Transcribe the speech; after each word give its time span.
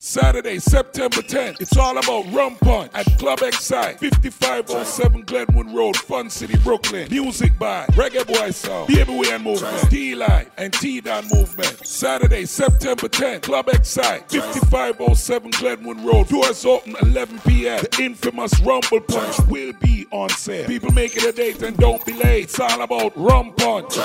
Saturday, 0.00 0.60
September 0.60 1.16
10th. 1.16 1.60
It's 1.60 1.76
all 1.76 1.98
about 1.98 2.32
Rum 2.32 2.54
Punch 2.60 2.92
at 2.94 3.04
Club 3.18 3.40
Excite, 3.42 3.98
5507 3.98 5.22
Glenwood 5.22 5.74
Road, 5.74 5.96
Fun 5.96 6.30
City, 6.30 6.56
Brooklyn. 6.58 7.08
Music 7.10 7.58
by 7.58 7.84
Reggae 7.86 8.24
Boy 8.24 8.52
Sound, 8.52 8.88
Way 8.88 9.38
Movement, 9.38 9.90
D 9.90 10.14
Life, 10.14 10.52
and 10.56 10.72
T 10.72 11.00
Don 11.00 11.26
Movement. 11.32 11.84
Saturday, 11.84 12.44
September 12.44 13.08
10th, 13.08 13.42
Club 13.42 13.68
Excite, 13.70 14.30
5507 14.30 15.50
Glenwood 15.50 16.00
Road. 16.02 16.28
Doors 16.28 16.64
open 16.64 16.94
11 17.02 17.40
p.m. 17.40 17.80
The 17.80 18.00
infamous 18.00 18.60
Rumble 18.60 19.00
Punch 19.00 19.36
will 19.48 19.72
be 19.80 20.06
on 20.12 20.28
sale. 20.28 20.68
People 20.68 20.92
make 20.92 21.16
it 21.16 21.24
a 21.24 21.32
date 21.32 21.60
and 21.64 21.76
don't 21.76 22.06
be 22.06 22.12
late. 22.12 22.44
It's 22.44 22.60
all 22.60 22.82
about 22.82 23.16
Rum 23.16 23.52
Punch. 23.54 23.96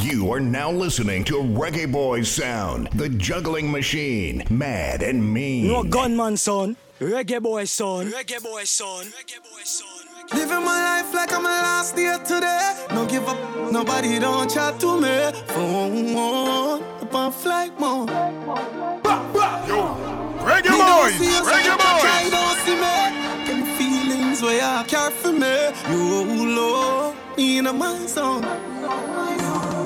You 0.00 0.32
are 0.32 0.40
now 0.40 0.70
listening 0.70 1.22
to 1.24 1.34
Reggae 1.34 1.92
Boy 1.92 2.22
Sound, 2.22 2.88
the 2.94 3.10
juggling 3.10 3.70
machine, 3.70 4.42
mad 4.48 5.02
and 5.02 5.33
mean. 5.34 5.66
No 5.66 5.82
gunman 5.82 6.36
son, 6.36 6.76
reggae 7.00 7.40
boy 7.42 7.64
son, 7.66 8.10
reggae 8.10 8.40
boy 8.42 8.64
son, 8.64 9.04
reggae 9.06 9.40
boy 9.42 9.64
son. 9.64 9.88
Living 10.32 10.64
my 10.64 10.78
life 10.88 11.12
like 11.12 11.32
I'm 11.32 11.44
a 11.44 11.48
last 11.48 11.96
day 11.96 12.16
today. 12.24 12.86
No 12.94 13.04
give 13.06 13.28
up, 13.28 13.38
nobody 13.72 14.18
don't 14.18 14.48
chat 14.48 14.78
to 14.80 15.00
me. 15.00 15.16
Phone 15.48 16.16
up 17.02 17.14
on 17.14 17.32
flight 17.32 17.78
mode. 17.80 18.10
Yo, 19.70 19.80
reggae 20.48 20.74
boys, 20.88 21.14
reggae 21.50 21.76
Try 22.04 22.22
boys. 22.22 22.30
don't 22.36 22.56
see 22.64 22.76
me. 22.84 22.96
Them 23.46 23.60
feelings 23.76 24.40
where 24.42 24.62
I 24.62 24.84
care 24.86 25.10
for 25.10 25.32
me. 25.32 25.54
You 25.90 26.56
Lord, 26.56 27.14
me 27.36 27.58
in 27.58 27.64
my 27.78 28.06
zone. 28.06 28.44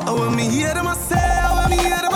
I 0.09 0.11
when 0.13 0.37
me 0.37 0.45
hear 0.49 0.75
them 0.75 0.87
I 0.87 0.95
say, 0.95 1.17
I 1.17 1.51
when 1.59 1.71
me 1.71 1.77
hear 1.85 2.01
them 2.05 2.08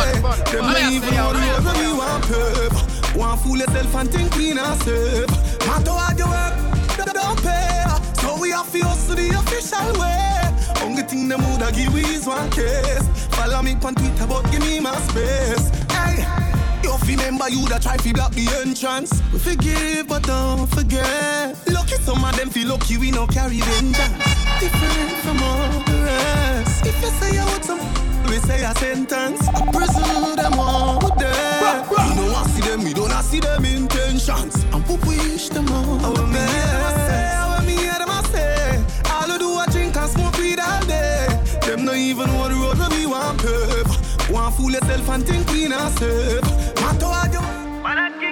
Them 0.00 0.64
not 0.64 0.92
even 0.92 1.14
know 1.14 1.32
the 1.32 1.38
way 1.38 1.82
me 1.82 1.92
want 1.92 2.24
perp. 2.24 3.16
Want 3.16 3.40
fool 3.40 3.58
yourself 3.58 3.94
and 3.96 4.10
think 4.10 4.34
we 4.36 4.54
not 4.54 4.78
safe. 4.82 5.28
Matter 5.66 5.92
what 5.92 6.18
you 6.18 6.26
work, 6.26 7.12
don't 7.12 7.42
pay. 7.42 7.84
So 8.20 8.40
we 8.40 8.50
have 8.50 8.70
to 8.72 8.80
hustle 8.80 9.16
the 9.16 9.28
official 9.30 10.00
way. 10.00 10.40
Only 10.82 11.02
thing 11.02 11.28
them 11.28 11.42
woulda 11.42 11.70
give 11.72 11.92
we 11.92 12.02
is 12.02 12.26
one 12.26 12.50
case. 12.50 13.06
Follow 13.36 13.62
me 13.62 13.76
on 13.84 13.94
Twitter, 13.94 14.26
but 14.26 14.50
give 14.50 14.60
me 14.60 14.80
my 14.80 14.96
space. 14.96 15.68
Hey. 15.90 16.49
You 16.82 16.96
remember 17.06 17.48
you 17.48 17.66
that 17.68 17.82
try 17.82 17.96
to 17.96 18.12
block 18.12 18.32
the 18.32 18.46
entrance. 18.64 19.22
We 19.32 19.38
forgive, 19.38 20.08
but 20.08 20.22
don't 20.22 20.66
forget. 20.68 21.56
Lucky 21.68 21.96
some 22.02 22.24
of 22.24 22.36
them 22.36 22.50
feel 22.50 22.68
lucky 22.68 22.96
we 22.96 23.10
no 23.10 23.26
carry 23.26 23.60
vengeance. 23.60 24.16
Different 24.60 25.12
from 25.22 25.42
all 25.42 25.68
the 25.84 26.02
rest. 26.04 26.86
If 26.86 27.00
you 27.02 27.10
say 27.20 27.34
you 27.34 27.44
want 27.44 27.64
some, 27.64 27.80
we 28.28 28.38
say 28.38 28.64
a 28.64 28.74
sentence. 28.76 29.46
A 29.48 29.62
prison 29.72 30.36
them 30.36 30.58
all 30.58 31.00
there. 31.16 31.84
We 31.90 31.96
don't 31.96 32.32
want 32.32 32.48
see 32.50 32.62
them, 32.62 32.84
we 32.84 32.94
don't 32.94 33.12
see 33.22 33.40
them 33.40 33.64
intentions. 33.64 34.64
And 34.72 34.86
we 34.88 34.96
wish 35.06 35.48
them 35.50 35.68
all. 35.68 36.00
I 36.00 36.24
me 36.24 36.38
hear 36.46 36.70
them 36.70 36.80
a 36.80 36.92
say, 37.06 37.34
I 37.36 37.46
want 37.48 37.66
me 37.66 37.76
hear 37.76 37.98
them 37.98 38.10
a 38.10 38.22
say. 38.32 38.84
All 39.10 39.30
I 39.30 39.38
do 39.38 39.54
I 39.54 39.66
drink 39.66 39.96
and 39.96 40.10
smoke 40.10 40.36
weed 40.38 40.58
all 40.58 40.84
day. 40.86 41.26
Them 41.66 41.84
no 41.84 41.92
even 41.92 42.26
know 42.26 42.48
the 42.48 42.54
road 42.54 42.92
we 42.92 43.06
want 43.06 43.38
pave. 43.40 44.30
Want 44.30 44.54
fool 44.54 44.70
yourself 44.70 45.08
and 45.08 45.26
think 45.26 45.50
we 45.50 45.66
not 45.66 45.90
safe. 45.98 46.39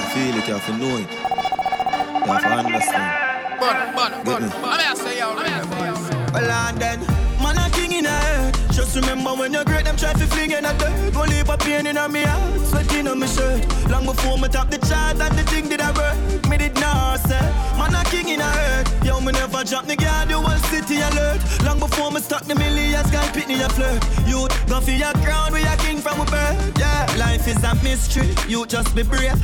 what 0.00 0.12
Feel 0.14 0.36
it, 0.36 0.46
you 0.48 0.54
have 0.54 0.66
to 0.66 0.72
know 0.76 0.96
it. 0.98 1.10
You 1.10 2.32
have 2.32 2.42
to 2.42 2.48
understand. 2.48 3.60
Bun, 3.60 3.94
bun, 3.94 4.12
Get 4.12 4.24
bun. 4.24 4.42
me. 4.42 4.48
I'm 4.64 4.80
here 4.80 4.96
say 4.96 5.18
yo, 5.18 5.34
reggae 5.34 5.64
boys. 5.70 6.32
Well, 6.32 6.50
and 6.50 6.78
then, 6.78 7.00
man, 7.42 7.58
a 7.58 7.70
king 7.70 7.92
in 7.92 8.06
a 8.06 8.08
head. 8.10 8.54
Just 8.72 8.94
remember 8.96 9.34
when 9.34 9.52
you're 9.52 9.64
great, 9.64 9.84
them 9.84 9.96
try 9.96 10.12
to 10.12 10.26
fling 10.26 10.50
in 10.50 10.64
a 10.64 10.72
dirt. 10.78 11.14
Won't 11.14 11.30
leave 11.30 11.48
a 11.48 11.56
pain 11.56 11.86
in 11.86 11.96
a 11.96 12.08
me 12.08 12.22
heart, 12.22 12.60
sweating 12.66 13.08
on 13.08 13.18
my 13.20 13.26
shirt. 13.26 13.64
Long 13.90 14.04
before 14.06 14.38
me 14.38 14.48
top 14.48 14.70
the 14.70 14.78
chart 14.78 15.20
and 15.20 15.38
the 15.38 15.42
thing 15.44 15.68
did 15.68 15.80
I 15.80 15.90
work. 15.92 16.48
Me 16.48 16.56
did 16.58 16.74
not 16.74 17.18
say, 17.20 17.40
man, 17.78 17.94
a 17.94 18.04
king 18.10 18.28
in 18.28 18.40
a 18.40 18.44
hurt. 18.44 19.03
Yo, 19.14 19.20
me 19.20 19.30
never 19.32 19.62
drop 19.62 19.86
the 19.86 19.94
guard, 19.94 20.28
the 20.28 20.34
whole 20.34 20.58
city 20.70 20.96
alert. 21.00 21.40
Long 21.64 21.78
before 21.78 22.10
me 22.10 22.20
start 22.20 22.44
the 22.44 22.54
millions, 22.56 23.08
guy 23.12 23.24
pitney 23.28 23.64
a 23.64 23.68
flirt. 23.68 24.02
You 24.26 24.48
go 24.66 24.80
for 24.80 24.90
your 24.90 25.12
crown, 25.24 25.52
we 25.52 25.62
a 25.62 25.76
king 25.76 25.98
from 25.98 26.20
a 26.20 26.24
birth. 26.24 26.78
Yeah, 26.78 27.06
life 27.16 27.46
is 27.46 27.62
a 27.62 27.74
mystery, 27.76 28.34
you 28.48 28.66
just 28.66 28.94
be 28.94 29.04
brave. 29.04 29.38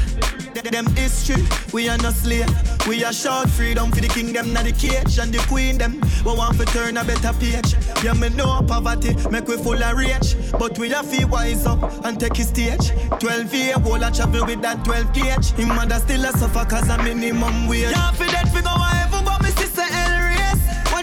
Th- 0.55 0.65
Them 0.65 0.87
history, 0.97 1.45
we 1.73 1.89
are 1.89 1.97
no 1.99 2.11
slave. 2.11 2.49
We 2.89 3.05
are 3.05 3.13
short 3.13 3.49
freedom 3.49 3.93
for 3.93 4.01
the 4.01 4.09
kingdom, 4.09 4.53
not 4.53 4.65
the 4.65 4.73
cage 4.73 5.19
and 5.19 5.33
the 5.33 5.39
queen 5.47 5.79
them. 5.79 6.01
We 6.25 6.33
want 6.35 6.59
to 6.59 6.65
turn 6.67 6.97
a 6.97 7.05
better 7.05 7.33
page. 7.39 7.75
Yeah, 8.03 8.15
me 8.15 8.31
know 8.31 8.61
poverty 8.67 9.15
make 9.31 9.47
we 9.47 9.57
full 9.57 9.81
of 9.81 9.97
rage, 9.97 10.35
but 10.59 10.77
we 10.81 10.91
have 10.91 11.09
to 11.13 11.25
wise 11.27 11.65
up 11.67 11.81
and 12.05 12.19
take 12.19 12.35
his 12.37 12.49
stage. 12.49 12.91
12 13.21 13.55
year 13.55 13.75
old 13.87 14.03
I 14.03 14.11
travel 14.11 14.45
with 14.47 14.63
that 14.63 14.85
12 14.85 15.13
gauge. 15.15 15.53
Him 15.53 15.69
mother 15.69 16.01
still 16.01 16.25
a 16.25 16.33
suffer 16.33 16.65
cause 16.69 16.89
a 16.89 16.99
minimum 16.99 17.69
wage. 17.69 17.91
Yeah, 17.93 18.11
for 18.13 18.25
that 18.25 18.49
figure 18.49 18.75
whatever, 18.75 19.23
but 19.25 19.43
me. 19.45 19.50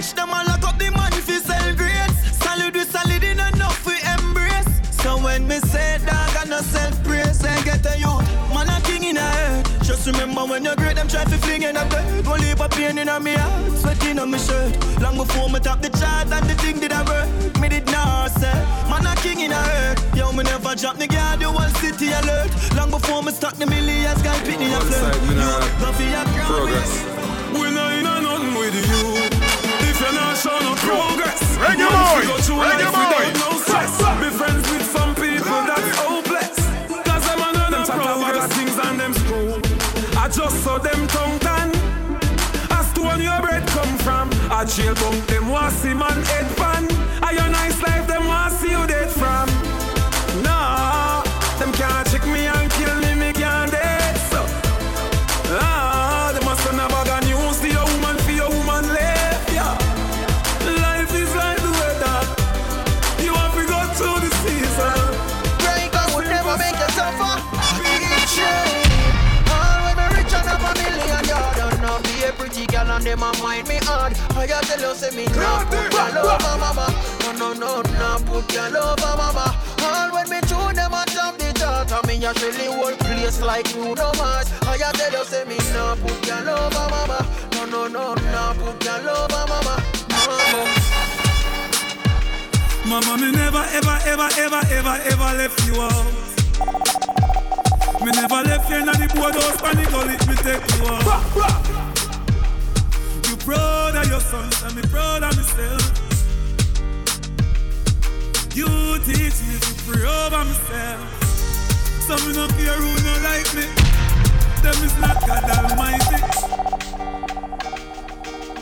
Watch 0.08 0.16
them 0.16 0.30
all 0.30 0.46
lock 0.46 0.64
up 0.64 0.80
the 0.80 0.90
money 0.92 1.20
for 1.20 1.34
sell 1.34 1.76
grades. 1.76 2.16
Solid 2.40 2.74
with 2.74 2.90
solid 2.90 3.22
in 3.26 3.42
enough 3.42 3.86
we 3.86 4.00
embrace. 4.16 4.72
So 5.04 5.18
when 5.22 5.46
me 5.46 5.60
say 5.60 6.00
dog 6.06 6.32
I 6.32 6.46
no 6.48 6.60
self 6.62 6.96
praise, 7.04 7.44
I 7.44 7.62
get 7.66 7.86
a 7.86 8.00
youth, 8.00 8.24
man 8.56 8.70
a 8.72 8.80
king 8.88 9.04
in 9.04 9.18
a 9.18 9.20
head. 9.20 9.68
Just 9.84 10.08
remember 10.08 10.46
when 10.46 10.64
you're 10.64 10.78
great, 10.78 10.96
them 10.96 11.10
try 11.10 11.26
to 11.26 11.38
fling 11.40 11.64
in 11.64 11.76
a 11.76 11.84
bed. 11.90 12.26
Won't 12.26 12.40
leave 12.40 12.62
a 12.62 12.70
pain 12.70 12.98
in 12.98 13.10
a 13.10 13.20
me 13.20 13.34
heart, 13.34 13.78
sweating 13.80 14.18
on 14.18 14.32
me 14.32 14.40
shirt. 14.40 14.72
Long 15.02 15.18
before 15.18 15.50
me 15.50 15.60
top 15.60 15.82
the 15.82 15.90
chart 15.90 16.32
and 16.32 16.50
the 16.50 16.56
thing 16.56 16.80
did 16.80 16.94
I 16.94 17.04
work, 17.04 17.60
me 17.60 17.68
did 17.68 17.86
not 17.88 18.32
say. 18.32 18.56
Man 18.88 19.06
a 19.06 19.14
king 19.20 19.42
in 19.42 19.52
a 19.52 19.60
head. 19.60 20.00
Yo, 20.16 20.32
me 20.32 20.44
never 20.44 20.74
drop 20.74 20.96
the 20.96 21.08
guard, 21.08 21.42
the 21.42 21.52
whole 21.52 21.74
city 21.84 22.14
alert. 22.16 22.48
Long 22.78 22.92
before 22.92 23.24
me 23.24 23.34
start 23.34 23.56
the 23.56 23.66
millions, 23.66 24.22
guy 24.22 24.40
pitney 24.48 24.72
a 24.72 24.80
flirt. 24.88 25.20
me 25.28 25.36
You 25.36 25.44
go 25.84 25.92
for 25.92 26.04
your. 26.04 26.24
Progress. 26.48 27.04
We're 27.52 27.72
not 27.72 27.92
in 27.92 28.08
a 28.08 28.22
nothing 28.22 28.56
with 28.56 28.76
you. 28.88 29.37
If 30.08 30.14
you're 30.14 30.22
not 30.22 30.64
no 30.64 30.74
progress, 30.88 31.42
Reggae 31.58 31.84
boy, 31.84 32.22
you 32.24 32.56
reggae 32.64 32.92
boy. 32.96 33.28
no 33.44 33.60
stress. 33.60 33.98
Be 34.22 34.30
friends 34.30 34.64
with 34.72 34.86
some 34.90 35.14
people 35.16 35.60
that's 35.68 35.98
hopeless. 35.98 36.56
Cause 37.04 37.28
them 37.28 37.42
are 37.42 37.52
not 37.52 37.90
progress. 37.90 38.48
things 38.54 38.78
and 38.78 38.98
them 38.98 39.14
screw. 39.14 39.60
I 40.18 40.30
just 40.30 40.64
saw 40.64 40.78
them 40.78 41.08
tongue 41.08 41.40
tan. 41.40 41.72
As 42.72 42.94
to 42.94 43.02
when 43.02 43.22
your 43.22 43.42
bread 43.42 43.68
come 43.68 43.98
from, 43.98 44.30
I 44.50 44.64
jail 44.64 44.96
bunk 44.96 45.28
them 45.28 45.50
want 45.50 45.74
see 45.74 45.94
man 45.94 46.24
head 46.32 46.56
pan. 46.56 46.88
I 47.22 47.32
your 47.32 47.50
nice 47.50 47.82
life 47.82 47.97
them 73.18 73.34
a 73.34 73.44
mind 73.44 73.68
me 73.68 73.78
hard. 73.82 74.14
I 74.36 74.46
ya 74.46 74.62
tell 74.62 74.80
you 74.80 74.96
say 74.96 75.16
me 75.16 75.26
no 75.34 75.66
put 75.70 75.94
your 75.94 76.18
over 76.22 76.58
mama. 76.62 76.88
No 77.24 77.32
no 77.34 77.54
no 77.54 77.82
no 77.82 78.18
put 78.26 78.54
your 78.54 78.78
over 78.78 79.14
mama. 79.18 79.56
All 79.82 80.12
when 80.14 80.30
me 80.30 80.40
tune 80.42 80.76
them 80.76 80.94
a 80.94 81.04
top 81.06 81.38
the 81.38 81.52
chart 81.58 81.92
and 81.92 82.08
me 82.08 82.24
a 82.24 82.34
really 82.34 82.66
whole 82.66 82.96
place 82.98 83.42
like 83.42 83.72
Bruno 83.74 84.12
Mars. 84.18 84.52
I 84.64 84.76
ya 84.78 84.92
tell 84.92 85.12
you 85.12 85.26
say 85.26 85.46
me 85.46 85.58
no 85.74 85.96
put 86.02 86.28
your 86.28 86.50
over 86.50 86.88
mama. 86.94 87.26
No 87.54 87.66
no 87.66 87.88
no 87.88 88.14
no 88.14 88.54
put 88.60 88.84
your 88.86 89.10
over 89.10 89.46
mama. 89.50 89.82
Mama. 90.10 90.68
Mama, 92.88 93.18
me 93.18 93.32
never, 93.34 93.66
ever, 93.76 94.00
ever, 94.08 94.30
ever, 94.40 94.62
ever, 94.72 94.96
ever 95.12 95.38
left 95.38 95.68
you 95.68 95.82
out. 95.82 96.06
Me 98.00 98.12
never 98.12 98.42
left 98.48 98.70
you 98.70 98.78
in 98.78 98.86
the 98.86 99.12
boardhouse, 99.14 99.60
panic 99.60 99.90
gully, 99.90 100.16
me 100.26 100.36
take 100.40 100.64
you 100.78 100.88
out. 100.88 101.87
Proud 103.48 103.96
of 103.96 104.08
your 104.10 104.20
sons, 104.20 104.62
and 104.64 104.76
me 104.76 104.82
proud 104.92 105.24
of 105.24 105.34
myself. 105.38 105.82
You 108.54 108.68
teach 109.06 109.40
me 109.48 109.56
to 109.58 109.74
pray 109.88 110.04
over 110.04 110.44
myself. 110.44 111.24
Some 112.04 112.28
me 112.28 112.34
no 112.36 112.46
care 112.50 112.76
who 112.76 112.92
no 113.06 113.14
like 113.24 113.48
me. 113.56 113.64
Them 114.62 114.84
is 114.84 114.92
not 115.00 115.16
God 115.26 115.46
Almighty. 115.64 116.20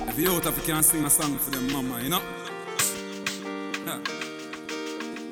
If 0.07 0.19
you 0.19 0.29
out 0.33 0.45
of 0.45 0.55
you 0.55 0.63
can 0.63 0.83
sing 0.83 1.03
a 1.03 1.09
song 1.09 1.35
for 1.39 1.49
them, 1.49 1.65
mama, 1.73 1.99
you 2.03 2.09
know. 2.09 2.21
Yeah. 3.87 3.99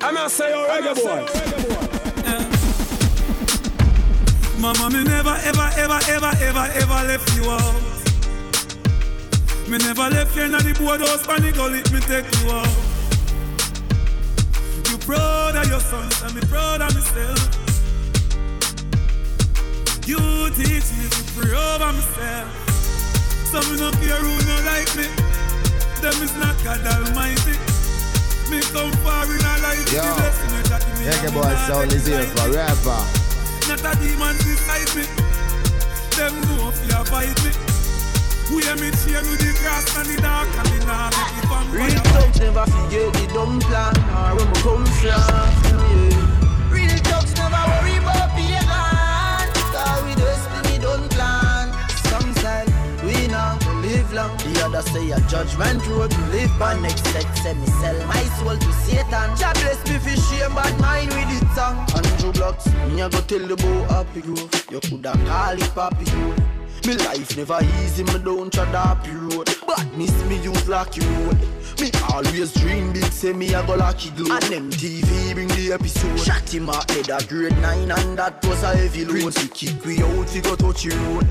I'm 0.00 0.14
not 0.14 0.32
say 0.32 0.50
you 0.50 0.66
reggae 0.66 0.94
boy. 0.96 1.26
Mama, 4.60 4.90
me 4.90 5.04
never, 5.04 5.38
ever, 5.44 5.70
ever, 5.76 6.00
ever, 6.08 6.32
ever, 6.42 6.66
ever 6.74 7.06
left 7.06 7.36
you 7.36 7.48
out. 7.48 7.93
Me 9.68 9.78
never 9.78 10.10
left 10.10 10.36
you 10.36 10.42
in 10.42 10.52
the 10.52 10.76
boardhouse, 10.78 11.26
panic 11.26 11.54
gully, 11.54 11.80
me 11.88 12.00
take 12.04 12.28
you 12.36 12.50
out. 12.52 12.68
You 14.90 14.98
proud 14.98 15.54
son, 15.80 16.10
so 16.10 16.28
me 16.34 16.42
proud 16.52 16.82
of 16.82 16.92
myself. 16.92 17.40
You 20.06 20.20
teach 20.52 20.84
me 21.00 21.08
to 21.08 21.22
pray 21.32 21.56
over 21.56 21.92
myself. 21.96 22.48
Some 23.48 23.64
me 23.72 23.80
no 23.80 23.90
care 24.04 24.20
who 24.20 24.36
no 24.44 24.56
like 24.68 24.92
me. 25.00 25.08
Them 26.04 26.20
is 26.20 26.36
not 26.36 26.60
God 26.62 26.84
Almighty. 26.84 27.56
Me 28.52 28.60
come 28.68 28.92
far 29.00 29.24
in 29.24 29.40
a 29.40 29.54
life. 29.64 29.88
Yo. 29.88 30.04
the 30.04 30.12
blessing 30.20 30.52
that 30.68 30.84
me 30.92 31.08
Reggae 31.08 31.24
and 31.24 31.34
boy 31.34 31.56
sound 31.64 31.92
is 31.94 32.06
here 32.06 32.22
forever. 32.36 33.00
Not 33.64 33.80
a 33.80 33.92
demon 33.96 34.36
beside 34.44 34.92
me. 34.92 35.08
Them 36.20 36.36
know 36.52 36.68
if 36.68 36.84
you 36.84 37.04
fight 37.08 37.44
me. 37.44 37.73
We 38.52 38.62
hear 38.62 38.76
me 38.76 38.90
chain 39.02 39.24
with 39.30 39.40
the 39.40 39.52
grass 39.60 39.88
and 39.96 40.06
the 40.08 40.20
dark 40.20 40.48
and 40.58 40.68
the 40.68 40.80
make 40.84 41.38
it 41.40 41.48
Real 41.72 42.02
vampire. 42.02 42.12
thugs 42.12 42.40
never 42.40 42.66
forget 42.66 43.12
the 43.14 43.24
dumb 43.32 43.58
plan 43.60 43.96
or 44.12 44.36
where 44.36 44.46
we 44.46 44.52
come 44.60 44.84
from. 44.84 45.04
Yeah. 45.04 46.70
Real 46.70 46.96
thugs 47.08 47.32
never 47.34 47.62
worry 47.72 47.96
about 47.98 48.36
being 48.36 48.68
gone. 48.68 49.48
Cause 49.72 50.02
we 50.04 50.14
destiny 50.14 50.78
don't 50.78 51.08
plan. 51.10 51.72
Some 52.12 52.30
say 52.42 52.64
we 53.02 53.28
gonna 53.28 53.80
live 53.80 54.12
long. 54.12 54.36
The 54.36 54.62
other 54.64 54.82
say 54.92 55.10
a 55.10 55.20
judgment 55.26 55.80
road 55.88 56.10
to 56.10 56.20
live 56.28 56.52
by. 56.58 56.78
Next 56.78 57.04
set 57.12 57.26
say 57.38 57.54
me 57.54 57.66
sell 57.80 57.96
my 58.06 58.22
soul 58.38 58.56
to 58.56 58.72
Satan. 58.84 59.34
Jah 59.40 59.52
bless 59.56 59.80
me 59.88 59.98
for 59.98 60.14
shame, 60.20 60.54
bad 60.54 60.78
mind 60.80 61.10
with 61.16 61.42
it 61.42 61.48
song. 61.56 61.80
Andrew 61.96 62.32
Blocks, 62.32 62.66
me 62.92 63.00
a 63.00 63.08
go 63.08 63.20
tell 63.22 63.40
the 63.46 63.56
boy 63.56 63.82
happy 63.88 64.20
grove. 64.20 64.52
You 64.70 64.80
coulda 64.80 65.12
call 65.26 65.54
it 65.56 65.72
papi 65.74 66.04
grove. 66.12 66.63
Me 66.86 66.94
life 67.04 67.36
never 67.36 67.58
easy, 67.82 68.04
me 68.04 68.18
don't 68.18 68.52
try 68.52 68.64
happy 68.66 69.10
road. 69.12 69.48
Miss 69.96 70.12
me 70.24 70.38
use 70.42 70.68
lucky 70.68 71.00
road. 71.00 71.38
Me 71.80 71.90
always 72.12 72.52
dream 72.54 72.92
big, 72.92 73.04
say 73.04 73.32
me 73.32 73.54
a 73.54 73.62
go 73.66 73.74
lucky 73.74 74.10
glow. 74.10 74.34
And 74.34 74.70
MTV 74.72 75.34
bring 75.34 75.48
the 75.48 75.72
episode. 75.72 76.18
Shot 76.18 76.52
him 76.52 76.68
a 76.68 76.76
head 76.92 77.08
a 77.10 77.24
grade 77.26 77.56
9 77.58 77.90
and 77.90 78.18
that 78.18 78.44
was 78.44 78.62
a 78.62 78.76
heavy 78.76 79.04
load. 79.04 79.36
He 79.38 79.48
kick 79.48 79.84
we 79.84 80.02
out, 80.02 80.28
he 80.28 80.40
go 80.40 80.56
touch 80.56 80.82
the 80.84 80.90
road. 80.96 81.26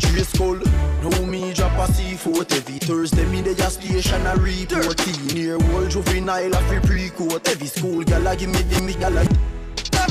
Trace 0.00 0.28
skull, 0.28 0.56
now 1.02 1.24
me 1.26 1.52
drop 1.54 1.72
a 1.72 1.90
C4 1.92 2.52
Every 2.52 2.78
Thursday 2.78 3.24
me 3.26 3.42
dey 3.42 3.52
a 3.52 3.70
station 3.70 4.26
a 4.26 4.34
report 4.36 4.98
13 4.98 5.36
year 5.36 5.54
old 5.54 5.90
juvenile 5.90 6.52
a 6.52 6.58
free 6.62 6.80
pre-court 6.80 7.48
Every 7.48 7.66
school 7.68 8.02
gal 8.02 8.26
a 8.26 8.36
give 8.36 8.50
me 8.50 8.58
the 8.62 8.82
me 8.82 8.94
gal 8.94 9.16
a 9.16 9.24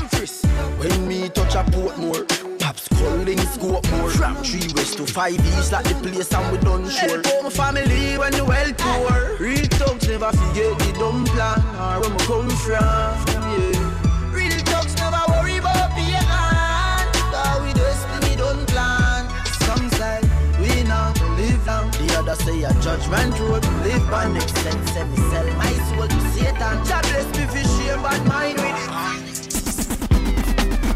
frisk 0.10 0.46
When 0.80 1.08
me 1.08 1.30
touch 1.30 1.56
a 1.56 1.64
Portmore 1.70 2.53
Pops 2.74 2.88
calling 2.88 3.38
scope 3.40 3.92
more 3.92 4.10
From 4.10 4.36
3 4.38 4.74
west 4.74 4.98
to 4.98 5.06
5 5.06 5.34
east 5.34 5.72
like 5.72 5.86
the 5.86 5.96
place 5.96 6.34
and 6.34 6.52
we 6.52 6.58
done 6.58 6.90
sure 6.90 7.22
Help 7.22 7.44
my 7.44 7.50
family 7.50 8.18
when 8.18 8.31
the 8.31 8.44
well 8.44 8.72
poor. 8.78 9.38
Real 9.40 9.68
thugs 9.78 10.08
never 10.08 10.31
forget 10.31 10.74
the 10.80 10.96
dumb 10.98 11.24
plan. 11.25 11.60
Or 11.78 12.02
where 12.02 12.10
we 12.10 12.18
come 12.25 12.50
from 12.66 13.30
yeah. 13.54 14.34
Real 14.34 14.58
thugs 14.66 14.96
never 14.98 15.22
worry 15.30 15.58
about 15.58 15.94
being 15.94 16.25
gone 16.25 17.06
Cause 17.30 17.62
we 17.62 17.74
destiny 17.74 18.36
don't 18.38 18.66
plan. 18.68 19.30
Some 19.66 19.90
say 19.92 20.22
we 20.58 20.84
not 20.84 21.14
live 21.38 21.68
long. 21.68 21.92
The 21.92 22.16
other 22.18 22.36
say 22.42 22.64
a 22.64 22.74
judgment 22.81 23.38
road. 23.40 23.66
Live 23.86 24.10
by 24.10 24.25
Next 24.34 24.56
me 24.58 25.18
sell 25.30 25.50
my 25.62 25.74
soul 25.94 26.08
to 26.08 26.20
Satan. 26.34 26.75
Jah 26.90 27.02
bless 27.06 27.30
me 27.38 27.46
for 27.54 27.64
shame 27.78 28.02
bad 28.02 28.25
mind 28.25 28.58
with 28.58 28.81
it 28.81 28.83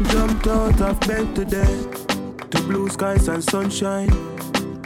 Jumped 0.04 0.46
out 0.46 0.80
of 0.80 1.00
bed 1.00 1.34
today 1.34 1.82
to 2.50 2.62
blue 2.62 2.88
skies 2.88 3.28
and 3.28 3.42
sunshine. 3.42 4.10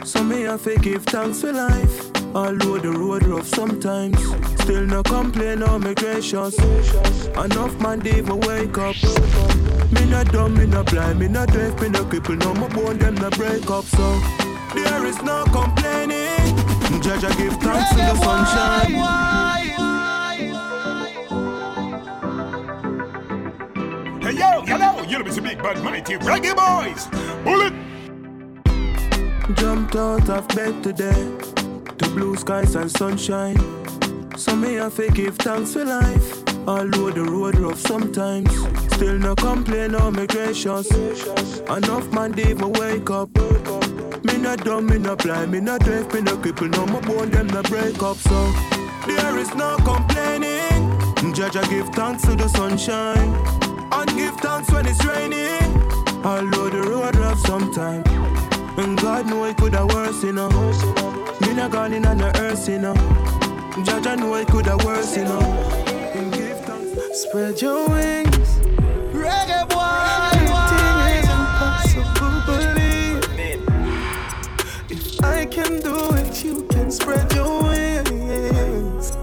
So 0.03 0.23
me 0.23 0.41
have 0.41 0.63
to 0.63 0.75
give 0.77 1.05
thanks 1.05 1.41
for 1.41 1.53
life. 1.53 2.11
Although 2.35 2.79
the 2.79 2.91
road 2.91 3.23
rough 3.27 3.47
sometimes, 3.47 4.17
still 4.63 4.85
no 4.85 5.03
complain 5.03 5.61
or 5.61 5.77
me 5.77 5.93
gracious. 5.93 6.57
Enough 6.57 7.79
man 7.79 7.99
did 7.99 8.25
me 8.25 8.33
wake 8.33 8.77
up. 8.79 8.95
Me 9.91 10.05
not 10.09 10.31
dumb, 10.31 10.55
me 10.55 10.65
not 10.65 10.87
blind, 10.87 11.19
me 11.19 11.27
not 11.27 11.49
deaf, 11.49 11.79
me 11.79 11.89
not 11.89 12.09
cripple, 12.09 12.37
no 12.39 12.53
my 12.55 12.67
bone 12.69 12.97
them 12.97 13.13
not 13.15 13.37
break 13.37 13.69
up. 13.69 13.85
So 13.85 14.19
there 14.73 15.05
is 15.05 15.21
no 15.21 15.45
complaining. 15.45 16.57
Judge 17.01 17.23
I 17.23 17.35
give 17.35 17.53
thanks 17.57 17.89
to 17.91 17.97
the 17.97 18.15
sunshine. 18.15 19.92
Hey 24.23 24.37
yo, 24.37 24.61
hello, 24.61 25.03
you're 25.03 25.21
Mr. 25.21 25.43
Big 25.43 25.61
Bad 25.61 25.83
Mighty 25.83 26.15
Reggae 26.15 26.55
Boys. 26.55 27.07
Bullet. 27.43 27.73
Jumped 29.57 29.97
out 29.97 30.29
of 30.29 30.47
bed 30.55 30.81
today 30.81 31.27
to 31.97 32.09
blue 32.11 32.37
skies 32.37 32.73
and 32.75 32.89
sunshine. 32.89 33.57
So 34.37 34.55
me 34.55 34.75
have 34.75 34.95
to 34.95 35.09
give 35.09 35.35
thanks 35.39 35.73
for 35.73 35.83
life. 35.83 36.41
Although 36.65 37.11
the 37.11 37.25
road 37.25 37.57
rough 37.57 37.79
sometimes, 37.79 38.49
still 38.93 39.17
no 39.17 39.35
complain 39.35 39.93
or 39.93 40.09
me 40.09 40.25
gracious. 40.25 40.89
Enough 41.67 42.09
man 42.13 42.31
did 42.31 42.61
me 42.61 42.67
wake 42.79 43.09
up. 43.09 43.27
Me 44.23 44.37
not 44.37 44.63
dumb, 44.63 44.85
me 44.85 44.99
not 44.99 45.17
blind, 45.21 45.51
me 45.51 45.59
not 45.59 45.81
deaf, 45.81 46.13
me 46.13 46.21
not 46.21 46.41
cripple, 46.41 46.71
no 46.71 46.85
my 46.85 47.01
bone 47.01 47.29
them 47.29 47.47
not 47.47 47.69
break 47.69 48.01
up. 48.01 48.15
So 48.15 48.53
there 49.05 49.37
is 49.37 49.53
no 49.53 49.75
complaining. 49.83 51.33
Judge 51.33 51.57
I 51.57 51.67
give 51.67 51.89
thanks 51.89 52.23
to 52.23 52.35
the 52.35 52.47
sunshine, 52.47 53.33
and 54.01 54.09
give 54.17 54.35
thanks 54.37 54.71
when 54.71 54.85
it's 54.87 55.03
raining. 55.05 55.61
Although 56.25 56.69
the 56.69 56.81
road 56.89 57.15
rough 57.15 57.39
sometimes. 57.39 58.07
And 58.77 58.97
God 58.99 59.27
know 59.27 59.45
it 59.45 59.57
coulda 59.57 59.85
worse, 59.85 60.23
you 60.23 60.33
know. 60.33 60.49
Me 61.41 61.53
not 61.53 61.71
gone 61.71 61.93
in 61.93 62.05
on 62.05 62.17
the 62.17 62.31
earth, 62.39 62.67
you 62.67 62.79
know. 62.79 62.95
Judge 63.83 64.07
I 64.07 64.15
know 64.15 64.33
it 64.35 64.47
coulda 64.47 64.77
worse, 64.85 65.15
you 65.17 65.25
know. 65.25 65.41
And 66.15 66.33
give 66.33 66.59
thanks. 66.61 67.21
Spread 67.23 67.61
your 67.61 67.87
wings. 67.89 68.49
Reggae 69.13 69.69
boy 69.69 70.29
Anything 70.39 70.97
is 71.19 71.29
impossible, 71.39 72.41
believe. 72.47 73.23
If 74.89 75.23
I 75.23 75.45
can 75.45 75.79
do 75.81 76.13
it, 76.15 76.43
you 76.43 76.63
can 76.69 76.91
spread 76.91 77.31
your 77.33 77.63
wings. 77.63 79.13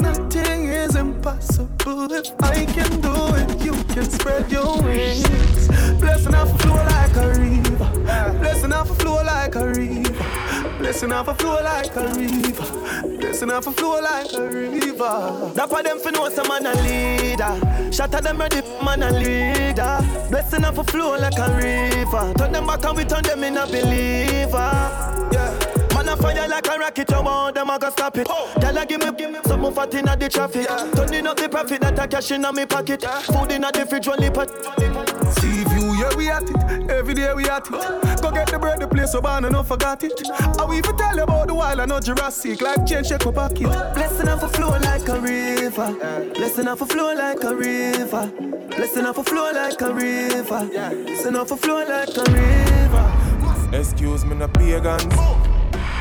Nothing 0.00 0.64
is 0.68 0.96
impossible. 0.96 2.12
If 2.12 2.32
I 2.40 2.64
can 2.66 3.00
do 3.00 3.12
it, 3.14 3.21
can 3.92 4.10
spread 4.10 4.50
your 4.50 4.82
wings. 4.82 5.68
Blessing 6.00 6.34
off 6.34 6.54
a 6.54 6.58
flow 6.58 6.74
like 6.74 7.16
a 7.16 7.28
river. 7.38 8.38
Blessing 8.38 8.72
off 8.72 8.90
a 8.90 8.94
flow 8.94 9.22
like 9.22 9.54
a 9.54 9.66
river. 9.66 10.78
Blessing 10.78 11.12
off 11.12 11.28
a 11.28 11.34
flow 11.34 11.62
like 11.62 11.94
a 11.96 12.08
river. 12.14 13.18
Blessing 13.18 13.50
off 13.50 13.66
a 13.66 13.72
flow 13.72 14.00
like 14.00 14.32
a 14.32 14.48
river. 14.48 15.52
That 15.54 15.68
for 15.68 15.82
them 15.82 15.98
for 15.98 16.10
know 16.10 16.28
some 16.30 16.48
man 16.48 16.66
a 16.66 16.74
leader. 16.82 17.58
At 18.02 18.22
them 18.22 18.38
ready, 18.38 18.62
man 18.84 19.02
a 19.02 19.10
leader. 19.10 19.98
Blessing 20.30 20.64
off 20.64 20.78
a 20.78 20.84
flow 20.84 21.18
like 21.18 21.38
a 21.38 21.54
river. 21.56 22.32
Turn 22.38 22.52
them 22.52 22.66
back 22.66 22.84
and 22.84 22.96
we 22.96 23.04
turn 23.04 23.22
them 23.22 23.44
in 23.44 23.58
a 23.58 23.66
believer. 23.66 25.30
Yeah. 26.12 26.18
A 26.18 26.22
fire 26.22 26.48
like 26.48 26.66
a 26.66 26.78
rocket, 26.78 27.10
you 27.10 27.22
want 27.22 27.54
them, 27.54 27.70
I 27.70 27.78
go 27.78 27.90
stop 27.90 28.18
it. 28.18 28.26
Oh. 28.28 28.52
Girl, 28.60 28.78
I 28.78 28.84
give 28.84 29.00
me, 29.00 29.12
give 29.16 29.30
me 29.30 29.38
some 29.46 29.74
fat 29.74 29.94
in 29.94 30.04
the 30.04 30.28
traffic. 30.28 30.66
Turning 30.94 31.26
up 31.26 31.36
the 31.36 31.48
profit 31.48 31.80
that 31.80 31.98
I 31.98 32.06
cash 32.06 32.30
in 32.30 32.42
me 32.42 32.66
pocket. 32.66 33.02
Food 33.02 33.52
in 33.52 33.62
the 33.62 33.86
fridge, 33.88 34.08
only 34.08 34.30
pot. 34.30 34.50
See 35.38 35.64
view, 35.64 35.94
yeah, 35.96 36.14
we 36.16 36.28
at 36.28 36.42
it. 36.42 36.90
Every 36.90 37.14
day 37.14 37.32
we 37.34 37.48
at 37.48 37.66
it. 37.66 38.22
Go 38.22 38.30
get 38.30 38.48
the 38.48 38.58
bread, 38.58 38.80
the 38.80 38.88
place 38.88 39.12
so 39.12 39.20
bad, 39.20 39.44
and 39.44 39.52
no 39.52 39.62
forgot 39.62 40.02
it. 40.04 40.12
I 40.58 40.64
will 40.64 40.74
even 40.74 40.96
tell 40.96 41.16
you 41.16 41.22
about 41.22 41.48
the 41.48 41.54
wild, 41.54 41.80
I 41.80 41.86
know 41.86 42.00
Jurassic. 42.00 42.60
Like 42.60 42.86
change, 42.86 43.08
check 43.08 43.24
my 43.24 43.32
pocket. 43.32 43.94
Blessing 43.94 44.28
off 44.28 44.42
a 44.42 44.48
flow 44.48 44.78
like 44.78 45.08
a 45.08 45.20
river. 45.20 46.32
Blessing 46.34 46.68
off 46.68 46.82
a 46.82 46.86
flow 46.86 47.14
like 47.14 47.42
a 47.42 47.54
river. 47.54 48.32
Blessing 48.68 49.06
off 49.06 49.18
a 49.18 49.24
flow 49.24 49.50
like 49.52 49.80
a 49.80 49.92
river. 49.92 50.68
Blessing 51.04 51.36
off 51.36 51.50
a 51.50 51.56
flow 51.56 51.84
like 51.84 52.16
a 52.16 52.24
river. 52.30 53.12
Excuse 53.72 54.26
me, 54.26 54.36
no 54.36 54.48
pagans. 54.48 55.41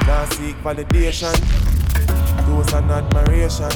Now 0.08 0.26
seek 0.26 0.56
validation. 0.58 1.36
Those 2.48 2.74
and 2.74 2.92
admiration. 2.92 3.72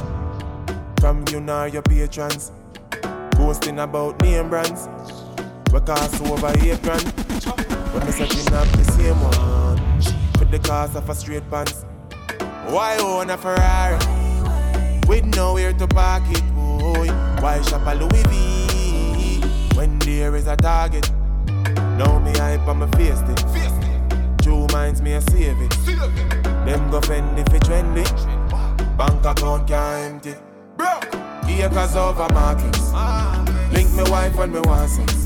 From 1.00 1.24
you 1.32 1.39
nor 1.39 1.67
your 1.67 1.82
patrons. 1.82 2.51
Boasting 3.38 3.79
about 3.79 4.22
name 4.22 4.50
brands. 4.50 4.88
We 5.72 5.79
cost 5.82 6.22
over 6.22 6.53
eight 6.60 6.82
grand. 6.82 7.03
When 7.94 8.05
me 8.05 8.12
setting 8.12 8.53
up 8.53 8.67
the 8.70 8.84
same 8.98 9.20
one. 9.22 9.82
With 10.39 10.51
the 10.51 10.60
cost 10.60 10.96
of 10.96 11.10
a 11.10 11.15
straight 11.15 11.50
pants. 11.50 11.86
Why 12.67 12.98
own 12.98 13.29
a 13.29 13.38
Ferrari? 13.38 13.98
With 15.08 15.25
nowhere 15.36 15.74
to 15.74 15.88
park 15.88 16.24
it, 16.27 16.44
boy. 16.55 17.08
Why 17.39 17.62
shop 17.62 17.86
a 17.86 17.96
Louis 17.96 18.24
V? 18.29 19.41
When 19.75 20.00
there 20.00 20.36
is 20.36 20.48
a 20.48 20.55
target. 20.55 21.12
Now 21.98 22.20
me 22.20 22.32
hype 22.32 22.67
on 22.67 22.79
my 22.79 22.91
face 22.91 23.22
it. 23.22 23.75
Two 24.45 24.67
minds 24.67 25.01
me 25.01 25.13
a 25.13 25.21
save 25.21 25.59
it. 25.59 25.71
Them 26.65 26.91
go 26.91 27.01
fend 27.01 27.39
if 27.39 27.51
it 27.51 27.63
trendy. 27.63 28.05
Bank 28.95 29.25
account 29.25 29.67
can't 29.67 30.23
empty. 30.23 30.35
Acres 31.63 31.95
over 31.95 32.31
markings. 32.31 32.91
Ah. 32.93 33.43
Link 33.73 33.91
me 33.93 34.03
wife 34.11 34.35
when 34.35 34.51
me 34.51 34.59
want 34.59 34.87
sex. 34.91 35.23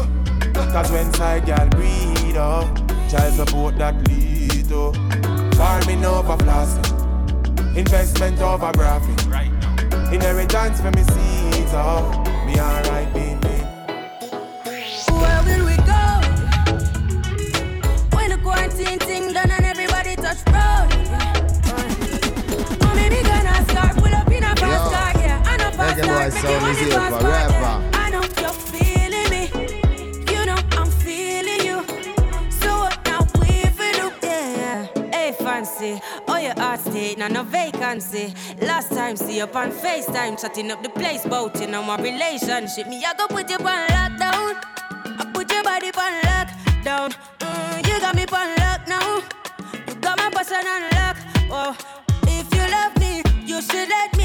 Cause 0.53 0.89
when 0.93 1.11
side 1.15 1.45
girl 1.45 1.67
breed 1.67 2.37
up, 2.37 2.73
child 3.11 3.33
support 3.33 3.77
that 3.77 3.95
lead 4.07 4.69
to. 4.69 4.93
Farming 5.57 6.05
over 6.05 6.37
flossing. 6.37 7.75
Investment 7.75 8.39
over 8.39 8.71
graphic. 8.71 9.19
Inheritance 10.13 10.79
for 10.79 10.91
me 10.91 11.03
seeds 11.03 11.73
up. 11.73 12.25
Me 12.45 12.57
alright, 12.57 13.13
Them 26.01 26.31
is 26.71 26.79
here 26.79 26.91
forever. 26.91 27.89
I 27.93 28.09
know 28.09 28.21
you're 28.39 28.53
feeling 28.71 29.29
me. 29.29 29.43
You 30.31 30.45
know 30.45 30.55
I'm 30.71 30.89
feeling 30.89 31.65
you. 31.65 31.83
So 32.49 32.69
what 32.69 33.05
now 33.05 33.19
we 33.41 33.63
for 33.75 33.91
do? 33.99 34.11
Yeah. 34.23 34.87
Hey, 35.11 35.33
fancy. 35.37 35.99
Oh, 36.27 36.37
your 36.37 36.53
heart 36.57 36.79
state, 36.79 37.17
now 37.17 37.27
no 37.27 37.43
vacancy. 37.43 38.33
Last 38.61 38.91
time, 38.91 39.17
see 39.17 39.37
you 39.37 39.43
on 39.43 39.71
FaceTime, 39.71 40.39
chatting 40.39 40.71
up 40.71 40.81
the 40.83 40.89
place, 40.89 41.25
boating 41.25 41.75
on 41.75 41.85
my 41.85 41.97
relationship. 41.97 42.87
Me, 42.87 43.03
I 43.05 43.13
go 43.15 43.27
put 43.27 43.49
you 43.49 43.57
on 43.57 43.87
lockdown. 43.89 44.55
I 45.19 45.31
put 45.33 45.51
your 45.51 45.63
body 45.63 45.87
on 45.87 46.21
lockdown. 46.21 47.13
Mm, 47.39 47.87
you 47.87 47.99
got 47.99 48.15
me 48.15 48.23
on 48.23 48.55
lock 48.55 48.87
now. 48.87 49.21
You 49.85 49.95
got 49.95 50.17
my 50.17 50.29
person 50.29 50.65
on 50.65 50.81
lock. 50.91 51.17
Oh, 51.51 51.75
if 52.23 52.47
you 52.55 52.71
love 52.71 52.97
me, 52.99 53.21
you 53.45 53.61
should 53.61 53.89
let 53.89 54.15
me. 54.15 54.18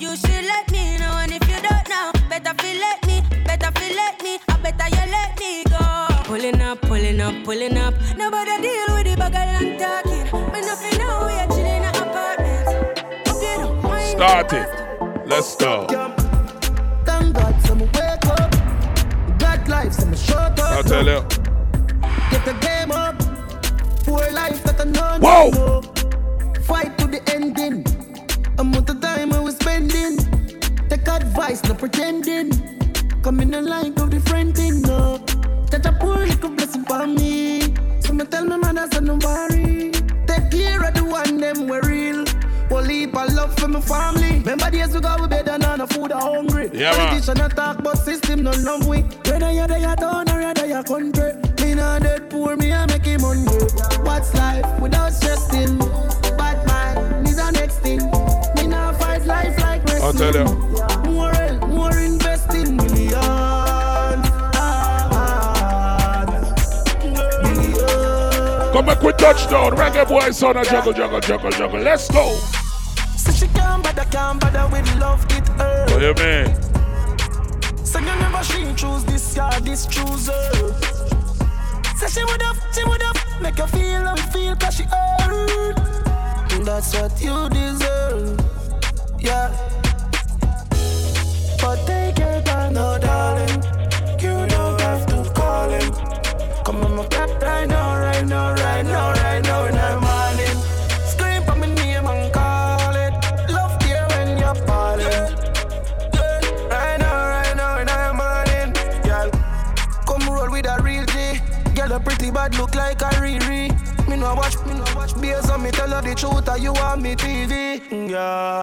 You 0.00 0.16
should 0.16 0.44
let 0.46 0.72
me 0.72 0.96
know. 0.96 1.12
And 1.20 1.30
if 1.30 1.46
you 1.46 1.60
don't 1.60 1.86
know, 1.90 2.10
better 2.30 2.54
feel 2.62 2.80
let 2.80 3.06
me. 3.06 3.20
Better 3.44 3.70
feel 3.78 3.94
let 3.94 4.22
me. 4.22 4.38
I 4.48 4.56
better 4.56 4.88
you 4.96 5.10
let 5.12 5.38
me 5.38 5.62
go. 5.64 6.22
Pulling 6.24 6.62
up, 6.62 6.80
pulling 6.80 7.20
up, 7.20 7.34
pulling 7.44 7.76
up. 7.76 7.92
Nobody 8.16 8.62
deal 8.62 8.86
with 8.94 9.04
the 9.04 9.16
bagel 9.18 9.36
and 9.60 9.78
talking. 9.78 10.24
Me 10.54 10.60
nothing 10.62 10.98
know 10.98 11.26
we 11.26 11.34
are 11.34 11.46
chilling 11.48 11.66
in 11.66 11.84
an 11.84 11.94
apartment. 11.96 13.28
Hope 13.28 13.42
you 13.42 13.56
don't. 13.58 14.16
Start 14.16 14.52
it. 14.54 15.26
Let's 15.26 15.54
go. 15.56 15.86
Thank 17.04 17.34
God, 17.34 17.60
some 17.66 17.80
wake 17.80 18.26
up. 18.26 18.50
God 19.38 19.68
life, 19.68 19.92
some 19.92 20.16
shut 20.16 20.58
up. 20.58 20.60
I'll 20.60 20.82
tell 20.82 21.04
you. 21.04 21.20
Get 22.30 22.44
the 22.46 22.56
game 22.62 22.90
up. 22.90 23.18
Poor 24.04 24.30
life 24.32 24.64
that 24.64 24.80
I 24.80 24.84
know. 24.84 25.18
Whoa. 25.20 25.50
no. 25.50 26.62
Fight 26.62 26.96
to 26.96 27.06
the 27.06 27.20
ending. 27.34 27.84
Amount 28.58 28.90
of 28.90 28.99
time 29.14 29.32
I 29.32 29.40
was 29.40 29.56
spending. 29.56 30.16
Take 30.88 31.08
advice, 31.08 31.62
no 31.64 31.74
pretending. 31.74 32.50
Come 33.22 33.40
in 33.40 33.50
the 33.50 33.60
line 33.60 33.94
of 33.98 34.10
the 34.10 34.20
friend 34.20 34.54
thing, 34.56 34.82
no. 34.82 35.18
That 35.70 35.86
a 35.86 35.92
poor 35.92 36.26
little 36.26 36.50
blessing 36.50 36.84
for 36.84 37.06
me. 37.06 37.74
So 38.00 38.12
me 38.12 38.24
tell 38.24 38.44
my 38.44 38.56
mother, 38.56 38.86
say 38.92 39.00
no 39.00 39.16
worry. 39.16 39.92
Take 40.26 40.50
care 40.50 40.82
of 40.86 40.94
the 40.94 41.04
one 41.04 41.38
them 41.38 41.68
we 41.68 41.78
real. 41.80 42.24
Heap 42.90 43.16
of 43.16 43.32
love 43.34 43.56
for 43.56 43.68
my 43.68 43.80
family. 43.80 44.38
Remember 44.40 44.70
days 44.70 44.92
we 44.94 45.00
go 45.00 45.16
we 45.20 45.28
bed 45.28 45.48
and 45.48 45.64
on 45.64 45.86
food 45.88 46.12
are 46.12 46.20
hungry. 46.20 46.70
Yeah. 46.72 46.92
Politician 46.94 47.40
a 47.40 47.48
talk 47.48 47.82
but 47.84 47.96
system 47.96 48.42
no 48.42 48.50
love 48.50 48.86
we. 48.86 49.02
Whether 49.30 49.52
you're 49.52 49.68
there, 49.68 49.96
down 49.96 50.28
or 50.28 50.40
you're 50.40 50.54
there, 50.54 50.82
country. 50.82 51.32
Me 51.60 51.74
not 51.74 52.02
dead 52.02 52.28
poor, 52.30 52.56
me 52.56 52.72
I 52.72 52.86
make 52.86 53.04
him 53.04 53.22
money. 53.22 53.44
What's 54.02 54.34
life 54.34 54.80
without 54.80 55.12
stressing? 55.12 55.78
I'll 60.10 60.16
tell 60.16 60.34
you. 60.34 60.44
More 61.08 61.32
more 61.68 61.96
investing, 61.96 62.76
millions. 62.76 64.26
Millions. 67.44 68.72
Come 68.72 68.86
back 68.86 69.02
with 69.04 69.18
touchdown. 69.18 69.76
Reggae 69.76 70.08
boy 70.08 70.32
son 70.32 70.56
a 70.56 70.64
juggle, 70.64 70.92
juggle, 70.92 71.20
juggle, 71.20 71.50
juggle. 71.52 71.80
Let's 71.80 72.10
go. 72.10 72.34
So 73.16 73.30
she 73.30 73.46
can't 73.54 73.84
bother, 73.84 74.04
can't 74.10 74.40
bother 74.40 74.66
with 74.72 74.98
love, 74.98 75.24
it 75.30 75.46
hurt. 75.46 75.90
What 75.92 76.02
you 76.02 76.14
mean? 76.14 76.56
So 77.86 78.00
you 78.00 78.06
never 78.06 78.42
she 78.42 78.74
choose 78.74 79.04
this 79.04 79.34
guy, 79.34 79.60
this 79.60 79.86
chooser. 79.86 80.32
Say 81.98 82.08
she 82.08 82.24
would 82.24 82.42
have, 82.42 82.58
she 82.74 82.82
would 82.82 83.02
have 83.02 83.40
make 83.40 83.58
you 83.58 83.66
feel 83.68 84.02
how 84.02 84.16
you 84.16 84.22
feel 84.22 84.56
cause 84.56 84.74
she 84.74 84.82
hurt. 84.82 85.76
That's 86.64 86.94
what 86.96 87.22
you 87.22 87.48
deserve. 87.48 88.40
Yeah. 89.20 89.79
But 91.60 91.86
take 91.86 92.18
your 92.18 92.40
time, 92.42 92.72
no 92.74 92.98
darling. 92.98 93.62
You 94.18 94.46
don't 94.46 94.80
have 94.80 95.06
to 95.06 95.30
call 95.34 95.68
him. 95.68 95.92
Come 96.64 96.84
on, 96.84 96.96
my 96.96 97.06
back 97.08 97.40
right 97.42 97.68
now, 97.68 97.98
right 97.98 98.26
now, 98.26 98.52
right 98.54 98.84
now, 98.84 99.12
right 99.12 99.42
now, 99.44 99.64
in 99.66 99.74
the 99.74 100.00
morning. 100.00 100.56
Scream 101.06 101.42
for 101.42 101.56
my 101.56 101.66
name 101.74 102.06
and 102.06 102.32
call 102.32 102.94
it. 102.96 103.12
Love 103.50 103.76
you 103.86 104.00
when 104.14 104.38
you're 104.38 104.54
falling. 104.66 105.26
Right 106.70 106.98
now, 106.98 107.28
right 107.28 107.54
now, 107.56 107.78
in 107.80 107.86
the 107.86 108.12
morning. 108.20 108.72
Girl, 109.04 109.30
come 110.06 110.34
roll 110.34 110.50
with 110.50 110.66
a 110.66 110.80
real 110.82 111.04
G. 111.06 111.40
Girl, 111.74 111.92
a 111.92 112.00
pretty 112.00 112.30
bad 112.30 112.54
look 112.56 112.74
like 112.74 113.02
a 113.02 113.10
Riri. 113.20 113.69
No 114.20 114.34
watch, 114.34 114.54
me 114.66 114.74
no 114.74 114.84
watch. 114.94 115.18
Based 115.18 115.50
on 115.50 115.62
me 115.62 115.70
tell 115.70 115.88
her 115.88 116.02
the 116.02 116.14
truth, 116.14 116.46
or 116.46 116.58
you 116.58 116.74
want 116.74 117.00
me 117.00 117.16
TV. 117.16 117.80
Girl, 118.08 118.60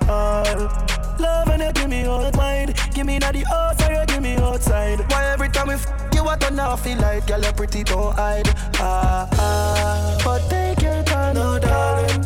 love 1.20 1.48
and 1.50 1.64
you 1.64 1.72
give 1.74 1.90
me 1.90 2.06
out 2.06 2.36
mind. 2.38 2.76
Give 2.94 3.08
me 3.08 3.18
na 3.18 3.32
the 3.32 3.44
or 3.44 3.92
you 3.92 4.06
give 4.06 4.22
me 4.22 4.36
outside. 4.36 5.00
Why 5.10 5.26
every 5.26 5.50
time 5.50 5.70
we 5.70 5.74
f- 5.74 5.88
you 6.14 6.24
want 6.24 6.42
to 6.42 6.52
now 6.52 6.76
feel 6.76 7.00
like 7.00 7.26
girl, 7.26 7.42
you 7.42 7.52
pretty 7.54 7.84
don't 7.84 8.14
hide. 8.16 8.48
Ah 8.76 9.28
ah, 9.34 10.22
but 10.24 10.48
take 10.48 10.80
your 10.84 11.02
time, 11.04 11.34
no 11.34 11.58
darling. 11.58 12.24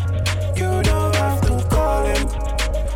You 0.57 0.83
don't 0.83 1.15
have 1.15 1.39
to 1.47 1.67
call 1.69 2.03
him. 2.03 2.27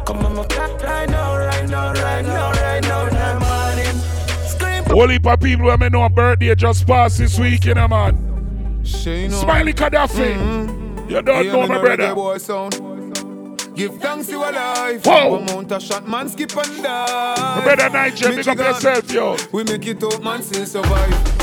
Come 0.05 0.25
on, 0.25 0.35
my 0.35 0.45
back 0.47 0.83
right 0.83 1.09
now, 1.09 1.37
right 1.37 1.69
now, 1.69 1.93
right 1.93 2.25
now, 2.25 2.51
right 2.51 2.83
now, 2.83 3.05
the 3.05 3.39
morning. 3.39 4.49
Scream 4.49 4.83
Whole 4.83 5.07
heap 5.07 5.25
of 5.25 5.39
people 5.39 5.67
when 5.67 5.79
me 5.79 5.87
know 5.87 6.03
a 6.03 6.09
birthday 6.09 6.53
just 6.55 6.85
passed 6.85 7.19
this 7.19 7.39
week, 7.39 7.63
you 7.63 7.73
know, 7.73 7.87
man. 7.87 8.34
She 8.85 9.27
know. 9.27 9.41
Smiley 9.41 9.73
Gaddafi. 9.73 10.35
Mm-hmm. 10.35 11.09
You 11.09 11.21
don't 11.21 11.47
know 11.47 11.67
my 11.67 11.79
brother. 11.79 12.15
boy 12.15 12.37
sound. 12.37 12.73
Give 13.75 13.93
thanks 13.97 14.29
you 14.29 14.39
alive. 14.39 15.05
Whoa. 15.05 15.31
One 15.31 15.45
mount 15.45 15.71
a 15.71 15.79
shot, 15.81 16.07
man 16.07 16.29
skip 16.29 16.55
and 16.55 16.83
die. 16.83 17.55
My 17.57 17.63
brother 17.63 17.89
Nigel, 17.89 18.31
pick 18.31 18.47
up 18.47 18.57
yourself, 18.57 19.11
yo. 19.11 19.35
We 19.51 19.63
make 19.65 19.85
it 19.85 20.01
out, 20.01 20.23
man, 20.23 20.41
still 20.41 20.65
survive. 20.65 21.34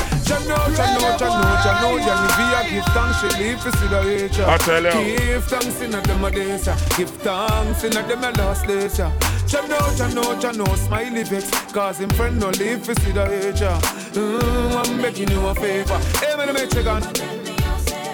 I 4.47 4.57
tell 4.57 4.83
you. 4.83 5.17
Give 5.17 5.43
thanks 5.45 5.81
in 5.81 5.93
a 5.93 6.01
a 6.23 6.31
days, 6.31 6.65
give 6.97 7.09
thanks 7.09 7.83
in 7.83 7.97
a 7.97 8.01
them 8.07 8.23
a 8.23 8.31
last 8.31 8.65
days. 8.67 8.97
yeah. 8.99 9.11
Cha 9.47 9.61
know, 9.67 9.77
cha 9.95 10.07
know, 10.13 10.39
cha 10.39 10.51
know, 10.51 10.65
smiley 10.75 11.23
vex, 11.23 11.49
cause 11.73 11.99
him 11.99 12.09
friend 12.11 12.39
no 12.39 12.49
live 12.51 12.85
for 12.85 12.95
see 12.95 13.11
the. 13.11 13.25
Mm, 14.13 14.85
I'm 14.85 15.01
begging 15.01 15.29
you 15.29 15.45
a 15.45 15.53
favor. 15.55 15.97
Hey, 16.19 16.35
man, 16.37 16.53
Michigan. 16.53 17.03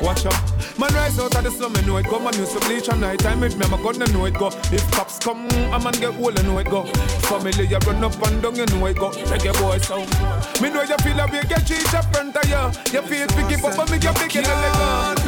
Watch 0.02 0.26
out. 0.26 0.59
Man 0.80 0.94
rise 0.94 1.20
out 1.20 1.36
of 1.36 1.44
the 1.44 1.52
slum, 1.52 1.76
I 1.76 1.82
know 1.82 1.98
it 1.98 2.08
go. 2.08 2.20
Man 2.20 2.34
used 2.36 2.54
to 2.54 2.60
bleach 2.66 2.88
at 2.88 2.98
night 3.00 3.20
time 3.20 3.42
with 3.42 3.58
me, 3.58 3.66
I'm 3.66 3.84
gonna 3.84 4.08
know 4.14 4.24
it 4.24 4.36
go. 4.36 4.48
If 4.72 4.90
cops 4.92 5.20
come, 5.20 5.46
a 5.76 5.78
man 5.78 5.92
get 6.00 6.18
old, 6.18 6.40
I 6.40 6.42
know 6.44 6.58
it 6.60 6.70
go. 6.70 6.86
Family, 7.28 7.68
you 7.68 7.78
run 7.80 8.02
up 8.02 8.16
and 8.26 8.42
down, 8.42 8.56
you 8.56 8.66
know 8.68 8.86
it 8.86 8.98
go. 8.98 9.12
Reggae 9.28 9.52
boy 9.60 9.78
sound. 9.80 10.08
Me 10.62 10.70
know 10.70 10.84
you 10.84 10.96
feel 11.04 11.20
a 11.20 11.28
way, 11.28 11.44
get 11.50 11.68
cheat 11.68 11.94
up 11.94 12.06
front 12.16 12.34
of 12.34 12.48
you. 12.48 12.64
You 12.96 13.02
feel 13.04 13.28
pick 13.28 13.52
it 13.52 13.66
up, 13.66 13.76
but 13.76 13.92
me 13.92 14.00
get 14.00 14.16
big 14.16 14.36
in 14.38 14.44
the 14.44 14.56
leg. 14.56 15.20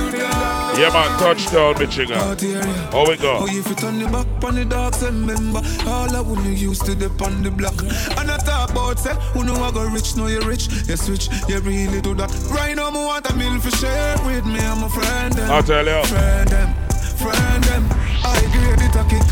Yeah, 0.80 0.90
man, 0.94 1.20
touchdown, 1.20 1.78
Michigan. 1.78 2.18
How 2.18 3.06
we 3.06 3.18
go? 3.18 3.40
Oh, 3.42 3.48
if 3.48 3.68
you 3.68 3.76
turn 3.76 4.00
the 4.00 4.08
back 4.08 4.44
on 4.46 4.56
the 4.56 4.64
dogs, 4.64 5.04
and 5.04 5.28
remember 5.28 5.60
all 5.86 6.16
I 6.16 6.22
wouldn't 6.22 6.58
used 6.58 6.86
to 6.86 6.96
dip 6.96 7.22
on 7.22 7.44
the 7.44 7.52
block. 7.52 7.76
And 8.18 8.32
I 8.32 8.38
talk 8.38 8.72
about 8.72 9.00
say, 9.00 9.14
who 9.34 9.44
know 9.44 9.56
I 9.56 9.72
go 9.72 9.86
rich, 9.90 10.16
know 10.16 10.28
you 10.28 10.40
rich, 10.42 10.70
you 10.88 10.96
switch, 10.96 11.28
you 11.50 11.60
really 11.60 12.00
do 12.00 12.16
that. 12.16 12.32
Right 12.50 12.74
now, 12.74 12.90
me 12.90 13.00
want 13.00 13.30
a 13.30 13.36
meal 13.36 13.60
for 13.60 13.72
share 13.72 14.16
with 14.26 14.46
me, 14.46 14.62
I'm 14.62 14.84
a 14.84 14.90
friend. 14.90 15.41
Them. 15.42 15.52
I'll 15.52 15.64
tell 15.64 15.86
you. 15.86 16.04
Friend 16.06 16.48
them, 16.48 16.74
friend 17.18 17.64
them. 17.64 17.84
I 18.24 18.42
grade 18.54 18.82
it 18.86 18.96
a 18.96 19.04
kick. 19.10 19.28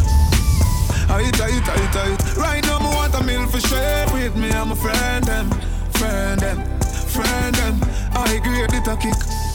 I. 1.94 2.18
Right 2.36 2.63
now, 2.66 2.80
me 2.80 2.86
want 2.86 3.13
a 3.13 3.24
meal 3.24 3.46
for 3.48 3.60
share 3.60 4.08
with 4.12 4.36
me, 4.36 4.51
I'm 4.51 4.72
a 4.72 4.75
friend 4.75 5.24
them, 5.24 5.51
friend 5.92 6.39
them, 6.39 6.58
friend 7.13 7.56
them. 7.56 7.80
I 8.13 8.39
it 8.74 8.88
a 8.88 8.98
kick. 8.98 9.49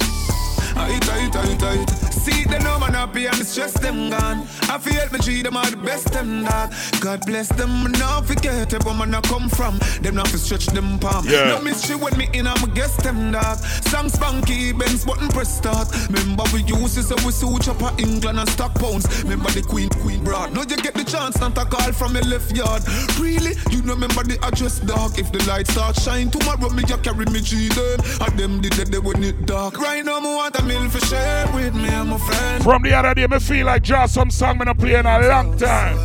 I 0.76 0.98
tight, 1.00 1.32
tight, 1.32 1.58
tight. 1.58 1.90
See 2.12 2.44
them 2.44 2.62
no 2.62 2.78
man 2.78 2.94
happy 2.94 3.26
and 3.26 3.36
stress 3.46 3.72
them 3.80 4.10
gone. 4.10 4.46
I 4.68 4.78
feel 4.78 5.08
me 5.12 5.18
treat 5.18 5.42
them 5.42 5.56
all 5.56 5.68
the 5.70 5.76
best 5.76 6.12
them 6.12 6.44
dog. 6.44 6.72
God 7.00 7.24
bless 7.26 7.48
them, 7.48 7.92
now 7.92 8.20
forget 8.22 8.72
it 8.72 8.84
where 8.84 8.94
man 8.94 9.14
I 9.14 9.20
come 9.22 9.48
from. 9.48 9.78
Them 10.00 10.14
not 10.16 10.26
to 10.26 10.38
stretch 10.38 10.66
them 10.66 10.98
palm. 10.98 11.26
Yeah. 11.26 11.48
No 11.48 11.60
mystery 11.60 11.96
when 11.96 12.16
me 12.16 12.28
in, 12.32 12.46
I'm 12.46 12.62
a 12.62 12.68
guest 12.68 13.02
them 13.02 13.32
dog. 13.32 13.58
Songs 13.58 14.16
funky, 14.16 14.72
Benz 14.72 15.04
button 15.04 15.28
press 15.28 15.56
start. 15.56 15.88
Remember 16.10 16.44
we 16.52 16.62
use 16.62 16.94
this 16.94 17.08
so 17.08 17.16
we 17.24 17.32
suit 17.32 17.68
up 17.68 17.82
at 17.82 18.00
England 18.00 18.38
and 18.38 18.48
stock 18.48 18.74
pounds. 18.74 19.06
Remember 19.24 19.50
the 19.50 19.62
Queen, 19.62 19.88
Queen 19.88 20.22
broad. 20.22 20.52
Now 20.52 20.62
you 20.62 20.76
get 20.76 20.94
the 20.94 21.04
chance 21.04 21.38
not 21.40 21.54
to 21.54 21.64
call 21.64 21.92
from 21.92 22.14
your 22.14 22.24
left 22.24 22.54
yard. 22.56 22.82
Really? 23.18 23.52
You 23.70 23.82
know 23.82 23.94
remember 23.94 24.24
the 24.24 24.38
address 24.42 24.80
dog. 24.80 25.18
If 25.18 25.30
the 25.32 25.42
lights 25.44 25.72
start 25.72 25.96
shine 25.96 26.30
tomorrow, 26.30 26.68
me 26.70 26.82
you 26.88 26.96
carry 26.98 27.26
me 27.26 27.40
G 27.40 27.68
them. 27.68 28.00
And 28.20 28.38
them 28.38 28.60
did 28.60 28.72
the 28.72 28.84
day 28.84 28.98
when 28.98 29.22
it 29.22 29.46
dark. 29.46 29.78
Right 29.78 30.04
now, 30.04 30.20
me 30.20 30.34
want 30.34 30.56
a 30.56 30.63
meal 30.64 30.88
for 30.88 31.00
share 31.06 31.46
with 31.54 31.74
me 31.74 31.88
and 31.88 32.10
my 32.10 32.18
friend. 32.18 32.62
From 32.62 32.82
the 32.82 32.92
other 32.94 33.14
day, 33.14 33.26
me 33.26 33.38
feel 33.38 33.66
like 33.66 33.82
just 33.82 34.14
some 34.14 34.30
song 34.30 34.58
me 34.58 34.64
not 34.64 34.78
play 34.78 34.94
in 34.94 35.06
a 35.06 35.28
long 35.28 35.56
time. 35.56 35.96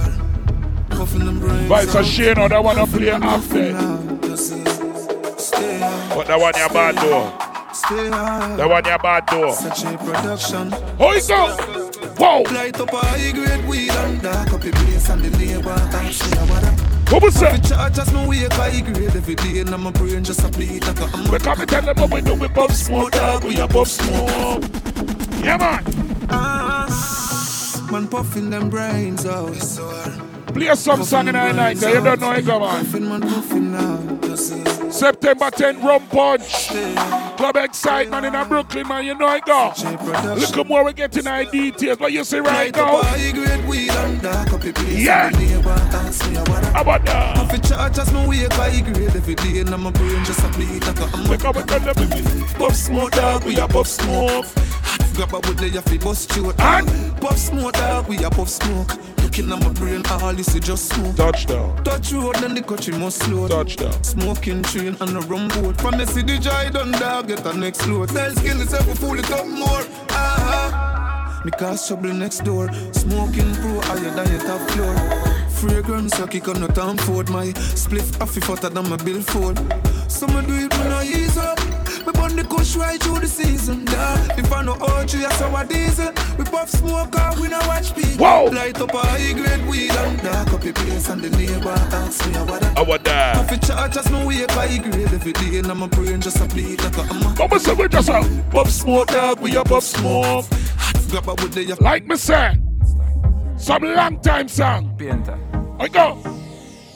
Puffin' 0.90 1.26
them 1.26 1.40
brains 1.40 1.70
But 1.70 1.84
it's 1.86 1.96
a 1.96 2.04
shame 2.04 2.36
now 2.36 2.48
that 2.48 2.64
one 2.64 2.78
I 2.78 2.86
play 2.86 3.12
after. 3.12 3.74
But 6.16 6.28
that 6.28 6.40
one 6.40 6.54
you 6.58 6.70
bad 6.70 6.96
though. 6.96 7.32
That 8.58 8.70
one 8.70 8.86
you 8.86 8.98
bad 8.98 9.28
though. 9.30 9.52
Such 9.54 9.84
a 9.86 9.98
production. 9.98 10.74
Oh, 11.00 11.20
Go? 11.28 11.80
Whoa! 12.18 12.42
Light 12.54 12.80
up 12.80 12.92
a 12.92 12.98
high 12.98 13.32
grade 13.32 13.66
weed 13.68 13.92
and 13.92 14.22
dark 14.22 14.52
up 14.52 14.62
the 14.62 14.72
place 14.72 15.10
and 15.10 15.22
the 15.24 15.38
neighbor 15.38 15.70
and 15.70 16.14
see 16.14 16.36
what 16.36 16.99
What 17.10 17.24
was 17.24 17.40
that? 17.40 17.64
Charge 17.64 17.98
as 17.98 18.14
me 18.14 18.28
wake 18.28 18.54
high 18.54 18.82
grade 18.82 19.16
every 19.16 19.36
day, 19.36 19.60
and 19.60 19.72
my 19.72 19.90
brain 19.92 20.24
just 20.24 20.44
a 20.44 20.50
bleed 20.50 20.86
like 20.86 21.00
a. 21.00 21.32
We 21.32 21.40
come 21.40 21.60
and 21.60 21.70
tell 21.70 21.82
them 21.82 21.98
what 21.98 22.14
we 22.14 22.22
do. 22.22 22.36
We 22.36 22.48
puff 22.48 22.72
smoke, 22.72 23.12
dog. 23.12 23.44
We 23.44 23.60
a 23.60 23.68
puff 23.68 23.88
smoke. 23.88 24.64
Yeah, 25.44 25.58
man. 25.58 25.84
Ah, 26.30 27.88
man 27.92 28.08
puffing 28.08 28.52
them 28.52 28.70
brains 28.70 29.26
out. 29.26 29.56
Play 30.54 30.76
some 30.76 31.04
song 31.04 31.28
in 31.28 31.34
the 31.34 31.52
night. 31.52 31.82
You 31.82 32.02
don't 32.02 32.20
know 32.20 32.32
it, 32.32 32.46
come 32.46 32.62
on. 32.62 32.86
Puffing 32.86 33.10
man 33.10 33.22
puffing 33.22 33.72
now. 33.72 34.20
September 34.92 35.50
10th, 35.50 35.84
Rum 35.84 36.08
Punch. 36.08 37.29
Club 37.40 37.56
Excitement 37.56 38.26
in 38.26 38.36
a 38.36 38.44
Brooklyn, 38.44 38.86
man. 38.86 39.06
You 39.06 39.16
know 39.16 39.26
I 39.26 39.40
go. 39.40 39.72
Look 40.36 40.68
more 40.68 40.84
we 40.84 40.92
get 40.92 41.16
in 41.16 41.26
our 41.26 41.46
details. 41.46 41.98
What 41.98 42.12
you 42.12 42.26
see 42.26 42.40
right 42.40 42.76
now? 42.76 43.00
Yeah. 44.90 45.30
How 46.74 46.82
about 46.82 47.06
that? 47.06 47.38
If 47.46 47.54
it 47.54 47.64
charge 47.64 47.98
as 47.98 48.12
me 48.12 48.28
wake 48.28 48.52
high 48.52 48.82
grade 48.82 49.16
every 49.16 49.36
day, 49.36 49.60
and 49.60 49.70
my 49.70 49.90
brain 49.90 50.26
just 50.26 50.44
a 50.44 50.50
bleed 50.50 50.84
like 50.86 51.00
a. 51.00 51.30
We 51.30 51.38
come 51.38 51.56
and 51.56 51.70
tell 51.70 51.80
them 51.80 52.46
Puff 52.56 52.76
smoke 52.76 53.12
dog, 53.12 53.46
we 53.46 53.58
a 53.58 53.66
puff 53.70 53.88
smoke. 53.88 54.46
Grab 55.20 55.34
a 55.34 55.48
wood 55.50 55.60
layer 55.60 55.82
fi 55.82 55.98
bust 55.98 56.34
you 56.38 56.50
out. 56.60 56.88
Puff 57.20 57.38
smoke 57.38 57.74
dog, 57.74 58.08
we 58.08 58.24
a 58.24 58.30
puff 58.30 58.48
smoke. 58.48 58.94
Looking 59.22 59.52
at 59.52 59.60
my 59.60 59.74
brain, 59.74 60.02
all 60.10 60.34
this 60.34 60.56
is 60.56 60.62
just 60.62 60.88
smoke. 60.94 61.14
Touchdown. 61.18 61.84
Touch 61.84 62.14
road, 62.14 62.36
then 62.36 62.56
the 62.56 62.62
country 62.62 62.98
must 62.98 63.24
slow. 63.24 63.50
Touchdown. 63.50 64.02
Smoking 64.02 64.64
train 64.64 64.96
and 65.02 65.18
a 65.18 65.20
rum 65.28 65.50
boat. 65.50 65.82
From 65.82 65.98
the 65.98 66.08
city, 66.08 66.40
joy 66.40 66.70
done 66.70 66.94
dog, 66.94 67.28
get 67.28 67.44
the 67.44 67.52
next 67.52 67.86
load. 67.86 68.08
Tell 68.08 68.32
skin 68.34 68.62
itself, 68.62 68.88
we 68.88 68.94
fool 68.94 69.20
it 69.20 69.30
up 69.30 69.46
more. 69.46 69.84
Ah, 70.12 71.42
me 71.44 71.52
cause 71.52 71.86
trouble 71.86 72.14
next 72.14 72.46
door. 72.46 72.72
Smoking 72.94 73.54
pro, 73.56 73.82
higher 73.82 74.12
than 74.12 74.32
your 74.32 74.40
top 74.40 74.70
floor. 74.70 74.96
Fragrance, 75.50 76.18
I 76.18 76.28
kick 76.28 76.48
on 76.48 76.62
the 76.62 76.70
time 76.70 76.96
Ford. 76.96 77.30
My 77.30 77.48
spliff, 77.76 78.16
I 78.22 78.24
off 78.24 78.36
fatter 78.36 78.70
than 78.70 78.88
my 78.88 78.96
billfold. 78.96 79.58
Some 80.08 80.32
do 80.48 80.54
it 80.54 80.74
when 80.78 80.94
I 80.94 81.04
ease 82.00 82.08
up. 82.08 82.16
Me 82.16 82.22
burn 82.22 82.36
the 82.36 82.44
kush 82.44 82.76
right 82.76 83.02
through 83.02 83.20
the 83.20 83.28
season, 83.28 83.86
yeah. 83.88 84.38
If 84.38 84.52
I 84.52 84.64
know 84.64 84.74
OG, 84.74 85.16
I 85.16 85.32
saw 85.34 85.56
a 85.56 85.66
diesel. 85.66 86.12
We 86.38 86.46
puff 86.46 86.70
smoke 86.70 87.16
out, 87.16 87.40
we 87.40 87.48
no 87.48 87.60
watch 87.68 87.96
people. 87.96 88.26
Whoa. 88.26 88.46
Light 88.46 88.80
up 88.82 88.94
a 88.94 88.98
high 88.98 89.34
grade 89.34 89.68
weed 89.68 89.92
and 89.92 90.22
dark 90.22 90.54
up 90.54 90.62
the 90.62 90.74
place 90.74 91.10
and 91.10 91.22
the 91.22 91.30
neighbor 91.38 91.70
ask 91.70 92.26
me 92.28 92.34
what 92.40 92.64
I. 92.64 92.74
How 92.74 92.84
about 92.84 93.04
that? 93.06 93.36
Coffee 93.36 93.58
charge 93.60 93.98
as 93.98 94.12
me 94.12 94.26
wake 94.26 94.52
high 94.52 94.78
grade 94.78 95.14
every 95.14 95.34
day 95.34 95.60
and 95.60 95.68
my 95.68 95.88
brain 95.88 96.22
just 96.22 96.38
a 96.38 96.46
bleed 96.46 96.82
like 96.84 96.98
a 96.98 97.04
hammer. 97.04 97.36
Come 97.36 97.60
say 97.60 97.74
we 97.74 97.88
just 97.88 98.10
a 98.10 98.44
puff 98.52 98.70
smoke, 98.70 99.08
dog. 99.08 99.40
We 99.40 99.56
a 99.56 99.64
puff 99.64 99.84
smoke. 99.84 100.46
Grab 101.10 101.28
a 101.28 101.36
wood 101.36 101.54
there. 101.54 101.76
Like 101.80 102.06
me 102.06 102.16
say, 102.16 102.56
some 103.58 103.84
long 103.84 104.20
time 104.22 104.48
song. 104.48 104.96
Painter. 104.98 105.40
I 105.80 105.88
go. 105.88 106.22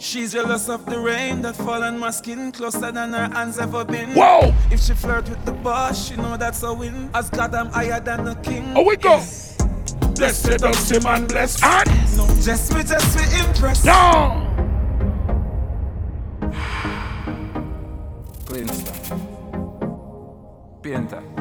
She's 0.03 0.33
jealous 0.33 0.67
of 0.67 0.85
the 0.85 0.99
rain 0.99 1.41
that 1.43 1.55
fall 1.55 1.81
on 1.81 1.97
my 1.97 2.11
skin 2.11 2.51
closer 2.51 2.91
than 2.91 3.13
her 3.13 3.29
hands 3.33 3.57
ever 3.57 3.85
been. 3.85 4.09
Whoa! 4.09 4.53
If 4.69 4.81
she 4.81 4.93
flirt 4.93 5.29
with 5.29 5.45
the 5.45 5.53
boss, 5.53 6.09
she 6.09 6.17
know 6.17 6.35
that's 6.35 6.61
a 6.61 6.73
win. 6.73 7.09
As 7.13 7.29
God, 7.29 7.55
I'm 7.55 7.67
higher 7.67 8.01
than 8.01 8.27
a 8.27 8.35
king. 8.35 8.73
Oh, 8.75 8.83
we 8.83 8.97
go. 8.97 9.23
Blessed 10.13 10.61
of 10.61 10.91
him 10.91 11.05
and 11.05 11.25
bless 11.29 11.63
and 11.63 11.87
No, 12.17 12.27
just 12.41 12.75
me, 12.75 12.83
just 12.83 13.15
me 13.15 13.23
impress. 13.47 13.85
No. 13.85 14.45
Painter. 18.45 18.73
Painter. 20.81 21.32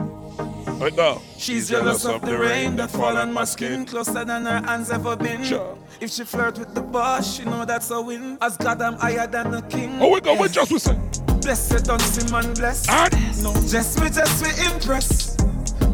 She's 1.38 1.68
jealous 1.68 2.04
of 2.04 2.22
the 2.22 2.36
rain 2.36 2.74
that 2.76 2.90
fall 2.90 3.16
on 3.16 3.32
my 3.32 3.44
skin 3.44 3.86
closer 3.86 4.24
than 4.24 4.46
her 4.46 4.60
hands 4.66 4.90
ever 4.90 5.14
been. 5.14 5.44
Sure. 5.44 5.78
If 6.00 6.10
she 6.10 6.24
flirt 6.24 6.58
with 6.58 6.74
the 6.74 6.82
boss, 6.82 7.36
she 7.36 7.44
know 7.44 7.64
that's 7.64 7.90
a 7.92 8.00
win. 8.00 8.36
As 8.40 8.56
God, 8.56 8.82
I'm 8.82 8.94
higher 8.94 9.28
than 9.28 9.54
a 9.54 9.62
king. 9.62 9.98
Oh, 10.00 10.08
we 10.10 10.20
go. 10.20 10.34
We 10.34 10.48
just 10.48 10.72
we 10.72 10.80
say. 10.80 10.98
Blessed 11.40 11.88
on 11.88 12.00
him 12.00 12.34
and 12.34 12.56
bless. 12.56 12.88
And 12.88 13.42
No, 13.44 13.52
just 13.54 14.00
me, 14.00 14.10
just 14.10 14.42
me 14.42 14.50
impress. 14.72 15.36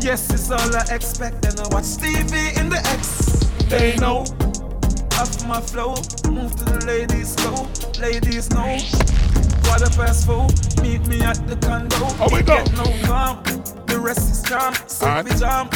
Yes, 0.01 0.33
it's 0.33 0.51
all 0.51 0.75
I 0.75 0.87
expect. 0.91 1.45
And 1.45 1.61
I 1.61 1.69
watch 1.69 1.85
TV 2.01 2.59
in 2.59 2.71
the 2.71 2.79
X. 2.87 3.45
They 3.69 3.95
know. 3.97 4.25
Off 5.21 5.47
my 5.47 5.61
flow, 5.61 5.97
move 6.33 6.57
to 6.57 6.65
the 6.65 6.85
ladies 6.87 7.37
go. 7.37 7.69
Ladies 8.01 8.49
know. 8.51 8.79
Quarter 9.69 9.91
past 9.97 10.27
four, 10.27 10.47
meet 10.83 11.07
me 11.07 11.21
at 11.21 11.37
the 11.47 11.55
condo. 11.57 11.97
Oh, 12.01 12.29
we 12.33 12.43
go. 12.43 12.57
Get 12.65 12.73
no 12.73 12.85
calm. 13.07 13.43
The 13.87 13.99
rest 14.01 14.31
is 14.31 14.43
calm. 14.43 14.75
So 14.87 15.07
And? 15.07 15.29
we 15.29 15.35
jam. 15.37 15.69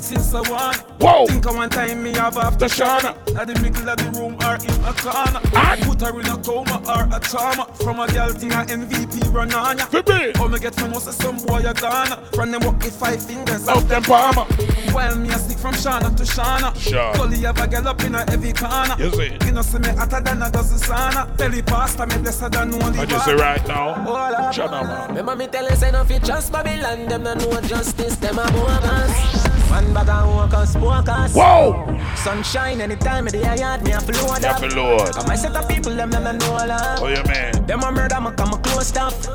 Since 0.00 0.34
I 0.34 0.40
want. 0.50 0.76
Whoa. 1.00 1.26
Think 1.26 1.46
I 1.46 1.52
one 1.52 1.70
time 1.70 2.02
me 2.02 2.12
have 2.14 2.36
after 2.36 2.66
Shana. 2.66 3.14
At 3.36 3.46
the 3.46 3.54
middle 3.60 3.88
of 3.88 3.96
the 3.98 4.10
room 4.18 4.34
or 4.40 4.56
in 4.56 4.84
a 4.84 4.92
corner. 4.96 5.40
And? 5.54 5.82
Put 5.82 6.00
her 6.00 6.18
in 6.18 6.26
a 6.26 6.36
coma 6.38 6.80
or 6.88 7.16
a 7.16 7.20
trauma. 7.20 7.66
From 7.84 8.00
a 8.00 8.06
girl 8.08 8.30
thing 8.30 8.52
a 8.52 8.64
MVP 8.64 9.32
run 9.32 9.52
on 9.52 9.78
ya. 9.78 9.84
for 9.86 10.02
me. 10.02 10.32
How 10.34 10.48
me 10.48 10.58
get 10.58 10.74
from 10.74 10.90
most 10.92 11.06
of 11.06 11.14
some 11.14 11.36
boy 11.44 11.62
a 11.64 11.74
gone 11.74 12.18
From 12.32 12.50
them 12.50 12.62
up 12.62 12.82
with 12.82 12.96
five 12.96 13.22
fingers 13.22 13.68
Out 13.68 13.86
them 13.88 14.02
palmer. 14.02 14.44
While 14.92 15.16
me 15.16 15.28
a 15.28 15.38
stick 15.38 15.58
from 15.58 15.74
Shana 15.74 16.16
to 16.16 16.22
Shana 16.24 16.74
Sure. 16.76 17.12
Gully 17.14 17.38
have 17.40 17.60
a 17.60 17.68
girl 17.68 17.88
up 17.88 18.02
in 18.02 18.14
a 18.14 18.28
heavy 18.30 18.52
corner 18.52 18.96
You 18.98 19.12
see. 19.12 19.36
You 19.44 19.52
know 19.52 19.62
see 19.62 19.78
me 19.78 19.88
hotter 19.88 20.20
than 20.20 20.42
a 20.42 20.50
dozen 20.50 20.78
sauna 20.78 21.36
Belly 21.36 21.62
pasta 21.62 22.06
me 22.06 22.16
blessed 22.18 22.50
than 22.52 22.74
only 22.82 22.98
I 22.98 23.04
just 23.04 23.24
say 23.26 23.34
right 23.34 23.66
now. 23.68 23.94
Hola. 23.94 24.50
Chana 24.52 24.82
man. 24.82 25.08
Remember 25.08 25.36
me 25.36 25.46
tell 25.46 25.68
you 25.68 25.76
say 25.76 25.90
no 25.90 26.04
fit 26.04 26.24
trust 26.24 26.52
Babylon 26.52 27.06
Them 27.06 27.22
no 27.22 27.34
know 27.34 27.60
justice, 27.60 28.16
them 28.16 28.38
a 28.38 28.50
bogus 28.50 29.50
One 29.90 30.06
bag 30.06 30.22
of 30.22 30.34
walkers, 30.34 30.76
walkers 30.76 31.34
Whoa. 31.34 31.98
Sunshine 32.14 32.80
anytime 32.80 33.26
of 33.26 33.32
the 33.32 33.38
yard 33.40 33.82
me 33.82 33.90
a 33.90 34.00
flow 34.00 34.36
Yeah, 34.40 34.56
for 34.56 34.68
Lord. 34.68 35.16
And 35.16 35.26
my 35.26 35.34
set 35.34 35.56
of 35.56 35.68
people, 35.68 35.92
them 35.96 36.10
them 36.10 36.38
know 36.38 36.52
love 36.52 37.02
Oh, 37.02 37.08
yeah, 37.08 37.24
man. 37.26 37.66
Them 37.66 37.82
a 37.82 37.90
murder, 37.90 38.20
me 38.20 38.30
come 38.36 38.52
a 38.52 38.58
close 38.58 38.86
stuff. 38.86 39.26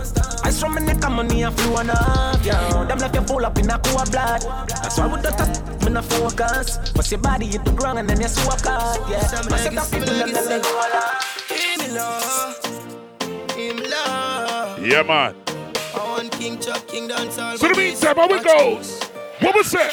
I 0.46 0.52
from 0.52 0.76
my 0.76 0.82
neck, 0.82 1.04
I'm 1.04 1.16
money 1.18 1.44
a 1.44 1.52
flow 1.52 1.80
enough, 1.80 2.46
yeah. 2.46 2.86
Them 2.86 3.00
left 3.00 3.16
you 3.16 3.22
full 3.24 3.46
up 3.46 3.58
in 3.60 3.70
a 3.70 3.78
cool 3.80 4.06
blood. 4.10 4.44
That's 4.70 4.98
why 4.98 5.08
we 5.08 5.22
don't 5.22 5.38
touch, 5.38 5.84
me 5.84 5.92
no 5.92 6.02
focus. 6.02 6.80
But 6.96 7.12
your 7.12 7.20
body 7.20 7.48
hit 7.48 7.66
the 7.66 7.72
ground 7.72 8.00
and 8.00 8.10
then 8.10 8.22
you 8.22 8.30
swap 8.30 8.66
out, 8.66 9.10
yeah. 9.10 9.28
My 9.50 9.58
set 9.58 9.78
of 9.78 9.92
people, 9.92 10.08
them 10.08 10.32
them 10.32 10.62
know 10.62 10.88
love. 10.94 11.46
Give 11.50 11.80
me 11.80 11.96
love, 11.98 13.08
give 13.50 13.76
me 13.76 13.88
love. 13.90 14.80
Yeah, 14.88 15.04
man. 15.04 15.36
I 15.94 15.98
want 15.98 16.32
King 16.32 16.58
Chuck, 16.60 16.88
King 16.88 17.10
Dance 17.10 17.36
So 17.36 17.68
the 17.68 17.76
meantime, 17.76 18.16
how 18.16 18.30
it 18.30 18.42
goes? 18.42 19.02
What 19.42 19.54
was 19.54 19.70
that? 19.72 19.92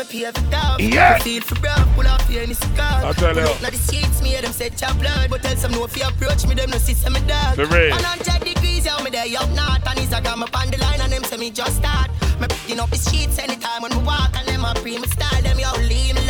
Hey 0.00 0.06
man, 0.06 0.24
I 0.24 0.32
wanna 0.32 0.32
I'm 0.32 0.32
a 0.32 0.32
PF 0.32 0.50
dog. 0.50 0.80
Yeah. 0.80 1.18
Feel 1.18 1.42
for 1.42 1.60
brown, 1.60 1.94
pull 1.94 2.06
off 2.06 2.26
here 2.28 2.42
in 2.42 2.48
the 2.48 2.54
scar. 2.54 3.04
I 3.04 3.12
tell 3.12 3.34
you. 3.34 3.42
Now 3.42 3.70
the 3.70 3.76
seats 3.76 4.22
me, 4.22 4.30
hear 4.30 4.42
them 4.42 4.52
say 4.52 4.70
chop 4.70 4.98
blood. 4.98 5.28
But 5.28 5.42
tell 5.42 5.56
some 5.56 5.72
no 5.72 5.84
if 5.84 5.96
you 5.96 6.06
approach 6.06 6.46
me, 6.46 6.54
them 6.54 6.70
no 6.70 6.78
see 6.78 6.94
some 6.94 7.14
dog. 7.26 7.56
For 7.56 7.66
real. 7.66 7.90
100 7.90 8.44
degrees, 8.44 8.86
yeah, 8.86 9.02
me 9.02 9.10
there 9.10 9.26
up 9.38 9.48
north. 9.50 9.86
And 9.86 9.98
it's 9.98 10.12
a 10.12 10.20
gram 10.20 10.42
up 10.42 10.56
on 10.56 10.70
the 10.70 10.78
line, 10.78 11.00
and 11.00 11.12
them 11.12 11.24
say 11.24 11.36
me 11.36 11.50
just 11.50 11.76
start. 11.76 12.10
Me 12.40 12.46
picking 12.48 12.80
up 12.80 12.90
the 12.90 12.96
sheets 12.96 13.38
anytime 13.38 13.82
when 13.82 13.96
we 13.96 14.02
walk, 14.04 14.34
and 14.36 14.48
them 14.48 14.64
a 14.64 14.74
pre 14.74 14.98
me 14.98 15.06
style, 15.08 15.42
them 15.42 15.58
yo 15.58 15.72
leave 15.82 16.14
me 16.14 16.24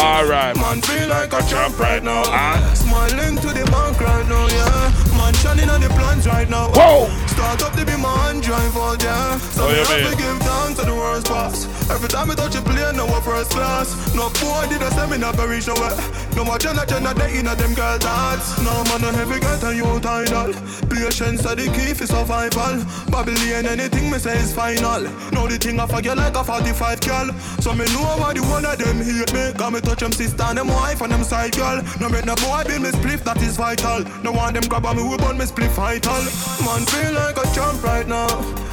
it. 0.00 0.04
All 0.04 0.26
right, 0.26 0.56
man. 0.56 0.80
Feel 0.82 1.08
like 1.08 1.32
a 1.32 1.42
champ 1.48 1.78
right 1.78 2.02
now. 2.02 2.22
And 2.26 2.76
Smiling 2.76 3.36
to 3.36 3.48
the 3.48 3.64
bank 3.70 4.00
right 4.00 4.26
now, 4.28 4.46
yeah. 4.48 5.16
Man 5.16 5.34
shining 5.34 5.68
on 5.68 5.80
the 5.80 5.88
plans 5.88 6.26
right 6.26 6.48
now. 6.48 6.68
Whoa. 6.74 7.29
Start 7.40 7.62
up 7.62 7.72
the 7.72 7.84
be 7.86 7.96
man 7.96 8.40
drive 8.40 8.76
out, 8.76 9.02
yeah. 9.02 9.38
So 9.56 9.64
Oh, 9.64 9.68
me 9.68 9.74
yeah, 9.76 9.84
have 9.84 10.10
to 10.12 10.16
give 10.16 10.38
thanks 10.44 10.78
to 10.80 10.84
the 10.86 10.94
worst 10.94 11.26
pass. 11.26 11.64
Every 11.90 12.08
time 12.08 12.30
I 12.30 12.34
touch 12.34 12.54
a 12.54 12.60
plane, 12.62 12.94
no 12.96 13.06
one 13.06 13.22
first 13.22 13.50
class. 13.50 13.96
No 14.14 14.28
boy 14.38 14.68
did 14.68 14.82
a 14.82 14.90
semi 14.92 15.16
never 15.16 15.48
reach 15.48 15.66
nowhere. 15.66 15.96
No 16.36 16.44
more 16.44 16.58
Jenna 16.58 16.84
Jenna 16.86 17.14
they 17.14 17.40
in 17.40 17.48
a 17.48 17.56
them 17.56 17.72
girl 17.74 17.98
dance. 17.98 18.60
No 18.62 18.84
man 18.92 19.00
no 19.00 19.10
heavy 19.10 19.40
get 19.40 19.64
a 19.64 19.74
you 19.74 19.88
title. 20.00 20.52
Patience 20.92 21.44
are 21.46 21.56
the 21.56 21.66
key 21.74 21.94
for 21.96 22.06
survival. 22.06 22.84
Babylon 23.10 23.66
anything 23.66 24.10
me 24.12 24.18
say 24.18 24.36
is 24.38 24.52
final. 24.52 25.02
Now 25.32 25.48
the 25.48 25.56
thing 25.58 25.80
I 25.80 25.86
forget 25.86 26.16
like 26.16 26.36
a 26.36 26.44
45 26.44 27.00
girl. 27.00 27.32
So 27.64 27.72
me 27.74 27.84
know 27.96 28.04
why 28.20 28.34
the 28.36 28.44
one 28.46 28.64
of 28.68 28.76
them 28.78 29.00
hate 29.00 29.32
me. 29.32 29.52
Got 29.56 29.72
me 29.72 29.80
touch 29.80 30.00
them 30.00 30.12
sister 30.12 30.44
and 30.44 30.58
them 30.58 30.68
wife 30.68 31.00
and 31.00 31.10
them 31.10 31.24
side 31.24 31.56
girl. 31.56 31.82
No 31.98 32.08
make 32.08 32.26
no 32.26 32.36
boy 32.36 32.62
build 32.68 32.82
me 32.84 32.90
spliff 32.94 33.24
that 33.24 33.40
is 33.42 33.56
vital. 33.56 34.04
No 34.22 34.30
want 34.30 34.54
them 34.54 34.68
grab 34.68 34.86
on 34.86 34.96
me 34.96 35.02
whip 35.02 35.22
on 35.24 35.36
me 35.38 35.46
spliff 35.46 35.72
vital. 35.74 36.22
Man 36.62 36.84
feel 36.86 37.12
like 37.16 37.29
a 37.36 37.54
champ 37.54 37.82
right 37.82 38.06
now. 38.06 38.28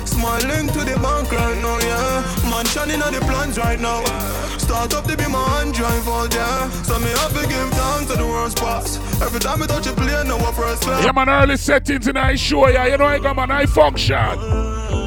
Smiling 0.06 0.68
to 0.70 0.80
the 0.80 0.98
bank 1.02 1.32
right 1.32 1.62
now, 1.62 1.80
yeah. 1.80 2.50
Man 2.50 2.66
shining 2.66 3.02
on 3.02 3.14
the 3.14 3.20
plans 3.22 3.58
right 3.58 3.80
now. 3.80 4.04
Start 4.58 4.94
up 4.94 5.06
the 5.06 5.16
be 5.16 5.28
man 5.30 5.72
drive 5.72 6.08
out, 6.08 6.34
yeah. 6.34 6.70
So 6.84 6.98
me 7.00 7.10
have 7.10 7.34
to 7.34 7.48
give 7.48 7.70
thanks 7.72 8.12
to 8.12 8.18
the 8.18 8.26
worst 8.26 8.58
pass. 8.58 8.98
Every 9.22 9.40
time 9.40 9.64
I 9.64 9.68
touch 9.68 9.88
a 9.88 9.94
plane, 9.94 10.28
no 10.28 10.38
one 10.38 10.54
first 10.54 10.82
class. 10.84 11.04
yeah, 11.04 11.12
man. 11.12 11.30
Early 11.30 11.58
settings 11.58 12.08
in 12.08 12.18
I 12.18 12.36
show 12.36 12.68
ya. 12.68 12.86
You 12.86 12.98
know 12.98 13.06
I 13.06 13.20
got 13.20 13.36
my 13.36 13.46
I 13.50 13.66
function. 13.66 14.18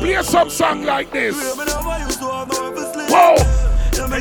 Play 0.01 0.23
some 0.23 0.51
song 0.51 0.85
like 0.85 1.11
this. 1.13 1.37
Whoa. 3.11 3.60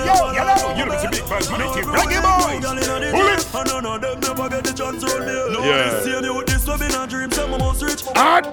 Yo, 0.09 0.31
yo, 0.33 0.75
you 0.77 0.85
know, 0.85 1.09
big 1.11 1.25
bad 1.29 1.45
mighty 1.51 1.81
reggae 1.85 2.21
boys. 2.21 2.65
Bullet. 3.11 3.45
I 3.55 3.81
know 3.81 3.97
them 3.97 4.19
never 4.19 4.49
get 4.49 4.63
the 4.63 4.73
chance 4.73 5.03
to 5.03 5.19
me. 5.19 5.35
No, 5.53 5.59
Yeah. 5.63 5.89
this 5.89 6.07
year 6.07 6.21
you 6.21 6.43
this 6.45 6.65
will 6.67 6.77
be 6.77 6.85
a 6.85 7.07
dream, 7.07 7.31
some 7.31 7.51
must 7.51 7.81
reach. 7.83 8.03
And 8.15 8.45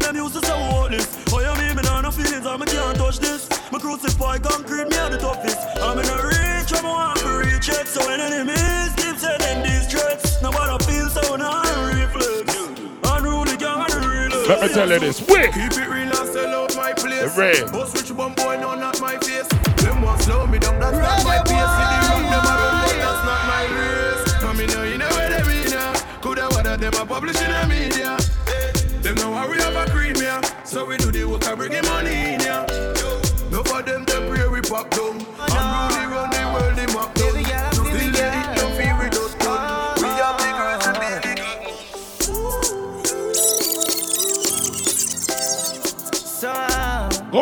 Them 0.00 0.16
used 0.16 0.34
to 0.34 0.46
say 0.46 0.56
what 0.72 0.90
this. 0.90 1.06
Oh, 1.32 1.40
you 1.40 1.52
mean 1.60 1.76
me 1.76 1.82
nah 1.82 2.00
no 2.00 2.10
feelings, 2.10 2.46
I 2.46 2.56
me 2.56 2.66
can't 2.66 2.96
touch 2.96 3.18
this. 3.18 3.48
Me 3.72 3.78
crucify 3.80 4.38
concrete, 4.38 4.88
me 4.88 4.96
are 4.98 5.10
the 5.10 5.18
toughest. 5.18 5.58
I'm 5.82 5.98
in 5.98 6.06
a 6.06 6.16
reach, 6.26 6.72
I'm 6.72 6.84
want 6.84 7.18
to 7.20 7.28
reach 7.38 7.68
it. 7.68 7.86
So 7.88 8.06
when 8.06 8.20
enemies 8.20 8.92
keep 8.96 9.16
sending 9.18 9.62
these 9.64 9.86
threats, 9.90 10.40
nobody 10.42 10.84
feel 10.84 11.08
so 11.08 11.36
now 11.36 11.62
reflex. 11.90 12.54
Unruly 13.02 13.56
gang 13.56 13.86
the 13.88 13.98
real. 14.06 14.48
let 14.48 14.62
me 14.62 14.68
tell 14.68 14.88
you 14.90 14.98
this. 15.00 15.20
Wait. 15.26 15.52
Keep 15.52 15.72
it 15.72 15.88
real 15.88 16.06
and 16.06 16.28
sell 16.28 16.62
out 16.62 16.76
my 16.76 16.92
place. 16.92 17.34
The 17.34 17.40
rain. 17.40 17.72
Boss 17.72 17.94
rich 17.94 18.10
publish 27.16 27.40
in 27.40 27.50
the 27.50 27.66
media. 27.66 28.12
Eh, 28.46 28.72
Them 29.00 29.14
know 29.14 29.32
how 29.32 29.50
we 29.50 29.56
have 29.56 29.74
a 29.74 29.90
cream 29.90 30.16
here. 30.16 30.38
So 30.64 30.84
we 30.84 30.98
do 30.98 31.10
the 31.10 31.24
work 31.24 31.46
and 31.46 31.56
bring 31.56 31.72
the 31.72 31.82
money 31.84 32.34
in 32.34 32.40
here. 32.40 32.66
No 33.50 33.62
for 33.62 33.80
them, 33.80 34.04
them 34.04 34.28
pray 34.28 34.46
we 34.48 34.60
pop 34.60 34.90
down. 34.90 35.05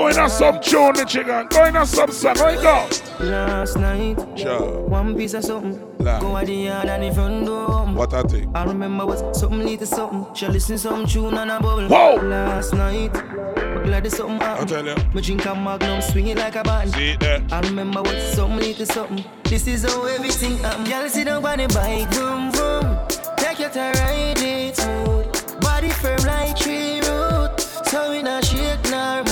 Going 0.05 0.19
on 0.19 0.29
some 0.29 0.61
tune, 0.61 0.93
the 0.93 1.05
chicken. 1.07 1.47
Going 1.49 1.75
on 1.77 1.87
some 1.87 2.11
song. 2.11 2.35
Going 2.35 2.61
go. 2.61 2.87
last 3.21 3.79
night, 3.79 4.19
Sure. 4.37 4.83
one 4.83 5.17
piece 5.17 5.33
of 5.33 5.43
something. 5.43 5.81
Go 5.99 6.37
at 6.37 6.45
the 6.47 6.53
yard 6.53 6.89
and 6.91 7.05
the 7.05 7.15
front 7.15 7.47
door. 7.47 7.87
What 7.87 8.13
I 8.13 8.23
think. 8.25 8.55
I 8.55 8.65
remember 8.65 9.07
was 9.07 9.23
something 9.33 9.61
little 9.65 9.87
something. 9.87 10.27
She 10.35 10.47
listen 10.49 10.77
some 10.77 11.07
tune 11.07 11.33
and 11.33 11.51
a 11.51 11.59
bubble. 11.59 11.89
Whoa. 11.89 12.17
Last 12.17 12.75
night, 12.75 13.15
but 13.15 13.85
glad 13.85 14.03
there's 14.05 14.15
something 14.19 14.43
I 14.43 14.45
happened. 14.45 14.69
tell 14.69 14.85
you. 14.87 14.95
Me 15.15 15.23
drink 15.23 15.47
a 15.47 15.55
magnum, 15.55 16.03
swing 16.03 16.27
it 16.27 16.37
like 16.37 16.57
a 16.57 16.63
button. 16.63 16.93
See 16.93 17.13
it 17.13 17.21
there. 17.21 17.43
I 17.51 17.61
remember 17.61 18.03
what 18.03 18.21
something 18.21 18.59
little 18.59 18.85
something. 18.85 19.25
This 19.45 19.67
is 19.67 19.85
how 19.91 20.05
everything 20.05 20.59
happen. 20.59 20.85
Y'all 20.85 21.09
sit 21.09 21.25
down 21.25 21.43
on 21.47 21.57
the 21.57 21.69
bike, 21.69 22.11
boom 22.11 22.53
boom. 22.53 22.99
Take 23.39 23.59
your 23.59 23.71
time, 23.71 23.95
ride 23.95 24.37
it 24.39 24.77
smooth. 24.77 25.61
Body 25.63 25.89
firm 25.89 26.19
like 26.27 26.57
tree 26.57 27.01
root. 27.01 27.59
So 27.87 28.11
we 28.11 28.23
not 28.23 28.45
shake 28.45 28.83
nor 28.91 29.25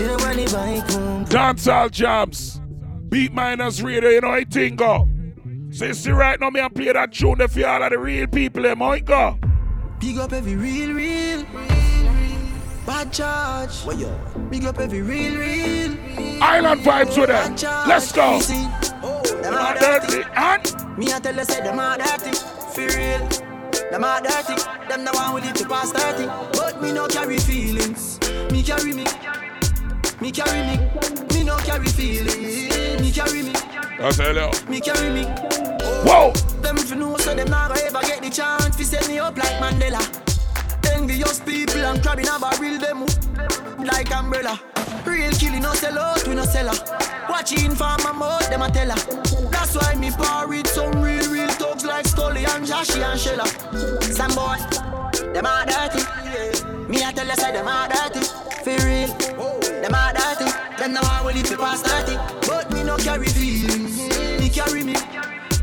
move. 0.00 0.20
Sit 0.20 0.50
down 0.50 0.78
bike, 0.80 0.88
boom. 0.88 1.24
Dancehall 1.26 1.90
jams. 1.90 2.60
Beat 3.08 3.32
minus 3.32 3.80
radio, 3.80 4.10
you 4.10 4.20
know 4.20 4.30
how 4.30 4.34
it 4.38 4.50
thing 4.50 4.76
go. 4.76 5.08
So 5.70 5.86
you 5.86 5.94
see 5.94 6.10
right 6.10 6.38
now 6.40 6.50
me 6.50 6.60
and 6.60 6.74
play 6.74 6.92
that 6.92 7.12
tune 7.12 7.38
there 7.38 7.48
for 7.48 7.66
all 7.66 7.82
of 7.82 7.90
the 7.90 7.98
real 7.98 8.26
people 8.26 8.64
eh, 8.64 8.68
them, 8.70 8.78
how 8.78 8.92
it 8.92 9.04
go? 9.04 9.38
Big 9.98 10.18
up 10.18 10.32
every 10.32 10.56
real, 10.56 10.92
real. 10.92 11.38
real 11.44 11.74
Bad 12.86 13.12
charge. 13.12 13.84
Big 14.50 14.64
up 14.66 14.78
every 14.78 15.02
real, 15.02 15.36
real. 15.38 15.96
Island 16.42 16.82
vibes 16.82 17.18
with 17.18 17.28
them. 17.28 17.54
Bad. 17.56 17.88
Let's 17.88 18.12
go. 18.12 18.32
Me 18.34 18.40
see, 18.40 18.68
Oh, 19.02 19.22
them 19.42 19.54
are 19.54 19.74
Dirty 19.78 20.22
dirty. 20.22 20.28
and 20.36 20.98
Me 20.98 21.12
I 21.12 21.18
tell 21.20 21.34
you 21.34 21.44
say 21.44 21.62
them 21.62 21.78
are 21.78 21.96
dirty. 21.96 22.36
For 22.74 22.86
real. 22.96 23.28
Them 23.90 24.04
are 24.04 24.20
dirty. 24.20 24.60
Them 24.88 25.04
the 25.04 25.12
one 25.12 25.34
with 25.34 25.46
it 25.48 25.56
to 25.56 25.68
pass 25.68 25.92
30. 25.92 26.26
But 26.58 26.82
me 26.82 26.92
no 26.92 27.06
carry 27.06 27.38
feelings. 27.38 28.18
Me 28.50 28.62
carry 28.62 28.92
me. 28.92 29.04
Me 30.24 30.32
carry 30.32 30.62
me. 30.66 30.78
Me 31.34 31.44
no 31.44 31.54
carry 31.58 31.86
feelings. 31.86 32.98
Me 32.98 33.12
carry 33.12 33.42
me. 33.42 33.52
I 34.00 34.10
tell 34.10 34.34
you. 34.34 34.70
Me 34.70 34.80
carry 34.80 35.10
me. 35.10 35.26
Oh, 35.82 36.32
Whoa! 36.32 36.60
Them 36.62 36.78
if 36.78 36.88
you 36.88 36.96
know 36.96 37.18
so 37.18 37.34
them 37.34 37.50
not 37.50 37.68
gonna 37.68 37.82
ever 37.82 38.00
get 38.00 38.22
the 38.22 38.30
chance 38.30 38.74
to 38.74 38.86
set 38.86 39.06
me 39.06 39.18
up 39.18 39.36
like 39.36 39.60
Mandela. 39.60 40.00
Envious 40.94 41.40
people 41.40 41.84
and 41.84 42.02
crabbing 42.02 42.26
up 42.26 42.40
a 42.40 42.58
barrel 42.58 42.78
them 42.78 43.04
like 43.84 44.10
umbrella. 44.16 44.58
Real 45.04 45.30
killing 45.32 45.60
no 45.60 45.74
sell 45.74 45.98
out, 45.98 46.26
we 46.26 46.34
no 46.34 46.44
sell 46.46 46.74
her. 46.74 47.26
Watching 47.28 47.74
for 47.74 47.94
my 48.02 48.12
mouth, 48.12 48.48
them 48.48 48.62
a 48.62 48.70
tell 48.70 48.96
her. 48.96 49.50
That's 49.50 49.76
why 49.76 49.94
me 49.94 50.10
par 50.10 50.48
with 50.48 50.68
some 50.68 51.02
real, 51.02 51.30
real 51.30 51.48
thugs 51.48 51.84
like 51.84 52.06
Scully 52.06 52.46
and 52.46 52.64
Joshy 52.64 53.04
and 53.04 53.20
Shella. 53.20 53.46
Some 54.04 54.34
boy, 54.34 54.56
them 55.34 55.44
are 55.44 55.66
dirty. 55.66 56.53
Me 56.88 57.02
a 57.02 57.12
tell 57.12 57.26
you 57.26 57.34
say 57.36 57.52
them 57.52 57.66
are 57.66 57.88
dirty. 57.88 58.20
For 58.64 58.76
real, 58.84 59.08
them 59.80 59.94
are 59.94 60.12
dirty. 60.12 60.50
Them 60.78 60.92
now 60.92 61.00
I 61.02 61.22
will 61.24 61.34
live 61.34 61.46
to 61.46 61.56
past 61.56 61.86
30. 61.86 62.16
But 62.46 62.70
me 62.72 62.82
no 62.84 62.96
carry 62.98 63.26
feelings. 63.26 63.98
Me 64.38 64.48
carry 64.50 64.84
me. 64.84 64.94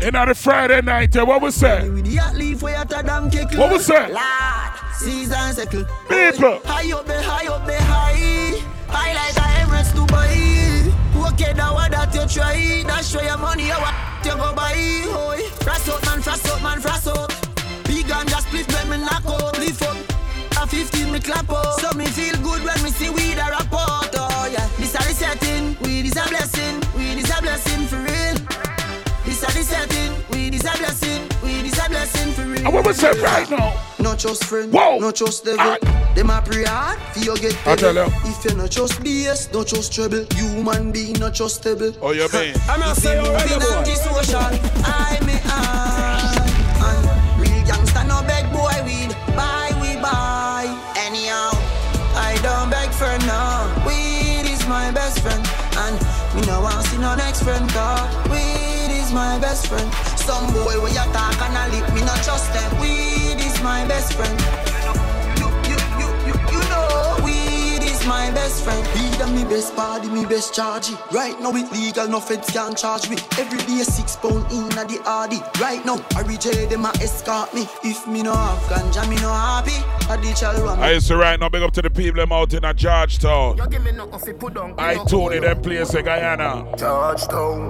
In 0.02 0.16
on 0.16 0.30
the 0.30 0.36
Friday 0.36 0.82
night, 0.82 1.16
eh, 1.16 1.22
what 1.22 1.44
we 1.44 1.52
say? 1.52 1.88
With 1.88 2.06
the 2.06 2.16
hot 2.16 2.36
leaf 2.36 2.64
where 2.64 2.80
you 2.80 2.86
ta 2.86 3.04
damn 3.04 3.30
kick 3.30 3.52
What 3.52 3.72
was 3.72 3.86
that? 3.86 4.12
Lord, 4.12 4.96
season 4.98 5.54
circle. 5.54 5.86
People. 6.10 6.60
High 6.66 6.92
up 6.92 7.08
high 7.08 7.48
up 7.48 7.70
high. 7.70 8.64
High 8.88 9.14
like 9.14 9.38
a 9.38 9.46
Emirates 9.62 9.92
Dubai. 9.94 11.34
Okay, 11.34 11.54
that 11.54 11.72
what 11.72 11.92
that 11.92 12.16
you 12.16 12.26
try. 12.26 12.84
That's 12.88 13.16
where 13.16 13.26
your 13.26 13.38
money, 13.38 13.68
you 13.68 13.74
what 13.74 14.26
you 14.26 14.32
go 14.32 14.54
buy. 14.56 14.74
Oi, 14.74 15.50
frost 15.62 15.90
out 15.90 16.04
man, 16.06 16.22
frost 16.24 16.48
out 16.50 16.64
man, 16.64 16.82
frost 16.82 17.08
out. 17.08 17.30
Big 17.84 18.10
and 18.10 18.28
just 18.28 18.48
split 18.48 18.68
when 18.74 18.90
me 18.90 19.06
knock 19.06 19.26
out. 19.28 19.60
Lift 19.60 19.84
up. 19.84 20.11
A 20.72 20.74
15 20.74 21.12
me 21.12 21.20
clap 21.20 21.50
out. 21.52 21.80
So 21.82 21.92
me 21.98 22.06
feel 22.06 22.34
good 22.42 22.64
when 22.64 22.82
me 22.82 22.92
see 22.92 23.10
we 23.10 23.34
the 23.34 23.42
rapport. 23.42 24.08
Oh 24.16 24.50
yeah, 24.50 24.66
this 24.78 24.96
are 24.96 25.04
the 25.04 25.14
setting. 25.14 25.76
We 25.82 26.00
is 26.00 26.16
a 26.16 26.24
blessing. 26.30 26.82
We 26.96 27.20
is 27.20 27.30
a 27.30 27.42
blessing 27.42 27.88
for 27.88 27.98
real. 27.98 28.36
This 29.26 29.44
are 29.44 29.52
the 29.52 29.64
setting. 29.64 30.14
We 30.32 30.48
is 30.56 30.64
a 30.64 30.72
blessing. 30.78 31.28
We 31.44 31.68
is 31.68 31.78
a 31.78 31.90
blessing 31.90 32.32
for 32.32 32.44
real. 32.44 32.66
And 32.66 32.74
what 32.74 32.88
we 32.88 32.94
say 32.94 33.12
right 33.22 33.50
now? 33.50 33.76
Not 34.00 34.18
just 34.18 34.46
friend, 34.46 34.72
Whoa. 34.72 35.00
not 35.00 35.16
just 35.16 35.44
devil. 35.44 35.60
Ah. 35.60 36.12
Them 36.16 36.30
a 36.30 36.42
pray 36.42 36.64
hard 36.64 37.00
for 37.14 37.20
you 37.20 37.38
get 37.38 37.68
I 37.68 37.76
tell 37.76 37.94
you. 37.94 38.06
If 38.24 38.46
you 38.46 38.56
not 38.56 38.72
just 38.72 38.94
BS, 39.04 39.54
not 39.54 39.68
just 39.68 39.94
trouble. 39.94 40.26
Human 40.36 40.94
being 40.94 41.20
not 41.20 41.34
just 41.34 41.56
stable. 41.58 41.94
Oh, 42.02 42.12
you 42.12 42.30
mean? 42.32 42.56
I'm 42.70 42.80
not 42.80 42.96
saying 42.96 43.20
already, 43.20 43.54
Moving 43.56 43.68
boy. 43.68 43.78
anti-social, 43.78 44.60
I 44.86 45.20
me 45.26 46.01
me 56.36 56.42
no 56.48 56.62
want 56.62 56.86
see 56.88 56.98
no 56.98 57.16
next 57.16 57.44
friend. 57.44 57.68
Cause 57.70 58.30
weed 58.30 58.92
is 58.92 59.12
my 59.12 59.40
best 59.40 59.68
friend. 59.68 59.92
Some 60.18 60.48
boy 60.54 60.80
where 60.82 60.92
you 60.92 61.06
talk 61.14 61.42
and 61.42 61.58
a 61.58 61.64
lip, 61.76 61.94
me 61.94 62.02
not 62.02 62.22
trust 62.24 62.54
them. 62.54 62.80
Weed 62.80 63.40
is 63.40 63.62
my 63.62 63.86
best 63.88 64.14
friend. 64.14 64.71
My 68.12 68.30
best 68.32 68.64
friend. 68.66 68.84
Weed 68.94 69.22
and 69.22 69.34
me 69.36 69.44
best 69.46 69.74
party, 69.76 70.10
me 70.10 70.26
best 70.26 70.54
charge. 70.54 70.90
Right 71.12 71.40
now 71.40 71.56
it 71.56 71.72
legal, 71.72 72.08
no 72.10 72.20
feds 72.20 72.50
can 72.52 72.76
charge 72.76 73.10
me. 73.10 73.18
Every 73.40 73.60
day 73.60 73.84
six 73.84 74.18
pound 74.18 74.44
in 74.52 74.68
a 74.78 74.84
the 74.92 75.00
RD. 75.22 75.34
Right 75.62 75.84
now, 75.86 75.98
I 76.18 76.22
reject 76.24 76.70
them 76.70 76.86
a 76.86 76.92
escort 77.06 77.54
me. 77.54 77.64
If 77.84 78.06
me 78.08 78.22
no 78.24 78.34
have 78.34 78.64
ganja, 78.70 79.08
me 79.10 79.16
no 79.16 79.32
happy. 79.32 79.78
I 80.12 80.18
the 80.18 80.34
child 80.34 80.64
want 80.66 80.82
me. 80.82 80.88
I 80.88 80.92
used 80.92 81.08
to 81.08 81.16
right 81.16 81.40
now 81.40 81.50
big 81.50 81.64
up 81.64 81.72
to 81.74 81.82
the 81.82 81.90
people 81.90 82.20
them 82.22 82.34
out 82.34 82.54
in 82.54 82.66
a 82.66 82.74
Georgetown. 82.74 83.58
You 83.58 83.68
give 83.68 83.84
me 83.84 83.92
nothing 83.92 84.20
fi 84.20 84.34
put 84.34 84.54
down. 84.56 84.76
I 84.78 84.96
Tony 85.06 85.40
them 85.40 85.62
place 85.62 85.94
in 85.94 86.04
Guyana. 86.04 86.66
Touchdown, 86.78 87.70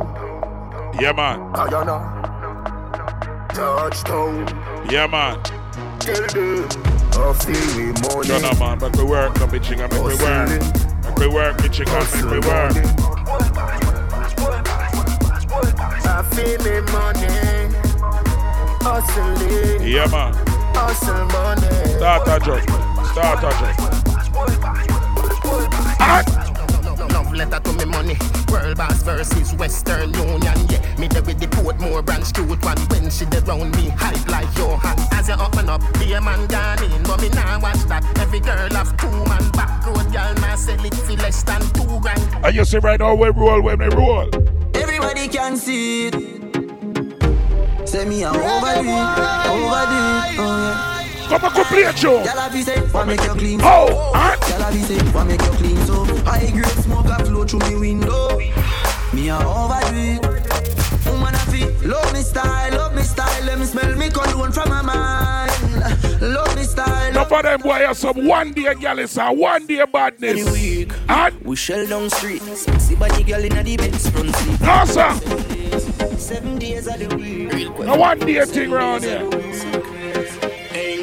Yeah 1.00 1.14
man. 1.14 1.38
Guyana. 1.54 1.98
Touchdown, 3.54 4.88
Yeah 4.90 5.08
man. 5.08 5.40
tell 6.00 6.28
them. 6.28 6.91
I 7.24 7.34
feel 7.34 7.78
me 7.78 7.86
money. 8.02 8.28
Shut 8.28 8.44
up 8.44 8.60
man. 8.60 8.80
Make 8.80 8.96
me 8.98 9.04
work 9.04 9.40
no 9.40 9.48
bitch 9.48 9.70
make 9.78 9.92
me 9.92 10.00
work. 10.00 10.50
Make 11.04 11.18
me 11.20 11.28
work 11.28 11.58
bitch 11.58 11.80
make 11.80 12.32
me 12.32 12.40
work. 12.48 12.76
I 16.04 16.24
feel 16.34 16.60
me 16.66 16.82
money. 16.92 17.32
Hustling, 18.84 19.88
Yeah 19.88 20.08
man. 20.08 20.34
hustle 20.76 21.26
money. 21.26 21.98
Start 21.98 22.28
a 22.28 22.40
joke. 22.46 22.70
Start 23.12 23.44
a 23.44 23.52
joke. 23.60 23.92
Love 26.12 26.51
letter 27.46 27.60
to 27.60 27.74
me 27.74 27.86
money. 27.86 28.16
World 28.52 28.78
Boss 28.78 29.02
versus 29.04 29.54
Western 29.56 30.14
Union. 30.14 30.58
Yeah, 30.70 30.82
me 31.00 31.08
there 31.08 31.24
with 31.24 31.40
the 31.40 31.48
Portmore 31.48 32.06
branch 32.06 32.32
truth 32.34 32.64
one. 32.64 32.78
When 32.90 33.10
she 33.10 33.26
dey 33.26 33.40
round 33.40 33.76
me, 33.76 33.90
hype 33.90 34.28
like 34.28 34.50
Johan. 34.58 34.96
As 35.12 35.28
you 35.28 35.36
open 35.36 35.70
up, 35.70 35.82
be 36.00 36.14
a 36.14 36.22
man 36.22 36.46
gone 36.48 36.84
in. 36.84 37.04
But 37.04 37.22
me 37.22 37.30
nah 37.30 37.60
watch 37.60 37.82
that. 37.90 38.04
Every 38.20 38.40
girl 38.40 38.70
have 38.70 38.96
two 38.98 39.10
man 39.26 39.50
back 39.52 39.86
road. 39.88 40.12
Girl, 40.14 40.34
nah 40.36 40.56
sell 40.56 40.84
it 40.86 40.94
for 40.94 41.14
less 41.14 41.44
than 41.44 41.62
two 41.74 42.00
grand. 42.00 42.22
and 42.46 42.56
you 42.56 42.66
see 42.66 42.78
right 42.78 43.00
now 43.00 43.16
we 43.16 43.30
roll 43.30 43.62
when 43.62 43.80
they 43.80 43.90
roll. 43.90 44.30
Everybody 44.76 45.28
can 45.28 45.58
see 45.58 46.08
it. 46.08 46.16
Say 47.88 48.06
me 48.06 48.24
a 48.24 48.30
overdo 48.30 48.88
it, 48.88 49.18
overdo 49.52 50.02
it, 50.30 50.40
oh 50.40 50.58
yeah. 50.64 50.91
Come 51.32 51.46
on, 51.46 51.54
go 51.54 51.64
play 51.64 51.84
a 51.84 51.94
tune. 51.94 52.24
Gyal 52.24 52.60
a 52.60 52.62
say, 52.64 52.82
wa 52.92 53.06
make 53.06 53.22
you 53.24 53.34
clean. 53.36 53.60
Oh, 53.64 54.12
and 54.14 54.42
Gyal 54.42 54.68
a 54.68 54.86
say, 54.86 55.12
wa 55.14 55.24
make 55.24 55.42
you 55.42 55.52
clean. 55.52 55.78
So 55.86 56.04
high 56.26 56.52
grade 56.52 56.66
smoke 56.84 57.06
a 57.06 57.24
flow 57.24 57.46
through 57.46 57.60
me 57.70 57.76
window. 57.80 58.38
Me 59.14 59.30
a 59.30 59.38
overdo 59.38 59.96
it. 59.96 61.06
Woman 61.06 61.34
a 61.34 61.38
feel 61.50 61.72
love 61.90 62.12
me 62.14 62.22
style, 62.22 62.72
love 62.74 62.94
me 62.96 63.02
style. 63.04 63.44
Let 63.46 63.60
me 63.60 63.66
smell 63.66 63.96
me 63.96 64.10
cologne 64.10 64.52
from 64.52 64.70
my 64.70 64.82
mind. 64.82 65.52
Love 66.22 66.54
me 66.56 66.64
style. 66.64 67.14
No 67.14 67.24
for 67.24 67.42
them 67.42 67.62
boy 67.62 67.76
have 67.76 67.96
some 67.98 68.26
one 68.28 68.52
day 68.52 68.74
gallus 68.76 69.18
or 69.18 69.34
one 69.34 69.66
day 69.66 69.84
badness. 69.92 70.42
Any 70.42 70.52
week, 70.52 70.94
And 71.08 71.42
we 71.46 71.56
shell 71.56 71.88
down 71.88 72.10
street. 72.10 72.42
Sexy 72.42 72.96
body 72.96 73.24
girl 73.24 73.44
in 73.44 73.64
the 73.66 73.78
Benz 73.78 74.10
front 74.10 74.36
seat. 74.36 74.62
no 74.62 74.86
sir, 74.86 76.18
Seven 76.18 76.60
days 76.60 76.88
of 76.88 77.00
the 77.00 77.16
week. 77.16 77.54
Real 77.54 77.84
no 77.84 77.96
one 77.96 78.20
day 78.20 78.44
thing 78.46 78.70
round 78.70 79.04
here. 79.04 79.81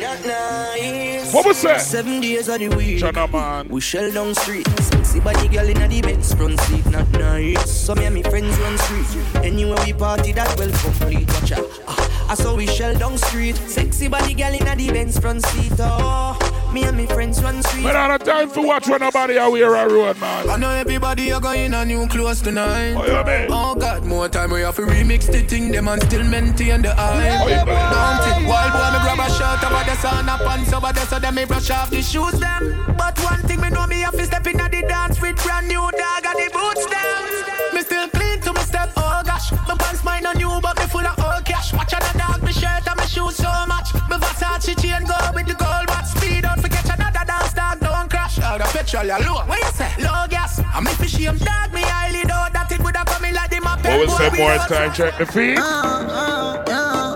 Ain't 0.08 0.22
that 0.24 0.76
nice? 0.76 1.34
What 1.34 1.46
was 1.46 1.62
that? 1.62 1.80
Seven 1.80 2.20
days 2.20 2.48
of 2.48 2.58
the 2.58 2.68
week. 2.68 2.98
Chana 2.98 3.30
man. 3.30 3.68
We 3.68 3.80
shell 3.80 4.10
down 4.10 4.34
street. 4.34 4.66
Sexy 4.80 5.20
body 5.20 5.48
girl 5.48 5.68
in 5.68 5.90
the 5.90 6.00
Benz 6.00 6.32
front 6.34 6.58
seat. 6.60 6.86
Not 6.86 7.10
nice. 7.12 7.70
So 7.70 7.94
me 7.94 8.06
and 8.06 8.14
me 8.14 8.22
friends 8.22 8.58
run 8.58 8.78
street. 8.78 9.44
Anywhere 9.44 9.78
we 9.84 9.92
party, 9.92 10.32
that 10.32 10.58
well 10.58 10.70
complete. 10.70 11.28
Watch 11.34 11.52
out. 11.52 11.66
Ah, 11.86 12.30
I 12.30 12.34
saw 12.34 12.54
we 12.54 12.66
shell 12.66 12.96
down 12.98 13.18
street. 13.18 13.56
Sexy 13.56 14.08
body 14.08 14.34
girl 14.34 14.54
in 14.54 14.78
the 14.78 14.90
Benz 14.92 15.18
front 15.18 15.44
seat. 15.44 15.72
Oh, 15.78 16.38
me 16.72 16.84
and 16.84 16.96
my 16.96 17.06
friends 17.06 17.42
run 17.42 17.62
street. 17.62 17.82
But 17.82 17.96
I 17.96 18.08
don't 18.08 18.24
time 18.24 18.48
for 18.48 18.66
watch 18.66 18.88
when 18.88 19.00
nobody 19.00 19.38
out 19.38 19.52
here 19.52 19.74
a 19.74 19.88
road, 19.88 20.18
man. 20.20 20.48
I 20.48 20.56
know 20.56 20.70
everybody 20.70 21.32
are 21.32 21.40
going 21.40 21.74
a 21.74 21.84
new 21.84 22.06
clothes 22.08 22.40
tonight. 22.40 22.94
Oh, 22.94 23.04
you 23.04 23.24
mean? 23.24 23.48
Oh 23.50 23.74
God, 23.74 24.04
more 24.04 24.28
time 24.28 24.50
we 24.52 24.62
have 24.62 24.76
to 24.76 24.82
remix 24.82 25.30
the 25.30 25.40
thing. 25.42 25.70
Them 25.70 25.88
and 25.88 26.02
still 26.02 26.24
maintain 26.24 26.82
the 26.82 26.94
eye. 26.98 27.38
Oh, 27.42 27.48
you? 27.48 27.56
Don't 27.56 28.44
it? 28.44 28.48
Wild 28.48 28.72
boy, 28.72 28.90
me 28.92 28.98
grab 29.04 29.18
a 29.18 29.28
shirt 29.32 29.64
over 29.64 29.84
the 29.84 29.97
sun 30.00 30.28
up 30.28 30.40
pants 30.40 30.72
over 30.72 30.92
there, 30.92 31.06
so 31.06 31.18
them 31.18 31.34
me 31.34 31.44
brush 31.44 31.70
off 31.70 31.90
the 31.90 32.02
shoes 32.02 32.38
them. 32.38 32.62
But 32.96 33.18
one 33.20 33.42
thing 33.42 33.60
me 33.60 33.70
know 33.70 33.86
me 33.86 34.00
have 34.00 34.16
to 34.16 34.24
step 34.24 34.46
in 34.46 34.60
at 34.60 34.70
the 34.70 34.82
dance 34.82 35.20
with 35.20 35.36
brand 35.42 35.66
new 35.68 35.80
dog 35.80 36.24
and 36.24 36.38
the 36.38 36.48
boots 36.54 36.86
them. 36.86 37.74
Me 37.74 37.80
still 37.82 38.08
clean 38.08 38.40
to 38.42 38.52
me 38.52 38.60
step. 38.60 38.92
Oh 38.96 39.22
gosh, 39.24 39.52
my 39.66 39.74
pants 39.76 40.04
mine 40.04 40.26
on 40.26 40.36
new, 40.36 40.60
but 40.60 40.78
me 40.78 40.86
full 40.86 41.06
of 41.06 41.18
old 41.18 41.44
cash. 41.44 41.72
Watch 41.72 41.94
out 41.94 42.02
the 42.02 42.18
dog, 42.18 42.42
me 42.42 42.52
shirt 42.52 42.86
and 42.86 42.96
my 42.96 43.06
shoes 43.06 43.36
so 43.36 43.50
much. 43.66 43.94
Me 44.10 44.16
Versace 44.16 44.72
chain 44.80 45.04
go 45.04 45.18
with 45.34 45.46
the 45.46 45.54
gold 45.54 45.86
watch. 45.88 46.06
Speed 46.06 46.42
don't 46.42 46.60
forget 46.60 46.84
another 46.86 47.24
dance 47.26 47.52
dog, 47.52 47.80
don't 47.80 48.08
crash. 48.08 48.38
Out 48.38 48.60
of 48.60 48.72
petrol, 48.72 49.06
ya 49.06 49.18
low. 49.18 49.42
What 49.46 49.58
you 49.58 49.72
say? 49.74 49.90
Low 49.98 50.26
gas. 50.28 50.60
I'm 50.74 50.86
if 50.86 51.00
you 51.00 51.08
shame 51.08 51.38
dog, 51.38 51.72
me 51.72 51.82
highly 51.82 52.22
doubt 52.22 52.52
that 52.52 52.70
it 52.70 52.80
would 52.80 52.96
have 52.96 53.06
come 53.06 53.24
in 53.24 53.34
like 53.34 53.50
the. 53.50 53.67
What 53.88 54.00
was 54.00 54.16
say 54.18 54.28
more 54.36 54.56
time? 54.68 54.92
Check 54.92 55.16
the 55.16 55.24
feet. 55.24 55.56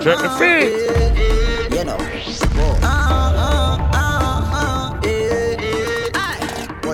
Check 0.03 0.19
the 0.19 0.31
feet. 0.39 1.77
You 1.77 1.85
know. 1.85 1.99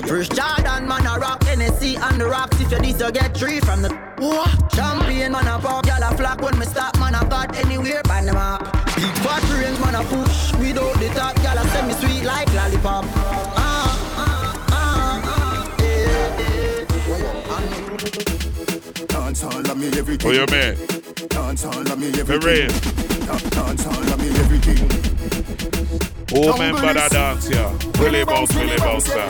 First 0.09 0.33
Jordan, 0.33 0.89
man, 0.89 1.07
a 1.07 1.19
rock 1.21 1.45
Hennessy 1.45 1.99
on 1.99 2.19
the 2.19 2.27
rocks. 2.27 2.59
If 2.61 2.73
you 2.73 2.79
this, 2.79 2.99
you 2.99 3.13
get 3.13 3.37
three 3.37 3.61
from 3.61 3.83
the 3.83 3.91
what? 4.17 4.49
Champagne, 4.75 5.31
man, 5.31 5.47
a 5.47 5.59
pop, 5.59 5.85
y'all 5.87 6.03
a 6.03 6.17
flock 6.17 6.41
when 6.41 6.59
me 6.59 6.65
stop, 6.65 6.99
man, 6.99 7.15
I 7.15 7.29
got 7.29 7.55
anywhere, 7.59 8.03
ban 8.05 8.25
them 8.25 8.37
up. 8.37 8.63
Big 8.97 9.15
fat 9.23 9.43
range, 9.53 9.79
man, 9.81 9.95
a 9.95 10.03
push. 10.05 10.55
Without 10.55 10.99
the 10.99 11.09
top, 11.11 11.37
y'all 11.45 11.59
a 11.59 11.69
send 11.69 11.89
me 11.89 11.95
sweet 11.95 12.25
like 12.25 12.53
lollipop. 12.55 13.05
Dance 19.07 19.45
all 19.45 19.59
of 19.71 19.77
me 19.79 19.87
everything. 19.99 20.29
Oh, 20.29 20.33
you 20.33 20.47
mean? 20.51 20.77
Dance 21.29 21.65
all 21.65 21.79
of 21.81 21.99
me 21.99 22.11
For 22.13 22.21
everything. 22.21 22.41
real. 22.41 22.69
Da- 23.27 23.51
Dance 23.51 23.87
all 23.87 24.03
of 24.03 24.19
me 24.21 24.29
everything. 24.41 24.91
Oh, 26.35 26.57
member 26.59 26.93
that 26.95 27.11
dance 27.11 27.49
here. 27.49 27.71
Willie 28.01 28.25
bounce, 28.25 28.55
Willie 28.55 28.77
bounce, 28.79 29.05
sir. 29.07 29.29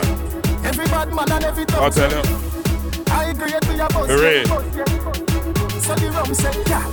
Every 0.65 0.87
bad 0.87 1.13
man 1.13 1.31
and 1.33 1.45
every 1.45 1.65
I'll 1.75 1.91
tell 1.91 2.11
you. 2.11 2.23
I 3.11 3.31
agree 3.31 3.53
with 3.53 3.77
your 3.77 3.89
boss. 3.89 4.07
For 4.07 4.19
real. 4.19 4.47
So 5.81 5.95
the 5.95 6.11
rum 6.13 6.35
say, 6.35 6.53
yeah. 6.67 6.85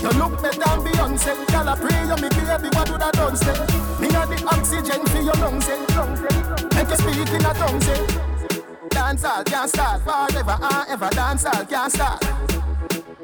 You 0.00 0.08
look 0.18 0.40
better 0.40 0.58
than 0.58 0.80
Beyonce. 0.80 1.34
Girl, 1.52 1.68
I 1.68 1.74
pray 1.76 2.00
you 2.08 2.16
me 2.16 2.28
baby, 2.30 2.68
what 2.74 2.90
would 2.90 3.02
I 3.02 3.10
done 3.10 3.36
say? 3.36 3.52
Me 4.00 4.08
got 4.08 4.28
the 4.30 4.42
oxygen 4.48 5.04
for 5.06 5.20
your 5.20 5.34
lungs, 5.34 5.66
say. 5.66 5.78
Make 6.74 6.88
you 6.88 6.96
speak 6.96 7.28
in 7.34 7.44
a 7.44 7.52
tongue, 7.54 7.80
say. 7.82 8.29
Dance 8.90 9.24
all 9.24 9.44
can't 9.44 9.68
start 9.68 10.02
forever 10.02 10.56
and 10.60 10.88
ever. 10.90 11.10
Dance 11.10 11.44
all 11.44 11.64
can't 11.64 11.92
start. 11.92 12.20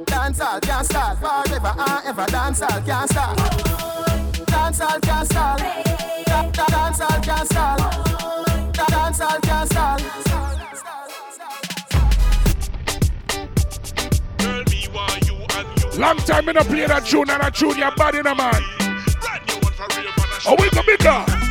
Dance 0.07 0.41
all 0.41 0.61
can't 0.61 0.87
start 0.87 1.19
forever 1.19 1.75
and 1.77 2.07
ever. 2.07 2.27
Dance 2.27 2.63
all 2.63 2.81
can't 2.83 3.11
start. 3.11 3.37
Dance 4.47 4.81
all 4.81 5.01
can't 5.01 5.27
start. 5.29 5.59
Da- 6.27 6.51
da- 6.51 6.67
Dance 6.67 7.01
all 7.01 7.21
can't 7.21 7.49
start. 7.49 7.79
Da- 8.73 8.87
Dance 8.87 9.21
all 9.21 9.41
can't 9.41 9.71
start. 9.71 10.03
Long 15.99 16.19
time 16.19 16.45
me 16.47 16.53
no 16.53 16.63
play 16.63 16.87
that 16.87 17.05
tune 17.07 17.31
and 17.31 17.43
that 17.43 17.55
tune 17.55 17.79
your 17.79 17.91
body, 17.97 18.21
no 18.23 18.35
man. 18.35 18.63
Oh, 20.47 20.55
we 20.59 20.69
go 20.71 20.83
bigger. 20.87 21.46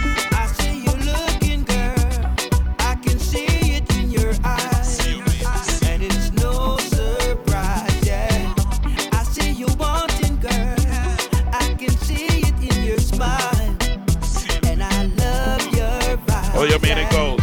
Oh, 16.58 16.64
you 16.64 16.80
mean 16.80 16.98
it 16.98 17.10
goes. 17.12 17.42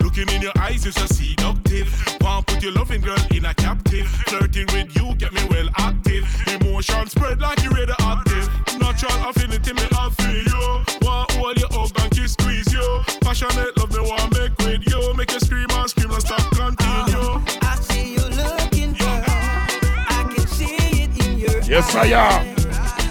Looking 0.00 0.28
in 0.34 0.42
your 0.42 0.52
eyes 0.58 0.86
is 0.86 0.96
a 0.96 1.08
seductive. 1.08 1.90
Want 2.20 2.46
put 2.46 2.62
your 2.62 2.72
loving 2.72 3.00
girl 3.00 3.18
in 3.34 3.44
a 3.44 3.54
captive. 3.54 4.06
Flirting 4.26 4.66
with 4.72 4.94
you 4.96 5.14
get 5.16 5.32
me 5.32 5.42
well 5.50 5.68
active. 5.76 6.24
Emotion 6.60 7.08
spread 7.08 7.40
like 7.40 7.62
you 7.62 7.70
radioactive. 7.70 8.48
Natural 8.78 9.28
affinity 9.28 9.72
me 9.72 9.82
have 9.92 10.14
for 10.14 10.30
you. 10.30 10.84
Want 11.02 11.30
hold 11.32 11.58
you 11.58 11.66
hug 11.70 11.90
and 12.00 12.10
kiss 12.12 12.34
squeeze 12.34 12.72
you. 12.72 13.00
Passionate 13.20 13.76
love 13.78 13.90
me 13.90 14.00
want 14.00 14.32
make 14.38 14.56
with 14.58 14.86
you. 14.88 15.14
Make 15.14 15.32
you 15.32 15.40
scream 15.40 15.66
and 15.70 15.90
scream 15.90 16.10
and 16.12 16.22
stop 16.22 16.48
continue. 16.54 17.18
Uh, 17.18 17.40
I 17.62 17.74
see 17.80 18.14
you 18.14 18.22
looking, 18.22 18.92
girl. 18.94 19.24
I 19.26 20.32
can 20.34 20.46
see 20.46 20.76
it 21.02 21.26
in 21.26 21.38
your 21.38 21.58
eyes. 21.58 21.68
Yes, 21.68 21.94
I 21.96 22.06
am. 22.06 22.46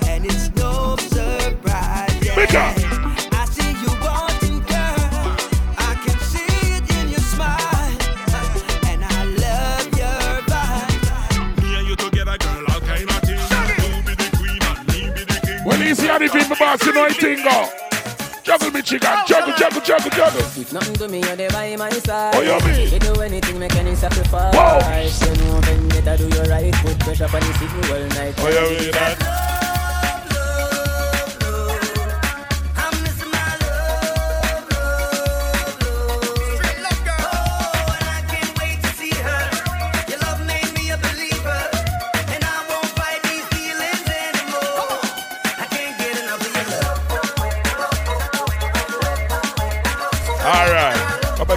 And 0.08 0.26
it's 0.26 0.50
no 0.56 0.96
surprise. 0.96 2.26
yeah. 2.26 2.36
Bigger. 2.36 2.91
King. 16.20 16.30
Well, 16.30 16.36
easy 16.36 16.40
how 16.40 16.48
the 16.48 16.56
people 16.56 16.56
boss, 16.58 16.86
you 16.86 16.94
know 16.94 17.06
it 17.06 17.18
thing 17.18 17.44
go. 17.44 17.70
Juggle 18.44 18.72
me 18.72 18.82
chicken, 18.82 19.08
oh, 19.12 19.24
juggle, 19.28 19.54
juggle, 19.56 19.82
juggle, 19.82 20.10
juggle. 20.12 20.42
If 20.42 20.74
nothing 20.74 20.96
to 20.96 21.08
me, 21.08 21.20
you're 21.20 21.36
there 21.36 21.50
by 21.52 21.76
my 21.76 21.90
side. 21.92 22.36
Oh, 22.36 22.42
you 22.42 22.60
mean? 22.68 22.92
You 22.92 23.00
do 23.00 23.22
anything, 23.22 23.60
make 23.60 23.76
any 23.76 23.96
sacrifice. 23.96 24.54
Whoa. 24.56 24.80
You 25.30 25.36
know 25.46 25.62
when 25.62 25.88
better 25.90 26.18
do 26.18 26.36
you 26.36 26.44
right, 26.50 26.74
put 26.74 27.00
pressure 27.00 27.26
on 27.26 27.32
the 27.32 27.54
city 27.54 27.94
all 27.94 28.08
night. 28.18 28.34
Oh, 28.40 28.50
you 28.50 28.80
mean 28.80 28.92
that? 28.94 29.41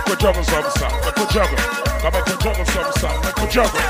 Come 0.05 0.17
back 0.17 0.21
juggle 0.21 0.45
some 0.45 0.71
song. 0.71 0.91
Come 1.01 1.15
back 1.15 1.31
juggle. 1.31 1.57
Come 1.57 2.13
back 2.13 2.25
to 2.27 2.37
juggle 2.37 2.65
some 2.67 2.93
song. 2.93 3.23
Come 3.23 3.35
back 3.35 3.51
juggle. 3.51 3.81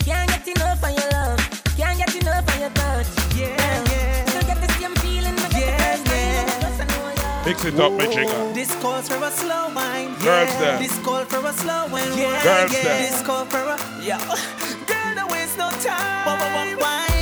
Can't 0.00 0.30
get 0.30 0.48
enough 0.56 0.82
of 0.82 0.90
your 0.90 1.10
love. 1.10 1.38
Can't 1.76 1.98
get 1.98 2.14
enough 2.16 2.48
of 2.48 2.60
your 2.60 2.70
touch. 2.70 3.06
Yeah, 3.36 3.84
yeah. 3.92 4.24
Still 4.24 4.42
get 4.42 4.60
the 4.62 4.72
same 4.72 4.94
feeling. 4.96 5.36
but 5.36 5.50
get 5.50 5.76
the 5.76 5.84
first 5.84 6.06
time 6.06 6.88
you 6.88 6.96
know 6.96 7.10
ya. 7.10 7.44
Mix 7.44 7.64
it 7.66 7.78
up, 7.78 7.92
my 7.92 8.06
chicken. 8.06 8.54
This 8.54 8.74
calls 8.76 9.06
for 9.06 9.22
a 9.22 9.30
slow 9.30 9.68
wine. 9.74 10.14
Girls 10.24 10.56
there. 10.56 10.78
This 10.78 10.98
call 11.00 11.24
for 11.26 11.46
a 11.46 11.52
slow 11.52 11.88
wine. 11.92 12.16
Yeah, 12.16 12.42
Girls 12.42 12.72
yeah. 12.72 12.82
there. 12.82 13.10
This 13.10 13.20
call 13.20 13.44
for 13.44 13.58
a 13.58 13.76
yo. 14.00 14.16
Girl, 14.88 15.14
don't 15.14 15.30
waste 15.30 15.58
no 15.58 15.68
time. 15.70 16.24
Wine, 16.26 16.54
wine, 16.54 16.78
wine 16.78 17.13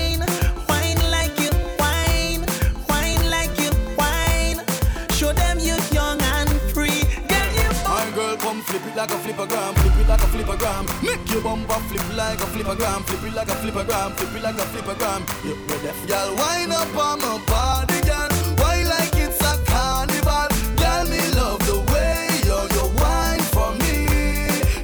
like 9.02 9.10
a 9.10 9.18
flipper 9.18 9.46
gram, 9.46 9.74
flip 9.74 9.98
it 9.98 10.08
like 10.08 10.22
a 10.22 10.26
flipper 10.28 10.56
gram. 10.56 10.86
Make 11.02 11.28
your 11.32 11.42
bumper 11.42 11.80
flip 11.90 12.16
like 12.16 12.38
a 12.38 12.46
flipper 12.46 12.76
gram, 12.76 13.02
flip 13.02 13.24
it 13.24 13.34
like 13.34 13.48
a 13.48 13.54
flipper 13.56 13.82
gram, 13.82 14.12
flip 14.12 14.36
it 14.36 14.42
like 14.44 14.54
a 14.54 14.66
flipper 14.70 14.94
gram. 14.94 15.26
You 15.42 15.54
ready? 15.66 15.90
Girl, 16.06 16.36
wind 16.36 16.72
up 16.72 16.94
on 16.94 17.18
my 17.18 17.42
body, 17.50 17.98
girl. 18.06 18.30
Why 18.62 18.84
like 18.86 19.16
it's 19.18 19.42
a 19.42 19.58
carnival? 19.66 20.46
Girl, 20.78 21.02
me 21.10 21.18
love 21.34 21.58
the 21.66 21.82
way 21.90 22.30
you're 22.46 22.68
you 22.78 22.86
wine 23.02 23.42
for 23.50 23.74
me. 23.82 24.06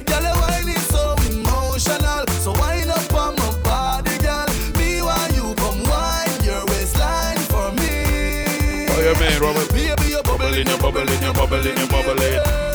Girl, 0.03 0.23
your 0.27 0.35
wine 0.43 0.67
is 0.67 0.83
so 0.91 1.15
emotional, 1.31 2.27
so 2.43 2.51
wind 2.59 2.91
up 2.91 3.13
on 3.15 3.39
my 3.39 3.51
body, 3.63 4.17
girl. 4.19 4.47
Me 4.75 4.99
while 4.99 5.31
you 5.31 5.55
come 5.55 5.79
wine 5.87 6.43
your 6.43 6.65
waistline 6.67 7.39
for 7.47 7.71
me. 7.79 8.83
Oh 8.83 8.99
yeah, 8.99 9.15
man, 9.15 9.39
Robert. 9.39 9.71
Baby, 9.71 10.11
you're 10.11 10.23
bubbling, 10.23 10.67
you're 10.67 10.77
bubbling, 10.77 11.07
you're 11.23 11.33
bubbling, 11.33 11.77
you're 11.77 11.87
bubbling. 11.87 12.35
Yeah 12.35 12.68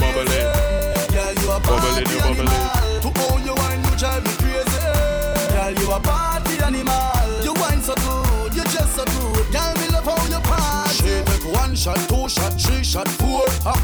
bubbling. 0.00 0.36
Girl, 1.12 1.34
you 1.34 1.50
a 1.50 1.60
Bubbling, 1.60 2.04
party 2.04 2.14
you 2.14 2.20
bubbling. 2.20 2.48
animal. 2.48 2.48
To 2.48 2.57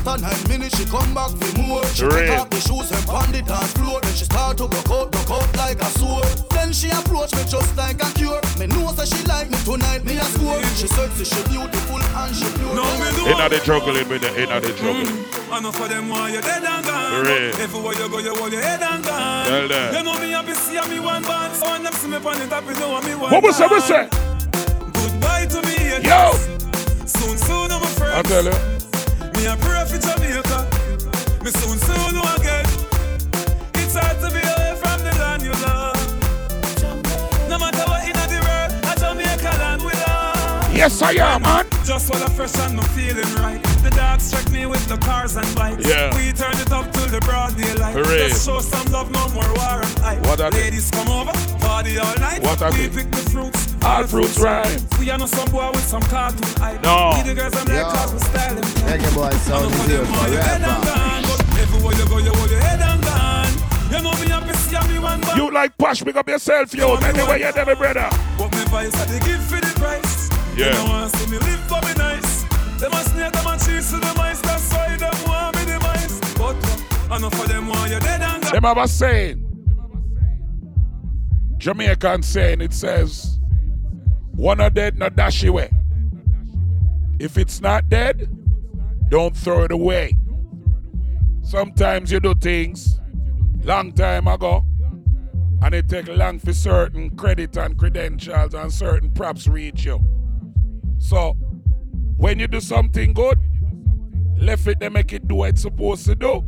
After 0.06 0.20
nine 0.20 0.48
minutes, 0.48 0.76
she 0.76 0.84
come 0.84 1.14
back 1.14 1.30
for 1.32 1.62
more. 1.64 1.82
She 1.96 2.04
Real. 2.04 2.12
take 2.12 2.36
off 2.36 2.50
the 2.50 2.60
shoes 2.60 2.92
and 2.92 3.04
pound 3.08 3.34
it 3.34 3.48
on 3.48 3.64
floor. 3.72 4.00
Then 4.04 4.12
she 4.12 4.24
start 4.28 4.58
to 4.60 4.68
broke 4.68 4.90
out, 4.92 5.08
broke 5.10 5.30
out 5.32 5.48
like 5.56 5.80
a 5.80 5.88
sword. 5.96 6.28
Then 6.52 6.76
she 6.76 6.90
approach 6.92 7.32
me 7.32 7.40
just 7.48 7.72
like 7.74 8.04
a 8.04 8.12
cure. 8.12 8.36
Me 8.60 8.66
know 8.68 8.92
that 8.92 9.08
she 9.08 9.24
like 9.24 9.48
me 9.48 9.56
tonight, 9.64 10.04
me 10.04 10.20
a 10.20 10.24
score. 10.36 10.60
She 10.76 10.92
sexy, 10.92 11.24
she 11.24 11.40
beautiful 11.48 12.04
and 12.04 12.36
she 12.36 12.44
pure. 12.60 12.76
No, 12.76 12.84
me 13.00 13.08
do. 13.16 13.32
Inna 13.32 13.48
the 13.48 13.64
juggling 13.64 14.04
with 14.12 14.20
the 14.20 14.28
inna 14.36 14.60
the 14.60 14.76
juggling. 14.76 15.08
Mm, 15.08 15.58
enough 15.58 15.80
of 15.80 15.88
them 15.88 16.08
want 16.12 16.34
you 16.36 16.42
dead 16.44 16.64
and 16.68 16.84
gone. 16.84 17.24
Real. 17.24 17.56
Everywhere 17.64 17.94
you 17.96 18.08
go, 18.12 18.18
you 18.20 18.34
hold 18.36 18.52
your 18.52 18.60
head 18.60 18.82
and 18.84 19.00
gone. 19.04 19.46
Well 19.48 19.68
done. 19.68 19.88
You 19.96 20.02
know 20.04 20.20
me 20.20 20.36
happy 20.36 20.52
see 20.52 20.76
me 20.92 21.00
one 21.00 21.22
band. 21.24 21.56
So 21.56 21.64
when 21.64 21.82
them 21.82 21.94
see 21.96 22.12
me 22.12 22.20
on 22.20 22.36
the 22.36 22.46
top, 22.46 22.68
you 22.68 22.76
know 22.76 23.00
me 23.00 23.14
one 23.16 23.32
What 23.32 23.40
was 23.42 23.56
that? 23.56 23.70
What's 23.72 23.88
band. 23.88 24.12
that? 24.12 24.92
Goodbye 24.92 25.48
to 25.48 25.64
me. 25.64 25.96
Yo! 26.04 26.36
Soon, 27.08 27.38
soon, 27.40 27.72
I'm 27.72 27.80
a 27.80 27.86
friend. 27.96 28.20
I 28.20 28.22
tell 28.22 28.44
you. 28.44 28.73
Me 29.44 29.50
a 29.50 29.56
pray 29.56 29.84
for 29.84 29.98
Jamaica. 29.98 30.58
Me 31.44 31.50
soon, 31.50 31.76
soon, 31.76 32.16
again. 32.40 32.64
It's 33.74 33.94
hard 33.94 34.18
to 34.20 34.30
be 34.30 34.40
away 34.40 34.83
Yes, 40.74 41.00
I 41.02 41.12
am, 41.12 41.42
man. 41.42 41.64
Just 41.84 42.10
while 42.10 42.22
I 42.22 42.28
fresh 42.30 42.56
and 42.58 42.80
I'm 42.80 42.88
feeling 42.90 43.30
right. 43.36 43.62
The 43.82 43.90
dogs 43.90 44.30
check 44.32 44.50
me 44.50 44.66
with 44.66 44.84
the 44.88 44.96
cars 44.98 45.36
and 45.36 45.46
bikes. 45.54 45.86
Yeah. 45.86 46.10
We 46.16 46.32
turn 46.32 46.56
it 46.58 46.72
up 46.72 46.90
till 46.92 47.06
the 47.06 47.20
broad 47.20 47.56
daylight. 47.56 47.94
Hooray. 47.94 48.28
Just 48.28 48.44
show 48.44 48.58
some 48.58 48.90
love, 48.90 49.10
no 49.12 49.28
more 49.28 49.46
war 49.54 49.78
and 49.80 49.98
hype. 50.00 50.20
What 50.26 50.40
a 50.40 50.50
thing. 50.50 50.60
Ladies 50.62 50.90
come 50.90 51.08
over, 51.08 51.32
party 51.60 51.98
all 51.98 52.14
night. 52.16 52.42
What 52.42 52.60
a 52.60 52.66
we 52.74 52.88
thing. 52.88 53.06
pick 53.06 53.10
the 53.12 53.30
fruits. 53.30 53.74
All 53.84 54.04
fruits 54.06 54.40
right. 54.40 54.66
We 54.98 55.10
are 55.10 55.18
not 55.18 55.28
some 55.28 55.48
boy 55.50 55.70
with 55.70 55.86
some 55.86 56.02
cartoon 56.02 56.42
hype. 56.58 56.82
No. 56.82 57.12
We 57.16 57.28
the 57.28 57.34
girls 57.38 57.54
and 57.54 57.68
their 57.68 57.84
cars 57.84 58.12
with 58.12 58.24
style 58.24 58.56
and 58.56 58.64
Reggae 58.64 59.14
boy 59.14 59.30
sound 59.46 59.70
is 59.70 59.86
here 59.86 60.04
forever. 60.04 60.74
Everywhere 61.62 61.94
you 61.94 62.06
go, 62.08 62.18
you 62.18 62.32
hold 62.34 62.50
your 62.50 62.60
head 62.60 62.80
and 62.82 63.02
gone. 63.04 63.54
You 63.92 64.02
know 64.02 64.12
me 64.18 64.26
happy 64.26 64.52
see 64.58 64.92
me 64.92 64.98
one 64.98 65.20
band. 65.20 65.36
You 65.38 65.52
like 65.52 65.78
Posh, 65.78 66.02
pick 66.02 66.16
up 66.16 66.28
yourself, 66.28 66.74
yo. 66.74 66.96
Anyway, 66.96 67.40
you're 67.40 67.52
there, 67.52 67.76
brother. 67.76 68.08
But 68.36 68.50
me 68.52 68.64
vice 68.72 68.96
I 68.96 69.04
they 69.06 69.20
give 69.24 69.42
for 69.44 69.60
the 69.60 69.72
price. 69.78 70.13
Yeah. 70.56 70.70
They 70.70 70.88
want 70.88 71.10
see 71.16 71.30
me 71.30 71.38
live 71.38 71.60
for 71.66 71.80
me 71.82 71.94
nice. 71.96 72.44
Them 72.80 72.92
a 72.92 72.96
snake, 72.96 73.32
them 73.32 73.46
a 73.46 73.58
cheese 73.58 73.90
to 73.90 73.96
the 73.96 74.14
mice. 74.16 74.40
That's 74.40 74.72
why 74.72 74.96
them 74.96 75.14
want 75.26 75.56
me 75.56 75.64
the 75.64 75.80
mice. 75.80 76.20
But 76.34 77.10
uh, 77.10 77.16
enough 77.16 77.40
of 77.40 77.48
them 77.48 77.66
want 77.66 77.90
you 77.90 77.98
dead 78.00 78.22
and 78.22 78.42
gone. 78.42 78.52
Them 78.52 78.62
have 78.62 78.78
a 78.78 78.86
saying. 78.86 79.40
Jamaican 81.58 82.22
saying 82.22 82.60
it 82.60 82.72
says, 82.72 83.38
one 84.32 84.60
are 84.60 84.70
dead, 84.70 84.98
not 84.98 85.16
dash 85.16 85.42
away. 85.44 85.70
If 87.18 87.38
it's 87.38 87.60
not 87.60 87.88
dead, 87.88 88.28
don't 89.08 89.36
throw 89.36 89.64
it 89.64 89.72
away. 89.72 90.18
Sometimes 91.42 92.12
you 92.12 92.20
do 92.20 92.34
things 92.34 93.00
long 93.62 93.92
time 93.92 94.28
ago, 94.28 94.64
and 95.62 95.74
it 95.74 95.88
take 95.88 96.08
long 96.08 96.38
for 96.38 96.52
certain 96.52 97.10
credit 97.16 97.56
and 97.56 97.78
credentials 97.78 98.54
and 98.54 98.72
certain 98.72 99.10
props 99.10 99.48
reach 99.48 99.84
you. 99.84 100.04
So 101.04 101.34
when 102.16 102.38
you 102.38 102.48
do 102.48 102.60
something 102.60 103.12
good, 103.12 103.38
left 104.38 104.66
it 104.66 104.80
to 104.80 104.88
make 104.88 105.12
it 105.12 105.28
do 105.28 105.34
what 105.36 105.50
it's 105.50 105.62
supposed 105.62 106.06
to 106.06 106.14
do. 106.14 106.42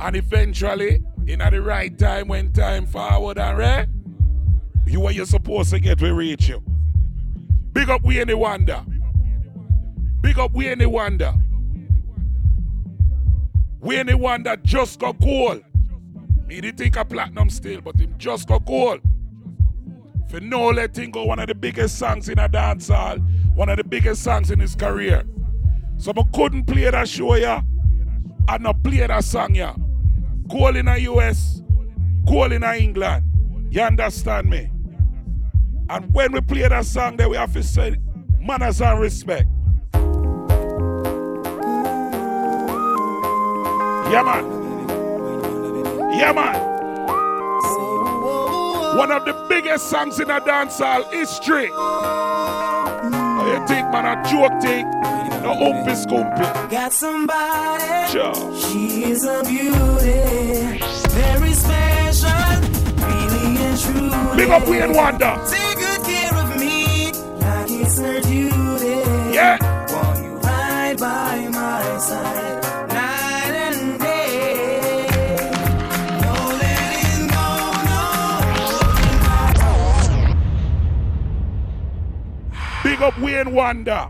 And 0.00 0.16
eventually, 0.16 1.02
in 1.26 1.42
at 1.42 1.50
the 1.50 1.60
right 1.60 1.96
time, 1.98 2.28
when 2.28 2.50
time 2.52 2.86
forward 2.86 3.38
and 3.38 3.58
right, 3.58 3.88
you 4.86 5.00
what 5.00 5.14
you're 5.14 5.26
supposed 5.26 5.68
to 5.70 5.80
get 5.80 6.00
will 6.00 6.14
reach 6.14 6.48
you. 6.48 6.62
Big 7.72 7.90
up 7.90 8.02
Wayne 8.02 8.38
Wonder. 8.38 8.82
Big 10.22 10.38
up 10.38 10.54
Wayne 10.54 10.90
Wonder. 10.90 11.34
We 13.80 13.96
any 13.96 14.14
wonder 14.14 14.56
just 14.56 14.98
got 14.98 15.20
gold. 15.20 15.62
Me 16.46 16.60
didn't 16.60 16.78
think 16.78 16.96
a 16.96 17.04
platinum 17.04 17.48
still, 17.48 17.80
but 17.80 17.96
him 17.96 18.14
just 18.18 18.48
got 18.48 18.64
gold. 18.64 19.00
For 20.28 20.40
no 20.40 20.68
letting 20.70 21.10
go, 21.10 21.24
one 21.24 21.38
of 21.38 21.46
the 21.46 21.54
biggest 21.54 21.98
songs 21.98 22.28
in 22.28 22.38
a 22.38 22.48
dance 22.48 22.88
hall, 22.88 23.18
one 23.58 23.68
of 23.68 23.76
the 23.76 23.82
biggest 23.82 24.22
songs 24.22 24.52
in 24.52 24.60
his 24.60 24.76
career. 24.76 25.24
So 25.96 26.12
I 26.16 26.22
couldn't 26.32 26.66
play 26.66 26.88
that 26.88 27.08
show 27.08 27.34
yeah, 27.34 27.62
and 28.46 28.62
not 28.62 28.84
play 28.84 29.04
that 29.04 29.24
song 29.24 29.52
yeah. 29.52 29.74
Goal 30.46 30.76
in 30.76 30.86
the 30.86 31.00
US, 31.10 31.60
goal 32.24 32.52
in 32.52 32.62
England. 32.62 33.24
You 33.68 33.82
understand 33.82 34.48
me? 34.48 34.70
And 35.90 36.14
when 36.14 36.30
we 36.30 36.40
play 36.40 36.68
that 36.68 36.86
song, 36.86 37.16
then 37.16 37.30
we 37.30 37.36
have 37.36 37.52
to 37.54 37.64
say 37.64 37.96
manners 38.38 38.80
and 38.80 39.00
respect. 39.00 39.48
Yeah, 44.12 44.22
man. 44.22 44.44
Yeah, 46.16 46.32
man. 46.32 46.78
One 48.96 49.10
of 49.10 49.24
the 49.24 49.46
biggest 49.48 49.90
songs 49.90 50.20
in 50.20 50.30
a 50.30 50.40
dancehall 50.40 51.12
history. 51.12 51.72
How 53.38 53.46
you 53.46 53.66
think, 53.68 53.88
man? 53.92 54.04
A 54.04 54.14
joke 54.28 54.60
thing? 54.60 54.90
No 55.44 55.54
umpy 55.54 55.94
scumpy. 55.94 56.70
Got 56.70 56.92
somebody. 56.92 58.10
Sure. 58.10 58.34
She's 58.58 59.22
a 59.24 59.44
beauty. 59.44 60.82
Very 61.14 61.52
special. 61.52 62.50
Really 63.06 63.56
and 63.62 63.78
truly. 63.78 64.36
Big 64.36 64.50
up 64.50 64.66
Wayne 64.66 64.92
Wonder. 64.92 65.38
Take 65.48 65.78
good 65.78 66.02
care 66.02 66.34
of 66.34 66.58
me. 66.58 67.12
Like 67.38 67.70
it's 67.70 67.98
her 68.00 68.20
duty. 68.22 69.06
Yeah. 69.32 69.56
While 69.92 70.20
you 70.20 70.34
ride 70.38 70.98
by 70.98 71.48
my 71.52 71.98
side. 71.98 72.37
Big 82.98 83.04
up 83.04 83.18
Wayne 83.20 83.52
Wonder. 83.52 84.08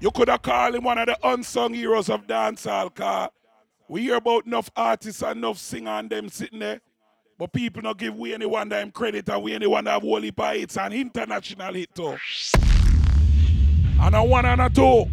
You 0.00 0.10
could 0.10 0.28
have 0.28 0.40
called 0.40 0.76
him 0.76 0.84
one 0.84 0.96
of 0.96 1.08
the 1.08 1.18
unsung 1.28 1.74
heroes 1.74 2.08
of 2.08 2.26
dancehall, 2.26 2.94
car. 2.94 3.28
We 3.86 4.04
hear 4.04 4.14
about 4.14 4.46
enough 4.46 4.70
artists 4.74 5.20
and 5.20 5.36
enough 5.36 5.58
singer 5.58 5.90
and 5.90 6.08
them 6.08 6.30
sitting 6.30 6.60
there. 6.60 6.80
But 7.38 7.52
people 7.52 7.82
not 7.82 7.98
give 7.98 8.16
Wayne 8.16 8.48
Wonder 8.48 8.80
him 8.80 8.90
credit 8.90 9.28
and 9.28 9.42
Wayne 9.42 9.68
Wonder 9.68 9.90
have 9.90 10.02
heap 10.02 10.40
of 10.40 10.54
hits 10.54 10.78
and 10.78 10.94
international 10.94 11.74
hit 11.74 11.94
too. 11.94 12.16
And 14.00 14.14
a 14.14 14.24
one 14.24 14.46
and 14.46 14.62
a 14.62 14.70
two. 14.70 15.04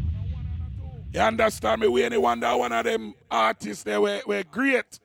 You 1.13 1.19
understand 1.19 1.81
me? 1.81 1.89
We 1.89 2.03
Wayne 2.03 2.21
Wonder 2.21 2.55
one 2.55 2.71
of 2.71 2.85
them 2.85 3.13
artists 3.29 3.83
they 3.83 3.97
were, 3.97 4.21
were 4.25 4.43
great. 4.49 4.99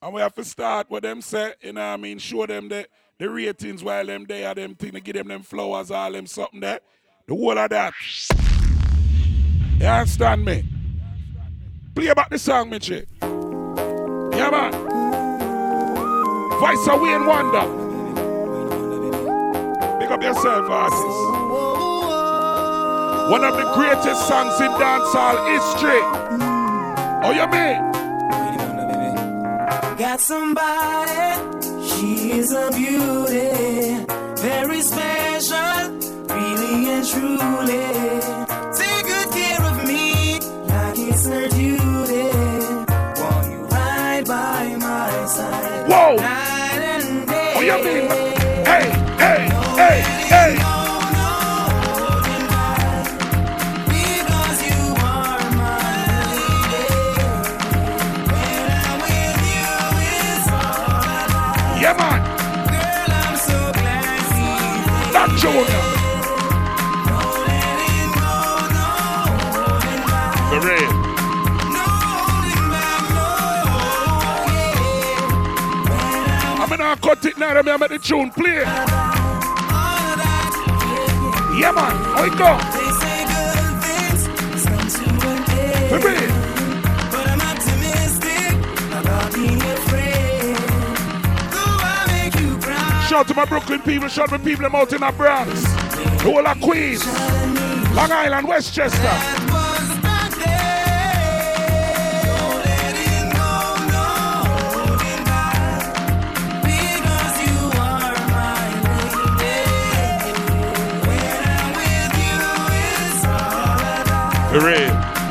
And 0.00 0.14
we 0.14 0.20
have 0.20 0.34
to 0.34 0.44
start 0.44 0.88
with 0.88 1.02
them 1.02 1.20
say, 1.20 1.54
you 1.62 1.72
know 1.72 1.80
what 1.80 1.86
I 1.86 1.96
mean, 1.96 2.18
show 2.18 2.46
them 2.46 2.68
the, 2.68 2.86
the 3.22 3.30
ratings 3.30 3.84
while 3.84 4.04
them 4.04 4.24
there, 4.24 4.52
them 4.52 4.74
thing, 4.74 4.90
to 4.90 5.00
give 5.00 5.14
them 5.14 5.28
them 5.28 5.42
flowers, 5.42 5.92
all 5.92 6.10
them 6.10 6.26
something 6.26 6.58
there. 6.58 6.80
The 7.28 7.34
whole 7.36 7.56
of 7.56 7.70
that. 7.70 7.94
You 9.78 9.86
understand 9.86 10.44
me? 10.44 10.64
Play 11.94 12.12
back 12.14 12.30
the 12.30 12.38
song, 12.38 12.76
chick. 12.80 13.06
Yeah, 13.22 14.50
man. 14.50 14.72
Voice 16.58 16.88
of 16.88 17.00
Wayne 17.00 17.24
Wonder. 17.24 17.66
Pick 20.00 20.10
up 20.10 20.20
yourself, 20.20 20.68
artist. 20.68 21.22
One 23.30 23.44
of 23.44 23.54
the 23.54 23.70
greatest 23.76 24.26
songs 24.26 24.60
in 24.60 24.72
dancehall 24.72 25.46
history. 25.54 26.02
Oh, 27.22 27.30
you 27.30 27.46
mean? 27.52 27.92
Got 29.96 30.20
somebody, 30.20 31.61
she's 32.16 32.52
a 32.52 32.70
beauty, 32.70 34.04
very 34.40 34.80
special, 34.82 35.90
really 36.28 36.90
and 36.90 37.06
truly. 37.06 38.11
Cut 77.14 77.24
it 77.26 77.38
now. 77.38 77.76
Make 77.76 77.90
the 77.90 77.98
tune 77.98 78.30
play. 78.30 78.62
Yeah, 81.58 81.72
man. 81.72 81.96
How 82.14 82.24
it 82.24 82.36
go? 82.38 82.58
Real. 85.92 86.30
But 87.10 87.26
I'm 87.28 87.40
optimistic 87.40 88.54
about 88.98 89.34
being 89.34 89.60
your 89.60 89.76
friend. 89.88 90.56
Shout 93.08 93.28
to 93.28 93.34
my 93.34 93.44
Brooklyn 93.44 93.80
people, 93.82 94.08
shout 94.08 94.30
to 94.30 94.38
my 94.38 94.44
people 94.44 94.74
out 94.74 94.92
in 94.92 95.00
the 95.00 95.12
Bronx. 95.12 95.64
Whole 96.22 96.46
of 96.46 96.60
Queens, 96.60 97.04
Long 97.94 98.10
Island, 98.10 98.48
Westchester. 98.48 99.41
We 114.52 114.60
dated. 114.60 115.22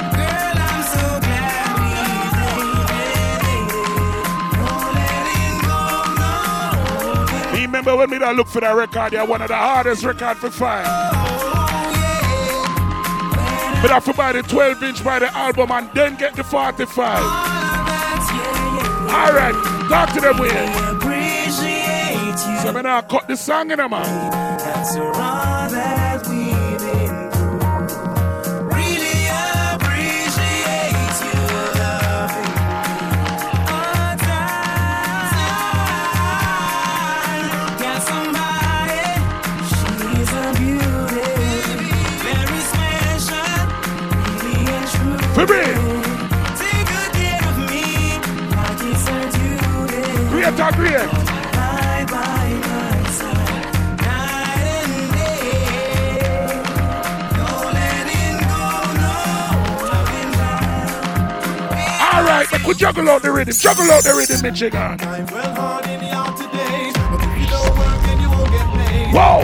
Remember 7.54 7.96
when 7.96 8.10
me 8.12 8.18
that 8.20 8.36
look 8.36 8.48
for 8.48 8.62
that 8.62 8.76
record, 8.76 9.14
yeah, 9.14 9.24
one 9.24 9.42
of 9.42 9.48
the 9.48 9.56
hardest 9.56 10.04
record 10.04 10.38
for 10.38 10.52
find. 10.52 10.86
But 13.82 13.90
I 13.90 13.94
have 13.96 14.06
to 14.06 14.14
buy 14.14 14.34
the 14.34 14.44
12 14.44 14.84
inch 14.84 15.04
by 15.04 15.18
the 15.18 15.36
album 15.36 15.72
and 15.72 15.90
then 15.94 16.16
get 16.16 16.36
the 16.36 16.44
45. 16.44 17.24
Alright, 19.10 19.56
talk 19.90 20.14
to 20.14 20.22
them 20.22 20.38
with. 20.38 20.52
So 22.62 22.72
me 22.72 22.82
now 22.84 23.02
cut 23.02 23.28
the 23.28 23.36
song 23.36 23.72
in 23.72 23.78
them, 23.78 23.90
man. 23.90 24.51
For 45.42 45.48
real. 45.48 45.64
Take 46.54 46.86
good 46.86 47.12
care 47.18 47.42
of 47.50 47.58
me. 47.66 47.82
Like 48.54 48.78
it's 48.94 49.10
her 49.10 49.26
duty. 49.32 50.06
Great 50.30 50.54
great. 50.76 51.10
Bye 51.58 52.06
bye 52.12 52.54
my 52.62 53.02
side, 53.10 53.66
night 54.06 54.62
and 54.86 55.10
day. 55.18 56.22
No 57.34 57.48
letting 57.74 58.38
go, 58.52 58.62
no. 59.02 59.18
Alright, 62.14 62.48
make 62.52 62.66
we 62.68 62.74
juggle 62.76 63.10
out 63.10 63.22
the 63.24 63.32
rhythm, 63.32 63.56
juggle 63.58 63.90
out 63.92 64.04
the 64.04 64.14
rhythm, 64.14 64.42
Michigan. 64.44 64.98
Well 65.32 65.56
hard 65.56 65.88
in 65.88 66.02
the 66.02 66.12
out 66.12 66.38
today, 66.38 66.92
but 66.94 67.20
if 67.20 67.34
you 67.42 67.48
don't 67.48 67.76
work 67.80 68.00
then 68.06 68.22
you 68.22 68.30
won't 68.30 68.52
get 68.52 68.68
paid. 68.78 69.12
Whoa. 69.12 69.42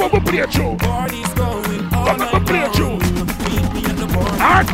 Come 0.00 0.14
on, 0.14 0.24
we 0.24 0.30
play 0.30 0.40
a 0.40 0.46
tune. 0.46 0.78
Come 0.78 2.22
on, 2.22 2.32
we 2.32 2.46
play 2.46 2.62
a 2.62 2.72
tune. 2.72 3.02
And 4.40 4.68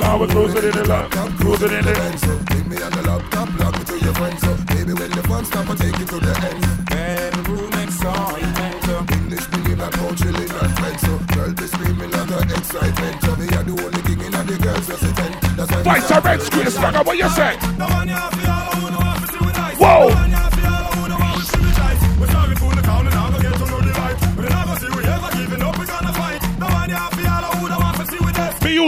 now 0.00 0.18
we're 0.18 0.28
cruising 0.28 0.64
in 0.64 0.70
the 0.70 0.86
love, 0.88 1.10
cruising 1.36 1.72
in 1.72 1.84
the 1.84 2.16
So, 2.16 2.38
Bring 2.46 2.68
me 2.70 2.82
on 2.82 2.90
the 2.92 3.02
laptop, 3.02 3.52
log 3.60 3.78
me 3.78 3.84
to 3.84 3.98
your 4.02 4.14
friends. 4.14 4.40
So, 4.40 4.56
baby, 4.72 4.94
when 4.94 5.10
the 5.10 5.22
fun 5.28 5.44
stop, 5.44 5.68
I 5.68 5.74
take 5.74 5.98
you 5.98 6.06
to 6.06 6.18
the 6.18 6.32
end. 6.48 6.86
Bedroom 6.88 7.72
excitement. 7.84 9.12
English 9.12 9.46
meaning 9.52 9.76
like 9.76 9.94
how 9.94 10.14
chilling 10.14 10.48
and 10.48 10.78
friends. 10.78 11.00
So, 11.02 11.18
girl, 11.36 11.52
be 11.52 11.66
screaming 11.66 12.10
like 12.12 12.30
an 12.30 12.50
excitement. 12.52 13.20
So, 13.20 13.36
me, 13.36 13.46
I 13.52 13.62
the 13.62 13.72
only 13.84 14.02
king 14.08 14.20
in 14.24 14.32
the 14.32 14.56
girls 14.56 14.88
resident. 14.88 15.48
That's 15.58 15.70
why 15.72 15.82
Vice 15.82 16.10
a 16.12 16.20
red 16.20 16.40
square 16.40 16.70
swagger, 16.70 17.02
what 17.02 17.18
you 17.18 17.28
say? 17.30 17.58
No 17.76 17.86
one 17.86 18.08
for 18.08 18.37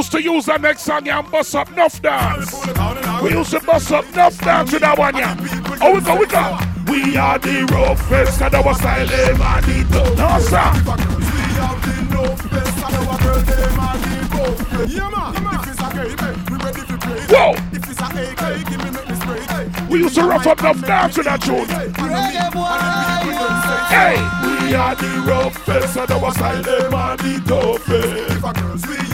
used 0.00 0.12
to 0.12 0.22
use 0.22 0.46
that 0.46 0.62
next 0.62 0.84
song 0.84 1.04
yeah, 1.04 1.18
and 1.18 1.30
bust 1.30 1.54
up 1.54 1.70
enough 1.72 2.00
dance. 2.00 2.54
We 3.22 3.32
used 3.32 3.50
to 3.50 3.60
bust 3.60 3.92
up 3.92 4.08
enough 4.14 4.38
dance 4.38 4.72
with 4.72 4.80
that 4.80 4.96
one, 4.96 5.14
yeah. 5.14 5.36
Oh, 5.82 5.92
we 5.92 6.00
go, 6.00 6.16
we 6.16 6.24
go. 6.24 6.58
We 6.90 7.18
are 7.18 7.38
the 7.38 7.68
roughest 7.70 8.40
and 8.40 8.54
our 8.54 8.74
style, 8.74 9.10
eh, 9.10 9.36
man, 9.36 9.62
don't 9.90 10.16
no, 10.16 10.38
sir. 10.40 10.72
Whoa! 17.28 17.52
We 19.90 19.98
used 19.98 20.14
to 20.14 20.22
rough 20.22 20.46
up 20.46 20.60
enough 20.60 20.80
dance 20.80 21.18
with 21.18 21.26
that 21.26 21.42
tune. 21.42 21.68
Hey, 23.90 24.16
we 24.64 24.74
are 24.74 24.94
the 24.94 25.24
roughest 25.28 25.96
and 25.98 26.10
our 26.10 26.32
style, 26.32 26.66
eh, 26.66 26.88
man, 26.88 27.18
it 27.20 27.44
toughest. 27.46 29.09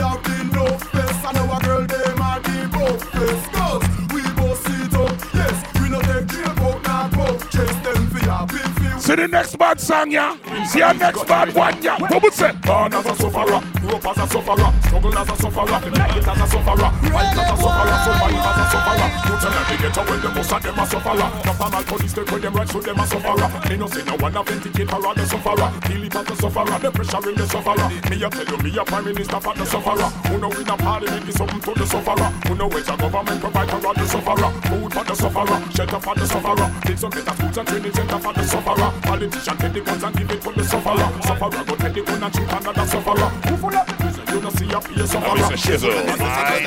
See 9.17 9.23
the 9.23 9.29
next 9.29 9.57
bad 9.57 9.81
song, 9.81 10.11
yeah? 10.11 10.37
See 10.67 10.83
our 10.83 10.93
next 10.93 11.25
bad 11.25 11.55
one, 11.55 11.83
yeah? 11.83 11.97
What 11.97 12.23
would 12.23 12.35
say? 12.35 12.53
Born 12.69 12.93
as 12.93 13.07
a 13.07 13.17
sufferer, 13.17 13.65
grew 13.81 13.97
up 13.97 14.05
as 14.13 14.19
a 14.21 14.27
sufferer, 14.29 14.69
struggle 14.85 15.17
as 15.17 15.31
a 15.31 15.37
sufferer, 15.41 15.81
make 15.89 16.17
it 16.21 16.29
as 16.29 16.37
a 16.37 16.47
sufferer, 16.53 16.91
fight 17.17 17.33
as 17.33 17.49
a 17.49 17.57
sufferer, 17.57 17.97
survive 18.05 18.45
as 18.45 18.61
a 18.61 18.65
sufferer. 18.77 19.09
You 19.17 19.35
tell 19.41 19.53
them 19.57 19.65
they 19.73 19.77
get 19.81 19.97
away, 19.97 20.19
the 20.21 20.29
most 20.37 20.53
of 20.53 20.61
them 20.61 20.77
a 20.77 20.85
sufferer. 20.85 21.29
The 21.33 21.53
formal 21.57 21.83
police 21.89 22.13
take 22.13 22.31
with 22.31 22.43
them 22.45 22.55
rights, 22.61 22.73
so 22.73 22.81
them 22.85 23.01
a 23.01 23.07
sufferer. 23.09 23.49
Me 23.71 23.77
no 23.81 23.87
say 23.89 24.05
no 24.05 24.15
one 24.21 24.37
a 24.37 24.43
vindicate 24.45 24.91
for 24.91 25.01
all 25.01 25.15
the 25.17 25.25
sufferer. 25.25 25.69
Feel 25.89 26.05
it 26.05 26.17
as 26.17 26.27
the 26.27 26.37
sufferer, 26.37 26.77
the 26.77 26.91
pressure 26.93 27.31
in 27.31 27.37
the 27.41 27.47
sufferer. 27.49 27.89
Me 28.13 28.17
a 28.21 28.29
tell 28.29 28.45
you, 28.53 28.59
me 28.61 28.71
a 28.77 28.85
prime 28.85 29.05
minister 29.09 29.41
for 29.41 29.55
the 29.57 29.65
sufferer. 29.65 30.09
Who 30.29 30.37
know 30.45 30.53
in 30.53 30.69
a 30.69 30.77
parliament 30.77 31.25
is 31.25 31.37
something 31.41 31.61
to 31.65 31.73
the 31.73 31.87
sufferer. 31.89 32.29
Who 32.45 32.53
know 32.53 32.69
which 32.69 32.85
a 32.93 32.95
government 33.01 33.41
provide 33.41 33.71
for 33.73 33.81
all 33.81 33.97
the 33.97 34.05
sufferer. 34.05 34.51
Food 34.69 34.93
for 34.93 35.05
the 35.09 35.15
sufferer, 35.17 35.57
shelter 35.73 36.01
for 36.05 36.15
the 36.21 36.27
sufferer. 36.29 36.69
Take 36.85 37.01
some 37.01 37.11
better 37.17 37.33
foods 37.33 37.57
and 37.57 37.67
training 37.67 37.95
center 37.97 38.19
for 38.21 38.33
the 38.37 38.45
sufferer. 38.45 39.06
Politician 39.07 39.57
take 39.57 39.73
the 39.73 39.81
guns 39.81 40.03
and 40.03 40.17
give 40.17 40.31
it 40.31 40.43
to 40.43 40.51
the 40.53 40.65
sufferer. 40.65 41.09
Sufferer 41.23 41.65
go 41.65 41.75
take 41.77 41.95
the 41.95 42.03
gun 42.03 42.23
and 42.23 42.35
shoot 42.35 42.53
another 42.53 42.87
sufferer. 42.87 43.31
Who 43.47 43.57
full 43.57 43.77
of 43.77 43.87
the 43.87 43.95
prison, 43.95 44.25
you 44.29 44.41
don't 44.43 44.57
see 44.59 44.67
a 44.67 44.81
peer 44.83 45.07
sufferer. 45.07 45.39
Mr. 45.39 45.57
Shizzle, 45.57 46.19
my. 46.19 46.67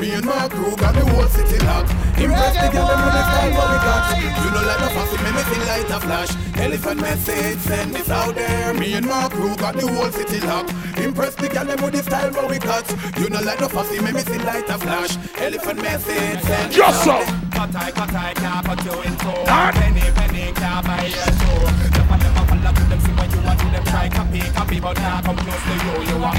Me 0.00 0.10
and 0.14 0.24
my 0.24 0.48
crew 0.48 0.76
got 0.76 0.94
the 0.94 1.04
whole 1.04 1.26
city 1.26 1.58
locked. 1.66 1.90
Impress 2.22 2.54
the 2.54 2.68
girl 2.70 2.86
with 2.86 3.14
the 3.18 3.22
style 3.26 3.50
what 3.58 3.66
we 3.66 3.78
got. 3.82 4.02
You 4.14 4.50
know 4.54 4.62
like 4.62 4.78
the 4.78 4.90
fussy, 4.94 5.16
make 5.26 5.34
me 5.34 5.42
feel 5.42 5.64
like 5.66 5.90
a 5.90 6.00
flash. 6.00 6.30
Elephant 6.56 7.00
message, 7.00 7.58
send 7.58 7.94
this 7.94 8.10
out 8.10 8.34
there. 8.34 8.74
Me 8.74 8.94
and 8.94 9.06
my 9.06 9.28
crew 9.28 9.56
got 9.56 9.74
the 9.74 9.86
whole 9.86 10.10
city 10.10 10.40
locked. 10.46 10.72
Impress 10.98 11.34
the 11.34 11.48
girl 11.48 11.64
them 11.64 11.82
with 11.82 11.94
the 11.94 12.02
style 12.02 12.30
what 12.32 12.48
we 12.48 12.58
got. 12.58 12.88
You 13.18 13.28
know 13.28 13.40
like 13.40 13.58
the 13.58 13.68
fussy, 13.68 14.00
make 14.00 14.14
me 14.14 14.22
feel 14.22 14.44
like 14.44 14.68
a 14.68 14.78
flash. 14.78 15.16
Elephant 15.38 15.82
message, 15.82 16.40
send 16.42 16.72
this 16.72 16.78
out 16.80 17.26
there. 17.26 17.37
Cut 17.58 17.74
I, 17.74 17.90
cut 17.90 18.14
I, 18.14 18.34
can't 18.34 18.64
put 18.66 18.84
you 18.84 19.02
in 19.02 19.16
two. 19.18 19.34
Penny, 19.44 20.00
penny, 20.14 20.52
can't 20.54 20.86
buy 20.86 21.02
your 21.02 21.26
shoe. 21.26 21.66
Never, 21.90 22.16
never 22.22 22.46
follow 22.46 22.70
to 22.70 22.82
them, 22.86 23.00
see 23.00 23.10
what 23.10 23.34
you 23.34 23.40
want 23.42 23.58
to 23.58 23.66
them. 23.66 23.84
Try 23.84 24.08
copy, 24.08 24.40
copy, 24.54 24.78
but 24.78 24.96
now 24.98 25.20
come 25.22 25.36
close 25.38 25.62
to 25.66 25.74
you. 25.74 26.06
You 26.06 26.18
want 26.22 26.38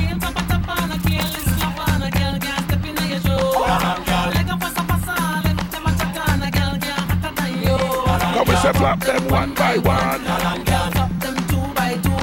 Come 8.33 8.47
we 8.47 8.55
say 8.55 8.61
say 8.61 8.73
flop 8.79 8.99
them 9.01 9.27
one 9.27 9.53
by 9.55 9.77
one. 9.77 10.23
Drop 10.23 11.11
them 11.19 11.35
two 11.51 11.73
by 11.75 11.99
two. 11.99 12.15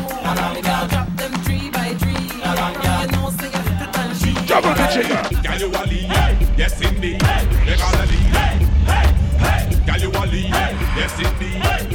Drop 0.89 1.17
them 1.21 1.33
three 1.45 1.69
by 1.69 1.93
three. 2.01 2.33
You 2.33 3.13
know, 3.13 3.29
say 3.29 3.53
you 3.53 3.61
fit 3.61 3.77
it 3.77 3.99
and 3.99 4.17
she. 4.17 4.33
Juggle 4.47 4.73
the 4.73 4.87
chicken. 4.89 5.43
Girl, 5.43 5.59
you 5.59 5.69
a 5.69 5.85
lead, 5.85 6.57
yes 6.57 6.81
indeed. 6.81 7.23
yes 11.07 11.21
it 11.21 11.39
be. 11.39 11.47
Hey. 11.47 11.86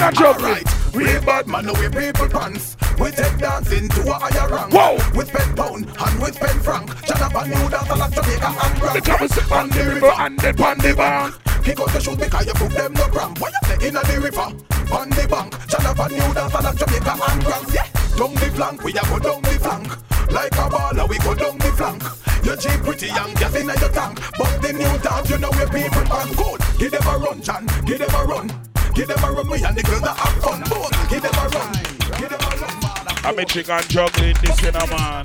In 0.00 0.14
jump. 0.14 0.38
Alright, 0.38 0.94
we 0.94 1.04
bad 1.24 1.46
man, 1.46 1.66
no 1.66 1.72
we 1.74 1.88
people 1.88 2.28
pants. 2.28 2.76
We 2.98 3.10
take 3.10 3.38
dancing 3.38 3.88
to 3.88 4.00
a 4.10 4.14
higher 4.14 4.48
rank. 4.48 4.72
Whoa. 4.72 4.98
We 5.16 5.24
spend 5.24 5.56
pound 5.56 5.86
and 5.86 6.22
we 6.22 6.32
spend 6.32 6.62
franc. 6.62 6.88
Jonathan 7.06 7.50
new 7.50 7.70
dance 7.70 7.90
like 7.90 8.12
Jamaica 8.12 8.50
and 8.62 8.80
Grand. 8.80 8.96
The 8.96 9.00
top 9.00 9.22
is 9.22 9.52
on 9.52 9.68
the 9.70 9.84
river 9.84 10.12
and 10.18 10.38
then 10.38 10.60
on 10.60 10.78
the 10.78 10.94
bank. 10.94 11.34
Kick 11.64 11.80
out 11.80 11.92
the 11.92 12.00
shoes 12.00 12.16
because 12.16 12.46
you 12.46 12.54
put 12.54 12.72
them 12.72 12.92
no 12.94 13.06
cramp. 13.08 13.40
What 13.40 13.52
you 13.52 13.68
say 13.68 13.88
in 13.88 13.96
a 13.96 14.02
the 14.02 14.20
river, 14.20 14.48
on 14.94 15.10
the 15.10 15.26
bank. 15.28 15.54
Jonathan 15.68 16.10
new 16.12 16.34
dance 16.34 16.54
like 16.54 16.76
Jamaica 16.76 17.14
and 17.30 17.44
Grand. 17.44 17.74
Yeah, 17.74 17.86
down 18.16 18.34
the 18.34 18.48
flank, 18.54 18.82
we 18.82 18.90
a 18.92 19.02
go 19.02 19.18
down 19.18 19.42
the 19.42 19.54
flank. 19.62 19.88
Like 20.32 20.52
a 20.52 20.66
baller, 20.68 21.08
we 21.08 21.18
go 21.18 21.34
down 21.34 21.58
the 21.58 21.70
flank. 21.72 22.02
You 22.44 22.56
Jeep 22.56 22.80
pretty 22.82 23.06
young, 23.06 23.34
gas 23.34 23.54
in 23.54 23.66
your 23.66 23.90
tank. 23.90 24.20
But 24.38 24.62
the 24.62 24.72
new 24.72 24.98
dance, 24.98 25.30
you 25.30 25.38
know 25.38 25.50
where 25.50 25.68
people 25.68 26.12
are 26.12 26.26
cool. 26.34 26.56
Give 26.78 26.90
them 26.90 27.06
a 27.06 27.18
run, 27.18 27.42
John. 27.42 27.66
Give 27.84 27.98
them 27.98 28.14
a 28.14 28.24
run. 28.24 28.67
Give 28.94 29.08
them 29.08 29.24
a 29.24 29.32
run, 29.32 29.48
we 29.48 29.62
and 29.64 29.76
the 29.76 29.82
girls 29.82 30.02
that 30.02 30.16
have 30.16 30.42
fun. 30.42 30.60
Both. 30.68 31.10
Give 31.10 31.22
them 31.22 31.34
a 31.34 31.48
run. 31.48 31.72
Give 32.18 32.28
them 32.28 32.40
a 32.40 32.56
run. 32.56 32.88
I'm 33.24 33.38
a 33.38 33.44
chicken 33.44 33.80
juggling 33.88 34.36
this 34.40 34.62
in 34.62 34.74
a 34.74 34.86
man. 34.86 35.22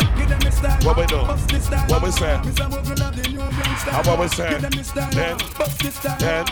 What 0.83 0.97
we 0.97 1.05
do? 1.05 1.17
What 1.17 2.03
we 2.03 2.11
say? 2.11 2.35
How 3.89 4.03
what 4.03 4.19
we 4.19 4.27
say? 4.27 4.59
Then, 4.59 5.37
then. 6.19 6.45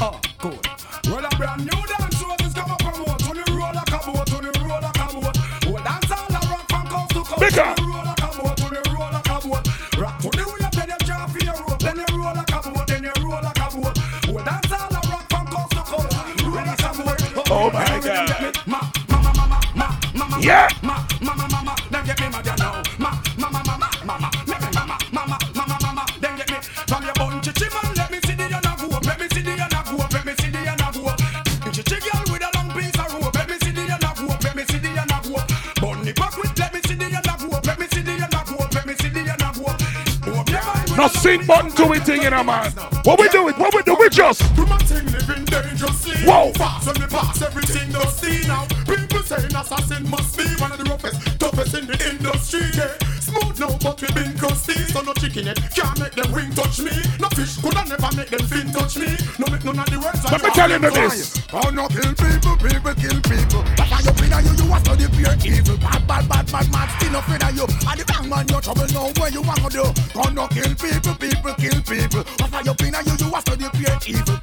Oh, 0.00 0.20
cool. 0.38 0.58
Well, 1.06 1.24
a 1.24 1.28
brand 1.36 1.60
new 1.60 1.86
dance 1.86 2.18
show 2.18 2.34
is 2.44 2.54
come 2.54 2.70
up 2.70 2.82
from 2.82 3.02
what? 3.02 3.22
On 3.28 3.36
roll 3.56 3.68
a 3.68 3.84
boat, 3.90 4.32
on 4.32 4.44
roll 4.66 4.78
a 4.78 4.92
boat. 4.92 5.84
Dance 5.84 6.12
all 6.12 6.30
around 6.30 6.66
from 6.68 6.86
coast 6.86 7.10
to 7.10 7.20
coast. 7.22 7.40
Bigger. 7.40 7.81
Man 41.38 41.66
with 41.66 41.78
No 41.78 41.92
a 41.92 41.92
sing 41.92 41.94
button 41.94 41.94
to 41.94 41.94
it 41.94 42.04
thing 42.04 42.22
in 42.22 42.32
a 42.32 42.44
man. 42.44 42.72
What 43.04 43.20
we 43.20 43.28
do 43.28 43.48
it? 43.48 43.58
What 43.58 43.74
we 43.74 43.82
do? 43.82 43.96
We 43.98 44.08
just. 44.08 44.40
do 44.56 44.66
my 44.66 44.78
thing, 44.78 45.06
living 45.06 45.44
dangerously. 45.44 46.16
Whoa. 46.26 46.52
Fast 46.52 46.86
when 46.86 47.00
me 47.00 47.06
pass, 47.06 47.42
everything 47.42 47.92
does 47.92 48.16
see 48.16 48.46
now. 48.46 48.66
People 48.86 49.22
saying 49.22 49.54
assassin 49.54 50.08
must 50.08 50.36
be 50.36 50.44
one 50.60 50.72
of 50.72 50.78
the 50.78 50.84
roughest, 50.84 51.38
toughest 51.38 51.74
in 51.74 51.86
the 51.86 52.10
industry. 52.10 52.62
Yeah. 52.74 52.92
Smooth 53.20 53.60
now, 53.60 53.78
but 53.82 54.00
we 54.00 54.08
been 54.12 54.36
crusty. 54.36 54.74
So 54.92 55.00
no 55.00 55.14
chicken 55.14 55.46
head 55.46 55.58
can't 55.74 55.98
make 55.98 56.12
them 56.12 56.32
wing 56.32 56.50
touch 56.52 56.80
me. 56.80 56.92
No 57.20 57.28
fish 57.28 57.56
coulda 57.58 57.84
never 57.88 58.16
make 58.16 58.28
them 58.28 58.44
fin 58.46 58.72
touch 58.72 58.96
me. 58.96 59.16
No 59.38 59.46
make 59.46 59.64
none 59.64 59.78
of 59.78 59.88
the 59.88 59.98
words. 60.00 60.20
Let 60.62 60.80
me 60.80 60.90
this. 60.90 61.42
Oh 61.52 61.70
no, 61.70 61.88
kill 61.88 62.14
people, 62.14 62.56
people 62.56 62.94
kill 62.94 63.18
people. 63.26 63.62
But 63.74 63.90
I 63.90 63.98
you 63.98 64.14
in 64.22 64.46
you, 64.46 64.64
you 64.64 64.72
are 64.72 64.78
study 64.78 65.06
pure 65.10 65.34
evil. 65.42 65.76
Bad, 65.78 66.06
bad, 66.06 66.28
bad, 66.28 66.46
bad, 66.52 66.70
mad, 66.70 66.88
still 66.96 67.16
up 67.16 67.28
in 67.28 67.42
you. 67.56 67.66
And 67.66 67.98
the 67.98 68.04
wrong 68.14 68.28
man, 68.28 68.46
you 68.46 68.60
trouble 68.60 68.86
know 68.94 69.10
where 69.18 69.30
you 69.30 69.42
want 69.42 69.58
to 69.58 69.68
do. 69.68 69.84
Oh 70.14 70.30
no, 70.30 70.46
kill 70.46 70.72
people, 70.78 71.14
people 71.18 71.54
kill 71.58 71.82
people. 71.82 72.22
But 72.38 72.54
I 72.54 72.62
you 72.62 72.74
in 72.78 72.94
you, 72.94 73.26
you 73.26 73.34
are 73.34 73.40
study 73.42 73.66
pure 73.74 73.98
evil. 74.06 74.41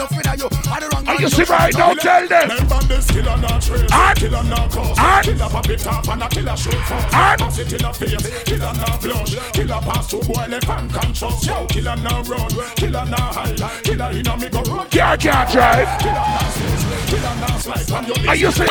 Up 0.00 0.10
in 0.10 0.18
you. 0.18 0.48
And 0.50 0.82
the 0.82 0.88
wrong 0.92 1.06
Are 1.08 1.20
you 1.20 1.28
see 1.28 1.44
right 1.44 1.72
now? 1.74 1.94
Tell 1.94 2.26
them. 2.26 2.48
Remember 2.50 2.80
this 2.88 3.06
killer 3.10 3.36
not 3.36 3.62
trace, 3.62 3.92
And- 3.92 4.18
killer 4.18 4.42
not 4.42 4.70
cause, 4.70 4.98
and- 4.98 5.24
killer 5.24 5.48
pop 5.48 5.68
it 5.70 5.86
up 5.86 6.08
and 6.08 6.22
a 6.22 6.28
killer 6.28 6.56
shoot 6.56 6.74
for. 6.84 6.94
And- 6.94 7.40
Pass 7.40 7.58
it 7.58 7.72
in 7.72 7.84
a 7.84 7.94
face, 7.94 8.42
killer 8.44 8.72
not 8.74 9.00
blush, 9.00 9.34
killer 9.52 9.80
pass 9.80 10.06
to 10.08 10.16
boy 10.18 10.46
left 10.48 10.68
and 10.68 10.92
conscious. 10.92 11.46
Yo, 11.46 11.66
killer 11.66 11.96
not 11.96 12.28
run, 12.28 12.50
killer 12.74 13.04
not 13.06 13.34
hide, 13.34 13.84
killer 13.84 14.10
in 14.10 14.26
a 14.26 14.36
me 14.36 14.48
go 14.48 14.62
run. 14.62 14.88
Can't, 14.90 15.20
can't 15.20 15.50
drive. 15.52 15.88
Killer 16.00 16.14
not 16.14 16.50
slip, 16.52 17.06
killer 17.06 17.36
not 17.40 17.60
slide 17.60 18.28
Are 18.28 18.34
you 18.36 18.50
see? 18.50 18.66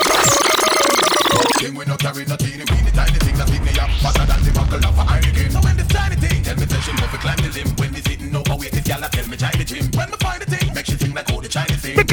King 1.59 1.75
we 1.75 1.85
no 1.85 1.95
carry 1.95 2.25
no 2.25 2.35
teeny 2.35 2.63
weeny 2.69 2.91
tiny 2.91 3.17
thing 3.23 3.35
that 3.35 3.47
pick 3.49 3.61
me 3.63 3.71
up 3.79 3.89
Fatter 4.03 4.25
than 4.25 4.43
the 4.43 4.51
buckle 4.51 4.83
of 4.83 4.97
a 4.97 5.03
Heineken 5.07 5.51
So 5.51 5.59
when 5.61 5.77
this 5.77 5.87
tiny 5.87 6.15
thing 6.17 6.43
Tell 6.43 6.55
me 6.57 6.65
tell 6.65 6.81
she 6.81 6.91
move 6.91 7.09
to 7.11 7.17
climb 7.17 7.37
the 7.37 7.49
limb 7.55 7.69
When 7.77 7.91
this 7.93 8.03
sitting 8.03 8.35
overweight 8.35 8.71
This 8.71 8.83
gal 8.83 9.03
a 9.03 9.07
tell 9.09 9.27
me 9.27 9.37
try 9.37 9.51
the 9.51 9.63
gym 9.63 9.87
When 9.95 10.11
me 10.11 10.17
find 10.19 10.19
the 10.19 10.22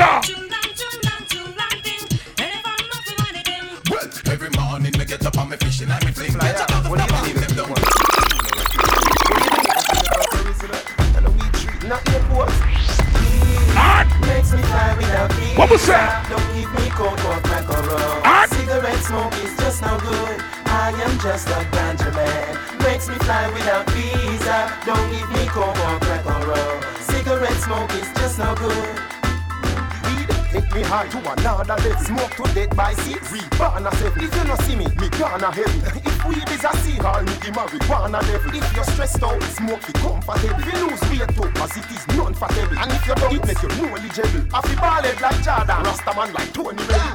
Chinese. 0.00 0.24
Well, 3.90 4.08
every 4.32 4.48
morning 4.56 4.92
me 4.98 5.04
get 5.04 5.26
up 5.26 5.36
on 5.36 5.50
me 5.50 5.58
fishing 5.58 5.90
and 5.90 6.04
me 6.06 6.12
fling 6.12 6.32
Get 6.32 6.58
up 6.58 6.74
on 6.74 6.82
the 6.82 6.88
floor 6.88 7.00
and 7.00 7.26
leave 7.26 7.40
them 7.46 7.56
down 7.56 7.68
Makes 14.26 14.52
me 14.52 14.62
fly 14.62 14.96
without 14.96 15.32
visa. 15.34 15.58
What 15.58 15.70
was 15.70 15.86
that? 15.86 16.28
Don't 16.30 16.48
give 16.56 16.72
me 16.72 16.88
coke 16.96 17.24
or 17.28 17.40
crack 17.44 17.68
or 17.68 17.82
rum. 17.82 18.22
And- 18.24 18.50
Cigarette 18.52 19.04
smoke 19.04 19.34
is 19.44 19.56
just 19.58 19.82
no 19.82 19.98
good. 19.98 20.40
I 20.64 20.92
am 21.04 21.18
just 21.18 21.48
a 21.48 21.60
ganja 21.76 22.10
man. 22.14 22.58
Makes 22.80 23.08
me 23.08 23.16
fly 23.16 23.50
without 23.52 23.90
visa. 23.90 24.72
Don't 24.86 25.10
give 25.12 25.28
me 25.30 25.46
coke 25.48 25.76
or 25.76 25.98
crack 26.00 26.24
or 26.24 26.40
rum. 26.48 26.80
Cigarette 27.00 27.60
smoke 27.60 27.92
is 27.92 28.08
just 28.14 28.38
no 28.38 28.54
good. 28.54 29.19
Weed 30.52 30.62
make 30.62 30.74
me 30.74 30.82
high 30.82 31.08
to 31.08 31.18
another 31.18 31.74
level. 31.74 32.04
Smoke 32.04 32.34
to 32.36 32.54
death 32.54 32.76
by 32.76 32.92
six. 32.94 33.32
We 33.32 33.40
burn 33.58 33.86
a 33.86 33.94
seven. 33.96 34.24
If 34.24 34.34
you 34.34 34.44
no 34.44 34.56
see 34.56 34.76
me, 34.76 34.86
me 34.98 35.08
gonna 35.18 35.50
heavy. 35.50 35.78
If 36.02 36.24
weed 36.26 36.48
is 36.50 36.64
a 36.64 36.76
sea 36.78 36.96
hall, 36.96 37.22
me 37.22 37.32
the 37.38 37.50
marijuana 37.52 38.20
devil. 38.20 38.54
If 38.54 38.74
you're 38.74 38.84
stressed 38.84 39.22
out, 39.22 39.42
smoke 39.42 39.88
it 39.88 39.94
comfortable. 39.94 40.58
If 40.58 40.66
you 40.66 40.86
lose 40.86 41.00
weight 41.10 41.28
too, 41.34 41.50
cause 41.58 41.76
it 41.76 41.90
is 41.90 42.06
non-fatable. 42.16 42.76
And 42.82 42.92
if 42.92 43.06
you 43.06 43.14
don't, 43.14 43.34
it 43.34 43.46
make 43.46 43.62
you 43.62 43.68
knowledgeable. 43.68 44.54
I 44.54 44.60
feel 44.66 44.76
ballad 44.76 45.20
like 45.20 45.42
Jordan, 45.42 45.84
Rastaman 45.84 46.34
like 46.34 46.52
Tony 46.52 46.82
Rebel. 46.84 47.14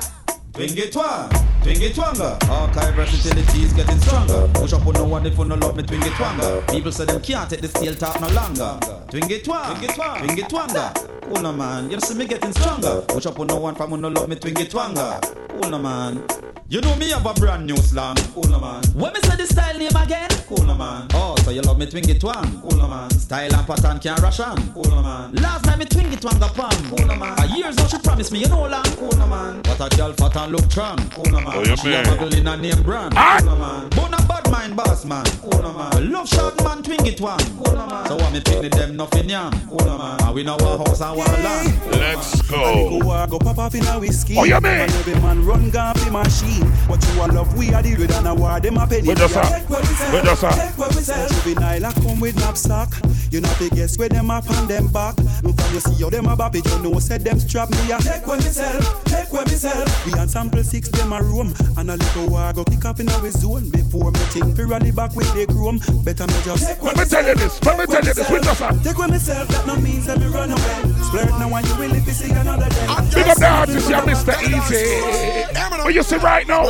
Twingy 0.54 0.90
twang, 0.90 1.30
twingy 1.64 1.90
twanga. 1.92 2.40
Archive 2.50 2.96
versatility 2.96 3.64
is 3.64 3.74
getting 3.74 4.00
stronger. 4.00 4.48
Push 4.54 4.72
up 4.72 4.88
on 4.88 4.94
no 4.94 5.04
one 5.04 5.26
if 5.26 5.38
you 5.38 5.44
no 5.44 5.56
love 5.56 5.76
me, 5.76 5.84
twingy 5.84 6.10
twanga. 6.16 6.66
People 6.72 6.92
say 6.94 7.04
them 7.04 7.22
can't 7.22 7.50
take 7.50 7.60
the 7.60 7.68
steel 7.68 7.94
talk 7.96 8.22
no 8.22 8.30
longer. 8.30 8.80
Twingy 9.10 9.44
twang, 9.44 9.76
twingy 9.76 9.94
twang, 9.94 10.22
twingy 10.22 10.44
twanga. 10.48 11.15
No 11.28 11.52
man, 11.52 11.92
you 11.92 12.00
see 12.00 12.16
me 12.16 12.26
getting 12.26 12.52
stronger. 12.54 13.02
Push 13.08 13.26
up 13.26 13.40
on 13.40 13.48
no 13.48 13.58
one 13.58 13.76
from 13.76 14.00
no 14.02 14.08
love 14.08 14.28
me, 14.30 14.36
twingy 14.36 14.66
twanga. 14.66 15.45
Cool 15.62 15.72
no 15.72 15.80
man. 15.80 16.24
You 16.68 16.82
know 16.82 16.96
me 16.96 17.12
have 17.12 17.26
a 17.26 17.34
brand 17.34 17.68
new 17.68 17.78
slang. 17.78 18.16
Cool 18.34 18.44
no 18.50 18.60
man. 18.60 18.84
When 18.96 19.14
me 19.14 19.20
say 19.22 19.36
the 19.36 19.46
style 19.46 19.78
name 19.78 19.96
again? 19.96 20.28
Cool 20.48 20.66
no 20.66 20.76
man. 20.76 21.08
Oh, 21.14 21.36
so 21.44 21.52
you 21.52 21.62
love 21.62 21.78
me 21.78 21.86
twingy 21.86 22.20
twang? 22.20 22.60
Cool 22.62 22.78
no 22.78 22.88
man. 22.88 23.10
Style 23.12 23.54
and 23.54 23.68
pattern 23.68 24.00
can't 24.00 24.20
rush 24.20 24.40
on. 24.40 24.58
Cool 24.74 24.84
no 24.86 25.02
man. 25.02 25.34
Last 25.36 25.66
night 25.66 25.78
me 25.78 25.86
twingy 25.86 26.20
twang 26.20 26.40
the 26.40 26.48
palm. 26.48 26.72
Cool 26.90 27.06
no 27.08 27.16
man. 27.16 27.40
A 27.40 27.46
years 27.56 27.78
now 27.78 27.88
she 27.88 27.98
promised 28.00 28.32
me, 28.32 28.40
you 28.40 28.48
know 28.50 28.68
long. 28.68 28.84
Cool 28.98 29.16
no 29.18 29.28
man. 29.28 29.62
But 29.62 29.80
a 29.80 29.96
girl 29.96 30.14
fat 30.14 30.36
and 30.38 30.52
look 30.52 30.70
strong. 30.72 30.98
Cool 31.12 31.32
no 31.32 31.40
man. 31.40 31.54
Oh, 31.56 31.64
you 31.64 31.78
she 31.78 31.90
man. 31.90 32.06
a 32.06 32.10
muggle 32.10 32.38
in 32.38 32.48
a 32.48 32.58
name 32.58 32.84
brand. 32.84 33.14
Ah. 33.16 33.38
Cool 33.40 33.52
no 33.52 33.56
man. 33.58 33.90
But 33.90 34.20
a 34.20 34.28
bad 34.28 34.52
mind 34.52 34.76
boss 34.76 35.06
man. 35.06 35.26
Cool 35.42 35.62
no 35.62 35.72
man. 35.72 36.12
Love 36.12 36.28
shot 36.28 36.58
man 36.64 36.82
twingy 36.82 37.16
twang. 37.16 37.40
Cool 37.64 37.76
no 37.76 37.86
man. 37.86 38.08
So 38.08 38.16
what 38.16 38.34
me 38.34 38.42
pick 38.42 38.62
me 38.62 38.70
them 38.70 38.98
nothing 38.98 39.30
yam. 39.30 39.54
Cool 39.70 39.86
no 39.86 39.98
man. 40.00 40.20
And 40.22 40.34
we 40.34 40.44
know 40.44 40.58
our 40.58 40.78
house 40.80 41.02
and 41.02 41.20
our 41.20 41.26
land. 41.44 41.92
Let's 41.92 42.42
go. 42.50 43.00
go 43.28 43.40
pop 43.40 43.60
off 43.60 43.76
in 43.76 43.86
a 43.86 44.00
whiskey. 44.00 44.36
Oh, 44.38 44.44
you 44.44 44.60
mean? 44.60 44.66
And 44.66 44.92
every 44.92 45.14
man 45.22 45.45
run 45.46 45.70
gun 45.70 45.96
the 45.98 46.12
machine. 46.12 46.66
What 46.90 47.06
you 47.08 47.20
want 47.20 47.34
love, 47.34 47.56
we 47.58 47.74
are 47.74 47.82
the 47.82 47.96
red 47.96 48.12
and 48.12 48.28
a 48.28 48.34
war, 48.34 48.60
them 48.60 48.78
a 48.78 48.88
penny. 48.88 49.08
Where 49.08 49.16
just 49.16 49.36
that? 49.36 49.70
Where 49.70 50.24
just 50.24 50.42
that? 50.42 50.56
Take 50.56 50.78
what 50.78 50.96
we 50.96 51.02
sell. 51.02 51.30
Juvenile 51.30 51.86
a 51.86 51.94
come 51.94 52.20
with 52.20 52.36
knapsack. 52.36 52.90
You 53.32 53.42
know 53.42 53.54
the 53.62 53.70
guess 53.70 53.98
where 53.98 54.10
them 54.10 54.32
up 54.32 54.50
on 54.50 54.68
them 54.68 54.88
back. 54.88 55.18
Look 55.44 55.60
from 55.60 55.74
you 55.74 55.80
see 55.80 56.04
how 56.04 56.10
them 56.10 56.28
a 56.28 56.36
bop 56.36 56.56
it, 56.56 56.66
you 56.66 56.80
know 56.82 57.00
said 57.00 57.22
them 57.22 57.40
strap 57.40 57.70
me 57.70 57.92
a. 57.92 57.98
Take 58.00 58.26
what 58.26 58.38
we 58.38 58.50
sell, 58.50 58.82
take 59.06 59.32
what 59.32 59.48
we 59.50 59.56
sell. 59.56 59.86
We 60.06 60.18
had 60.18 60.30
sample 60.30 60.64
six 60.64 60.90
them 60.90 61.14
a 61.14 61.22
room 61.22 61.54
and 61.78 61.92
a 61.92 61.98
little 61.98 62.30
war 62.30 62.52
go 62.54 62.64
kick 62.64 62.86
up 62.86 63.00
in 63.00 63.10
our 63.10 63.30
zone 63.30 63.70
before 63.70 64.12
me 64.12 64.20
think 64.34 64.56
fi 64.56 64.64
rally 64.64 64.92
back 64.92 65.16
with 65.16 65.32
the 65.34 65.46
chrome. 65.46 65.80
Better 66.04 66.28
me 66.28 66.40
just. 66.44 66.68
Take 66.68 66.82
Let 66.82 66.98
me 66.98 67.06
tell 67.06 67.26
you 67.26 67.36
this. 67.36 67.64
Let 67.64 67.78
me 67.78 67.86
tell 67.86 68.04
you 68.04 68.14
this. 68.14 68.30
We 68.30 68.40
just 68.40 68.60
that. 68.60 68.84
Take 68.84 68.98
what 68.98 69.10
myself, 69.10 69.48
that 69.50 69.68
no 69.68 69.76
means 69.78 70.06
that 70.08 70.20
me 70.20 70.28
run 70.28 70.50
away. 70.50 70.96
Splurt 71.06 71.40
now 71.40 71.52
when 71.52 71.66
you 71.66 71.76
will 71.76 71.94
if 71.94 72.08
you 72.08 72.14
see 72.14 72.32
another 72.32 72.70
day. 72.70 72.88
Big 73.14 73.28
up 73.28 73.38
the 73.38 73.48
artist, 73.48 73.90
yeah, 73.90 74.02
Mr. 74.02 74.34
Easy. 74.42 75.35
What 75.36 75.94
you 75.94 76.04
see 76.04 76.16
right 76.18 76.48
now? 76.48 76.64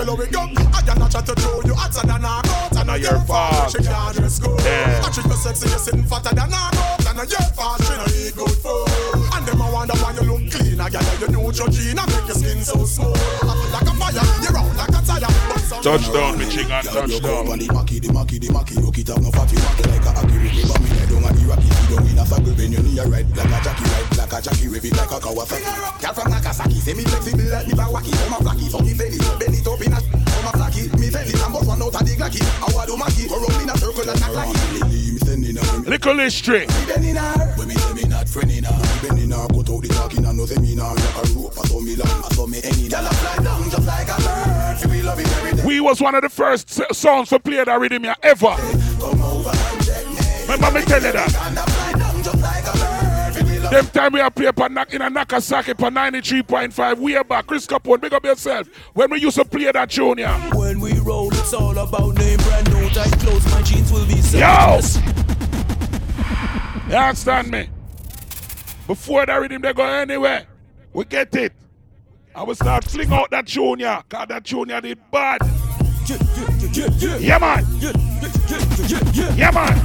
Well, 2.76 2.96
we 2.96 3.02
go. 3.02 3.12
I 3.12 3.16
cannot 3.16 3.16
try 3.16 3.16
to 3.16 3.16
throw 3.16 3.16
you 3.16 3.16
hotter 3.16 3.16
than 3.16 3.16
a 3.16 3.16
goat. 3.16 3.16
And 3.16 3.16
your 3.16 3.20
fault. 3.26 3.72
She 3.72 3.84
can't 3.84 4.16
dress 4.16 4.40
good. 4.40 4.60
Yeah. 4.62 5.02
I 5.04 5.10
treat 5.12 5.26
you 5.26 5.34
sexy, 5.34 5.70
you're 5.70 5.80
sitting 5.80 6.04
fatter 6.04 6.36
than 6.36 6.52
a 6.52 6.72
goat. 6.76 7.08
And 7.08 7.32
your 7.32 7.48
fault, 7.56 7.84
she 7.84 7.94
don't 7.96 8.12
eat 8.16 8.36
good 8.36 8.58
food. 8.60 8.88
And 9.34 9.46
them 9.46 9.62
I 9.62 9.72
wonder 9.72 9.96
why 9.96 10.14
you 10.14 10.26
look 10.28 10.52
clean. 10.52 10.80
I 10.80 10.90
got 10.90 11.06
your 11.58 11.70
gene. 11.70 12.00
I 12.00 12.06
make 12.06 12.28
your 12.28 12.36
skin 12.36 12.62
so 12.64 12.84
smooth. 12.84 13.16
I 13.16 13.54
feel 13.56 13.72
like 13.72 13.88
a 13.88 13.94
fire. 13.96 14.28
You're 14.44 14.58
out 14.58 14.76
like 14.76 14.92
a 14.92 15.02
tire. 15.06 15.32
Touchdown, 15.82 16.38
me 16.38 16.46
ching 16.50 16.72
and 16.72 16.88
touchdown. 16.88 17.60
the 17.60 17.68
maki, 17.72 18.02
the 18.02 18.10
maki, 18.10 18.40
the 18.40 18.48
maki. 18.50 18.76
Hook 18.84 18.98
it 18.98 19.10
up, 19.10 19.22
no 19.22 19.32
fatty 19.32 19.56
maki 19.56 19.86
like 19.88 20.06
a 20.06 20.20
aki. 20.20 20.38
Rip 20.38 20.54
it, 20.54 20.82
me 20.82 20.90
head 20.98 21.12
on 21.14 21.24
a 21.24 21.30
Iraqi. 21.46 21.70
You 21.70 21.96
don't 21.96 22.04
win 22.04 22.18
a 22.18 22.24
faggle, 22.26 22.58
bend 22.58 22.74
your 22.74 22.84
knee 22.84 23.00
right 23.00 23.28
like 23.38 23.46
a 23.46 23.60
Jackie, 23.64 23.84
right 23.86 24.18
like 24.18 24.34
a 24.34 24.42
Jackie. 24.42 24.68
Rev 24.68 24.86
it 24.86 24.98
like 24.98 25.12
a 25.12 25.18
Kawasaki. 25.22 26.02
Girl 26.02 26.14
from 26.14 26.32
Nagasaki, 26.32 26.80
say 26.80 26.94
me 26.94 27.04
flexible 27.04 27.46
like 27.52 27.68
me 27.68 27.74
Bawaki. 27.74 28.12
Come 28.12 28.34
a 28.34 28.38
flaky, 28.44 28.70
so 28.70 28.80
me 28.80 28.94
belly, 28.94 29.20
belly 29.40 29.62
top 29.62 29.82
in 29.82 29.94
a. 29.94 30.25
Come 30.46 30.62
a 30.62 30.70
flaky, 30.70 30.90
me 31.00 31.10
belly, 31.10 31.34
I'm 31.44 31.52
both 31.52 31.66
one 31.66 31.82
out 31.82 31.96
of 31.96 32.06
the 32.06 32.12
glacky. 32.14 32.42
I 32.62 32.70
want 32.76 32.88
to 32.88 32.96
maki, 32.96 33.28
go 33.28 33.40
roll 33.40 33.62
in 33.62 33.70
a 33.70 33.78
circle 33.78 34.08
and 34.08 34.22
act 34.22 34.34
like 34.34 34.50
it. 34.54 35.88
Little 35.88 36.18
history. 36.20 36.68
When 36.68 37.68
me 37.68 37.74
say 37.74 37.94
me 37.94 38.04
not 38.04 38.28
friending 38.28 38.66
her. 38.66 38.78
Me 38.78 39.10
bending 39.10 39.32
her, 39.32 39.48
cut 39.48 39.70
out 39.70 39.82
the 39.82 39.88
talking 39.90 40.26
and 40.26 40.38
no 40.38 40.46
say 40.46 40.62
me 40.62 40.76
nah 40.76 40.92
like 40.92 41.16
a 41.16 41.34
rope. 41.34 41.54
I 41.58 41.68
saw 41.68 41.80
me 41.82 41.96
long, 41.96 42.24
I 42.24 42.30
saw 42.36 42.46
me 42.46 42.60
any. 42.64 42.88
Girl 42.88 43.06
I 43.06 43.10
fly 43.10 43.44
down 43.44 43.70
just 43.72 43.88
like 43.88 44.08
a 44.08 44.18
bird. 44.22 44.78
She 44.80 44.88
be 44.88 45.02
loving 45.02 45.26
every 45.26 45.54
day. 45.58 45.66
We 45.66 45.80
was 45.80 46.00
one 46.00 46.14
of 46.14 46.22
the 46.22 46.30
first 46.30 46.70
songs 46.94 47.30
for 47.30 47.40
play 47.40 47.64
that 47.64 47.80
rhythm 47.80 48.04
here 48.04 48.16
ever. 48.22 48.56
Remember 50.48 50.80
me 50.80 50.86
tell 50.86 51.02
you 51.02 51.12
that? 51.12 51.75
Them 53.76 53.88
time 53.88 54.14
we 54.14 54.22
are 54.22 54.32
play 54.32 54.48
in 54.94 55.02
a 55.02 55.10
Nakasaki 55.12 55.78
for 55.78 55.90
93.5 55.90 56.98
way 56.98 57.22
back. 57.24 57.46
Chris 57.46 57.68
Capone, 57.68 58.00
big 58.00 58.14
up 58.14 58.24
yourself. 58.24 58.70
When 58.94 59.12
we 59.12 59.20
used 59.20 59.36
to 59.36 59.44
play 59.44 59.70
that 59.70 59.90
here. 60.18 60.30
When 60.54 60.80
we 60.80 60.98
roll, 61.00 61.28
it's 61.34 61.54
all 61.54 61.78
about 61.78 62.18
name 62.18 62.38
brand 62.38 62.72
new 62.72 62.88
tight 62.92 63.12
clothes. 63.20 63.44
My 63.52 63.62
jeans 63.64 63.92
will 63.92 64.06
be 64.06 64.14
Yo! 64.32 64.80
You 66.88 66.96
understand 66.96 67.52
me? 67.52 67.68
Before 68.88 69.26
that 69.26 69.36
rhythm, 69.36 69.62
they 69.62 69.74
go 69.74 69.84
anywhere. 69.84 70.48
We 70.94 71.04
get 71.04 71.36
it. 71.36 71.52
I 72.34 72.44
will 72.44 72.56
start 72.56 72.86
fling 72.86 73.12
out 73.12 73.30
that 73.32 73.46
here. 73.80 74.02
Cause 74.08 74.28
that 74.30 74.46
here 74.70 74.80
did 74.80 75.00
bad. 75.12 75.42
Yeah, 77.20 77.40
man. 77.40 77.66
Yeah, 79.36 79.52
man. 79.52 79.76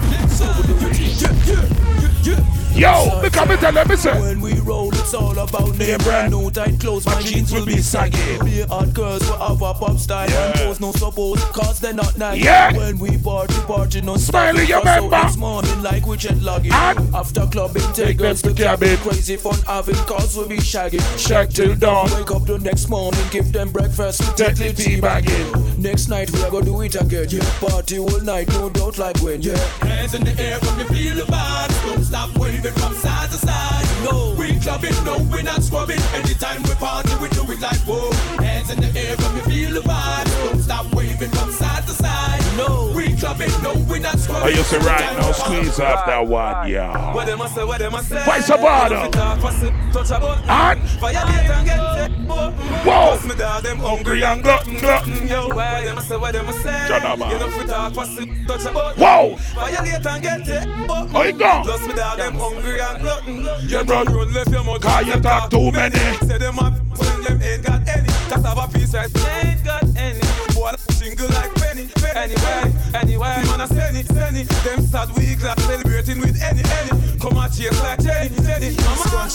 Yo, 2.74 3.20
me 3.22 3.28
tell 3.28 3.72
them, 3.72 3.88
me 3.88 3.96
say. 3.96 4.18
When 4.20 4.40
we 4.40 4.54
roll, 4.60 4.88
it's 4.94 5.12
all 5.12 5.38
about 5.38 5.76
name 5.76 5.98
brand 5.98 6.32
new 6.32 6.50
tight 6.50 6.78
clothes. 6.80 7.04
My 7.04 7.20
jeans 7.20 7.52
will 7.52 7.66
be 7.66 7.78
saggy. 7.78 8.38
Be 8.44 8.62
hot 8.62 8.94
girls 8.94 9.28
will 9.28 9.38
have 9.38 9.60
a 9.60 9.74
pop 9.74 9.98
style 9.98 10.30
and 10.30 10.54
pose 10.54 10.80
no 10.80 10.92
suppose, 10.92 11.42
cause 11.46 11.80
they're 11.80 11.92
not 11.92 12.16
nice. 12.16 12.42
Yeah. 12.42 12.76
When 12.76 12.98
we 12.98 13.18
party, 13.18 13.54
party 13.66 14.00
no 14.00 14.16
Smiley, 14.16 14.64
you 14.64 14.78
remember? 14.78 15.20
This 15.22 15.36
morning, 15.36 15.82
like 15.82 16.06
we 16.06 16.16
jet 16.16 16.40
lagging. 16.42 16.72
After 16.72 17.46
clubbing, 17.46 17.92
take 17.92 18.18
girls 18.18 18.42
to 18.42 18.54
cabin. 18.54 18.96
Crazy 18.98 19.36
fun 19.36 19.58
having 19.66 19.96
cause 20.06 20.36
we 20.36 20.48
be 20.48 20.56
shagging. 20.56 21.02
Shag 21.18 21.50
till 21.50 21.74
dawn. 21.74 22.10
Wake 22.14 22.30
up 22.30 22.46
the 22.46 22.58
next 22.58 22.88
morning, 22.88 23.20
give 23.30 23.52
them 23.52 23.70
breakfast. 23.70 24.36
Take 24.36 24.56
the 24.56 24.72
tea 24.72 25.00
bagging. 25.00 25.80
Next 25.80 26.08
night, 26.08 26.30
we 26.30 26.42
are 26.42 26.50
gonna 26.50 26.64
do 26.64 26.80
it 26.82 26.94
again. 26.94 27.26
Yeah. 27.28 27.40
Party 27.60 27.98
all 27.98 28.20
night, 28.20 28.48
no 28.48 28.70
doubt 28.70 28.98
like 28.98 29.18
when. 29.18 29.42
Yeah. 29.42 29.56
Hands 29.82 30.14
in 30.14 30.24
the 30.24 30.40
air 30.40 30.58
from 30.58 30.78
you 30.78 30.84
feel 30.86 31.16
the 31.16 31.22
vibes. 31.22 31.86
Don't 31.86 32.04
stop 32.04 32.30
waving 32.62 32.78
from 32.78 32.94
side 32.94 33.30
to 33.30 33.36
side. 33.36 33.86
No, 34.04 34.34
we 34.38 34.58
clubbing, 34.60 35.04
no, 35.04 35.18
we're 35.30 35.42
not 35.42 35.62
scrubbing. 35.62 36.00
Anytime 36.14 36.62
we 36.62 36.74
party, 36.74 37.12
we 37.20 37.28
do 37.30 37.42
it 37.50 37.60
like 37.60 37.80
whoa. 37.88 38.10
Hands 38.42 38.70
in 38.70 38.80
the 38.80 38.98
air 38.98 39.16
from 39.16 39.36
you 39.36 39.42
feel 39.42 39.74
the 39.74 39.80
vibes. 39.80 40.44
Don't 40.44 40.62
stop 40.62 40.94
waving 40.94 41.30
from 41.30 41.50
side 41.52 41.84
to 41.84 41.92
side. 41.92 42.40
No, 42.56 42.89
we 43.38 43.46
clubbing, 43.46 43.62
no, 43.62 43.86
we're 43.88 44.00
not 44.00 44.18
scrubbing. 44.18 44.54
I 44.54 44.56
used 44.56 44.70
to 44.70 44.78
right 44.80 45.18
now 45.18 45.32
squeeze 45.32 45.80
off 45.80 46.06
that 46.06 46.26
one, 46.26 46.68
yeah. 46.68 47.14
What 47.14 47.26
them 47.26 47.40
a 47.40 47.48
say, 47.48 47.64
what 47.64 47.78
them 47.78 47.94
a 47.94 48.02
say. 48.02 48.24
Vice 48.24 48.48
a 48.48 48.56
button. 48.56 49.20
And 50.48 50.80
Violate 51.00 51.50
and 51.50 51.66
get 51.66 51.78
it. 51.78 52.10
Mm, 52.26 52.84
Whoa. 52.84 53.60
Them 53.60 53.78
hungry 53.78 54.24
and 54.24 54.42
glutton, 54.42 54.78
glutton. 54.78 55.28
Yo, 55.28 55.48
them 55.48 55.98
a 55.98 56.02
say, 56.02 56.16
what 56.16 56.32
them 56.32 56.48
a 56.48 56.52
say. 56.52 56.84
Shut 56.88 57.04
up, 57.04 57.18
man. 57.18 57.30
You 57.30 57.38
know 57.38 57.50
fi 57.50 57.66
talk, 57.66 57.94
pass 57.94 58.18
it, 58.18 58.28
touch 58.46 58.64
a 58.64 58.72
button. 58.72 59.02
Whoa. 59.02 59.36
Violate 59.54 60.06
and 60.06 60.22
get 60.22 60.48
it. 60.48 60.68
Oh, 60.88 61.22
you. 61.22 61.32
Mm, 61.34 61.64
Plus 61.64 61.86
me 61.86 61.92
them 61.94 62.34
hungry 62.34 62.80
and 62.80 63.02
glutton. 63.02 63.68
You 63.68 63.80
run, 63.82 64.06
run 64.06 64.32
left 64.32 64.50
your 64.50 64.64
mouth. 64.64 64.80
Cause 64.80 65.06
you 65.06 65.20
talk 65.20 65.50
too 65.50 65.70
many. 65.72 65.98
Say 66.26 66.38
them 66.38 66.56
when 66.56 67.22
them 67.22 67.42
ain't 67.42 67.64
got 67.64 67.88
any. 67.88 68.10
Have 68.30 68.58
a 68.58 68.68
piece 68.72 68.94
right. 68.94 69.10
Ain't 69.44 69.64
got 69.64 69.84
any. 69.96 70.20
Boy, 70.54 70.72
jingle 70.98 71.28
like 71.28 71.54
penny. 71.54 71.88
Anyway, 72.14 72.72
anyway, 72.94 73.19
man, 73.20 73.60
I 73.60 73.66
send 73.66 73.96
it, 73.96 74.06
send 74.06 74.36
it. 74.36 74.48
Them 74.48 74.80
sad 74.82 75.10
weeks 75.16 75.44
are 75.44 75.58
celebrating 75.60 76.20
with 76.20 76.40
any, 76.42 76.62
any. 76.64 77.18
Come 77.20 77.36
and 77.36 77.52
chase 77.52 77.80
like 77.82 78.00
Jenny, 78.00 78.34
Jenny. 78.42 78.74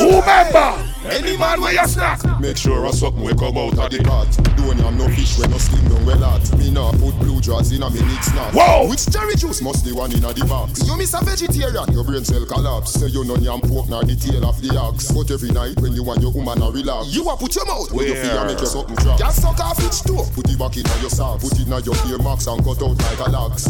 Who 0.02 0.26
member? 0.26 0.96
Any 1.06 1.38
man 1.38 1.62
where 1.62 1.74
you 1.74 1.88
snack. 1.88 2.20
Make 2.42 2.58
sure 2.58 2.84
a 2.86 2.92
something 2.92 3.24
we 3.24 3.34
come 3.36 3.58
out 3.58 3.78
of 3.78 3.90
the 3.92 4.02
pot. 4.04 4.28
Don't 4.58 4.80
have 4.82 4.98
no 4.98 5.08
fish 5.10 5.38
when 5.38 5.52
no 5.52 5.58
skin 5.58 5.86
down 5.86 6.04
well 6.06 6.18
hot. 6.18 6.42
Me 6.58 6.72
nah 6.72 6.92
put 6.92 7.14
blue 7.22 7.40
jaws 7.40 7.72
in 7.72 7.84
a 7.84 7.90
me 7.90 8.02
mix 8.02 8.34
snack. 8.34 8.52
Whoa! 8.54 8.90
Which 8.90 9.06
cherry 9.14 9.36
juice 9.36 9.62
must 9.62 9.86
the 9.86 9.94
one 9.94 10.12
in 10.12 10.26
a 10.26 10.34
the 10.34 10.46
box? 10.46 10.82
You 10.82 10.98
miss 10.98 11.14
a 11.14 11.24
vegetarian, 11.24 11.94
your 11.94 12.04
brain 12.04 12.26
cell 12.26 12.44
collapse. 12.46 12.98
Say 12.98 13.08
you 13.14 13.24
no 13.24 13.38
yam 13.38 13.62
pork 13.62 13.88
nor 13.88 14.04
the 14.04 14.16
tail 14.16 14.50
of 14.50 14.60
the 14.62 14.74
ox. 14.76 15.12
But 15.14 15.30
every 15.30 15.52
night 15.52 15.78
when 15.80 15.94
you 15.94 16.02
want 16.02 16.22
your 16.22 16.34
woman 16.34 16.62
a 16.62 16.72
relax, 16.74 17.14
you 17.14 17.30
a 17.30 17.38
put 17.38 17.54
your 17.54 17.66
mouth 17.70 17.94
where 17.94 18.08
you 18.08 18.16
feel 18.16 18.46
make 18.46 18.58
your 18.58 18.66
something 18.66 18.98
drop. 18.98 19.20
Just 19.20 19.42
suck 19.46 19.60
off 19.62 19.78
each 19.86 20.02
toe. 20.02 20.26
Put 20.34 20.50
it 20.50 20.58
back 20.58 20.74
in 20.74 20.90
your 21.06 21.14
sock. 21.14 21.40
Put 21.40 21.54
it 21.54 21.70
in 21.70 21.78
your 21.86 21.98
ear 22.10 22.18
marks 22.18 22.48
and 22.50 22.66
cut 22.66 22.82
out 22.82 22.98
like 22.98 23.22
a 23.22 23.30
lax. 23.30 23.70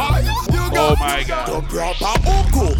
Oh 0.00 0.94
my 1.00 1.24
god. 1.26 1.48
Oh 1.50 1.64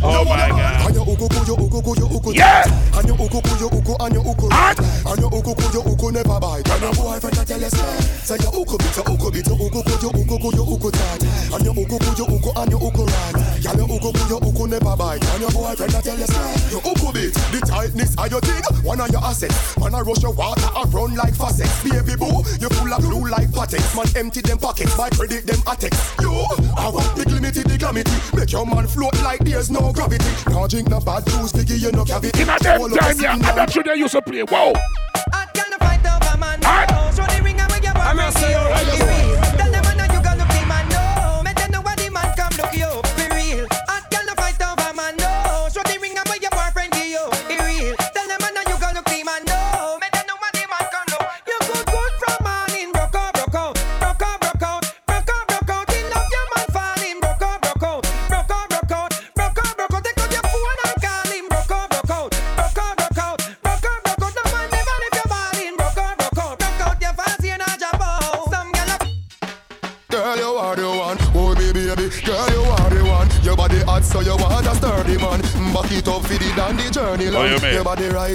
Oh 0.03 0.25
my 0.25 0.49
god. 0.49 0.87
And 0.87 0.95
your 0.95 1.03
uku 1.03 1.27
ku, 1.29 1.41
your 1.47 1.59
uku 1.59 1.83
ku, 1.83 1.93
your 1.99 2.11
uku 2.15 2.33
tight. 2.33 2.71
And 2.95 3.09
your 3.09 3.19
uku 3.19 3.41
ku, 3.43 3.53
your 3.59 3.75
uku, 3.75 3.95
and 3.99 4.15
your 4.15 4.23
uku. 4.23 4.47
And 4.55 5.19
your 5.19 5.31
uku 5.35 5.53
ku, 5.55 5.67
your 5.75 5.83
uku 5.83 6.13
never 6.15 6.39
bite. 6.39 6.69
And 6.71 6.83
your 6.83 6.95
boyfriend 6.95 7.39
a 7.39 7.45
tell 7.45 7.61
you 7.61 7.71
say, 7.71 8.37
your 8.39 8.55
uku 8.55 8.79
bit, 8.79 8.95
your 8.95 9.05
uku 9.11 9.31
bit, 9.35 9.47
your 9.51 9.59
uku 9.59 9.83
ku, 9.83 9.95
your 9.99 10.15
uku 10.15 10.37
ku, 10.39 10.49
your 10.55 10.67
uku 10.71 10.91
tight. 10.95 11.23
And 11.59 11.65
your 11.67 11.75
uku 11.75 11.99
ku, 11.99 12.11
your 12.15 12.29
uku, 12.31 12.51
and 12.55 12.71
your 12.71 12.83
uku 12.87 13.03
right. 13.03 13.35
Girl, 13.67 13.77
your 13.77 13.89
uku 13.91 14.11
ku, 14.15 14.23
your 14.31 14.41
uku 14.47 14.65
never 14.71 14.95
bite. 14.95 15.25
And 15.35 15.41
your 15.43 15.51
boyfriend 15.51 15.95
a 15.95 16.01
tell 16.01 16.19
you 16.23 16.27
say, 16.31 16.71
your 16.71 16.83
uku 16.87 17.09
bit, 17.11 17.35
the 17.51 17.61
tightness 17.67 18.15
of 18.15 18.31
your 18.31 18.41
thing, 18.47 18.63
one 18.87 19.01
of 19.03 19.11
your 19.11 19.25
assets. 19.27 19.59
Man 19.83 19.95
a 19.95 20.03
rush 20.07 20.23
your 20.23 20.33
water 20.39 20.71
and 20.71 20.95
run 20.95 21.15
like 21.19 21.35
faucets. 21.35 21.83
Baby 21.83 22.15
boo, 22.15 22.47
you 22.63 22.71
full 22.79 22.95
of 22.95 23.03
glue 23.03 23.27
like 23.27 23.51
patex. 23.51 23.83
Man 23.99 24.07
empty 24.15 24.41
them 24.41 24.59
pockets, 24.59 24.95
my 24.97 25.11
credit 25.11 25.47
them 25.51 25.59
attacks. 25.67 25.99
You, 26.23 26.31
I 26.79 26.89
want 26.95 27.08
big 27.17 27.31
limited 27.31 27.67
the 27.67 27.79
calamity. 27.79 28.11
Make 28.37 28.53
your 28.53 28.67
man 28.67 28.87
float 28.87 29.21
like 29.23 29.41
there's 29.41 29.71
no 29.71 29.93
gravity. 29.93 30.25
Now 30.51 30.67
drink 30.67 30.89
no 30.89 31.01
bad 31.01 31.27
juice, 31.27 31.53
biggie 31.53 31.81
you 31.81 31.93
no 31.93 32.05
cavity. 32.05 32.43
In 32.43 32.49
a 32.49 32.59
them 32.59 32.91
time, 32.91 33.21
yeah, 33.21 33.35
and 33.35 33.43
that 33.43 33.73
should 33.73 33.87
they 33.87 33.97
used 33.97 34.13
to 34.13 34.23
play. 34.23 34.43
Whoa. 34.43 34.73
I'm 38.09 38.17
gonna 38.17 38.33
say 38.33 38.51
you 38.51 38.57
right 38.57 38.89
Tell 38.89 39.07
them 39.07 39.39
man 39.39 39.48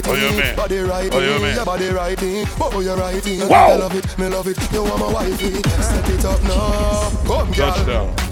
it. 0.06 0.10
Oh, 0.10 0.14
yeah 0.14 0.36
man! 0.36 0.56
Body 0.56 0.78
right. 0.78 1.14
Oh, 1.14 1.20
yeah 1.20 1.38
mean? 1.38 1.54
Your 1.54 1.64
body 1.64 1.88
right. 1.88 2.18
Oh, 2.60 2.80
you're 2.80 2.96
right. 2.96 3.24
Wow. 3.48 3.68
I 3.68 3.76
love 3.76 3.94
it. 3.94 4.18
Me 4.18 4.28
love 4.28 4.46
it. 4.46 4.72
You 4.72 4.82
want 4.82 5.00
my 5.00 5.12
wifey. 5.12 5.62
Set 5.82 6.08
it 6.10 6.24
up 6.24 6.42
now. 6.42 7.10
Come, 7.26 7.52
girl. 7.52 7.72
Touchdown. 7.72 8.23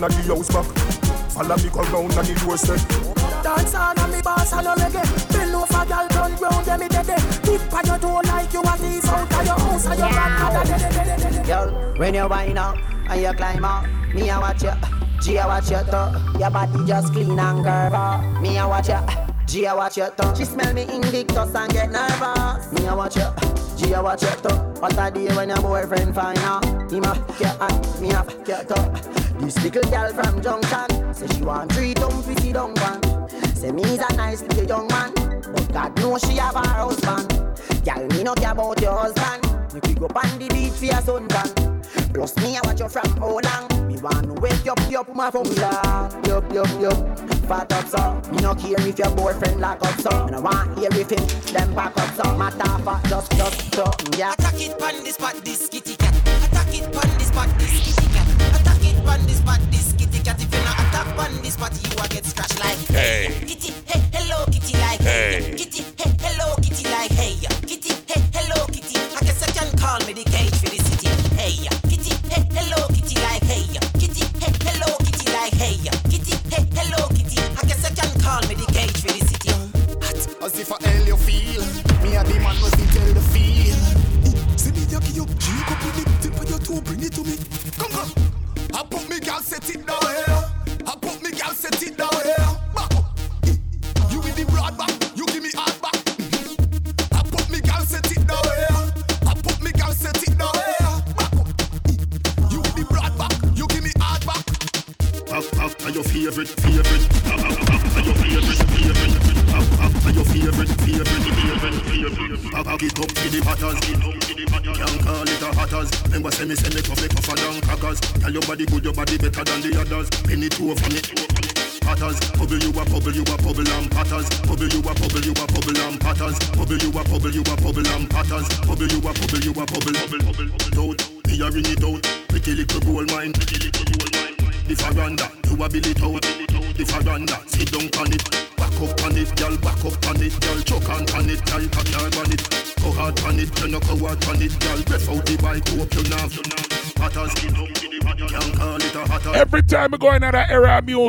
round 0.00 0.12
at 0.12 0.24
the 0.24 0.34
house 0.34 0.48
back. 0.48 0.64
Follow 1.30 1.56
me 1.56 1.68
come 1.70 1.92
round 1.92 2.12
at 2.12 2.24
the 2.24 2.34
doorstep. 2.40 2.80
Dance 3.42 3.74
on 3.74 3.98
and 3.98 4.12
me 4.12 4.22
boss 4.22 4.52
and 4.52 4.64
no 4.64 4.74
reggae. 4.74 5.32
Bill 5.32 5.52
no 5.52 5.64
for 5.66 5.84
girl 5.86 6.08
turn 6.08 6.36
round 6.36 6.68
and 6.68 6.80
me 6.80 6.88
dead. 6.88 7.06
Tip 7.42 7.72
on 7.72 7.86
your 7.86 7.98
toe 7.98 8.20
like 8.24 8.52
you 8.52 8.62
a 8.62 8.76
thief 8.76 9.08
out 9.08 9.32
of 9.32 9.46
your 9.46 9.58
house 9.58 9.86
and 9.86 9.98
your 9.98 10.10
grandmother. 10.10 11.44
Girl, 11.44 11.94
when 11.98 12.14
you 12.14 12.28
wind 12.28 12.58
up 12.58 12.76
and 13.08 13.20
you 13.20 13.32
climb 13.32 13.64
up, 13.64 13.86
me 14.14 14.30
I 14.30 14.38
watch 14.38 14.62
you. 14.62 14.72
G 15.22 15.38
I 15.38 15.46
watch 15.46 15.70
your 15.70 15.84
tongue. 15.84 16.40
Your 16.40 16.50
body 16.50 16.86
just 16.86 17.12
clean 17.12 17.38
and 17.38 17.64
curve. 17.64 18.40
Me 18.40 18.58
I 18.58 18.66
watch 18.66 18.88
ya, 18.88 19.06
G 19.46 19.66
I 19.66 19.74
watch 19.74 19.98
your 19.98 20.10
tongue. 20.10 20.34
She 20.34 20.44
smell 20.44 20.72
me 20.72 20.82
Invictus 20.82 21.54
and 21.54 21.72
get 21.72 21.90
nervous. 21.90 22.72
Me 22.72 22.88
I 22.88 22.94
watch 22.94 23.16
ya, 23.16 23.34
G 23.76 23.94
I 23.94 24.00
watch 24.00 24.22
your 24.22 24.32
tongue. 24.36 24.74
What 24.80 24.96
a 24.98 25.10
day 25.10 25.34
when 25.36 25.50
your 25.50 25.60
boyfriend 25.60 26.14
find 26.14 26.38
out? 26.38 26.64
He 26.90 27.00
ma 27.00 27.12
fuck 27.12 28.00
me 28.00 28.10
a 28.12 28.22
fuck 28.22 28.48
your. 28.48 29.09
This 29.50 29.64
little 29.64 29.90
girl 29.90 30.12
from 30.12 30.40
Junction 30.40 31.12
say 31.12 31.26
she 31.26 31.42
want 31.42 31.72
three 31.72 31.92
dumb 31.92 32.22
pretty 32.22 32.52
dumb 32.52 32.72
one. 32.74 33.28
Say 33.56 33.72
me 33.72 33.82
is 33.82 33.98
a 33.98 34.14
nice 34.14 34.42
little 34.42 34.64
young 34.64 34.86
man, 34.86 35.12
but 35.12 35.72
God 35.72 35.98
knows 35.98 36.20
she 36.20 36.36
have 36.36 36.54
a 36.54 36.60
husband. 36.60 37.28
Girl, 37.84 38.06
me 38.10 38.22
no 38.22 38.34
care 38.34 38.52
about 38.52 38.80
your 38.80 38.96
husband. 38.96 39.74
Me 39.74 39.80
pick 39.80 40.00
up 40.02 40.14
on 40.14 40.38
the 40.38 40.46
beach 40.50 40.74
for 40.74 40.84
your 40.84 40.94
suntan. 41.02 42.14
Plus 42.14 42.36
me 42.36 42.58
I 42.58 42.60
watch 42.62 42.78
you 42.78 42.88
from 42.88 43.10
how 43.16 43.40
long? 43.40 43.88
Me 43.88 43.98
want 43.98 44.26
to 44.26 44.40
wake 44.40 44.68
up, 44.68 44.78
up 44.92 45.16
my 45.16 45.32
formula. 45.32 46.08
Yup, 46.28 46.52
yup, 46.52 46.80
yup. 46.80 47.18
Fat 47.48 47.72
up 47.72 47.88
so. 47.88 48.30
Me 48.30 48.38
no 48.38 48.54
care 48.54 48.80
if 48.86 48.96
your 49.00 49.10
boyfriend 49.16 49.60
lock 49.60 49.82
up 49.82 49.98
so. 49.98 50.26
Me 50.26 50.30
no 50.30 50.42
want 50.42 50.78
hear 50.78 50.90
if 50.92 51.10
him 51.10 51.52
them 51.52 51.74
back 51.74 51.98
up 51.98 52.14
so. 52.14 52.38
Matter 52.38 52.70
of 52.70 52.84
fact, 52.84 53.08
just, 53.08 53.32
just 53.32 53.74
so. 53.74 53.90
Yeah. 54.16 54.32
Attack 54.32 54.60
it 54.60 54.78
pon 54.78 55.02
the 55.02 55.10
spot, 55.10 55.34
this 55.44 55.68
kitty 55.68 55.96
cat. 55.96 56.14
Attack 56.14 56.72
it 56.72 56.92
pon 56.92 57.18
the 57.18 57.24
spot, 57.24 57.48
this 57.58 57.70
kitty 57.70 57.92
cat 57.94 57.99
pan 59.04 59.26
this 59.26 59.38
spot, 59.38 59.60
this 59.70 59.92
kitty 59.92 60.20
cat. 60.20 60.40
If 60.40 60.52
you 60.52 60.62
not 60.64 60.74
attack 60.74 61.16
pan 61.16 61.42
this 61.42 61.54
spot, 61.54 61.72
you 61.82 61.90
will 61.96 62.08
get 62.08 62.24
scratched 62.24 62.60
like. 62.60 62.99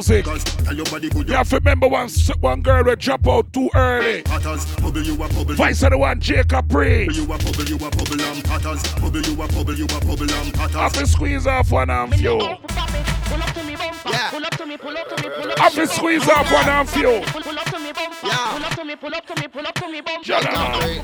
music. 0.01 0.25
You 1.27 1.33
have 1.33 1.49
to 1.49 1.55
remember 1.57 1.87
one, 1.87 2.09
one 2.39 2.61
girl 2.61 2.83
will 2.83 2.95
drop 2.95 3.27
out 3.27 3.51
too 3.53 3.69
early. 3.75 4.21
Vice 4.23 5.83
of 5.83 5.91
the 5.91 5.97
one, 5.97 6.19
Jacob 6.19 6.69
Pre. 6.69 7.05
Have 10.73 10.93
to 10.93 11.07
squeeze 11.07 11.47
off 11.47 11.71
one 11.71 11.89
and 11.89 12.13
few. 12.15 12.39
Have 15.57 15.73
to 15.73 15.87
squeeze 15.87 16.27
off 16.29 16.51
one 16.51 16.69
and 16.69 16.89
few. 16.89 17.21
Pull 17.25 17.59
up 17.59 17.65
to 17.65 17.79
me, 17.79 17.93
pull 17.93 18.07
up 18.07 18.15
to 18.19 18.35
me, 18.35 18.45
pull 18.55 18.63
up 18.65 18.75
to 18.75 18.85
me, 18.85 18.95
pull 18.95 19.13
up 19.13 19.25
to 19.25 19.35
me, 19.35 19.47
pull 19.47 19.65
up 19.65 19.75
to 19.75 19.87
me, 19.87 20.01
pull 20.01 20.35
up 20.35 20.41
to 20.81 20.87
me. 20.87 21.00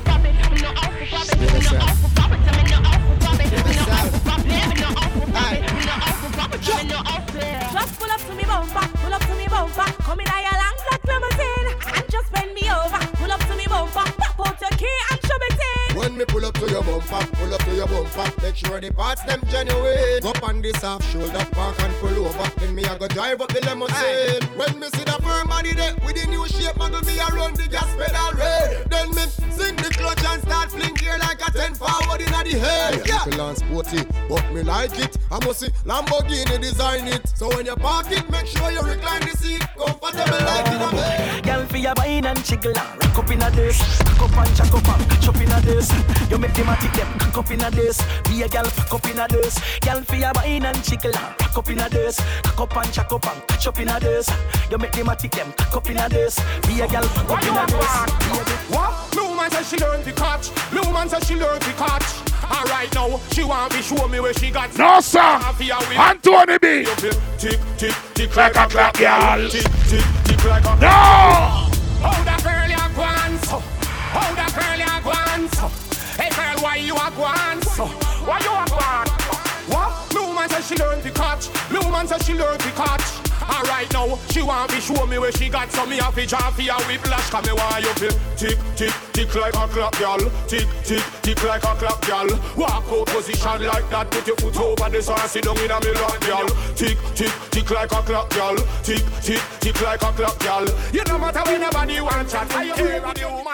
Your 17.78 17.86
bumper. 17.86 18.42
Make 18.42 18.56
sure 18.56 18.80
the 18.80 18.92
parts 18.92 19.22
them 19.22 19.40
genuine. 19.48 20.26
Up 20.26 20.42
on 20.42 20.60
this 20.60 20.76
half 20.82 21.02
shoulder, 21.12 21.46
park 21.52 21.80
and 21.80 21.94
pull 21.96 22.26
over. 22.26 22.50
Then 22.58 22.74
me 22.74 22.84
I 22.84 22.98
go 22.98 23.06
drive 23.06 23.40
up 23.40 23.52
the 23.52 23.60
limousine. 23.60 24.42
When 24.58 24.80
me 24.80 24.88
see 24.88 25.04
the 25.04 25.16
firm 25.22 25.46
body 25.46 25.72
there 25.72 25.94
with 26.04 26.20
the 26.20 26.26
new 26.28 26.46
shape, 26.48 26.74
muggle 26.74 27.06
me 27.06 27.18
around 27.20 27.56
the 27.56 27.68
gas 27.68 27.88
pedal 27.94 28.32
red. 28.34 28.90
Then 28.90 29.10
me 29.10 29.22
sing 29.54 29.76
the 29.76 29.90
clutch 29.94 30.24
and 30.24 30.42
start 30.42 30.72
fling 30.72 30.94
gear 30.94 31.18
like 31.18 31.40
a 31.46 31.50
ten 31.52 31.74
forward 31.74 32.20
in 32.20 32.26
the 32.26 32.58
head. 32.58 33.06
Yeah, 33.06 33.24
little 33.24 33.48
and 33.48 33.58
sporty, 33.58 34.02
but 34.28 34.52
me 34.52 34.62
like 34.62 34.98
it. 34.98 35.16
I 35.30 35.44
must 35.44 35.60
see 35.60 35.70
Lamborghini 35.86 36.60
design 36.60 37.06
it. 37.06 37.28
So 37.36 37.48
when 37.54 37.66
you 37.66 37.76
park 37.76 38.10
it, 38.10 38.28
make 38.30 38.46
sure 38.46 38.70
you 38.72 38.82
recline 38.82 39.22
the 39.22 39.36
seat 39.36 39.62
comfortable 39.78 40.44
like 40.44 40.66
in 40.66 40.82
a 40.82 40.90
bed. 40.90 41.44
Girl, 41.44 41.66
for 41.66 41.76
your 41.76 41.94
wine 41.96 42.26
and 42.26 42.44
jiggle 42.44 42.76
and 42.76 43.04
rock 43.04 43.18
up 43.18 43.30
in 43.30 43.42
a 43.42 43.50
this. 43.52 44.07
Cock 44.18 44.32
up 44.32 44.46
and 44.46 44.56
jack 44.56 44.74
up 44.74 44.88
and 44.88 45.10
catch 45.10 45.28
up 45.28 45.36
in 45.36 45.52
a 45.52 45.60
this. 45.60 45.92
You 46.28 46.38
make 46.38 46.52
them 46.52 46.68
a 46.68 46.76
tick 46.76 46.92
them 46.92 47.18
cock 47.18 47.38
up 47.38 47.50
in 47.52 47.60
a 47.60 47.70
this. 47.70 48.02
Be 48.24 48.42
a 48.42 48.48
girl, 48.48 48.64
fuck 48.64 48.94
up 48.94 49.06
in 49.08 49.18
a 49.18 49.28
this. 49.28 49.78
Girl, 49.78 50.02
for 50.02 50.16
your 50.16 50.32
wine 50.34 50.64
and 50.64 50.82
jiggle 50.82 51.16
and 51.16 51.40
rock 51.40 51.56
up 51.56 51.70
in 51.70 51.78
a 51.78 51.88
this. 51.88 52.18
Cock 52.42 52.60
up 52.60 52.76
and 52.76 52.92
jack 52.92 53.12
up 53.12 53.26
and 53.26 53.46
catch 53.46 53.66
up 53.68 53.78
in 53.78 53.88
a 53.88 54.00
this. 54.00 54.28
You 54.70 54.78
make 54.78 54.90
them 54.90 55.08
a 55.08 55.14
tick 55.14 55.30
them 55.30 55.52
cock 55.52 55.76
up 55.76 55.90
in 55.90 55.98
a 55.98 56.08
this. 56.08 56.36
Be 56.66 56.80
a 56.80 56.88
girl, 56.88 57.02
fuck 57.02 57.30
up 57.30 57.42
in 57.44 57.56
a 57.56 57.66
this. 57.66 57.94
Be 58.18 58.30
a 58.34 58.44
girl. 58.44 58.58
What? 58.74 59.12
Blue 59.12 59.36
man 59.36 59.50
says 59.52 59.68
she 59.70 59.76
learn 59.76 60.02
to 60.02 60.12
catch. 60.12 60.50
Blue 60.70 60.92
man 60.92 61.08
says 61.08 61.24
she 61.24 61.36
learn 61.36 61.60
to 61.60 61.72
catch. 61.74 62.28
Alright 62.50 62.92
now, 62.94 63.20
she 63.32 63.44
want 63.44 63.72
me 63.72 63.82
show 63.82 64.08
me 64.08 64.18
where 64.18 64.34
she 64.34 64.50
got. 64.50 64.76
No, 64.76 65.00
sir. 65.00 65.20
Anthony 65.20 66.58
B. 66.58 66.86
Tick, 67.38 67.60
tick, 67.76 67.94
tick 68.14 68.36
Like 68.36 68.56
a 68.56 68.66
clock, 68.66 68.98
girl. 68.98 69.48
Tick, 69.48 69.62
tick, 69.86 70.04
tick 70.24 70.44
like 70.44 70.64
a 70.64 70.80
No. 70.80 71.57
Why 76.60 76.76
you 76.76 76.94
a 76.94 77.10
want 77.18 77.64
so? 77.64 77.86
Why 78.26 78.38
you 78.40 78.50
a 78.50 78.64
want? 78.70 79.10
What? 79.68 80.10
Blue 80.10 80.34
man 80.34 80.48
says 80.48 80.68
she 80.68 80.76
learn 80.76 81.02
to 81.02 81.10
catch. 81.10 81.48
Blue 81.68 81.90
man 81.90 82.06
says 82.06 82.24
she 82.24 82.34
learn 82.34 82.58
to 82.58 82.70
catch. 82.72 83.28
Alright 83.48 83.90
now, 83.94 84.18
she 84.30 84.42
want 84.42 84.70
me 84.72 84.80
show 84.80 85.06
me 85.06 85.18
where 85.18 85.32
she 85.32 85.48
got 85.48 85.72
some 85.72 85.88
me 85.88 85.96
happy 85.96 86.26
job 86.26 86.52
for 86.52 86.60
a 86.60 86.76
whiplash 86.84 87.30
Cause 87.30 87.46
me 87.46 87.52
want 87.52 87.82
you 87.82 87.92
feel 87.94 88.12
tick, 88.36 88.58
tick, 88.76 88.92
tick 89.14 89.34
like 89.34 89.56
a 89.56 89.66
clock, 89.68 89.98
girl 89.98 90.18
Tick, 90.46 90.68
tick, 90.84 91.02
tick 91.22 91.42
like 91.44 91.64
a 91.64 91.74
clock, 91.80 92.06
girl 92.06 92.28
Walk 92.58 92.84
out 92.92 93.06
position 93.06 93.64
like 93.64 93.88
that, 93.88 94.10
put 94.10 94.26
your 94.26 94.36
foot 94.36 94.56
over 94.60 94.90
the 94.90 95.00
side, 95.00 95.30
sit 95.30 95.44
down 95.44 95.56
in 95.58 95.70
a 95.70 95.80
me 95.80 95.92
lap, 95.94 96.20
girl 96.20 96.46
Tick, 96.76 96.98
tick, 97.14 97.32
tick 97.50 97.70
like 97.70 97.90
a 97.90 98.02
clock, 98.02 98.28
girl 98.30 98.56
Tick, 98.82 99.02
tick, 99.22 99.40
tick 99.60 99.80
like 99.80 100.02
a 100.02 100.12
clock, 100.12 100.38
girl 100.40 100.66
You 100.92 101.02
no 101.08 101.18
matter 101.18 101.40
when 101.46 101.62
nobody 101.62 102.00
want 102.02 102.28
chat, 102.28 102.52
I 102.52 102.64
hear 102.64 103.00
the 103.00 103.28
woman 103.32 103.47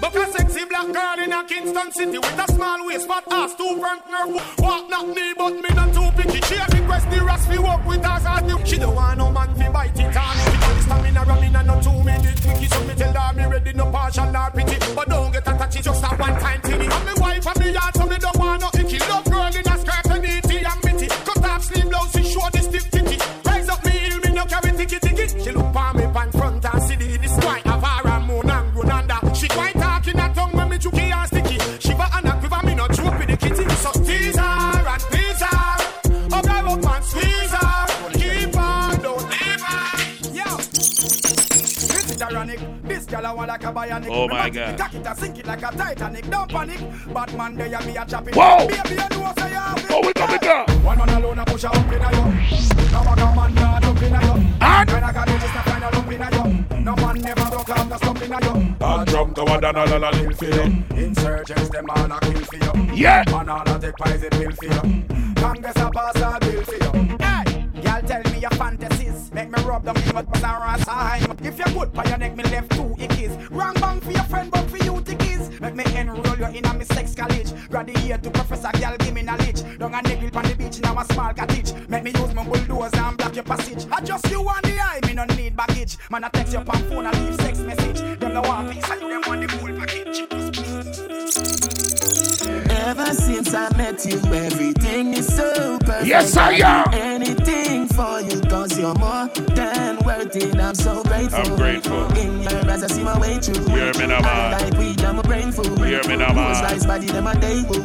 But 0.00 0.16
a 0.16 0.32
sexy 0.32 0.64
black 0.64 0.92
girl 0.92 1.24
in 1.24 1.32
a 1.32 1.44
Kingston 1.44 1.92
city 1.92 2.18
With 2.18 2.38
a 2.38 2.52
small 2.52 2.86
waist, 2.86 3.06
fat 3.06 3.24
ass, 3.30 3.54
two 3.54 3.78
front 3.78 4.02
nerve 4.10 4.34
Walk 4.58 4.88
not 4.88 5.08
me, 5.08 5.34
but 5.36 5.54
me 5.54 5.68
not 5.74 5.92
too 5.92 6.10
picky. 6.16 6.40
She 6.46 6.54
a 6.56 6.66
request 6.72 7.10
the 7.10 7.22
raspy 7.22 7.58
walk 7.58 7.84
with 7.86 8.02
her 8.04 8.28
as 8.28 8.42
new 8.44 8.64
She 8.64 8.78
don't 8.78 8.94
want 8.94 9.18
no 9.18 9.30
man 9.30 9.54
fi 9.54 9.68
bite 9.68 9.98
it. 9.98 10.16
On 10.16 10.36
She 10.36 10.56
tell 10.58 10.74
the 10.74 10.82
stamina 10.82 11.24
ram 11.24 11.42
in 11.42 11.56
a 11.56 11.62
no 11.62 11.80
two 11.82 12.02
minute 12.02 12.40
quickie 12.42 12.66
So 12.66 12.84
me 12.84 12.94
tell 12.94 13.12
her 13.12 13.34
me 13.34 13.44
ready, 13.44 13.72
no 13.74 13.90
partial 13.90 14.30
nor 14.32 14.50
pity 14.50 14.69
Oh, 44.12 44.26
my 44.26 44.50
God. 44.50 44.76
Cock 44.76 44.94
it 44.94 45.06
and 45.06 45.18
sink 45.18 45.38
it 45.38 45.46
like 45.46 45.62
a 45.62 45.70
Titanic. 45.70 46.28
Don't 46.28 46.50
panic. 46.50 46.80
Batman 47.14 47.54
there 47.54 47.72
and 47.72 47.86
me 47.86 47.96
a 47.96 48.04
chop 48.04 48.26
it. 48.26 48.34
Whoa. 48.34 48.66
Baby 48.66 48.90
you 48.90 48.96
know 48.96 49.32
say 49.38 49.50
have 49.50 49.78
it. 49.78 49.86
Oh, 49.88 50.00
we 50.04 50.12
got 50.12 50.34
it 50.34 50.40
down. 50.40 50.66
One 50.82 50.98
man 50.98 51.08
alone 51.10 51.38
a 51.38 51.44
push 51.44 51.62
a 51.62 51.68
up 51.68 51.76
in 51.76 52.02
a 52.02 52.10
yo. 52.10 52.24
Now 52.90 53.00
I 53.02 53.14
got 53.14 53.36
man 53.36 53.56
yard 53.56 53.84
up 53.84 54.02
in 54.02 54.14
a 54.14 54.20
yo. 54.26 54.34
And 54.34 54.90
when 54.90 55.04
I 55.04 55.12
got 55.12 55.28
just 55.28 55.54
a 55.54 55.62
final 55.62 55.94
up 55.94 56.10
in 56.10 56.22
a 56.22 56.30
yo. 56.32 56.80
No 56.80 56.96
man 56.96 57.20
never 57.20 57.50
broke 57.50 57.70
off 57.70 57.88
the 57.88 57.96
stump 57.98 58.22
in 58.22 58.32
a 58.32 58.40
yo. 58.44 58.76
I'll 58.80 59.04
drum 59.04 59.34
to 59.34 59.44
one 59.44 59.64
another 59.64 59.98
la 60.00 60.10
Kill 60.10 60.32
for 60.32 60.44
you. 60.44 60.84
Insurgents 60.96 61.70
them 61.70 61.86
all 61.90 62.10
a 62.10 62.20
kill 62.20 62.44
for 62.44 62.56
you. 62.56 62.92
Yeah. 62.92 63.22
And 63.28 63.48
all 63.48 63.68
a 63.68 63.78
take 63.78 63.96
poison 63.96 64.30
pill 64.30 64.50
for 64.50 64.64
you. 64.64 65.04
Congress 65.36 65.76
a 65.76 65.90
pass 65.90 66.16
a 66.16 66.38
bill 66.40 66.64
for 66.64 66.74
you. 66.74 67.19
Y'all 68.00 68.08
tell 68.08 68.32
me 68.32 68.38
your 68.38 68.50
fantasies. 68.50 69.30
Make 69.32 69.50
me 69.50 69.62
rub 69.62 69.84
them 69.84 69.96
in 69.96 70.14
my 70.14 70.24
ass 70.42 70.86
high. 70.88 71.20
If 71.42 71.58
you're 71.58 71.68
good 71.68 71.94
for 71.94 72.08
your 72.08 72.16
neck, 72.16 72.34
me 72.34 72.44
left 72.44 72.70
two 72.72 72.94
ickies. 72.98 73.50
Wrong 73.50 73.74
bang 73.74 74.00
for 74.00 74.12
your 74.12 74.22
friend, 74.24 74.50
but 74.50 74.70
for 74.70 74.78
you 74.78 75.02
tickies. 75.02 75.60
Make 75.60 75.74
me 75.74 75.84
enroll 75.94 76.38
you 76.38 76.46
in 76.46 76.64
a 76.64 76.72
me 76.72 76.84
sex 76.86 77.14
college. 77.14 77.52
Graduate 77.68 78.22
to 78.22 78.30
professor, 78.30 78.70
girl, 78.78 78.96
give 79.00 79.12
me 79.12 79.20
knowledge. 79.20 79.62
Don't 79.78 79.92
a 79.92 80.00
niggle 80.00 80.34
on 80.34 80.44
the 80.44 80.54
beach, 80.56 80.80
now 80.80 80.98
a 80.98 81.04
small 81.12 81.34
cottage. 81.34 81.74
Make 81.88 82.04
me 82.04 82.12
use 82.12 82.32
my 82.32 82.42
bulldozer 82.42 82.96
and 82.96 83.18
block 83.18 83.34
your 83.34 83.44
passage. 83.44 83.86
I 83.92 84.00
just 84.00 84.30
you 84.30 84.40
on 84.48 84.62
the 84.62 84.80
eye, 84.80 85.00
me 85.06 85.12
no 85.12 85.24
need 85.36 85.54
baggage. 85.54 85.98
Man, 86.10 86.24
I 86.24 86.28
text 86.30 86.54
your 86.54 86.64
phone 86.64 87.04
and 87.04 87.26
leave 87.26 87.38
sex 87.42 87.58
message. 87.58 88.18
Them 88.18 88.32
no 88.32 88.40
want 88.40 88.72
peace, 88.72 88.88
and 88.90 89.02
you 89.02 89.08
them 89.10 89.22
want 89.26 89.42
the 89.42 89.49
Ever 92.90 93.14
since 93.14 93.54
I 93.54 93.70
met 93.76 94.04
you, 94.04 94.18
everything 94.34 95.14
is 95.14 95.28
so 95.36 95.78
perfect. 95.78 96.06
Yes, 96.08 96.36
I 96.36 96.54
am. 96.54 96.92
Anything 96.92 97.86
for 97.86 98.20
you, 98.20 98.40
cause 98.50 98.76
you're 98.76 98.96
more 98.96 99.28
than 99.54 99.98
worth 99.98 100.34
it. 100.34 100.58
I'm 100.58 100.74
so 100.74 101.00
grateful. 101.04 101.38
I'm 101.38 101.56
grateful. 101.56 102.02
In 102.18 102.42
your 102.42 102.68
eyes, 102.68 102.82
I 102.82 102.88
see 102.88 103.04
my 103.04 103.16
way 103.20 103.38
through. 103.38 103.64
Hear 103.68 103.92
me 103.94 104.06
now, 104.08 104.20
man. 104.22 104.54
I 104.54 104.58
like 104.58 104.76
weed, 104.76 105.00
I'm 105.02 105.20
a 105.20 105.22
brain 105.22 105.52
fool. 105.52 105.76
Hear 105.84 106.02
me 106.08 106.16
now, 106.16 106.32
man. 106.32 106.48
Who's 106.48 106.62
nice 106.62 106.84
body, 106.84 107.06
them 107.06 107.28
a 107.28 107.38
day 107.38 107.62
boo. 107.62 107.80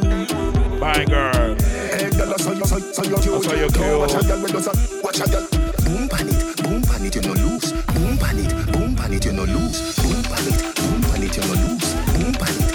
My 0.80 1.04
girl. 1.04 1.54
Hey, 1.54 2.10
girl, 2.10 2.34
I 2.34 2.36
saw 2.38 2.50
you, 2.50 2.64
saw, 2.64 2.78
saw 2.78 3.02
you 3.04 3.16
cute. 3.22 3.34
I 3.34 3.40
saw 3.46 3.54
you 3.54 3.70
Go 3.70 3.98
Watch 4.00 4.10
cute. 4.10 4.26
girl, 4.26 4.42
when 4.42 4.50
does 4.50 4.66
watch 5.04 5.20
a 5.20 5.30
girl. 5.30 5.46
Boom 5.86 6.08
pan 6.08 6.28
it, 6.28 6.62
boom 6.64 6.82
pan 6.82 7.04
it, 7.06 7.14
you 7.14 7.22
no 7.22 7.32
lose. 7.32 7.72
Boom 7.94 8.18
pan 8.18 8.38
it, 8.40 8.72
boom 8.72 8.96
pan 8.96 9.12
it, 9.12 9.24
you 9.24 9.32
no 9.32 9.44
lose. 9.44 10.02
Boom 10.02 10.22
pan 10.24 10.46
it, 10.50 10.74
boom 10.74 11.00
pan 11.02 11.22
it, 11.22 11.36
you 11.36 11.42
no 11.46 11.54
lose. 11.62 11.94
Boom 11.94 12.32
pan 12.34 12.54
it, 12.58 12.65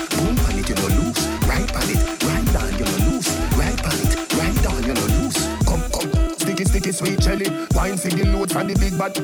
sticky, 6.81 6.91
sweet 6.91 7.19
jelly. 7.19 7.49
Wine 7.75 7.97
for 7.97 8.09
the 8.09 8.25
load 8.25 8.51
from 8.51 8.67
the 8.67 8.75
big 8.75 8.97
bad. 8.97 9.17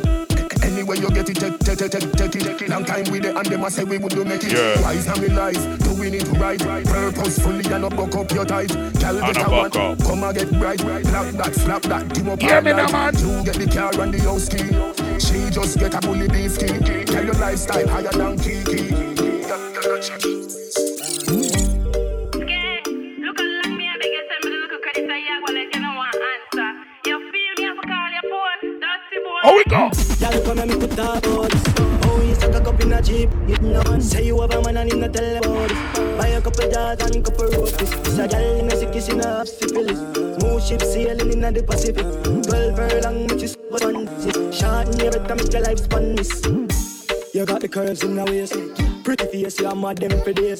Anyway 0.63 0.97
you 0.97 1.09
get 1.09 1.29
it, 1.29 1.35
take, 1.37 1.59
take, 1.59 1.77
take, 1.77 1.91
take, 1.91 2.33
take 2.33 2.61
it. 2.61 2.69
Long 2.69 2.85
time 2.85 3.09
with 3.11 3.25
it, 3.25 3.35
and 3.35 3.45
them 3.45 3.63
a 3.63 3.71
say 3.71 3.83
we 3.83 3.97
would 3.97 4.11
do 4.11 4.23
make 4.25 4.43
it. 4.43 4.51
Yeah. 4.51 4.81
Wise 4.81 5.07
and 5.07 5.19
we 5.19 5.29
lies, 5.29 5.65
doing 5.77 6.13
it 6.13 6.27
right. 6.37 6.59
Purposefully 6.85 7.63
and 7.71 7.81
not 7.81 7.95
buck 7.95 8.15
up 8.15 8.31
your 8.31 8.45
ties. 8.45 8.75
Girl, 8.75 9.19
get 9.21 9.37
a 9.37 9.49
one, 9.49 9.71
come 9.71 10.23
and 10.23 10.37
get 10.37 10.51
bright. 10.59 10.79
Slap 10.79 11.33
that, 11.33 11.55
slap 11.55 11.81
that, 11.83 12.13
team 12.13 12.29
up 12.29 12.43
all 12.43 12.61
me 12.61 12.73
night. 12.73 12.91
man. 12.91 13.15
You 13.17 13.43
get 13.43 13.55
the 13.55 13.67
car 13.67 14.01
and 14.01 14.13
the 14.13 14.19
house 14.21 14.49
key. 14.49 14.69
She 15.19 15.49
just 15.49 15.79
get 15.79 15.93
a 15.93 15.99
bully 16.05 16.27
beef 16.27 16.57
key. 16.59 17.05
Tell 17.05 17.25
your 17.25 17.35
lifestyle 17.35 17.87
higher 17.87 18.11
than 18.11 18.37
Kiki. 18.37 19.17
Oh, 29.49 29.55
we 29.55 29.63
go. 29.63 29.89
Y'all 30.19 30.43
come 30.43 30.59
and 30.59 30.71
put 30.71 30.91
that 30.91 31.23
this. 31.23 31.63
Oh, 32.03 32.21
you 32.21 32.35
stuck 32.35 32.53
a 32.55 32.59
cup 32.59 32.81
in 32.81 32.91
a 32.91 33.01
jeep. 33.01 33.29
You 33.47 33.57
know, 33.59 33.99
say 33.99 34.25
you 34.25 34.41
have 34.41 34.51
a 34.51 34.61
man 34.61 34.75
and 34.75 35.13
tell 35.13 35.37
about 35.37 35.71
it. 35.71 36.17
Buy 36.17 36.27
a 36.27 36.41
couple 36.41 36.69
jars 36.69 36.99
and 36.99 37.23
couple 37.23 37.45
rotis. 37.45 37.91
This 37.91 38.19
a 38.19 38.27
gal 38.27 38.59
in 38.59 38.69
a 38.69 38.75
sick 38.75 38.91
kiss 38.91 39.07
in 39.07 39.21
a 39.21 39.45
syphilis. 39.45 39.99
Smooth 40.37 40.63
ship 40.67 40.81
sailing 40.81 41.31
in 41.31 41.53
the 41.53 41.63
Pacific. 41.63 42.03
Twelve 42.43 42.75
furlong, 42.75 43.27
which 43.27 43.43
is 43.43 43.57
what 43.69 43.83
on 43.85 44.07
Short 44.51 44.89
in 44.89 45.01
every 45.01 45.25
time, 45.25 45.37
make 45.37 45.53
your 45.53 45.61
life 45.61 45.79
span 45.79 46.15
miss. 46.15 46.76
You 47.38 47.45
got 47.45 47.61
the 47.61 47.67
curves 47.67 48.01
in 48.01 48.15
the 48.15 48.25
waist. 48.25 48.55
Pretty 49.03 49.25
face, 49.27 49.59
you 49.59 49.75
mad 49.75 49.99
them 49.99 50.19
for 50.23 50.33
days. 50.33 50.59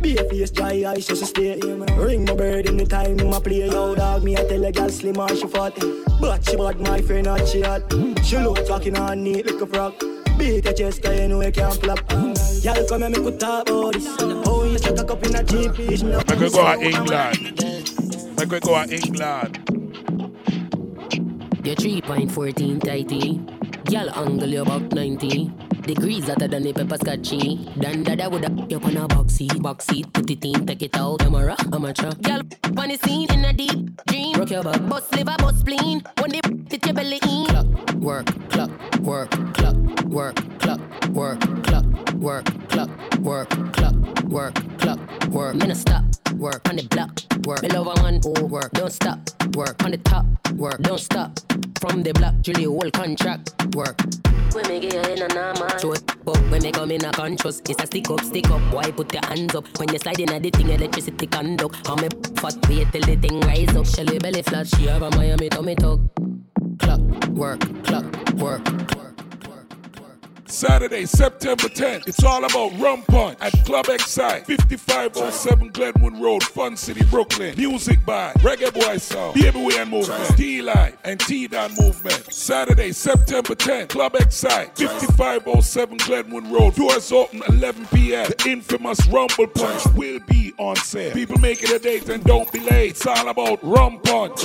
Be 0.00 0.18
a 0.18 0.28
face, 0.28 0.50
dry 0.50 0.82
eyes, 0.84 1.06
just 1.06 1.24
stay. 1.26 1.54
Ring 1.60 2.24
my 2.24 2.34
bird 2.34 2.66
in 2.66 2.78
the 2.78 2.84
time, 2.84 3.14
my 3.30 3.38
play. 3.38 3.68
Yo, 3.68 3.94
dog, 3.94 4.24
me, 4.24 4.36
I 4.36 4.42
tell 4.42 4.64
a 4.64 4.72
girl 4.72 4.88
slim 4.88 5.20
and 5.20 5.38
she 5.38 5.46
fat. 5.46 5.78
But 6.20 6.44
she 6.44 6.56
bad, 6.56 6.80
my 6.80 7.00
friend, 7.00 7.26
not 7.26 7.46
she 7.46 7.60
hot. 7.60 7.82
She 8.24 8.38
look 8.38 8.66
talking 8.66 8.98
on 8.98 9.22
neat 9.22 9.46
like 9.46 9.62
a 9.62 9.66
frog. 9.68 9.94
Beat 10.36 10.64
your 10.64 10.74
chest, 10.74 11.00
cause 11.04 11.16
you 11.16 11.28
know 11.28 11.40
you 11.40 11.52
can't 11.52 11.74
flop. 11.74 12.00
Y'all 12.10 12.88
come 12.88 13.04
and 13.04 13.16
make 13.16 13.24
we 13.24 13.38
talk 13.38 13.68
about 13.68 13.92
this. 13.92 14.16
Oh, 14.18 14.64
you 14.64 14.78
stuck 14.78 14.98
a 14.98 15.04
cup 15.04 15.24
in 15.26 15.36
a 15.36 15.44
jeep. 15.44 15.78
It's 15.78 16.02
not 16.02 16.26
Make 16.26 16.40
we 16.40 16.50
go 16.50 16.74
to 16.74 16.80
England. 16.82 18.36
Make 18.36 18.50
we 18.50 18.58
go 18.58 18.84
to 18.84 18.92
England. 18.92 19.62
You're 21.62 21.76
3.14 21.76 22.82
tighty. 22.82 23.65
Y'all 23.88 24.10
angle 24.10 24.48
you 24.48 24.62
about 24.62 24.92
90. 24.92 25.52
degrees 25.86 26.26
hotter 26.28 26.48
than 26.48 26.62
the 26.64 26.72
pepper 26.72 26.96
scotchy. 26.96 27.70
Dan 27.78 28.02
dada 28.02 28.28
woulda 28.28 28.50
you 28.68 28.78
on 28.78 28.96
a 28.96 29.06
box 29.06 29.34
seat, 29.34 29.62
box 29.62 29.86
seat, 29.86 30.12
put 30.12 30.30
it 30.30 30.44
in, 30.44 30.66
take 30.66 30.82
it 30.82 30.96
out. 30.96 31.20
Camera, 31.20 31.56
amateur. 31.72 32.12
Girl, 32.22 32.42
on 32.76 32.88
the 32.88 32.98
scene 33.04 33.32
in 33.32 33.44
a 33.44 33.52
deep 33.52 34.04
dream. 34.06 34.34
Rock 34.34 34.50
your 34.50 34.62
back, 34.64 34.88
bust 34.88 35.14
liver, 35.14 35.36
bust 35.38 35.60
spleen. 35.60 36.02
When 36.20 36.30
they 36.32 36.40
fit 36.68 36.84
your 36.84 36.94
belly 36.94 37.20
in. 37.22 37.46
Clock, 37.46 37.94
work, 37.94 38.26
clock, 38.50 38.70
work, 39.00 39.30
clock, 39.54 39.76
work, 40.06 40.36
clock, 40.58 40.80
work, 41.10 41.40
clock, 41.62 41.84
work, 42.16 42.44
clock, 42.68 42.90
work, 43.20 43.48
clock, 43.72 43.94
work, 44.24 44.78
clock, 44.78 44.98
work. 45.28 45.54
Me 45.54 45.66
no 45.66 45.74
stop, 45.74 46.04
work 46.34 46.68
on 46.68 46.76
the 46.76 46.86
block, 46.88 47.20
work. 47.46 47.62
Me 47.62 47.68
love 47.68 47.86
a 47.86 48.02
man 48.02 48.20
who 48.22 48.46
work, 48.46 48.72
don't 48.72 48.92
stop, 48.92 49.18
work 49.54 49.82
on 49.84 49.92
the 49.92 49.98
top, 49.98 50.26
work, 50.56 50.80
don't 50.82 50.98
stop. 50.98 51.38
From 51.80 52.02
the 52.02 52.12
block, 52.12 52.34
till 52.42 52.54
the 52.54 52.64
whole 52.64 52.90
contract, 52.90 53.54
work. 53.74 54.00
When 54.52 54.68
me 54.68 54.80
get 54.80 54.94
in 54.94 55.22
a 55.22 55.26
it 55.26 56.10
up. 56.26 56.50
When 56.50 56.62
me 56.62 56.72
come 56.72 56.90
in 56.90 57.04
a 57.04 57.12
conscious 57.12 57.60
It's 57.68 57.82
a 57.82 57.86
stick 57.86 58.08
up, 58.10 58.22
stick 58.22 58.50
up. 58.50 58.62
Why 58.72 58.90
put 58.90 59.12
your 59.12 59.24
hands 59.26 59.54
up 59.54 59.66
When 59.78 59.92
you 59.92 59.98
slide 59.98 60.18
in 60.18 60.30
a 60.30 60.40
the 60.40 60.50
thing 60.50 60.70
Electricity 60.70 61.26
conduct? 61.26 61.86
How 61.86 61.96
me 61.96 62.08
fat 62.36 62.56
wait 62.68 62.90
till 62.90 63.02
the 63.02 63.16
thing 63.16 63.40
rise 63.40 63.76
up. 63.76 63.86
Shelly 63.86 64.18
belly 64.18 64.42
flat 64.42 64.66
She 64.66 64.86
have 64.86 65.02
a 65.02 65.10
Miami 65.10 65.50
tummy 65.50 65.74
tuck. 65.74 66.00
Clock, 66.78 67.00
work, 67.28 67.60
clock, 67.84 68.32
work 68.34 69.05
Saturday, 70.48 71.06
September 71.06 71.64
10th. 71.64 72.06
It's 72.06 72.22
all 72.24 72.44
about 72.44 72.78
Rum 72.78 73.02
Punch 73.02 73.38
at 73.40 73.52
Club 73.64 73.86
Excite, 73.88 74.46
5507 74.46 75.68
Glenwood 75.70 76.18
Road, 76.18 76.42
Fun 76.42 76.76
City, 76.76 77.04
Brooklyn. 77.06 77.56
Music 77.56 78.04
by 78.04 78.32
Reggae 78.34 78.72
Boy 78.72 78.96
Sound, 78.98 79.36
and 79.36 79.90
Movement, 79.90 80.36
T 80.36 80.62
Life, 80.62 80.96
and 81.04 81.18
T 81.20 81.46
Don 81.48 81.72
Movement. 81.78 82.32
Saturday, 82.32 82.92
September 82.92 83.54
10th, 83.54 83.88
Club 83.88 84.14
Excite, 84.14 84.76
5507 84.76 85.98
Glenwood 85.98 86.46
Road. 86.46 86.74
Doors 86.74 87.10
open 87.12 87.42
11 87.48 87.86
p.m. 87.86 88.26
The 88.28 88.48
infamous 88.48 89.06
Rumble 89.08 89.48
Punch 89.48 89.84
will 89.94 90.20
be 90.28 90.52
on 90.58 90.76
sale. 90.76 91.12
People 91.12 91.38
make 91.38 91.62
it 91.62 91.70
a 91.70 91.78
date 91.78 92.08
and 92.08 92.22
don't 92.24 92.50
be 92.52 92.60
late. 92.60 92.90
It's 92.92 93.06
all 93.06 93.28
about 93.28 93.58
Rum 93.62 94.00
Punch. 94.00 94.42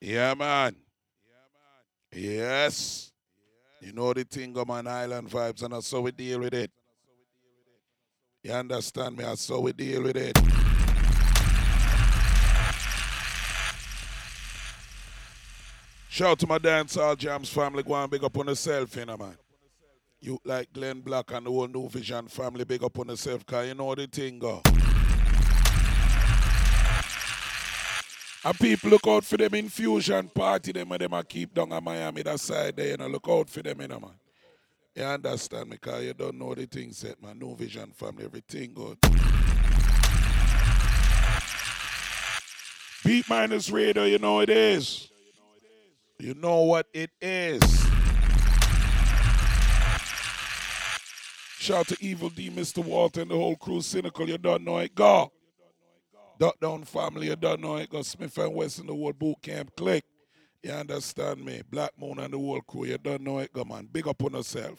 Yeah, 0.00 0.34
man. 0.34 0.76
Yeah, 1.26 1.34
man. 1.52 2.22
Yes. 2.24 3.09
You 3.80 3.92
know 3.94 4.12
the 4.12 4.24
thing, 4.24 4.52
man, 4.66 4.86
island 4.86 5.30
vibes, 5.30 5.62
and 5.62 5.72
that's 5.72 5.90
how 5.90 6.00
we 6.00 6.10
deal 6.10 6.40
with 6.40 6.52
it. 6.52 6.70
You 8.42 8.52
understand 8.52 9.16
me? 9.16 9.24
That's 9.24 9.48
how 9.48 9.60
we 9.60 9.72
deal 9.72 10.02
with 10.02 10.16
it. 10.16 10.38
Shout 16.10 16.38
to 16.40 16.46
my 16.46 16.58
dancehall 16.58 17.16
jams 17.16 17.48
family, 17.48 17.82
go 17.82 17.94
and 17.94 18.10
big 18.10 18.22
up 18.22 18.36
on 18.36 18.48
yourself, 18.48 18.94
you 18.96 19.06
know, 19.06 19.16
man. 19.16 19.38
You 20.20 20.38
like 20.44 20.70
Glenn 20.74 21.00
Black 21.00 21.30
and 21.32 21.46
the 21.46 21.50
whole 21.50 21.66
New 21.66 21.88
Vision 21.88 22.28
family, 22.28 22.64
big 22.64 22.84
up 22.84 22.98
on 22.98 23.08
yourself, 23.08 23.46
cause 23.46 23.66
you 23.66 23.74
know 23.74 23.94
the 23.94 24.06
thing, 24.06 24.38
go. 24.38 24.60
And 28.42 28.58
people 28.58 28.88
look 28.90 29.06
out 29.06 29.24
for 29.24 29.36
them 29.36 29.54
infusion 29.54 30.28
party, 30.28 30.72
them 30.72 30.90
and 30.92 31.00
them 31.00 31.12
a 31.12 31.22
keep 31.22 31.52
down 31.52 31.72
at 31.74 31.82
Miami, 31.82 32.22
that 32.22 32.40
side 32.40 32.74
there, 32.74 32.88
you 32.88 32.96
know, 32.96 33.06
look 33.06 33.28
out 33.28 33.50
for 33.50 33.62
them, 33.62 33.82
you 33.82 33.88
know, 33.88 34.00
man. 34.00 34.12
You 34.94 35.04
understand 35.04 35.68
me, 35.68 35.76
because 35.76 36.04
you 36.04 36.14
don't 36.14 36.38
know 36.38 36.54
the 36.54 36.64
thing 36.64 36.90
set, 36.92 37.22
man. 37.22 37.38
No 37.38 37.54
vision 37.54 37.92
family, 37.94 38.24
everything 38.24 38.72
good. 38.72 38.98
Beat 43.04 43.28
minus 43.28 43.70
radar, 43.70 44.06
you 44.06 44.18
know 44.18 44.40
it 44.40 44.50
is. 44.50 45.10
You 46.18 46.34
know 46.34 46.62
what 46.62 46.86
it 46.94 47.10
is. 47.20 47.60
Shout 51.58 51.88
to 51.88 51.96
Evil 52.00 52.30
Dee, 52.30 52.50
Mr. 52.50 52.82
Walter, 52.82 53.20
and 53.20 53.30
the 53.30 53.36
whole 53.36 53.56
crew, 53.56 53.82
Cynical. 53.82 54.28
You 54.28 54.38
don't 54.38 54.64
know 54.64 54.78
it. 54.78 54.94
Go. 54.94 55.30
Dot 56.40 56.58
down 56.58 56.84
family, 56.84 57.26
you 57.26 57.36
don't 57.36 57.60
know 57.60 57.76
it. 57.76 57.90
Go 57.90 58.00
Smith 58.00 58.38
and 58.38 58.54
West 58.54 58.78
in 58.78 58.86
the 58.86 58.94
World 58.94 59.18
Boot 59.18 59.42
Camp 59.42 59.76
Clik. 59.76 60.00
You 60.62 60.70
understand 60.70 61.44
me? 61.44 61.60
Black 61.70 61.90
Moon 62.00 62.18
and 62.18 62.32
the 62.32 62.38
whole 62.38 62.62
crew. 62.62 62.86
You 62.86 62.96
don't 62.96 63.20
know 63.20 63.40
it. 63.40 63.52
Go 63.52 63.62
man. 63.62 63.86
Big 63.92 64.08
up 64.08 64.24
on 64.24 64.32
yourself. 64.32 64.74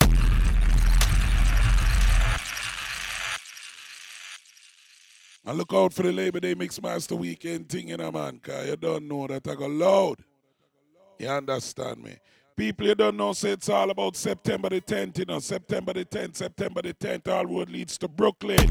And 5.45 5.55
look 5.55 5.71
out 5.71 5.93
for 5.93 6.01
the 6.01 6.11
Labor 6.11 6.39
Day 6.39 6.55
Mixmaster 6.55 7.15
Weekend 7.15 7.69
thing, 7.69 7.89
you 7.89 7.97
know, 7.97 8.11
man, 8.11 8.39
because 8.41 8.67
you 8.67 8.75
don't 8.75 9.07
know 9.07 9.27
that 9.27 9.47
I 9.47 9.53
got 9.53 9.69
loud. 9.69 10.17
You 11.19 11.27
understand 11.27 12.01
me? 12.03 12.15
People, 12.55 12.87
you 12.87 12.95
don't 12.95 13.17
know, 13.17 13.33
say 13.33 13.51
it's 13.51 13.69
all 13.69 13.91
about 13.91 14.15
September 14.15 14.69
the 14.69 14.81
10th, 14.81 15.19
you 15.19 15.25
know, 15.25 15.37
September 15.37 15.93
the 15.93 16.05
10th, 16.05 16.37
September 16.37 16.81
the 16.81 16.95
10th, 16.95 17.27
all 17.27 17.45
road 17.45 17.69
leads 17.69 17.99
to 17.99 18.07
Brooklyn. 18.07 18.67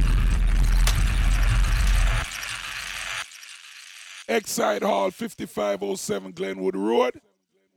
Exide 4.31 4.83
Hall, 4.83 5.11
5507 5.11 6.31
Glenwood 6.31 6.77
Road. 6.77 7.21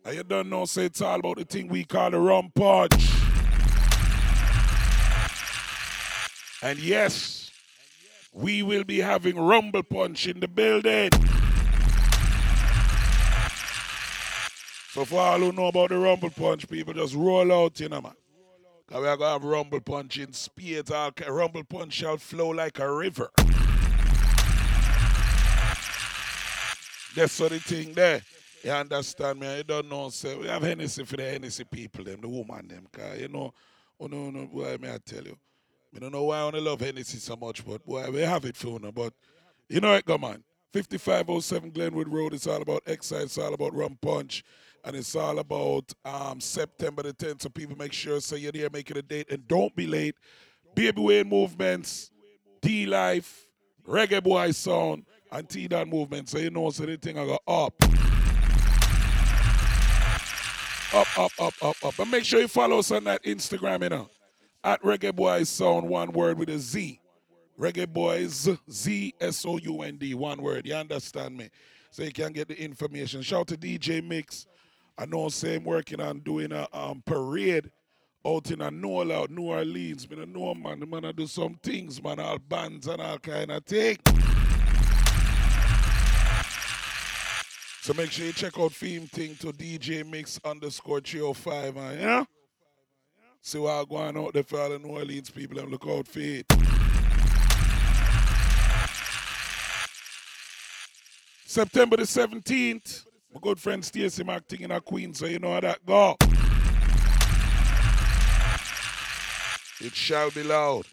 And 0.06 0.16
you 0.16 0.24
don't 0.24 0.51
know, 0.51 0.66
say 0.66 0.86
it's 0.86 1.01
all 1.01 1.20
about 1.20 1.38
the 1.38 1.45
thing 1.45 1.68
we 1.68 1.84
call 1.84 2.12
the 2.12 2.20
rum 2.20 2.51
punch. 2.54 2.93
And 6.62 6.78
yes, 6.78 7.49
we 8.32 8.62
will 8.62 8.84
be 8.84 8.99
having 8.99 9.36
Rumble 9.36 9.82
Punch 9.82 10.28
in 10.28 10.41
the 10.41 10.47
building. 10.47 11.10
So 14.91 15.06
for 15.06 15.22
all 15.22 15.39
who 15.39 15.51
know 15.54 15.68
about 15.70 15.89
the 15.89 15.97
Rumble 15.97 16.30
Punch, 16.30 16.70
people 16.70 16.93
just 16.93 17.16
roll 17.16 17.51
out, 17.51 17.80
you 17.80 17.89
know, 17.89 17.99
man. 17.99 18.14
Cause 18.86 19.01
we 19.01 19.08
are 19.08 19.18
gonna 19.18 19.32
have 19.32 19.43
Rumble 19.43 19.82
Punch 19.82 20.20
in 20.20 20.34
spades. 20.34 20.91
Rumble 21.28 21.64
Punch 21.64 21.93
shall 21.93 22.18
flow 22.18 22.49
like 22.49 22.78
a 22.78 22.93
river. 22.93 23.32
That's 27.16 27.39
what 27.39 27.51
the 27.51 27.59
thing 27.59 27.93
there. 27.93 28.22
You 28.64 28.72
understand 28.72 29.39
me? 29.39 29.57
You 29.57 29.64
don't 29.64 29.89
know, 29.89 30.09
say 30.09 30.36
we 30.36 30.47
have 30.47 30.64
Hennessy 30.64 31.03
for 31.03 31.18
the 31.18 31.24
Hennessy 31.24 31.64
people, 31.64 32.03
them, 32.03 32.22
the 32.22 32.28
woman, 32.28 32.68
them, 32.68 32.88
cause 32.91 33.20
you 33.20 33.28
know, 33.28 33.53
oh 33.99 34.07
no, 34.07 34.32
no, 34.32 34.47
boy, 34.47 34.78
may 34.80 34.93
I 34.93 34.97
tell 35.05 35.24
you. 35.24 35.38
I 35.95 35.99
don't 35.99 36.11
know 36.11 36.24
why 36.24 36.39
I 36.39 36.41
only 36.41 36.61
love 36.61 36.80
Hennessy 36.80 37.20
so 37.20 37.36
much, 37.36 37.64
but 37.66 37.86
boy, 37.86 38.09
we 38.09 38.22
have 38.22 38.45
it 38.45 38.57
for 38.57 38.80
you. 38.80 38.91
But 38.91 39.14
you 39.70 39.80
know 39.80 39.93
it, 39.93 40.05
come 40.05 40.24
on. 40.24 40.43
5507 40.74 41.70
Glenwood 41.70 42.07
Road, 42.07 42.34
it's 42.34 42.47
all 42.47 42.61
about 42.61 42.82
Excite, 42.88 43.24
it's 43.24 43.38
all 43.38 43.53
about 43.53 43.76
Rum 43.76 43.95
Punch, 44.01 44.43
and 44.84 44.95
it's 44.95 45.16
all 45.16 45.38
about 45.38 45.93
um, 46.03 46.39
September 46.39 47.03
the 47.03 47.14
10th. 47.14 47.43
So 47.43 47.49
people 47.49 47.78
make 47.78 47.93
sure, 47.93 48.20
so 48.22 48.36
you're 48.36 48.51
there, 48.51 48.70
make 48.74 48.89
it 48.89 48.97
a 48.97 49.03
date, 49.03 49.30
and 49.30 49.47
don't 49.47 49.76
be 49.76 49.86
late. 49.86 50.16
Baby 50.74 51.01
Wayne 51.01 51.30
Movements, 51.30 52.09
D 52.61 52.88
Life, 52.88 53.45
Reggae 53.88 54.24
Boy 54.24 54.49
Sound, 54.51 55.05
and 55.34 55.49
T 55.49 55.67
Don 55.67 55.89
Movement. 55.89 56.29
So 56.29 56.38
you 56.38 56.49
know, 56.49 56.69
so 56.69 56.86
the 56.86 56.97
thing 56.97 57.17
I 57.17 57.25
go 57.25 57.39
up. 57.47 57.73
Up, 60.93 61.19
up, 61.19 61.31
up, 61.41 61.53
up, 61.63 61.99
up. 61.99 62.07
Make 62.07 62.23
sure 62.23 62.41
you 62.41 62.47
follow 62.47 62.77
us 62.77 62.91
on 62.91 63.05
that 63.05 63.23
Instagram, 63.23 63.81
you 63.81 63.89
know. 63.89 64.09
At 64.63 64.81
Reggae 64.84 65.13
Boys 65.13 65.49
Sound, 65.49 65.89
one 65.89 66.11
word 66.11 66.38
with 66.38 66.49
a 66.49 66.59
Z. 66.59 66.99
Reggae 67.59 67.91
Boys, 67.91 68.47
Z 68.69 69.13
S 69.19 69.45
O 69.45 69.57
U 69.57 69.81
N 69.81 69.97
D, 69.97 70.13
one 70.13 70.41
word. 70.41 70.67
You 70.67 70.75
understand 70.75 71.36
me? 71.36 71.49
So 71.89 72.03
you 72.03 72.11
can 72.11 72.31
get 72.31 72.47
the 72.47 72.59
information. 72.59 73.21
Shout 73.23 73.47
to 73.47 73.57
DJ 73.57 74.03
Mix. 74.03 74.45
I 74.97 75.05
know 75.05 75.29
same 75.29 75.63
working 75.63 75.99
on 75.99 76.19
doing 76.19 76.51
a 76.51 76.67
um, 76.71 77.01
parade 77.05 77.71
out 78.25 78.51
in 78.51 78.61
a 78.61 78.69
Nola, 78.71 79.27
New 79.27 79.43
Orleans. 79.43 80.09
Me 80.09 80.15
no 80.15 80.25
know 80.25 80.53
man, 80.53 80.79
the 80.79 80.86
man 80.86 81.05
I 81.05 81.11
do 81.11 81.27
some 81.27 81.55
things, 81.55 82.01
man, 82.01 82.19
all 82.19 82.38
bands 82.38 82.88
and 82.88 83.01
all 83.01 83.17
kind 83.17 83.51
of 83.51 83.65
thing. 83.65 83.97
So 87.84 87.93
make 87.93 88.11
sure 88.11 88.25
you 88.25 88.31
check 88.31 88.57
out 88.57 88.71
Theme 88.71 89.07
Thing 89.07 89.36
to 89.41 89.47
DJ 89.47 90.09
Mix 90.09 90.39
underscore 90.45 91.01
305, 91.01 91.75
man, 91.75 91.99
yeah? 91.99 92.23
See 93.41 93.57
what 93.57 93.71
I'm 93.71 93.86
going 93.88 94.17
out 94.17 94.31
there 94.31 94.43
for 94.43 94.61
all 94.61 94.69
the 94.69 94.79
New 94.79 94.88
Orleans 94.88 95.29
people 95.29 95.59
and 95.59 95.69
look 95.69 95.86
out 95.86 96.07
for 96.07 96.21
it. 96.21 96.45
September 101.45 101.97
the 101.97 102.03
17th, 102.03 103.05
my 103.34 103.41
good 103.41 103.59
friend 103.59 103.84
Stacey 103.84 104.23
acting 104.29 104.61
in 104.61 104.71
a 104.71 104.79
Queen, 104.79 105.13
so 105.13 105.25
you 105.25 105.39
know 105.39 105.51
how 105.51 105.59
that 105.59 105.86
go. 105.86 106.15
It 109.81 109.93
shall 109.93 110.31
be 110.31 110.43
loud. 110.43 110.86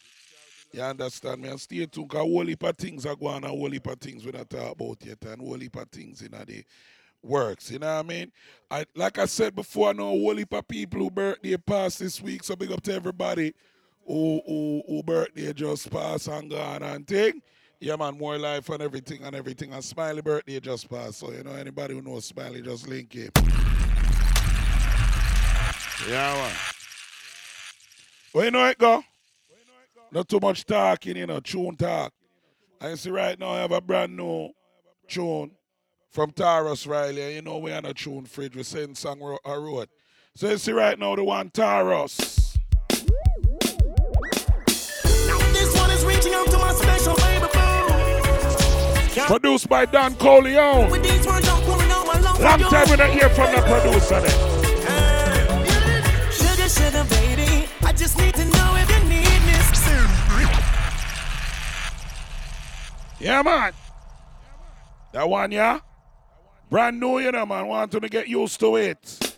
You 0.73 0.83
understand 0.83 1.43
me? 1.43 1.49
And 1.49 1.61
stay 1.61 1.87
tuned, 1.87 2.09
because 2.09 2.23
whole 2.23 2.47
heap 2.47 2.63
of 2.63 2.77
things 2.77 3.05
are 3.07 3.17
going 3.17 3.37
on, 3.37 3.45
a 3.45 3.49
whole 3.49 3.71
heap 3.71 3.87
of 3.87 3.99
things 3.99 4.25
we 4.25 4.33
not 4.33 4.49
talk 4.49 4.73
about 4.73 4.99
yet, 5.05 5.25
and 5.25 5.41
whole 5.41 5.59
heap 5.59 5.77
of 5.77 5.89
things 5.89 6.23
in 6.23 6.31
the 6.31 6.65
works, 7.23 7.71
you 7.71 7.79
know 7.79 7.97
what 7.97 8.07
I 8.07 8.09
mean? 8.09 8.33
I 8.71 8.87
Like 8.95 9.19
I 9.19 9.27
said 9.27 9.55
before, 9.55 9.91
I 9.91 9.93
know 9.93 10.07
a 10.07 10.19
whole 10.19 10.37
heap 10.37 10.53
of 10.55 10.67
people 10.67 11.01
who 11.01 11.11
birthday 11.11 11.57
passed 11.57 11.99
this 11.99 12.21
week, 12.23 12.45
so 12.45 12.57
big 12.57 12.73
up 12.73 12.83
to 12.83 12.95
everybody 12.95 13.53
who, 14.07 14.41
who, 14.47 14.83
who 14.87 15.03
birthday 15.03 15.53
just 15.53 15.91
passed 15.91 16.29
and 16.29 16.51
gone 16.51 16.83
and 16.83 17.07
thing. 17.07 17.43
Yeah, 17.79 17.97
man, 17.97 18.17
more 18.17 18.39
life 18.39 18.69
and 18.69 18.83
everything 18.83 19.23
and 19.23 19.35
everything. 19.35 19.73
And 19.73 19.85
Smiley 19.85 20.23
birthday 20.23 20.61
just 20.61 20.89
passed, 20.89 21.19
so 21.19 21.33
you 21.33 21.43
know 21.43 21.53
anybody 21.53 21.95
who 21.95 22.03
knows 22.03 22.27
Smiley, 22.27 22.63
just 22.63 22.89
link 22.89 23.13
him. 23.13 23.31
Yeah, 26.09 26.35
man. 26.35 26.57
Where 28.33 28.45
you 28.45 28.51
know 28.51 28.67
it 28.67 28.79
go? 28.79 29.03
Not 30.13 30.29
too 30.29 30.41
much 30.41 30.65
talking, 30.65 31.17
you 31.17 31.27
know, 31.27 31.39
tune 31.41 31.77
talk. 31.77 32.13
I 32.81 32.95
see 32.95 33.11
right 33.11 33.39
now 33.39 33.51
I 33.51 33.61
have 33.61 33.71
a 33.71 33.81
brand 33.81 34.17
new 34.17 34.51
tune 35.07 35.53
from 36.11 36.33
Tarrus 36.33 36.89
Riley. 36.89 37.37
You 37.37 37.43
know 37.43 37.59
we 37.59 37.73
on 37.73 37.85
a 37.85 37.95
tune 37.95 38.25
fridge. 38.25 38.57
We 38.57 38.65
send 38.65 38.97
song 38.97 39.21
a 39.45 39.61
road. 39.61 39.89
So 40.35 40.49
you 40.49 40.59
see 40.59 40.73
right 40.73 40.99
now 40.99 41.15
the 41.15 41.23
one 41.23 41.51
Tarrus. 41.51 42.57
This 45.53 45.77
one 45.77 45.91
is 45.91 46.05
reaching 46.05 46.35
out 46.35 46.47
to 46.47 46.59
my 46.59 46.73
special 46.73 47.15
baby. 47.17 47.47
Produced 49.27 49.69
by 49.69 49.85
Don 49.85 50.15
Corleon. 50.15 50.91
With 50.91 51.03
these 51.05 51.25
words, 51.25 51.49
I'm 51.49 51.63
out 51.63 52.07
my 52.07 52.19
love 52.21 52.41
Long 52.41 52.59
time 52.59 52.91
we 52.91 52.97
don't 52.97 53.13
hear 53.13 53.29
from 53.29 53.55
the 53.55 53.61
producer 53.63 54.21
there. 54.21 54.50
Yeah, 63.21 63.43
man. 63.43 63.75
That 65.13 65.29
one, 65.29 65.53
yeah? 65.53 65.81
Brand 66.71 66.99
new, 66.99 67.19
you 67.19 67.31
know, 67.31 67.45
man. 67.45 67.67
Want 67.67 67.93
to 67.93 68.01
get 68.01 68.29
used 68.29 68.59
to 68.61 68.77
it. 68.77 69.37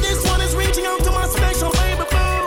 This 0.00 0.24
one 0.24 0.40
is 0.42 0.54
reaching 0.54 0.86
out 0.86 1.00
to 1.00 1.10
my 1.10 1.26
special 1.26 1.72
baby 1.72 2.04
boo. 2.08 2.46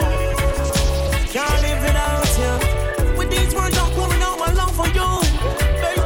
Can't 1.33 1.61
live 1.61 1.81
without 1.83 2.37
you. 2.39 3.17
With 3.17 3.29
these 3.29 3.53
words, 3.53 3.77
I'm 3.77 3.91
out 4.21 4.39
my 4.39 4.53
love 4.53 4.73
for 4.73 4.87
you, 4.87 5.21
baby. 5.81 6.01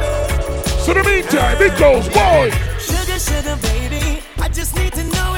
So 0.82 0.90
in 0.90 0.98
the 0.98 1.04
meantime, 1.08 1.62
it 1.62 1.78
goes, 1.78 2.08
boy. 2.08 2.50
Sugar, 2.80 3.18
sugar, 3.20 3.56
baby. 3.62 4.22
I 4.38 4.48
just 4.48 4.74
need 4.74 4.92
to 4.94 5.04
know 5.04 5.31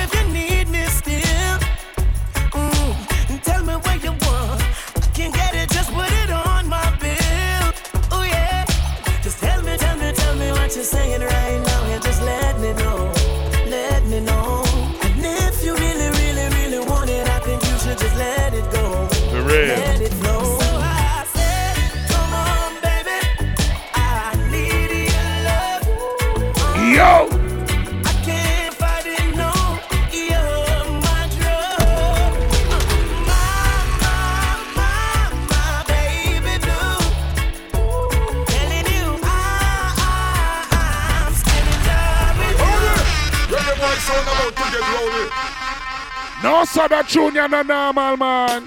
No, 46.44 46.62
that 46.62 47.08
tune, 47.08 47.34
you're 47.34 47.48
normal, 47.48 48.18
man. 48.18 48.64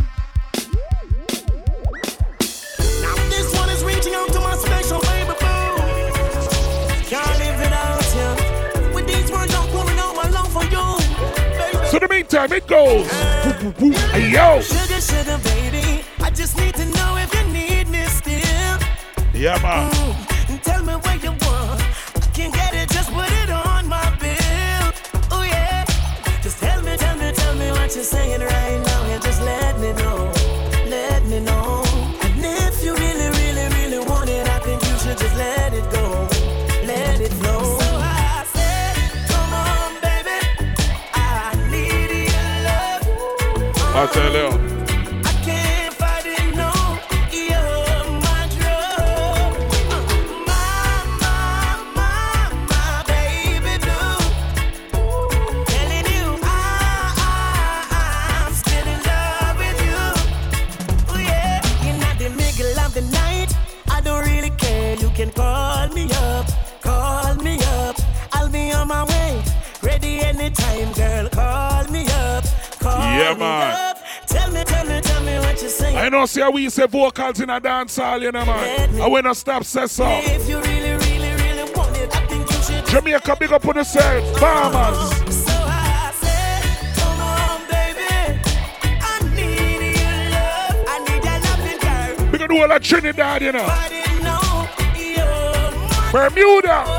This 3.29 3.53
one 3.53 3.69
is 3.69 3.83
reaching 3.83 4.15
out 4.15 4.33
to 4.33 4.39
my 4.39 4.55
special 4.55 4.99
baby 5.01 5.37
boo. 5.37 5.77
Can't 7.05 7.37
live 7.37 7.59
without 7.61 8.01
you. 8.17 8.95
With 8.95 9.05
these 9.05 9.31
words, 9.31 9.53
I'm 9.53 9.69
pulling 9.69 9.99
out 9.99 10.15
my 10.15 10.27
love 10.27 10.51
for 10.51 10.63
you. 10.63 10.97
So 11.85 11.99
the 11.99 12.07
meantime, 12.09 12.51
it 12.51 12.65
goes. 12.65 13.05
Woo, 13.45 13.53
woo, 13.61 13.73
woo. 13.79 13.91
Hey, 14.09 14.31
yo. 14.31 14.59
Sugar, 14.59 14.99
sugar, 14.99 15.37
baby. 15.43 16.03
I 16.19 16.31
just 16.31 16.57
need 16.57 16.73
to 16.73 16.85
know 16.85 17.17
if 17.17 17.31
you 17.31 17.43
need 17.53 17.89
me 17.89 18.03
still. 18.05 18.79
Yeah, 19.35 19.61
man. 19.61 19.91
Mm, 19.91 20.06
I 43.99 44.05
tell 44.05 44.31
you. 44.31 44.56
Saying. 76.27 76.43
I 76.43 76.49
know, 76.49 76.51
see 76.51 76.51
how 76.51 76.51
we 76.51 76.69
say 76.69 76.87
vocals 76.87 77.39
in 77.39 77.49
a 77.49 77.59
dance 77.59 77.95
hall, 77.97 78.21
you 78.21 78.31
know, 78.31 78.45
man. 78.45 79.01
I 79.01 79.07
wanna 79.07 79.35
stop, 79.35 79.63
say 79.63 79.87
so. 79.87 80.05
If 80.07 80.47
you 80.47 80.59
really, 80.59 80.93
really, 80.93 81.31
really 81.35 81.71
want 81.73 81.97
it, 81.97 82.15
I 82.15 82.25
think 82.27 82.49
you 82.49 82.61
should. 82.61 82.85
Jamaica, 82.85 83.35
big 83.39 83.51
up 83.51 83.65
on 83.65 83.75
yourself. 83.75 84.39
Farmers. 84.39 84.97
So 85.35 85.53
I 85.53 86.11
said, 86.21 86.63
come 86.95 87.19
on, 87.21 87.61
baby. 87.67 88.39
I 89.01 89.19
need 89.35 89.95
your 89.97 90.17
love. 90.31 90.75
I 90.87 90.99
need 91.07 91.23
your 91.23 91.39
loving 91.39 91.79
girl. 91.79 92.31
We 92.31 92.37
gonna 92.37 92.53
do 92.53 92.61
all 92.61 92.67
that 92.67 92.83
Trinidad, 92.83 93.41
you 93.41 93.51
know. 93.51 93.65
I 93.65 93.89
didn't 93.89 94.23
know 94.23 94.67
you're 94.95 95.71
my 96.11 96.29
Bermuda. 96.29 96.96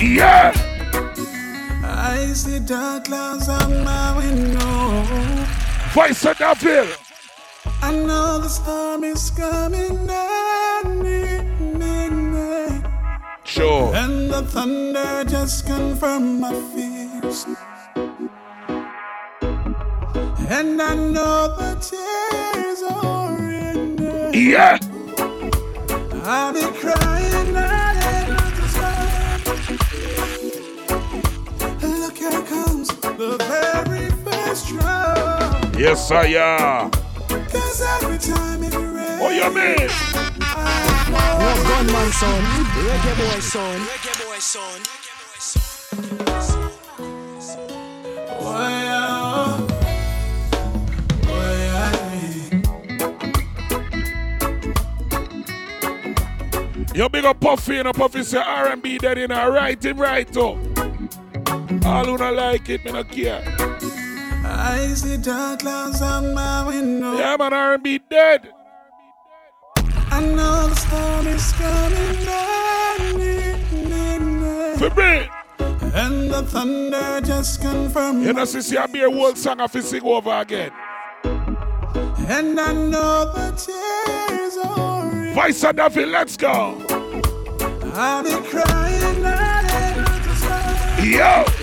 Yeah. 0.00 0.52
I 1.84 2.32
see 2.32 2.58
dark 2.60 3.04
clouds 3.04 3.50
on 3.50 3.84
my 3.84 4.16
window. 4.16 5.04
Voice 5.92 6.24
of 6.24 6.38
Devil. 6.38 6.88
I 7.82 7.92
know 7.92 8.38
the 8.40 8.48
storm 8.48 9.04
is 9.04 9.30
coming 9.30 10.06
midnight. 11.02 11.30
Sure. 13.44 13.94
And 13.94 14.30
the 14.30 14.42
thunder 14.42 15.24
just 15.28 15.66
confirmed 15.66 16.40
my 16.40 16.54
fears. 16.72 17.44
And 20.48 20.80
I 20.80 20.94
know 20.94 21.56
the 21.58 21.74
tears 21.78 22.82
are 22.90 23.50
in 23.52 23.96
there. 23.96 24.34
Yeah. 24.34 24.78
I'll 26.24 26.52
be 26.54 26.62
crying 26.78 27.19
the 33.20 33.36
very 33.36 34.08
first 34.24 34.68
drum. 34.68 35.72
Yes, 35.78 36.10
I 36.10 36.24
am. 36.40 36.90
Cause 36.90 37.82
every 37.82 38.16
time 38.16 38.64
it 38.64 38.74
rains, 38.74 39.20
Oh, 39.20 39.28
you 39.28 39.44
mean? 39.52 39.88
No 41.36 41.52
gunman 41.68 42.12
son, 42.12 42.42
reggae 42.80 43.14
boy 43.20 43.40
son. 43.40 43.80
Reggae 43.80 44.14
boy 44.24 44.38
son. 44.38 44.80
You 56.94 57.08
big 57.08 57.24
up 57.24 57.38
Puffy 57.40 57.78
and 57.78 57.94
Puffy 57.94 58.22
say 58.22 58.38
R&B 58.38 58.98
dead 58.98 59.18
in 59.18 59.30
a 59.30 59.50
right 59.50 59.82
him 59.82 59.98
right 59.98 60.36
up. 60.36 60.69
All 61.84 62.04
who 62.04 62.18
not 62.18 62.34
like 62.34 62.68
it, 62.68 62.84
me 62.84 62.92
not 62.92 63.10
care. 63.10 63.42
I 64.44 64.92
see 64.94 65.16
dark 65.16 65.60
clouds 65.60 66.02
on 66.02 66.34
my 66.34 66.66
window. 66.66 67.16
Yeah, 67.18 67.36
man, 67.36 67.52
R&B 67.52 68.00
dead. 68.10 68.52
I 70.10 70.20
know 70.20 70.68
the 70.68 70.74
storm 70.74 71.26
is 71.26 71.52
coming 71.52 72.24
down. 72.24 72.50
For 74.78 74.90
me. 74.94 75.28
And 75.92 76.30
the 76.30 76.42
thunder 76.42 77.20
just 77.24 77.60
confirmed. 77.60 78.24
You 78.24 78.32
know, 78.32 78.44
see, 78.44 78.76
I 78.76 78.86
be 78.86 79.02
a 79.02 79.10
whole 79.10 79.34
song 79.34 79.60
of 79.60 79.70
sing 79.70 80.02
over 80.04 80.30
again. 80.30 80.72
And 81.24 82.60
I 82.60 82.72
know 82.72 83.32
the 83.32 83.50
tears 83.56 84.56
are 84.64 85.34
Vice 85.34 85.64
and 85.64 85.76
Duffy, 85.76 86.06
let's 86.06 86.36
go. 86.36 86.76
I've 87.94 88.24
been 88.24 88.42
crying 88.44 89.22
night 89.22 89.70
Yo, 91.02 91.44
bigger. 91.44 91.59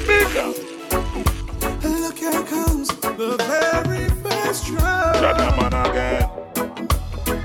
Look 1.84 2.18
here 2.18 2.44
comes 2.44 2.88
the 2.88 3.36
very 3.46 4.08
first 4.24 4.68
trouble. 4.68 5.20
Shut 5.20 5.42
up, 5.42 5.58
man, 5.60 5.74
again. 5.86 6.24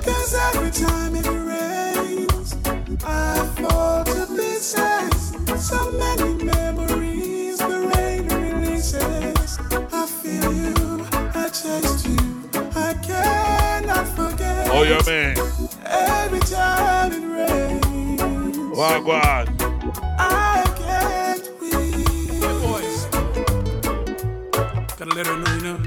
Cause 0.01 0.33
every 0.33 0.71
time 0.71 1.13
it 1.17 1.27
rains, 1.27 2.55
I 3.03 3.45
fall 3.57 4.05
to 4.05 4.27
pieces. 4.27 5.35
So 5.59 5.91
many 5.91 6.41
memories 6.41 7.57
the 7.57 7.91
rain 7.95 8.29
releases. 8.29 9.59
I 9.91 10.05
feel 10.05 10.53
you, 10.53 11.05
I 11.11 11.49
taste 11.49 12.07
you, 12.07 12.49
I 12.75 12.93
cannot 13.03 14.07
forget. 14.07 14.69
Oh, 14.71 14.83
yeah, 14.83 15.01
man. 15.05 15.37
Every 15.85 16.39
time 16.39 17.11
it 17.11 17.25
rains, 17.27 18.57
oh, 18.57 18.77
Wagwan. 18.77 19.49
I 19.49 19.52
gotta 25.03 25.15
let 25.15 25.27
her 25.27 25.37
know, 25.37 25.55
you 25.55 25.61
know. 25.61 25.79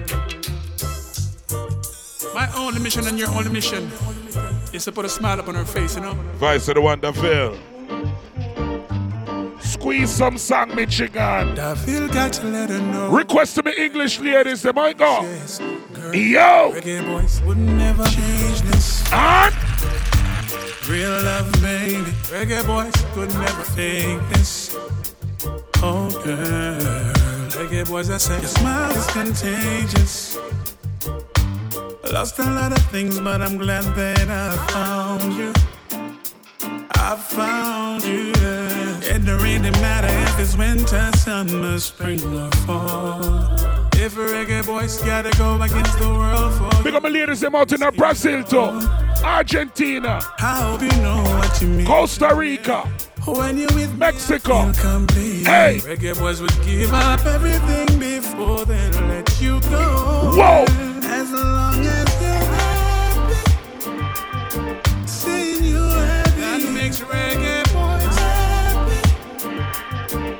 My 2.34 2.52
only 2.55 2.80
mission 2.80 3.06
and 3.06 3.18
your 3.18 3.30
only 3.30 3.51
mission 3.51 3.90
is 4.72 4.84
to 4.84 4.93
put 4.93 5.06
a 5.06 5.09
smile 5.09 5.40
up 5.40 5.48
on 5.48 5.55
her 5.55 5.64
face, 5.64 5.97
you 5.97 6.02
know. 6.02 6.12
Vice 6.34 6.68
of 6.68 6.74
the 6.74 6.80
Wonderful. 6.82 7.56
Squeeze 9.60 10.10
some 10.10 10.36
song, 10.36 10.74
Michigan. 10.74 11.56
Feel 11.76 12.09
got 12.09 12.32
to 12.34 12.47
let 12.47 12.68
her 12.68 12.78
know. 12.78 13.09
Request 13.10 13.55
to 13.56 13.62
me 13.62 13.72
English 13.78 14.20
ladies, 14.20 14.62
they 14.62 14.72
might 14.72 14.98
go. 14.98 15.22
Yo! 16.12 16.72
Reggae 16.74 17.05
boys 17.06 17.40
would 17.43 17.59
never 17.59 18.05
change 18.05 18.60
this. 18.62 19.02
And 19.12 19.55
Real 20.88 21.10
love, 21.22 21.51
baby. 21.62 22.10
Reggae 22.30 22.66
boys 22.66 22.93
could 23.14 23.32
never 23.34 23.62
fake 23.62 24.20
this. 24.30 24.76
Oh, 25.82 26.10
girl. 26.22 27.26
Reggae 27.57 27.89
boys, 27.89 28.11
I 28.11 28.19
say 28.19 28.39
your 28.39 28.49
smile 28.49 28.91
is 28.91 29.07
contagious. 29.07 30.39
Lost 32.12 32.39
a 32.39 32.43
lot 32.43 32.73
of 32.73 32.85
things, 32.91 33.19
but 33.19 33.41
I'm 33.41 33.57
glad 33.57 33.85
that 33.97 34.28
I 34.28 34.57
found 34.73 35.33
you. 35.33 35.53
I 36.91 37.16
found 37.16 38.05
you. 38.05 38.33
It 39.09 39.24
don't 39.24 39.43
really 39.43 39.70
matter 39.81 40.09
if 40.09 40.39
it's 40.39 40.55
winter, 40.55 41.11
summer, 41.16 41.78
spring, 41.78 42.20
or 42.37 42.51
fall. 42.66 43.23
If 43.95 44.19
a 44.19 44.27
reggae 44.27 44.66
boys 44.66 45.01
gotta 45.03 45.31
go 45.39 45.61
against 45.62 45.99
the 45.99 46.09
world 46.09 46.53
for 46.59 46.83
Big 46.85 46.95
up 46.95 47.03
my 47.05 47.09
ladies, 47.09 47.41
them 47.41 47.55
out 47.55 47.73
in 47.73 47.81
Brazil 47.97 48.45
too. 48.45 48.87
Argentina. 49.24 50.20
I 50.39 50.61
hope 50.61 50.83
you 50.83 51.03
know 51.03 51.23
what 51.23 51.62
you 51.62 51.69
mean. 51.69 51.87
Costa 51.87 52.35
Rica. 52.35 52.87
When 53.27 53.59
you 53.59 53.66
with 53.74 53.98
Mexico. 53.98 54.73
complete. 54.73 55.47
Hey. 55.47 55.81
Reggae 55.82 56.16
boys 56.19 56.40
would 56.40 56.57
give 56.65 56.93
up 56.94 57.27
everything 57.27 57.98
before 57.98 58.65
they 58.65 58.89
let 59.09 59.40
you 59.40 59.61
go. 59.62 60.32
Whoa. 60.36 60.65
As 61.03 61.32
long 61.32 61.85
as 61.85 62.09
you're 62.23 62.44
happy, 62.55 63.35
seeing 65.07 65.65
you 65.65 65.82
happy, 65.82 66.40
that 66.40 66.62
makes 66.73 67.01
reggae 67.01 67.65
boys 67.74 68.16
happy. 68.16 69.01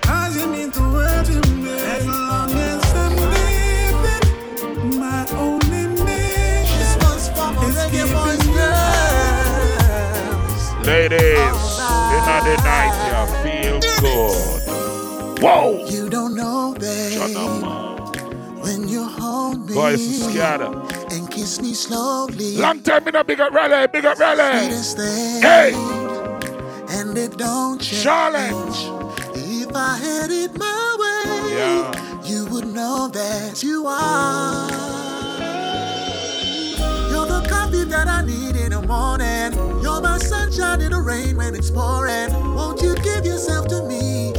Cause 0.03 0.37
you 0.37 0.47
mean 0.47 0.71
the 0.71 0.83
world 0.83 1.27
to 1.27 1.41
me. 1.55 1.79
As 1.79 2.07
long 2.07 2.53
as 2.53 2.85
I'm 2.95 3.17
living, 3.35 5.01
my 5.01 5.27
only 5.33 5.87
mission 6.05 7.01
is 7.67 7.79
keeping 7.91 8.41
you 8.55 8.71
Ladies, 10.87 11.66
in 12.29 12.45
the 12.45 12.57
night, 12.63 12.95
you 13.09 13.21
feel 13.45 13.81
good. 14.01 15.43
Whoa! 15.43 15.85
You 15.87 16.09
don't 16.09 16.35
know, 16.35 16.75
babe. 16.79 17.21
When 18.63 18.89
you 18.89 19.05
hold 19.05 19.69
me 19.69 19.75
Voice 19.75 20.37
and 21.13 21.31
kiss 21.31 21.61
me 21.61 21.73
slowly. 21.75 22.57
Long 22.57 22.81
time 22.83 23.07
in 23.07 23.15
a 23.17 23.23
big 23.23 23.41
up 23.41 23.53
rally, 23.53 23.87
big 23.87 24.05
up 24.05 24.19
rally. 24.19 24.69
Thing. 24.75 25.43
Hey! 25.43 25.73
And 26.89 27.17
it 27.17 27.37
don't 27.37 27.81
change. 27.81 28.03
Charlotte. 28.03 28.53
If 29.35 29.75
I 29.75 29.97
had 29.99 30.31
it 30.31 30.57
my 30.59 30.97
way, 30.99 31.55
Yeah. 31.55 32.23
you 32.25 32.47
would 32.47 32.67
know 32.67 33.09
that 33.09 33.63
you 33.63 33.87
are. 33.87 34.71
You're 37.11 37.27
the 37.27 37.47
coffee 37.49 37.85
that 37.85 38.09
I 38.09 38.23
need 38.25 38.57
in 38.57 38.71
the 38.73 38.83
morning. 38.83 39.53
My 40.03 40.19
sunshine 40.19 40.83
in 40.83 40.93
the 40.93 41.01
rain 41.01 41.37
when 41.37 41.55
it's 41.55 41.71
pouring. 41.71 42.33
Won't 42.55 42.83
you 42.83 42.95
give 42.97 43.25
yourself 43.25 43.67
to 43.69 43.83
me? 43.83 44.33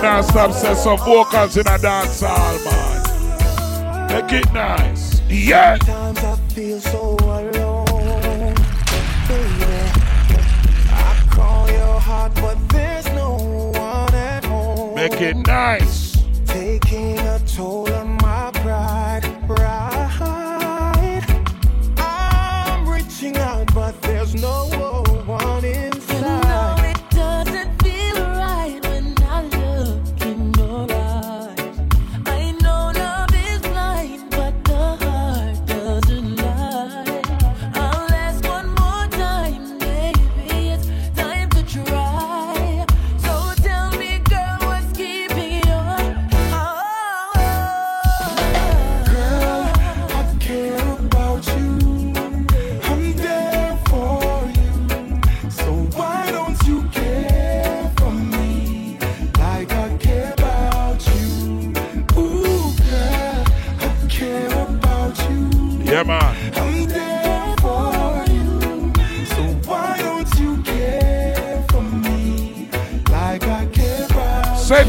Part. 0.00 0.16
I'm 0.16 0.22
stop 0.22 0.52
say 0.52 0.74
some 0.74 0.98
vocals 0.98 1.56
in 1.56 1.66
a 1.66 1.78
dance 1.78 2.20
hall, 2.20 2.58
man. 2.64 4.08
Make 4.08 4.32
it 4.32 4.52
nice. 4.52 5.20
Yeah. 5.28 5.76
Sometimes 5.78 6.18
I 6.24 6.36
feel 6.54 6.80
so 6.80 7.16
alone, 7.20 8.54
baby. 9.28 9.74
I 10.90 11.26
call 11.30 11.70
your 11.70 12.00
heart, 12.00 12.34
but 12.36 12.56
there's 12.70 13.06
no 13.12 13.36
one 13.74 14.14
at 14.14 14.44
home. 14.44 14.94
Make 14.94 15.20
it 15.20 15.36
nice. 15.36 15.97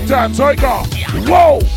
Time, 0.10 0.34
go. 0.56 0.81
Whoa! 1.30 1.69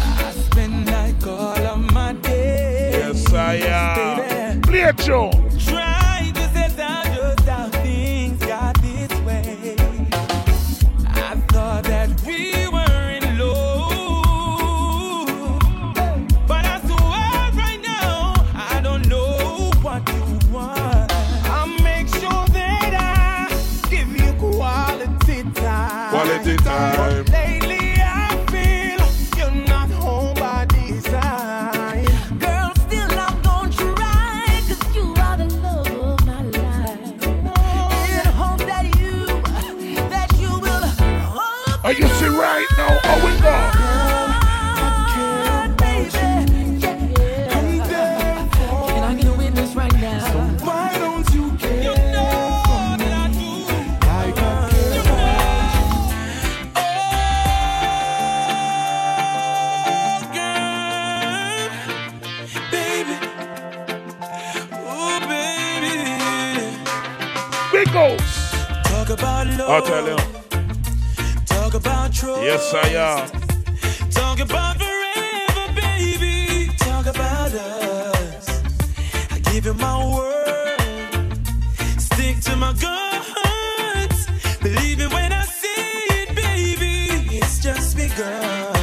Believe 84.62 85.00
it 85.00 85.12
when 85.12 85.32
I 85.32 85.44
say 85.44 85.84
it, 86.20 86.36
baby. 86.36 87.36
It's 87.36 87.58
just 87.60 87.96
begun. 87.96 88.76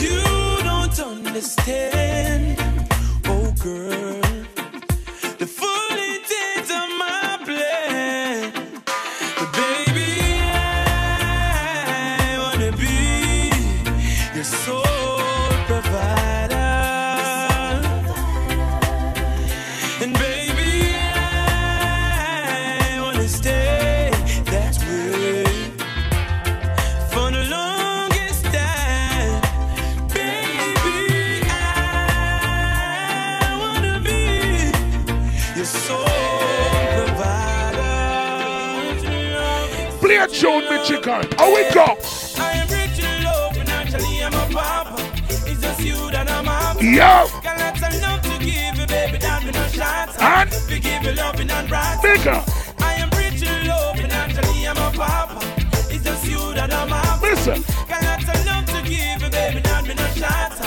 You 0.00 0.22
don't 0.64 0.98
understand, 1.00 2.58
oh 3.26 3.52
girl. 3.62 3.99
Provider. 40.40 40.60
Play 40.60 40.60
a 40.60 40.60
tune, 40.60 40.70
me 40.70 40.86
chicken. 40.86 41.38
How 41.38 41.54
we 41.54 41.70
go? 41.72 41.98
I 42.38 42.52
am 42.52 42.68
rich 42.68 42.98
in 42.98 43.24
love, 43.24 43.56
financially 43.56 44.22
I'm 44.22 44.34
a 44.34 44.54
papa. 44.54 45.02
It's 45.46 45.60
just 45.60 45.80
you 45.80 46.10
that 46.10 46.30
I'm 46.30 46.48
after. 46.48 46.84
Yo. 46.84 47.40
Got 47.42 47.58
lots 47.58 47.82
of 47.82 48.02
love 48.02 48.22
to 48.22 48.44
give 48.44 48.78
you, 48.78 48.86
baby, 48.86 49.18
no 49.52 49.66
shots. 49.68 50.16
And? 50.20 50.50
We 50.68 50.80
give 50.80 51.02
you 51.02 51.12
loving 51.12 51.50
and. 51.50 51.68
Bigger. 52.02 52.44
I 52.78 52.94
am 52.94 53.10
rich 53.10 53.42
in 53.42 53.66
love, 53.66 53.96
financially 53.96 54.66
I'm 54.66 54.76
a 54.76 54.90
papa. 54.96 55.38
It's 55.92 56.04
just 56.04 56.26
you 56.26 56.54
that 56.54 56.72
I'm 56.72 56.92
after. 56.92 57.26
Listen. 57.26 57.62
Got 57.88 58.02
lots 58.02 58.28
of 58.28 58.46
love 58.46 58.66
to 58.66 58.88
give 58.88 59.22
you, 59.22 59.30
baby, 59.30 59.94
no 59.94 60.06
shots. 60.14 60.60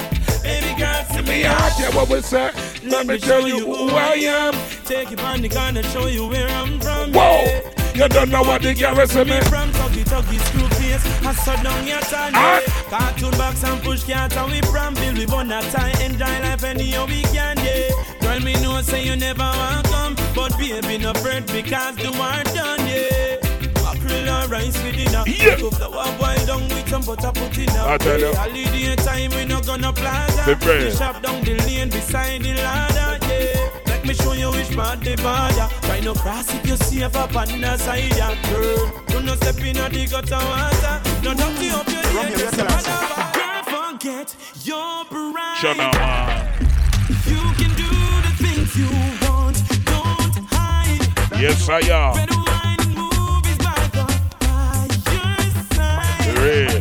Baby 0.43 0.79
girl, 0.79 1.05
see 1.05 1.21
Me 1.21 1.39
me 1.39 1.43
ask 1.45 1.95
what 1.95 2.09
we 2.09 2.21
say. 2.21 2.51
Let 2.83 3.07
me 3.07 3.17
tell 3.17 3.47
you 3.47 3.59
who 3.59 3.89
I 3.89 4.15
am. 4.15 4.53
Take 4.85 5.11
you 5.11 5.17
on 5.17 5.41
the 5.41 5.49
gun 5.49 5.77
and 5.77 5.85
show 5.87 6.07
you 6.07 6.27
where 6.27 6.47
I'm 6.49 6.79
from. 6.79 7.13
Whoa. 7.13 7.43
yeah. 7.45 7.72
You 7.95 8.07
don't 8.09 8.29
know 8.29 8.41
what 8.41 8.61
the 8.61 8.73
girl 8.73 8.99
is 8.99 9.15
me. 9.15 9.39
From 9.41 9.69
Tuggy 9.71 10.03
Tuggy 10.03 10.39
Screw 10.47 10.67
Face 10.79 11.05
I 11.23 11.33
shut 11.33 11.63
down 11.63 11.85
your 11.85 11.99
time. 12.01 12.33
Cartoon 12.89 13.31
box 13.37 13.63
and 13.63 13.81
push 13.83 14.03
cats 14.03 14.35
And 14.35 14.51
we 14.51 14.61
from 14.61 14.93
Bill 14.95 15.13
We 15.13 15.25
burn 15.25 15.47
that 15.49 15.63
time 15.71 15.95
Enjoy 16.01 16.25
life 16.41 16.63
anyhow 16.63 17.05
we 17.05 17.21
can 17.33 17.57
yeah 17.57 17.89
Girl 18.21 18.39
me 18.39 18.53
know 18.61 18.81
say 18.81 19.03
you 19.05 19.15
never 19.15 19.41
want 19.41 19.85
come 19.87 20.15
But 20.35 20.57
baby 20.57 20.97
no 20.97 21.13
fret 21.13 21.45
because 21.47 21.95
the 21.97 22.11
war 22.11 22.41
done 22.53 22.85
yeah 22.87 23.37
Mackerel 23.83 24.47
rice 24.49 24.77
with 24.83 24.95
dinner 24.95 25.23
Yeah. 25.27 25.55
Cook 25.57 25.77
the 25.77 25.89
one 25.89 26.17
boil 26.17 26.45
down 26.45 26.67
with 26.69 26.89
some 26.89 27.01
butter 27.01 27.31
put 27.31 27.57
in 27.57 27.69
I 27.69 27.97
tell 27.97 28.19
you. 28.19 28.33
Holiday 28.35 28.95
time 28.97 29.31
we 29.31 29.45
no 29.45 29.61
gonna 29.61 29.93
plaza 29.93 30.55
The. 30.55 30.91
Shop 30.97 31.21
down 31.21 31.43
the 31.43 31.55
lane 31.65 31.89
beside 31.89 32.41
the 32.43 32.53
ladder 32.55 33.25
yeah 33.27 33.62
Let 34.03 34.09
me 34.09 34.15
show 34.21 34.33
you 34.33 34.51
which 34.51 34.75
part 34.75 34.99
the 34.99 35.15
border 35.15 35.69
Try 35.87 36.01
no 36.01 36.13
cross 36.13 36.53
if 36.53 36.67
you 36.67 36.75
see 36.75 37.03
up 37.05 37.15
on 37.15 37.47
the 37.61 37.77
side 37.77 38.13
yeah 38.17 38.35
girl 38.51 38.91
Do 39.07 39.21
not 39.21 39.37
step 39.37 39.55
in 39.63 39.75
the 39.77 40.07
gutter 40.11 40.43
water 40.43 41.01
No 41.23 41.33
dirty 41.33 41.69
up 41.69 41.87
your 41.87 42.03
head 42.11 42.29
your 42.31 42.39
just 42.39 42.57
restaurant. 42.57 42.83
a 42.83 43.31
Girl 43.39 43.63
forget 43.63 44.35
your 44.65 45.05
pride 45.05 45.57
Shut 45.57 45.79
up, 45.79 45.93
man. 45.93 46.67
You 47.31 47.41
can 47.55 47.71
do 47.79 47.87
the 48.27 48.33
things 48.43 48.75
you 48.75 48.91
want 49.23 49.55
Don't 49.85 50.35
hide 50.51 51.07
Yes, 51.39 51.69
I 51.69 51.79
am. 51.87 52.15
Red 52.17 52.29
wine 52.29 52.79
and 52.83 52.93
movies 52.99 53.57
by 53.63 53.87
the 53.95 54.03
fireside 55.79 56.43
Real. 56.43 56.72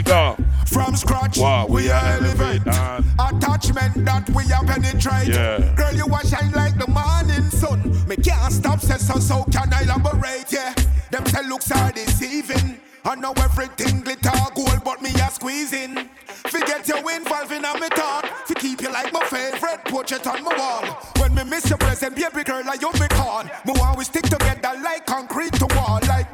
Like. 0.00 0.36
From 0.66 0.96
scratch, 0.96 1.36
Wow, 1.36 1.66
we 1.68 1.90
are 1.90 2.04
elevate. 2.04 2.62
Attachment 2.62 4.04
that 4.06 4.24
we 4.34 4.50
are 4.50 4.64
penetrate. 4.64 5.28
Yeah. 5.28 5.74
Girl, 5.76 5.94
you 5.94 6.06
are 6.06 6.24
shine 6.24 6.50
like 6.52 6.78
the 6.78 6.88
morning 6.88 7.50
sun. 7.50 8.08
Me 8.08 8.16
can't 8.16 8.52
stop, 8.52 8.80
say 8.80 8.96
so, 8.96 9.18
so 9.18 9.44
can 9.52 9.72
I 9.72 9.82
elaborate? 9.82 10.50
Yeah. 10.50 10.74
Them 11.10 11.26
say 11.26 11.46
looks 11.46 11.70
are 11.70 11.92
deceiving. 11.92 12.78
I 13.04 13.16
know 13.16 13.32
everything 13.36 14.00
glitter 14.00 14.30
gold, 14.54 14.82
but 14.84 15.02
me 15.02 15.10
a 15.10 15.30
squeezing. 15.30 16.08
Forget 16.26 16.88
you 16.88 16.96
involving 17.08 17.64
on 17.64 17.80
me 17.80 17.88
thought. 17.88 18.30
To 18.46 18.54
keep 18.54 18.80
you 18.80 18.90
like 18.90 19.12
my 19.12 19.24
favorite 19.26 19.84
portrait 19.86 20.26
on 20.26 20.42
my 20.42 20.56
wall. 20.56 20.84
When 21.18 21.34
me 21.34 21.44
miss 21.44 21.68
your 21.68 21.78
present, 21.78 22.16
baby 22.16 22.44
girl, 22.44 22.62
I 22.64 22.78
you 22.80 22.90
me 22.98 23.08
call. 23.08 23.44
Me 23.66 23.74
we 23.98 24.04
stick 24.04 24.24
together 24.24 24.72
like 24.82 25.04
concrete 25.04 25.52
to 25.54 25.66
wall, 25.76 25.98
like 26.08 26.32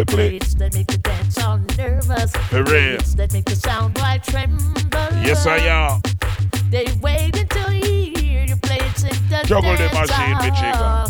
up. 0.00 0.12
We. 0.12 0.30
Beats 0.30 0.54
that 0.54 0.74
make 0.74 0.90
you 0.90 0.98
dance 0.98 1.38
all 1.42 1.58
nervous. 1.76 2.32
For 2.48 2.62
real. 2.64 2.96
Beats 2.98 3.14
that 3.14 3.32
make 3.32 3.44
the 3.44 3.56
sound 3.56 3.94
quite 3.94 4.22
tremble. 4.24 4.64
Yes, 5.22 5.46
I 5.46 5.58
am. 5.58 6.00
They 6.70 6.86
wait 7.02 7.36
until 7.36 7.72
you 7.72 8.12
hear 8.16 8.44
you 8.44 8.56
play 8.56 8.78
it 8.78 9.02
in 9.02 9.28
the 9.28 9.42
Juggle 9.44 9.72
the 9.72 9.88
dance 9.88 10.10
machine, 10.10 10.36
me 10.38 10.50
hall. 10.72 11.08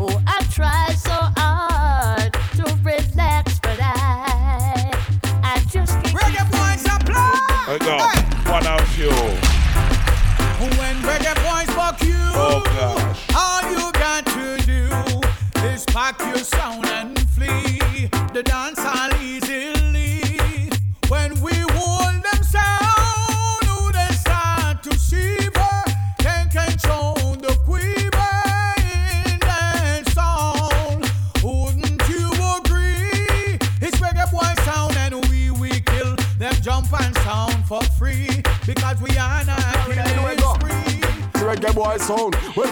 Oh, 0.00 0.22
I 0.26 0.42
try 0.52 0.88
so 0.94 1.12
hard 1.36 2.32
to 2.56 2.64
relax, 2.84 3.58
but 3.60 3.78
I, 3.80 4.90
I 5.42 5.58
just 5.70 5.94
can't. 6.02 6.16
Reggae 6.16 6.50
boys 6.52 6.84
I 6.86 7.78
go. 7.78 8.50
One 8.52 8.66
of 8.66 8.98
you. 8.98 9.10
When 10.78 10.96
reggae 11.02 11.34
boys 11.44 11.74
fuck 11.74 12.02
you, 12.02 12.14
Oh, 12.34 12.62
gosh. 12.64 13.26
all 13.34 13.62
you 13.72 13.92
got 13.92 14.26
to 14.26 14.56
do 14.66 15.68
is 15.68 15.84
pack 15.86 16.20
your 16.20 16.38
sound 16.38 16.86
and 16.86 17.18
flee. 17.30 17.67
The 18.38 18.44
dance 18.44 18.87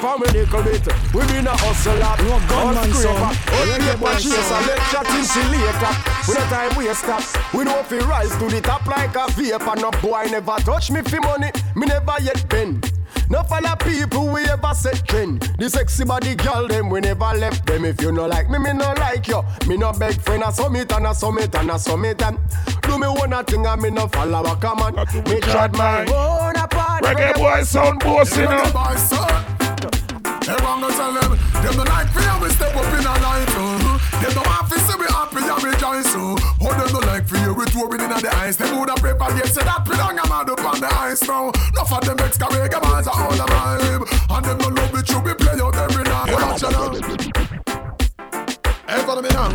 from 0.07 0.23
a 0.23 0.27
little 0.31 0.63
bit, 0.63 0.87
we 1.13 1.21
been 1.27 1.47
a 1.49 1.57
hustle 1.57 2.03
up. 2.03 2.19
No 2.23 2.39
gunman 2.47 2.93
sound. 2.95 3.35
Reggae 3.67 3.99
boy 3.99 4.15
chase 4.15 4.51
a 4.55 4.59
make 4.63 4.87
shot 4.87 5.09
in 5.11 5.25
she 5.27 5.43
later. 5.51 5.93
We 6.29 6.35
no 6.35 6.45
time 6.47 6.77
we 6.79 6.95
stop. 6.95 7.23
We 7.53 7.65
know 7.65 7.81
if 7.81 7.91
we 7.91 7.99
rise 7.99 8.31
to 8.39 8.47
the 8.47 8.61
top 8.61 8.87
like 8.87 9.17
a 9.17 9.27
vapor. 9.33 9.75
No 9.81 9.91
boy 10.01 10.29
never 10.31 10.57
touch 10.63 10.93
me 10.93 11.03
for 11.03 11.21
money. 11.21 11.51
Me 11.75 11.87
never 11.87 12.15
yet 12.23 12.49
bend. 12.49 12.93
No 13.29 13.43
follow 13.43 13.75
people 13.83 14.29
we 14.29 14.45
ever 14.45 14.75
set 14.75 15.05
trend. 15.09 15.41
The 15.59 15.69
sexy 15.69 16.05
body 16.05 16.37
girl 16.37 16.69
them 16.69 16.89
we 16.89 17.01
never 17.01 17.33
left 17.35 17.67
them. 17.67 17.85
If 17.85 18.01
you 18.01 18.13
no 18.13 18.27
like 18.27 18.49
me, 18.49 18.61
me 18.61 18.75
no 18.75 18.95
like 18.99 19.27
you. 19.27 19.43
Me 19.67 19.77
no 19.77 19.93
beg 19.93 20.21
friend 20.21 20.45
a 20.45 20.53
summit 20.53 20.93
and 20.93 21.07
a 21.07 21.15
summit 21.15 21.53
and 21.57 21.71
a 21.73 21.79
summit 21.81 22.23
and 22.23 22.39
do 22.83 22.97
me 22.97 23.09
one 23.09 23.33
a 23.33 23.43
thing 23.43 23.67
and 23.67 23.83
me 23.83 23.91
no 23.91 24.07
follow 24.07 24.45
a 24.45 24.55
common. 24.55 24.95
Me 25.25 25.41
tried 25.41 25.73
my 25.73 26.05
own 26.05 26.55
apart. 26.55 27.03
Reggae 27.03 27.35
boy 27.35 27.65
sound 27.65 27.99
boss, 27.99 28.37
you 28.37 28.47
sound. 30.47 30.61
Everyone 30.61 30.81
go 30.81 30.91
tell 30.91 31.13
them, 31.13 31.39
them 31.63 31.77
no 31.77 31.85
like 31.85 32.15
you, 32.15 32.43
we 32.43 32.49
step 32.51 32.75
up 32.75 32.87
in 32.95 33.01
a 33.01 33.15
night. 33.19 33.51
Uh. 33.51 33.99
Them 34.23 34.33
no 34.35 34.43
want 34.47 34.71
to 34.71 34.79
see 34.81 34.99
me 34.99 35.07
happy 35.11 35.43
and 35.43 35.63
rejoice. 35.63 36.15
Uh. 36.15 36.37
Oh, 36.63 36.73
them 36.79 36.93
no 36.93 37.01
like 37.07 37.31
you, 37.31 37.55
we 37.55 37.65
touring 37.67 38.03
in 38.03 38.11
the 38.11 38.31
ice. 38.37 38.57
Them 38.57 38.79
woulda 38.79 38.95
prefer 38.95 39.35
you, 39.37 39.47
say 39.47 39.63
that 39.63 39.85
don't 39.85 40.19
am 40.19 40.29
mad 40.29 40.51
up 40.51 40.65
on 40.65 40.81
the 40.81 40.91
ice 40.95 41.23
now. 41.27 41.51
Enough 41.51 41.93
of 41.93 42.01
them 42.07 42.17
reggae 42.17 42.81
boys 42.81 43.07
are 43.07 43.19
all 43.19 43.35
the 43.35 43.47
vibe. 43.51 44.05
And 44.31 44.45
them 44.45 44.59
no 44.59 44.69
love 44.69 44.95
it, 44.95 45.09
you 45.11 45.21
be 45.23 45.35
play 45.35 45.59
out 45.61 45.77
every 45.77 46.05
night. 46.05 46.31
You 46.31 46.71
now. 46.71 46.93
Hey, 48.87 49.03
follow 49.05 49.23
me 49.23 49.31
now. 49.31 49.51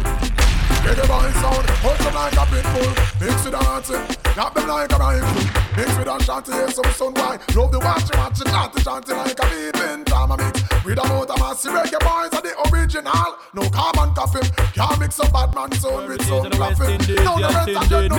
Get 0.84 0.98
the 0.98 1.06
boy 1.08 1.30
sound, 1.40 1.70
hold 1.86 1.98
them 2.00 2.16
like 2.16 2.34
a 2.34 2.46
pit 2.50 2.66
bull 2.74 2.92
Mix 3.22 3.46
it 3.46 3.54
a 3.54 4.21
tap 4.34 4.54
them 4.54 4.68
like 4.68 4.92
a 4.92 4.98
rifle. 4.98 5.62
Mix 5.76 5.98
with 5.98 6.08
a 6.08 6.24
shanty, 6.24 6.52
hear 6.52 6.70
some 6.70 6.92
sun 6.92 7.14
boy 7.14 7.38
Love 7.56 7.72
the 7.72 7.80
watch, 7.80 8.10
watch 8.16 8.42
it, 8.42 8.48
shanty, 8.48 8.82
shanty 8.82 9.14
like 9.14 9.40
a 9.40 9.46
beeping 9.48 10.06
drama 10.06 10.38
mix. 10.38 10.62
With 10.84 11.00
a 11.00 11.08
motor 11.08 11.34
massive 11.40 11.74
reggae 11.74 12.00
boys 12.00 12.34
are 12.36 12.42
the 12.42 12.54
original. 12.72 13.38
No 13.54 13.70
carbon 13.70 14.14
copy, 14.14 14.40
can't 14.74 15.00
mix 15.00 15.20
a 15.20 15.30
bad 15.32 15.54
man 15.56 15.72
sound 15.74 16.08
with 16.08 16.22
some 16.26 16.50
laughing 16.60 17.00
Now 17.24 17.38
the 17.38 17.48
rest 17.54 17.70
of 17.70 17.90
them 17.90 17.90
don't 17.90 18.12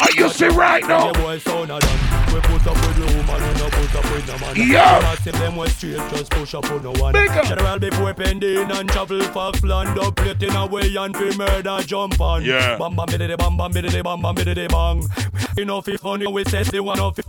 Are 0.00 0.01
you 0.01 0.01
see 0.28 0.48
right 0.48 0.86
now? 0.86 1.08
We 1.08 2.40
put 2.40 2.66
up 2.66 2.76
with 2.76 2.96
the 2.96 3.06
woman, 3.14 3.42
we 3.42 3.60
no 3.60 3.68
put 3.68 3.94
up 3.94 4.04
with 4.10 4.26
the 4.26 4.38
man. 4.40 4.56
Yeah. 4.56 5.00
Massive 5.02 5.34
them 5.34 5.56
was 5.56 5.74
straight, 5.74 5.96
just 6.10 6.30
push 6.30 6.54
up 6.54 6.70
on 6.70 6.82
no 6.82 6.92
one. 6.92 7.12
Big. 7.12 7.30
General 7.30 7.78
before 7.78 8.14
pending 8.14 8.70
and 8.70 8.88
travel 8.88 9.20
land 9.62 9.98
up, 9.98 10.18
away 10.18 10.96
and 10.96 11.14
murder 11.36 11.78
jump 11.84 12.20
on. 12.20 12.44
Yeah. 12.44 12.78
Bam 12.78 12.96
bam 12.96 13.06
biddy 13.06 13.36
bam 13.36 13.56
bam 13.56 13.72
biddy 13.72 14.02
bam 14.02 14.22
bam 14.22 14.34
biddy 14.34 14.66
bang. 14.66 15.06
Enough 15.58 15.88
if 15.88 16.00
funny, 16.00 16.26
we 16.26 16.44
say 16.44 16.62
the 16.62 16.80
one 16.82 16.98
of 16.98 17.14
this 17.14 17.22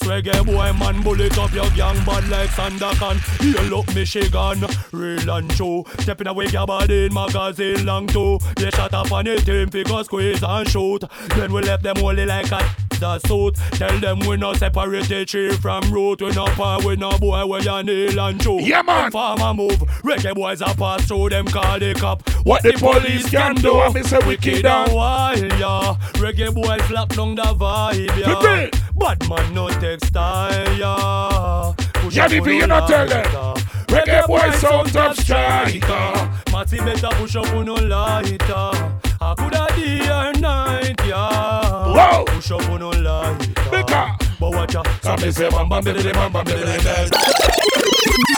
reggae 0.00 0.44
boy 0.44 0.72
man, 0.72 1.02
bullet 1.02 1.38
up 1.38 1.52
your 1.52 1.70
gang 1.70 2.04
bad 2.04 2.28
like 2.28 2.50
Sandakan. 2.50 3.20
You 3.40 3.70
look 3.70 3.94
Michigan, 3.94 4.66
real 4.90 5.30
and 5.30 5.50
true. 5.50 5.84
Stepping 6.00 6.26
away 6.26 6.46
your 6.46 6.66
body 6.66 7.06
in 7.06 7.14
magazine 7.14 7.86
long 7.86 8.08
too. 8.08 8.38
They 8.56 8.70
shot 8.70 8.92
up 8.94 9.12
on 9.12 9.26
the 9.26 9.36
team, 9.36 9.70
figure 9.70 10.02
squeeze 10.02 10.42
and 10.42 10.68
shoot. 10.68 11.04
Then 11.36 11.52
we 11.52 11.62
left 11.62 11.79
them 11.82 11.98
only 11.98 12.26
like 12.26 12.50
a 12.52 12.76
the 13.00 13.18
suit. 13.20 13.54
Tell 13.72 13.98
them 13.98 14.20
we 14.20 14.36
no 14.36 14.52
separate 14.52 15.08
the 15.08 15.24
tree 15.24 15.50
from 15.56 15.90
root. 15.92 16.20
We 16.20 16.30
no 16.30 16.44
par, 16.46 16.80
we 16.84 16.96
no 16.96 17.18
boy 17.18 17.44
where 17.46 17.60
you 17.60 17.82
nail 17.82 18.20
and 18.20 18.40
chew. 18.40 18.60
Yeah, 18.60 18.82
man. 18.82 19.10
Farmer 19.10 19.54
move, 19.54 19.78
reggae 20.04 20.34
boys 20.34 20.60
a 20.60 20.66
pass 20.76 21.06
through 21.08 21.30
them 21.30 21.46
call 21.46 21.78
the 21.78 21.94
cop. 21.94 22.28
What 22.44 22.62
the 22.62 22.72
police 22.74 23.28
can 23.30 23.54
do, 23.56 23.80
I 23.80 23.92
me 23.92 24.02
say 24.02 24.18
wicked 24.26 24.62
down. 24.62 24.92
while, 24.92 25.36
yeah. 25.36 25.96
Reggae 26.20 26.54
boys 26.54 26.90
lock 26.90 27.08
down 27.08 27.34
the 27.34 27.42
vibe, 27.42 28.16
yeah. 28.18 28.70
Bad 28.96 29.28
man 29.28 29.54
no 29.54 29.68
take 29.80 30.04
style, 30.04 30.76
yeah. 30.76 31.72
Push 31.94 32.16
Yeah, 32.16 32.28
you 32.28 32.42
the 32.44 32.66
not 32.66 32.86
tell 32.88 33.06
them. 33.08 33.24
lighter. 33.24 33.60
Reggae 33.86 34.26
boys 34.26 34.60
sound 34.60 34.92
top 34.92 35.16
striker. 35.16 36.52
Matty 36.52 36.78
better 36.78 37.08
push 37.16 37.36
up 37.36 37.46
on 37.54 37.64
no 37.64 37.74
lighter. 37.74 39.09
I 39.22 39.34
coulda 39.34 39.66
day 39.76 40.00
or 40.08 40.32
night, 40.40 40.98
yeah. 41.04 41.92
Whoa. 41.92 42.24
Push 42.24 42.52
up 42.52 42.68
on 42.70 42.80
no 42.80 42.88
lighter. 42.88 44.16
But 44.40 44.50
watch 44.54 44.74
out, 44.76 44.86
some 45.02 45.18
say 45.30 45.50
bam 45.50 45.68
bam 45.68 45.84
biddy 45.84 46.10
bam 46.10 46.32
bam 46.32 46.44
biddy 46.46 46.64
bam. 46.64 47.10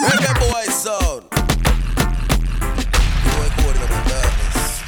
Reggae 0.03 0.33
boy 0.41 0.67
sound. 0.67 1.23
You 3.23 3.31
ain't 3.39 3.53
coding 3.55 3.83
up 3.83 3.91
in 3.95 4.03
darkness. 4.11 4.83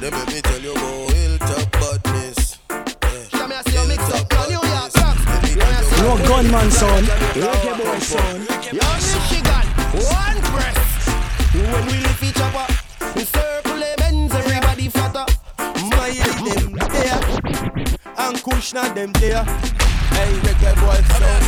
Let 0.00 0.12
me, 0.12 0.20
me 0.32 0.40
tell 0.40 0.60
you 0.60 0.72
about 0.72 1.10
hilltop 1.10 1.66
badness. 1.72 2.58
Yeah, 2.70 3.62
hilltop 3.66 4.28
badness. 4.30 4.94
No 5.98 6.10
gunman 6.28 6.70
sound. 6.70 7.06
Reggae 7.34 7.74
boy 7.76 7.98
sound. 7.98 8.46
Yo, 8.70 8.86
Michigan, 9.10 9.66
one 10.06 10.38
breath. 10.54 10.80
When 11.52 11.82
we 11.86 11.94
lift 11.98 12.22
each 12.22 12.40
other, 12.40 12.66
we 13.16 13.24
circle 13.24 13.65
and 18.18 18.36
Kushna 18.38 18.94
them 18.94 19.12
there. 19.12 19.44
Hey, 19.44 20.32
reggae 20.44 20.74
boy 20.80 21.00
sound. 21.14 21.44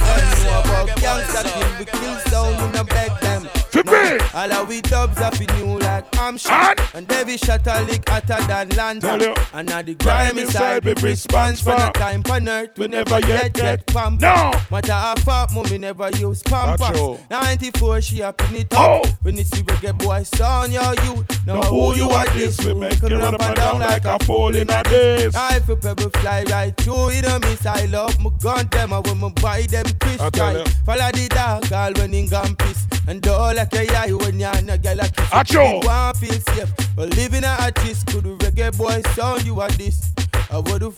I 0.00 0.18
know 0.42 0.60
about 0.60 0.88
gangsta 0.98 1.78
we 1.78 1.84
kill 1.84 2.18
sound, 2.30 2.56
we 2.56 2.78
no 2.78 2.84
beg 2.84 3.10
them. 3.20 3.59
No, 3.74 4.18
all 4.34 4.52
of 4.52 4.68
we 4.68 4.80
dubs 4.80 5.18
are 5.20 5.30
fi 5.32 5.46
new 5.56 5.78
like 5.78 6.04
I'm 6.18 6.36
shot 6.36 6.80
And? 6.94 7.10
Every 7.12 7.36
shot 7.36 7.66
a 7.66 7.82
lick 7.84 8.08
hotter 8.08 8.42
than 8.46 8.70
you. 8.70 8.76
lantern 8.76 9.34
And 9.52 9.68
now 9.68 9.82
the 9.82 9.94
grimy 9.94 10.44
side 10.46 10.84
we 10.84 10.94
response 10.94 11.60
for 11.60 11.76
no 11.76 11.90
time 11.92 12.22
on 12.30 12.48
earth 12.48 12.78
We 12.78 12.88
never 12.88 13.20
yet 13.20 13.52
get 13.52 13.86
pump 13.86 14.20
No. 14.20 14.52
Matter 14.70 14.92
how 14.92 15.14
far 15.16 15.48
mommy 15.52 15.78
never 15.78 16.10
use 16.10 16.42
pampas 16.42 17.20
94 17.30 18.00
she 18.00 18.22
up 18.22 18.40
in 18.50 18.56
it 18.56 18.74
up 18.74 19.02
oh. 19.04 19.10
When 19.22 19.38
it's 19.38 19.50
see 19.50 19.62
reggae 19.62 19.96
boy 19.98 20.22
son 20.22 20.72
your 20.72 20.94
youth. 21.04 21.46
Now 21.46 21.62
who 21.62 21.94
you 21.94 22.08
are 22.10 22.26
this? 22.30 22.58
We 22.64 22.74
make 22.74 23.02
it 23.02 23.12
up 23.12 23.40
and 23.40 23.56
down 23.56 23.80
like 23.80 24.04
a 24.04 24.18
fall 24.24 24.54
in 24.54 24.70
a 24.70 24.82
days. 24.84 25.34
I 25.34 25.60
feel 25.60 25.76
pebble 25.76 26.10
fly 26.10 26.44
right 26.44 26.76
through 26.76 27.10
it 27.10 27.26
a 27.26 27.38
miss 27.40 27.66
I 27.66 27.86
love 27.86 28.18
my 28.20 28.30
gun 28.40 28.66
them 28.68 28.92
and 28.92 29.06
when 29.06 29.20
me 29.20 29.32
buy 29.40 29.62
them 29.62 29.86
Chris 30.00 30.20
guy. 30.30 30.64
Follow 30.86 31.10
the 31.12 31.28
dog 31.28 31.72
all 31.72 31.92
when 31.94 32.14
in 32.14 32.28
gun 32.28 32.56
piss. 32.56 32.86
And 33.06 33.26
all 33.26 33.58
like 33.60 33.74
a 33.74 33.96
eye 33.96 34.12
when 34.12 34.40
you're 34.40 34.62
not 34.62 34.82
girl 34.82 34.96
like 34.96 35.14
kiss 35.14 35.28
Acho. 35.28 35.82
You 35.82 35.86
want 35.86 36.16
feel 36.16 36.32
safe 36.32 36.72
But 36.96 37.14
living 37.16 37.44
a 37.44 37.56
artist 37.60 38.06
could 38.06 38.24
reggae 38.24 38.76
boy 38.76 39.02
sound 39.12 39.44
you 39.44 39.60
are 39.60 39.68
this 39.70 40.12
I 40.50 40.58
would 40.58 40.82
have 40.82 40.94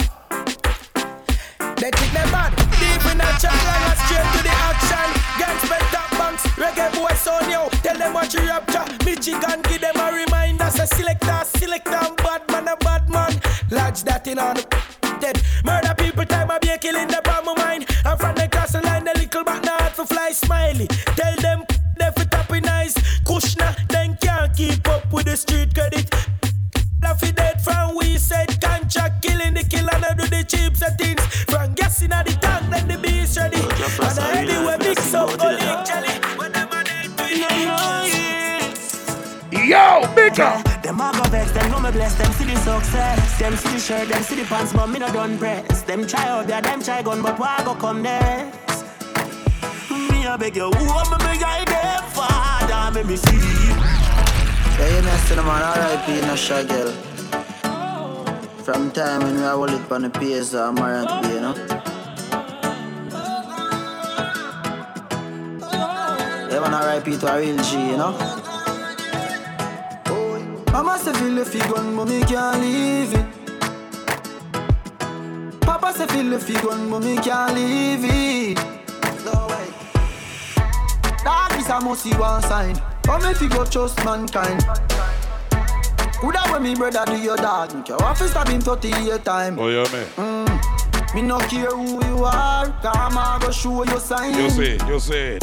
they 1.83 1.91
think 1.91 2.13
they 2.13 2.31
bad, 2.31 2.55
deep 2.79 3.03
in 3.11 3.19
the 3.19 3.27
jungle 3.43 3.83
and 3.91 3.99
straight 4.07 4.23
to 4.23 4.41
the 4.47 4.55
action. 4.55 5.09
Gangs 5.35 5.69
bed 5.69 5.83
top 5.91 6.11
banks, 6.13 6.47
reggae 6.55 6.95
boy 6.95 7.13
son 7.17 7.51
yo. 7.51 7.69
Tell 7.83 7.99
them 7.99 8.15
what 8.15 8.33
you 8.33 8.39
rapture. 8.47 8.85
Michigan 9.05 9.63
give 9.63 9.81
them 9.81 9.97
a 9.97 10.13
reminder. 10.13 10.71
Say 10.71 10.87
selector, 10.87 11.43
selector, 11.59 11.91
and 11.91 12.17
bad 12.19 12.43
man, 12.53 12.69
a 12.69 12.77
bad 12.77 13.11
man. 13.11 13.33
Lodge 13.73 14.05
that 14.05 14.29
in 14.29 14.39
on 14.39 14.55
the 14.55 15.17
dead. 15.21 15.43
Murder 15.65 15.95
people, 15.99 16.25
time 16.25 16.53
I 16.53 16.61
be 16.61 16.69
a 16.69 16.79
killing 16.79 17.09
the 17.09 17.21
bomb 17.25 17.49
of 17.49 17.59
mine. 17.59 17.85
I'm 18.05 18.17
from 18.17 18.37
the 18.37 18.47
castle 18.47 18.83
line, 18.85 19.03
the 19.03 19.15
little 19.19 19.43
back 19.43 19.65
now 19.65 19.79
to 19.79 20.07
fly 20.07 20.31
smiley. 20.31 20.87
Tell 20.87 21.35
them 21.37 21.65
the 25.33 25.39
street 25.39 25.75
credit. 25.75 26.11
Laffy 27.01 27.35
dead 27.35 27.59
from 27.65 27.97
we 27.97 28.19
said 28.19 28.49
contract 28.61 29.23
killing 29.23 29.55
the 29.55 29.65
killer 29.65 29.97
and 30.09 30.19
do 30.19 30.27
the 30.29 30.45
cheap 30.45 30.77
settings. 30.77 31.25
From 31.49 31.73
gas 31.73 32.03
in 32.03 32.11
the 32.11 32.37
tank, 32.43 32.69
then 32.69 32.87
the 32.87 32.99
beast 32.99 33.39
ready. 33.39 33.57
And 33.57 34.19
I 34.21 34.45
anyway 34.45 34.77
mix 34.81 35.15
up 35.15 35.31
olive 35.41 35.87
jelly. 35.89 36.13
When 36.37 36.53
them 36.53 36.69
a 36.69 36.85
dead 36.85 37.17
to 37.17 37.25
Yo, 39.57 40.05
bigger. 40.15 40.53
Them 40.83 41.01
a 41.01 41.13
go 41.17 41.25
vex, 41.31 41.51
them 41.53 41.71
know 41.71 41.81
me 41.81 41.91
bless, 41.93 42.15
them 42.17 42.31
see 42.33 42.45
the 42.45 42.57
success. 42.57 43.39
Them 43.39 43.57
see 43.57 43.71
the 43.71 43.79
shirt, 43.79 44.09
them 44.09 44.23
see 44.23 44.37
the 44.37 44.45
pants, 44.45 44.75
but 44.75 44.87
me 44.89 44.99
no 44.99 45.11
done 45.11 45.39
press. 45.39 45.83
Them 45.83 46.07
try 46.07 46.29
out 46.29 46.47
there, 46.47 46.61
them 46.61 46.83
try 46.83 47.01
gun, 47.01 47.23
but 47.23 47.39
why 47.39 47.63
go 47.65 47.75
come 47.75 48.03
next? 48.03 48.85
Me 49.91 50.27
a 50.27 50.37
beg 50.37 50.57
you, 50.57 50.71
who 50.71 50.85
me 51.11 51.17
beg 51.25 51.43
I 51.43 51.65
them 51.65 52.05
father, 52.11 52.91
make 52.93 53.07
me 53.07 53.17
see. 53.17 54.12
Mess 54.83 55.29
to 55.29 55.35
the 55.37 55.43
man, 55.43 55.63
R.I.P. 55.63 56.21
no 56.23 56.35
shagel. 56.35 56.93
From 58.65 58.91
time 58.91 59.23
when 59.23 59.37
we 59.37 59.43
hold 59.43 59.71
it 59.71 59.93
on 59.93 60.03
the 60.03 60.11
PS, 60.11 60.55
uh, 60.55 60.69
I'm 60.69 60.79
around 60.79 61.07
to 61.07 61.29
be, 61.29 61.35
you 61.35 61.41
know. 61.41 61.55
Yeah, 66.51 66.61
man, 66.61 66.75
R.I.P. 66.75 67.17
to 67.19 67.27
a 67.33 67.41
real 67.41 67.63
G, 67.63 67.91
you 67.91 67.97
know. 67.97 68.13
Mama 70.73 70.99
say 70.99 71.13
feel 71.13 71.35
the 71.37 71.45
fig 71.45 71.63
gun, 71.73 71.95
but 71.95 72.07
me 72.09 72.23
can't 72.23 72.61
leave 72.61 73.15
it. 73.15 73.27
Papa 75.61 75.93
say 75.93 76.07
feel 76.09 76.31
the 76.31 76.39
fig 76.41 76.63
gun, 76.63 76.91
but 76.91 77.01
me 77.01 77.17
can't 77.19 77.55
leave 77.55 78.05
it. 78.05 78.59
No 79.25 79.47
way. 79.47 79.67
Dog 81.23 81.53
is 81.61 81.69
a 81.69 81.81
must 81.81 82.03
see 82.03 82.15
one 82.15 82.43
sign. 82.43 82.92
But 83.05 83.23
me 83.23 83.35
fi 83.35 83.49
go 83.49 83.65
trust 83.65 84.05
mankind. 84.05 84.63
Coulda 86.21 86.41
when 86.53 86.63
me 86.63 86.75
brother 86.75 87.05
do 87.07 87.17
your 87.19 87.37
dog, 87.37 87.89
your 87.89 88.03
office 88.05 88.31
stab 88.31 88.49
him 88.49 88.61
38 88.61 89.25
time. 89.25 89.59
Oh, 89.59 89.69
yeah, 89.69 89.91
man. 89.93 90.07
Mm. 90.17 91.15
Me 91.15 91.23
no 91.23 91.39
care 91.41 91.67
who 91.71 92.03
you 92.07 92.25
are, 92.25 92.67
come 92.81 93.19
I 93.19 93.39
go 93.43 93.51
show 93.51 93.85
you 93.85 93.99
sign. 93.99 94.35
You 94.35 94.49
say 94.49 94.79
you 94.87 95.01
say. 95.01 95.39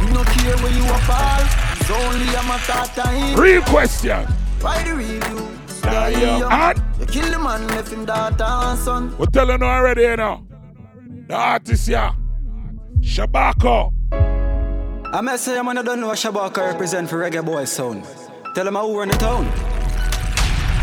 Me 0.00 0.12
no 0.12 0.22
care 0.24 0.56
where 0.58 0.72
you 0.72 0.84
are 0.84 1.00
fall, 1.00 1.42
it's 1.78 1.90
only 1.90 2.28
a 2.28 2.42
matter 2.44 2.72
of 2.72 2.94
time. 2.94 3.34
Real 3.38 3.62
question. 3.62 4.24
Why 4.60 4.82
the 4.82 4.94
review? 4.94 5.48
Yeah, 5.82 6.08
yeah. 6.08 6.72
You 6.98 7.06
kill 7.06 7.30
the 7.30 7.38
man, 7.38 7.66
left 7.68 7.92
him 7.92 8.04
daughter 8.06 8.44
and 8.44 8.78
son. 8.78 9.18
we 9.18 9.26
tell 9.26 9.46
you 9.46 9.54
already, 9.54 10.02
you 10.02 10.16
know. 10.16 10.46
The 11.26 11.34
artist, 11.34 11.88
yeah. 11.88 12.14
Shabako. 13.00 13.92
I 15.14 15.20
must 15.20 15.44
say, 15.44 15.56
I'm 15.56 15.66
gonna 15.66 15.84
don't 15.84 16.00
know 16.00 16.08
Shabaka 16.08 16.72
represent 16.72 17.08
for 17.08 17.20
reggae 17.20 17.44
boy 17.44 17.66
sound. 17.66 18.04
Tell 18.56 18.66
him 18.66 18.76
I 18.76 18.80
who 18.80 18.98
run 18.98 19.10
the 19.10 19.16
town. 19.16 19.44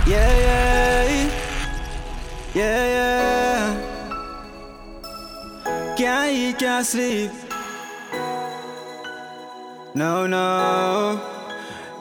Yeah, 0.08 0.32
yeah, 0.48 1.30
yeah, 2.54 2.86
yeah. 2.96 3.76
Can't 5.98 6.32
eat, 6.32 6.60
can't 6.60 6.86
sleep. 6.86 7.32
No, 9.96 10.28
no. 10.28 11.41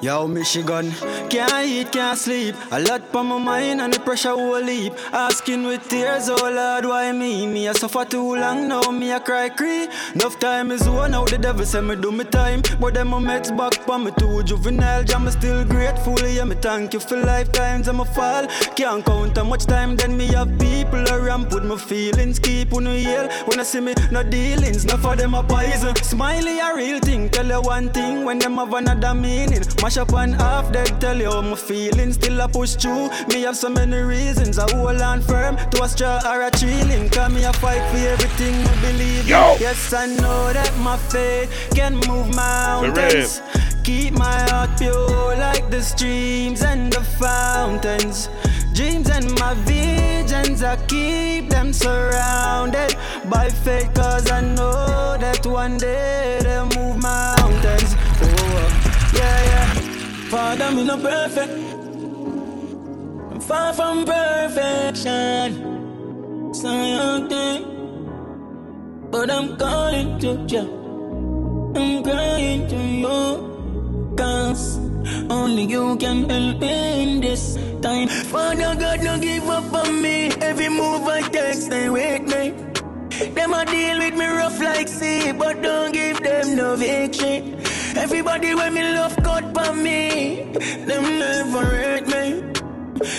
Yo, 0.03 0.27
Michigan, 0.27 0.91
can't 1.29 1.67
eat, 1.67 1.93
can't 1.93 2.19
sleep. 2.19 2.55
A 2.71 2.81
lot 2.81 3.15
on 3.15 3.27
my 3.27 3.39
mind 3.39 3.83
and 3.83 3.93
the 3.93 4.01
pressure 4.01 4.35
will 4.35 4.65
leap. 4.65 4.95
Asking 5.13 5.65
with 5.65 5.87
tears, 5.89 6.31
oh 6.31 6.51
Lord, 6.51 6.87
why 6.87 7.13
me? 7.13 7.47
Me 7.47 7.69
I 7.69 7.73
suffer 7.73 8.07
too 8.07 8.35
long 8.37 8.67
now, 8.67 8.81
me 8.91 9.13
I 9.13 9.19
cry 9.19 9.51
cree. 9.51 9.89
Enough 10.15 10.39
time 10.39 10.71
is 10.71 10.89
one 10.89 11.13
out, 11.13 11.29
the 11.29 11.37
devil 11.37 11.67
say 11.67 11.83
me 11.83 11.97
do 11.97 12.11
me 12.11 12.25
time. 12.25 12.63
But 12.81 12.95
them 12.95 13.09
my 13.09 13.19
mates 13.19 13.51
back 13.51 13.87
on 13.91 14.05
me 14.05 14.13
too 14.19 14.43
juvenile. 14.43 15.05
Jam 15.05 15.27
me 15.27 15.33
still 15.33 15.67
grateful, 15.67 16.19
yeah, 16.27 16.45
me 16.45 16.55
thank 16.55 16.95
you 16.95 17.01
for 17.01 17.19
lifetimes. 17.19 17.87
I'm 17.87 18.01
a 18.01 18.07
fall. 18.07 18.47
Can't 18.77 19.05
count 19.05 19.37
how 19.37 19.45
much 19.45 19.67
time 19.67 19.97
then 19.97 20.17
me 20.17 20.29
have 20.29 20.59
people 20.59 21.05
around. 21.13 21.51
Put 21.51 21.67
my 21.67 21.77
feelings, 21.77 22.39
keep 22.39 22.73
on 22.73 22.87
yell. 22.87 23.29
When 23.45 23.61
I 23.61 23.65
see 23.65 23.81
me, 23.81 23.93
no 24.11 24.23
dealings, 24.23 24.87
no 24.87 24.97
for 24.97 25.15
them 25.15 25.35
a 25.35 25.43
poison. 25.43 25.95
Smiley 25.97 26.59
a 26.59 26.75
real 26.75 27.01
thing, 27.01 27.29
tell 27.29 27.47
you 27.47 27.61
one 27.61 27.91
thing 27.91 28.25
when 28.25 28.39
them 28.39 28.55
have 28.55 28.73
another 28.73 29.13
meaning. 29.13 29.63
Mash 29.91 29.99
up 29.99 30.13
and 30.13 30.37
half 30.37 30.73
dead, 30.73 31.01
tell 31.01 31.19
you 31.19 31.33
how 31.33 31.43
my 31.43 31.57
feelings 31.57 32.15
still 32.15 32.41
a 32.41 32.47
push 32.47 32.77
through. 32.77 33.09
Me 33.27 33.43
have 33.43 33.57
so 33.57 33.69
many 33.69 33.97
reasons, 33.97 34.57
I 34.57 34.71
hold 34.71 35.01
on 35.01 35.21
firm 35.21 35.57
to 35.57 35.83
a 35.83 35.89
straw 35.89 36.21
or 36.31 36.43
a 36.43 36.51
tree 36.53 36.85
limb. 36.85 37.09
Cause 37.11 37.33
me 37.33 37.43
a 37.43 37.53
fight 37.55 37.83
for 37.91 37.97
everything 37.97 38.55
I 38.55 38.81
believe. 38.83 39.27
Yo. 39.29 39.57
Yes, 39.59 39.93
I 39.93 40.07
know 40.07 40.53
that 40.53 40.73
my 40.79 40.97
faith 40.97 41.51
can 41.75 41.97
move 42.07 42.33
mountains. 42.37 43.43
Keep 43.83 44.13
my 44.13 44.41
heart 44.51 44.71
pure 44.79 45.37
like 45.37 45.69
the 45.71 45.83
streams 45.83 46.63
and 46.63 46.93
the 46.93 47.01
fountains. 47.19 48.29
Dreams 48.73 49.11
and 49.11 49.29
my 49.41 49.55
visions, 49.67 50.63
I 50.63 50.77
keep 50.87 51.51
them 51.51 51.73
surrounded 51.73 52.95
by 53.29 53.49
faith. 53.49 53.93
Cause 53.95 54.31
I 54.31 54.41
know 54.41 55.17
that 55.19 55.45
one 55.45 55.79
day 55.79 56.39
they'll 56.45 56.67
move 56.67 57.03
mountains. 57.03 57.97
Father, 60.31 60.71
me 60.71 60.85
no 60.85 60.97
perfect. 60.97 61.53
I'm 63.33 63.41
far 63.41 63.73
from 63.73 64.05
perfection. 64.05 65.49
So 66.55 66.71
young 66.71 67.29
thing. 67.29 67.65
But 69.11 69.29
I'm 69.29 69.57
calling 69.57 70.21
to 70.21 70.47
you. 70.47 71.73
I'm 71.75 72.05
crying 72.05 72.69
to 72.69 72.77
you. 72.77 74.15
Cause 74.17 74.79
only 75.29 75.65
you 75.65 75.97
can 75.97 76.31
help 76.31 76.61
me 76.61 77.03
in 77.03 77.21
this 77.21 77.59
time. 77.83 78.07
Father 78.07 78.77
God, 78.77 79.01
don't 79.01 79.21
give 79.21 79.49
up 79.49 79.73
on 79.73 80.01
me. 80.01 80.31
Every 80.41 80.69
move 80.69 81.09
I 81.09 81.23
take, 81.23 81.55
stay 81.55 81.89
with 81.91 82.23
me. 82.23 82.55
Them 83.35 83.53
a 83.53 83.65
deal 83.67 83.99
with 83.99 84.15
me 84.15 84.27
rough 84.27 84.61
like 84.61 84.87
sea, 84.87 85.33
but 85.33 85.61
don't 85.61 85.93
give 85.93 86.21
them 86.21 86.55
no 86.55 86.77
victory. 86.77 87.57
Everybody 87.97 88.55
when 88.55 88.75
me 88.75 88.83
love 88.95 89.17
God 89.23 89.45
for 89.55 89.75
me, 89.75 90.45
them 90.87 91.03
never 91.19 91.65
hurt 91.65 92.07
me. 92.07 92.43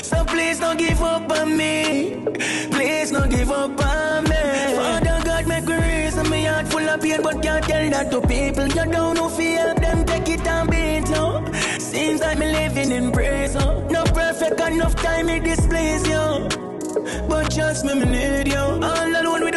So 0.03 0.23
please 0.25 0.59
don't 0.59 0.77
give 0.77 1.01
up 1.01 1.31
on 1.31 1.57
me. 1.57 2.23
Please 2.71 3.11
don't 3.11 3.29
give 3.29 3.51
up 3.51 3.79
on 3.83 4.23
me. 4.23 4.75
Father 4.75 5.21
God, 5.25 5.47
make 5.47 5.65
me 5.65 5.75
reason 5.75 6.29
me 6.29 6.43
heart 6.45 6.67
full 6.67 6.87
of 6.87 7.01
pain, 7.01 7.21
but 7.21 7.41
can't 7.41 7.63
tell 7.65 7.89
that 7.89 8.11
to 8.11 8.21
people. 8.21 8.67
You 8.67 8.91
don't 8.91 9.15
know 9.15 9.29
feel 9.29 9.73
them 9.75 10.05
take 10.05 10.29
it 10.29 10.47
and 10.47 10.69
beat 10.69 11.09
no. 11.09 11.45
Seems 11.79 12.21
like 12.21 12.37
me 12.37 12.51
living 12.51 12.91
in 12.91 13.11
prison. 13.11 13.87
No 13.87 14.03
perfect 14.05 14.59
enough 14.59 14.95
time 14.95 15.29
it 15.29 15.43
displease 15.43 16.07
you. 16.07 16.47
But 17.27 17.49
just 17.51 17.85
me, 17.85 17.95
me 17.95 18.05
need 18.05 18.47
you. 18.47 18.57
All 18.57 19.15
alone 19.19 19.50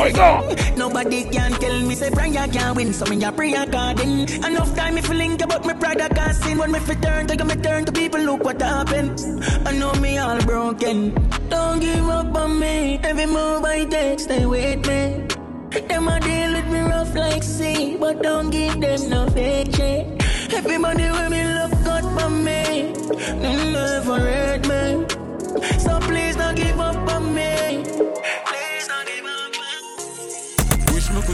Oi, 0.00 0.12
go. 0.12 0.54
Nobody 0.76 1.24
can 1.24 1.52
tell 1.52 1.80
me 1.82 1.94
say 1.94 2.10
prayer 2.10 2.46
can't 2.48 2.76
win. 2.76 2.92
So 2.92 3.04
me 3.06 3.22
a 3.24 3.32
prayer 3.32 3.62
according. 3.62 4.28
Enough 4.44 4.74
time 4.76 4.94
me 4.94 5.00
feel 5.00 5.16
link 5.16 5.42
about 5.42 5.64
me 5.64 5.74
pride 5.74 6.00
I 6.00 6.32
sin. 6.32 6.58
When 6.58 6.72
me 6.72 6.78
fit 6.80 7.02
turn, 7.02 7.26
take 7.26 7.44
me 7.44 7.54
turn 7.56 7.84
to 7.86 7.92
people 7.92 8.20
look 8.20 8.44
what 8.44 8.60
happened. 8.60 9.20
I 9.66 9.72
know 9.72 9.92
me 9.94 10.18
all 10.18 10.40
broken. 10.42 11.14
Don't 11.48 11.80
give 11.80 12.08
up 12.08 12.34
on 12.36 12.58
me. 12.58 13.00
Every 13.02 13.26
move 13.26 13.64
I 13.64 13.84
take, 13.86 14.20
stay 14.20 14.44
with 14.46 14.86
me. 14.86 15.26
Them 15.88 16.08
a 16.08 16.20
deal 16.20 16.52
with 16.54 16.68
me 16.72 16.80
rough 16.80 17.14
like 17.14 17.42
sea, 17.42 17.96
but 17.98 18.22
don't 18.22 18.50
give 18.50 18.80
them 18.80 19.10
no 19.10 19.28
fake. 19.28 19.78
Everybody 20.54 21.10
with 21.10 21.30
me 21.30 21.44
love 21.44 21.84
God 21.84 22.04
for 22.18 22.30
me, 22.30 22.92
never 23.42 24.18
hurt 24.18 24.62
me. 24.68 25.06
So 25.78 25.98
please 26.00 26.36
don't 26.36 26.54
give 26.54 26.80
up 26.80 26.96
on 27.14 27.34
me. 27.34 27.84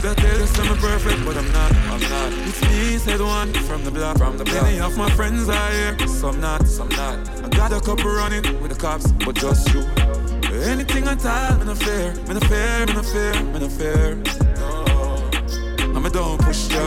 Coulda 0.03 0.21
tell 0.21 0.37
you 0.37 0.69
I'm 0.69 0.77
perfect, 0.79 1.25
but 1.25 1.37
I'm 1.37 1.49
not. 1.53 1.71
I'm 1.87 2.01
not. 2.09 2.33
It's 2.45 2.61
me, 2.63 2.97
said 2.97 3.21
one 3.21 3.53
from 3.53 3.85
the 3.85 3.91
block. 3.91 4.17
From 4.17 4.37
the 4.37 4.43
block. 4.43 4.63
Many 4.63 4.81
of 4.81 4.97
my 4.97 5.09
friends 5.11 5.47
are 5.47 5.71
here, 5.71 5.97
some 6.07 6.41
not, 6.41 6.67
some 6.67 6.89
not. 6.89 7.17
I 7.41 7.47
got 7.47 7.71
a 7.71 7.79
couple 7.79 8.11
running 8.11 8.43
with 8.61 8.73
the 8.73 8.77
cops, 8.77 9.13
but 9.23 9.35
just 9.35 9.73
you. 9.73 9.79
Anything 10.67 11.07
I 11.07 11.15
tell, 11.15 11.57
me 11.57 11.65
no 11.65 11.75
fear, 11.75 12.13
me 12.27 12.33
no 12.33 12.41
fear, 12.41 12.85
me 12.85 12.93
no 12.93 13.01
fear, 13.01 13.43
me 13.43 13.59
no 13.59 13.69
fear. 13.69 14.15
No, 14.59 15.95
I'm 15.95 16.05
a 16.05 16.09
don't 16.09 16.37
push 16.41 16.69
you, 16.69 16.83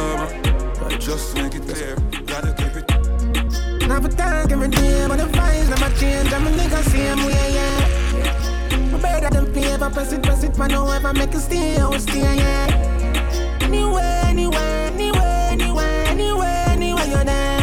but 0.79 1.01
just 1.01 1.35
make 1.37 1.55
it 1.55 1.63
clear. 1.63 1.97
Gotta 2.27 2.53
keep 2.53 2.77
it. 2.77 3.89
Now 3.89 3.99
for 4.03 4.09
time 4.09 4.53
every 4.53 4.69
day, 4.69 5.07
but 5.09 5.17
the 5.17 5.25
vibes 5.25 5.71
never 5.71 5.97
change. 5.97 6.31
I'm 6.35 6.47
a 6.47 6.51
nigga 6.51 6.83
same 6.91 7.25
way, 7.25 7.55
yeah. 7.55 8.93
I'm 8.93 9.01
better 9.01 9.31
than 9.31 9.55
paper, 9.55 9.89
press 9.89 10.13
it, 10.13 10.23
press 10.23 10.45
it, 10.45 10.59
man. 10.59 10.69
Don't 10.69 10.93
ever 10.93 11.15
make 11.15 11.33
it 11.33 11.41
stay, 11.41 11.79
I 11.79 11.89
will 11.89 11.99
stay, 11.99 12.21
yeah. 12.21 12.96
Anywhere, 13.67 14.23
anywhere, 14.27 14.93
anywhere, 14.95 15.49
anywhere, 15.51 16.05
anywhere, 16.07 16.65
anywhere 16.69 17.07
you're 17.07 17.25
there. 17.25 17.61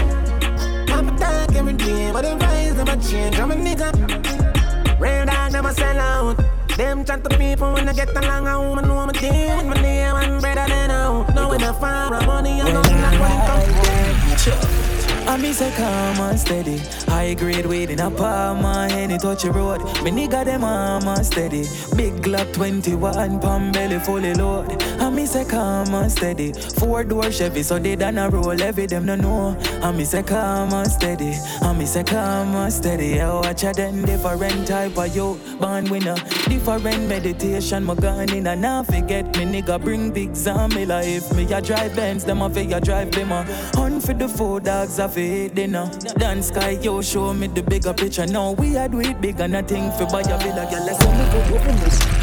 For 0.87 1.17
time 1.17 1.55
every 1.55 1.73
day, 1.73 2.11
but 2.11 2.23
the 2.23 2.35
vibes 2.35 2.75
never 2.75 3.01
change. 3.01 3.39
I'm 3.39 3.51
a 3.51 3.55
nigga. 3.55 4.99
Real 4.99 5.25
dog 5.25 5.53
never 5.53 5.71
sell 5.71 5.97
out. 5.97 6.43
Them 6.75 7.05
chat 7.05 7.23
to 7.23 7.37
people 7.37 7.71
when 7.71 7.87
I 7.87 7.93
get 7.93 8.09
along, 8.09 8.47
I 8.47 8.57
woman 8.57 8.85
know 8.85 9.05
my 9.05 9.13
team. 9.13 9.55
With 9.55 9.67
my 9.67 9.81
name, 9.81 10.15
and 10.15 10.33
I'm 10.33 10.41
better 10.41 10.67
than 10.67 10.91
out. 10.91 11.33
No, 11.35 11.47
when 11.47 11.63
I 11.63 11.71
find 11.71 12.25
money, 12.27 12.61
I'm 12.61 12.73
not 12.73 12.85
like 12.91 13.19
when 13.21 13.31
it 13.31 13.47
comes 13.47 14.43
to 14.43 14.83
I 15.25 15.37
miss 15.37 15.61
a 15.61 15.71
calm 15.71 16.19
and 16.29 16.39
steady. 16.39 16.77
High 17.07 17.33
grade 17.33 17.65
weed 17.65 17.89
in 17.89 17.99
a 17.99 18.11
palm 18.11 18.65
and 18.65 18.91
any 18.91 19.17
touch 19.17 19.45
a 19.45 19.51
road. 19.51 19.81
Me 20.03 20.11
nigga 20.11 20.43
them 20.43 20.63
arm 20.63 21.07
and 21.07 21.25
steady. 21.25 21.63
Big 21.95 22.21
Glock 22.21 22.51
21, 22.53 23.39
palm 23.39 23.71
belly 23.71 23.99
fully 23.99 24.33
load. 24.33 24.69
I 25.13 25.15
miss 25.15 25.35
a 25.35 25.45
calm 25.45 25.93
and 25.93 26.11
steady. 26.11 26.53
Four 26.53 27.03
door 27.03 27.29
Chevy, 27.29 27.61
so 27.61 27.77
they 27.77 27.95
done 27.95 28.17
a 28.17 28.31
roll. 28.31 28.59
Every 28.59 28.87
them 28.87 29.05
no 29.05 29.15
know. 29.15 29.55
I 29.83 29.91
miss 29.91 30.15
a 30.15 30.23
calm 30.23 30.73
and 30.73 30.89
steady. 30.89 31.35
I 31.61 31.71
miss 31.71 31.95
a 31.95 32.03
calm 32.03 32.55
and 32.55 32.73
steady. 32.73 33.09
Yeah, 33.09 33.31
watch 33.35 33.63
a 33.63 33.73
them 33.73 34.03
different 34.05 34.67
type 34.67 34.97
of 34.97 35.15
yo. 35.15 35.35
Born 35.59 35.87
winner. 35.91 36.15
Different 36.47 37.07
meditation. 37.07 37.83
My 37.83 37.93
gun 37.93 38.33
in 38.33 38.47
and 38.47 38.61
now 38.63 38.81
forget 38.81 39.25
me 39.37 39.45
nigga 39.45 39.79
bring 39.79 40.09
big 40.09 40.35
zombie 40.35 40.87
life. 40.87 41.31
Me 41.35 41.43
a 41.53 41.61
drive 41.61 41.95
Benz, 41.95 42.25
them 42.25 42.41
a 42.41 42.49
figure 42.49 42.79
drive 42.79 43.11
them 43.11 43.31
a 43.31 43.43
hunt 43.75 44.01
for 44.01 44.15
the 44.15 44.27
four 44.27 44.59
dogs 44.61 44.99
of 44.99 45.15
it 45.15 45.53
dinner. 45.53 45.91
Dance 46.17 46.47
sky, 46.47 46.71
yo, 46.81 47.03
show 47.03 47.35
me 47.35 47.45
the 47.45 47.61
bigger 47.61 47.93
picture. 47.93 48.25
Now 48.25 48.53
we 48.53 48.77
are 48.77 48.87
do 48.87 48.99
it 49.01 49.21
big 49.21 49.39
and 49.39 49.53
nothing 49.53 49.91
for 49.91 50.07
buy 50.07 50.21
a 50.21 50.39
villa, 50.39 50.67
girl. 50.71 50.83
Let's 50.87 52.17
go. 52.17 52.22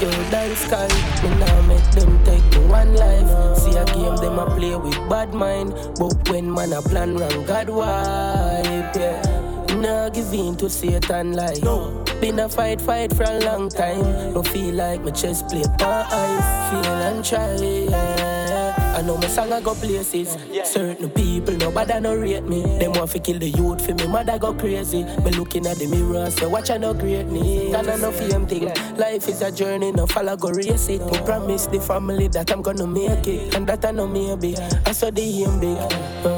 Yo, 0.00 0.10
dance 0.30 0.60
sky, 0.60 0.88
me 1.22 1.28
now 1.36 1.60
make 1.62 1.90
them 1.92 2.24
take 2.24 2.42
me 2.52 2.66
one 2.66 2.94
life. 2.94 3.58
See 3.58 3.76
a 3.76 3.84
game, 3.84 4.16
them 4.16 4.38
a 4.38 4.46
play 4.56 4.76
with 4.76 4.96
bad 5.10 5.34
mind. 5.34 5.74
But 5.98 6.28
when 6.30 6.50
man 6.50 6.72
a 6.72 6.80
plan 6.80 7.16
wrong, 7.16 7.44
God 7.44 7.68
wipe, 7.68 8.96
yeah. 8.96 9.76
Nah 9.76 10.08
give 10.08 10.32
in 10.32 10.56
to 10.56 10.70
Satan 10.70 11.34
like 11.34 11.62
no. 11.62 12.02
Been 12.20 12.38
a 12.38 12.48
fight, 12.48 12.80
fight 12.80 13.14
for 13.14 13.24
a 13.24 13.40
long 13.40 13.68
time. 13.68 14.32
Don't 14.32 14.46
feel 14.48 14.74
like 14.74 15.02
my 15.02 15.10
chest 15.10 15.48
plate 15.48 15.66
ice. 15.80 16.70
Feel 16.70 16.92
and 16.92 17.24
try, 17.24 17.54
yeah. 17.56 18.43
I 18.76 19.02
know 19.02 19.16
my 19.16 19.26
song 19.26 19.52
I 19.52 19.60
go 19.60 19.74
places. 19.74 20.36
Certain 20.64 21.10
people, 21.10 21.54
nobody 21.56 21.98
no 22.00 22.14
rate 22.14 22.44
me. 22.44 22.62
Them 22.78 22.92
want 22.92 23.10
to 23.10 23.18
kill 23.18 23.38
the 23.38 23.50
youth 23.50 23.84
for 23.84 23.94
me, 23.94 24.06
mother 24.06 24.38
go 24.38 24.54
crazy. 24.54 25.04
Me 25.04 25.30
looking 25.32 25.66
at 25.66 25.78
the 25.78 25.86
mirror, 25.86 26.30
say 26.30 26.46
watch 26.46 26.70
I 26.70 26.76
no 26.76 26.94
greatness. 26.94 27.74
And 27.74 27.90
I 27.90 27.96
no 27.96 28.12
fame 28.12 28.46
thing. 28.46 28.72
Life 28.96 29.28
is 29.28 29.42
a 29.42 29.50
journey, 29.50 29.92
no 29.92 30.06
follow 30.06 30.36
go 30.36 30.50
race 30.50 30.88
it. 30.88 31.04
Me 31.04 31.18
promise 31.24 31.66
the 31.66 31.80
family 31.80 32.28
that 32.28 32.50
I'm 32.52 32.62
gonna 32.62 32.86
make 32.86 33.26
it, 33.26 33.54
and 33.54 33.66
that 33.66 33.84
I 33.84 33.90
know 33.90 34.06
maybe. 34.06 34.56
I 34.86 34.92
saw 34.92 35.10
the 35.10 35.22
aim 35.22 35.60
big. 35.60 35.78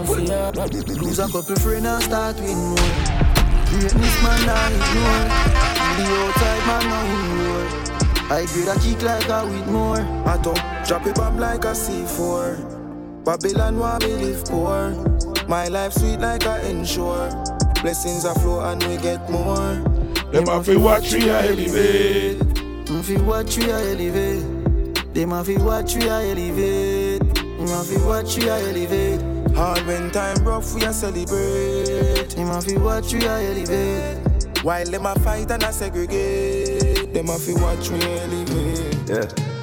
Fear. 0.06 0.52
Lose 0.96 1.18
a 1.18 1.26
couple 1.26 1.56
friends 1.56 1.86
and 1.86 2.02
start 2.02 2.36
with 2.36 2.56
more. 2.56 2.76
Greatness 3.68 4.22
man 4.22 4.48
I 4.48 4.72
ignore. 4.72 5.26
The 5.96 6.04
outside 6.24 6.62
man 6.66 6.84
no 6.88 6.98
ignore. 7.12 7.95
I 8.28 8.44
grade 8.46 8.66
a 8.66 8.74
kick 8.80 9.02
like 9.02 9.28
a 9.28 9.46
with 9.46 9.68
more. 9.68 10.00
I 10.26 10.36
don't 10.42 10.58
drop 10.84 11.06
it 11.06 11.14
bomb 11.14 11.38
like 11.38 11.64
a 11.64 11.72
C4. 11.72 13.24
Babylon 13.24 13.78
want 13.78 14.04
me 14.04 14.14
live 14.14 14.44
poor. 14.44 14.90
My 15.46 15.68
life 15.68 15.92
sweet 15.92 16.18
like 16.18 16.44
a 16.44 16.68
ensure. 16.68 17.30
Blessings 17.82 18.24
are 18.24 18.34
flow 18.34 18.64
and 18.64 18.82
we 18.82 18.96
get 18.96 19.30
more. 19.30 19.74
Them 20.32 20.46
have 20.46 20.64
to 20.64 20.76
watch 20.76 21.12
we 21.12 21.28
a 21.28 21.40
elevate. 21.40 22.38
Them 22.86 23.02
fi 23.04 23.16
watch 23.22 23.56
we 23.58 23.70
a 23.70 23.78
elevate. 23.78 25.14
Them 25.14 25.30
have 25.30 25.46
to 25.46 25.58
watch 25.62 25.94
we 25.94 26.08
a 26.08 26.20
elevate. 26.30 27.20
Them 27.34 27.68
have 27.68 27.88
to 27.88 28.04
watch 28.06 28.36
we 28.36 28.48
a 28.48 28.56
elevate. 28.56 29.54
Hard 29.54 29.86
when 29.86 30.10
time 30.10 30.44
rough, 30.44 30.74
we 30.74 30.82
a 30.82 30.92
celebrate. 30.92 32.30
Them 32.30 32.48
have 32.48 32.66
to 32.66 32.78
watch 32.80 33.12
we 33.12 33.24
a 33.24 33.38
elevate. 33.38 34.64
While 34.64 34.86
them 34.86 35.06
a 35.06 35.14
fight 35.20 35.48
and 35.52 35.62
a 35.62 35.72
segregate. 35.72 36.85
Them 37.16 37.28
have 37.28 37.46
to 37.46 37.54
watch 37.54 37.88
we 37.88 38.02
elevate. 38.02 39.08
Yeah. 39.08 39.55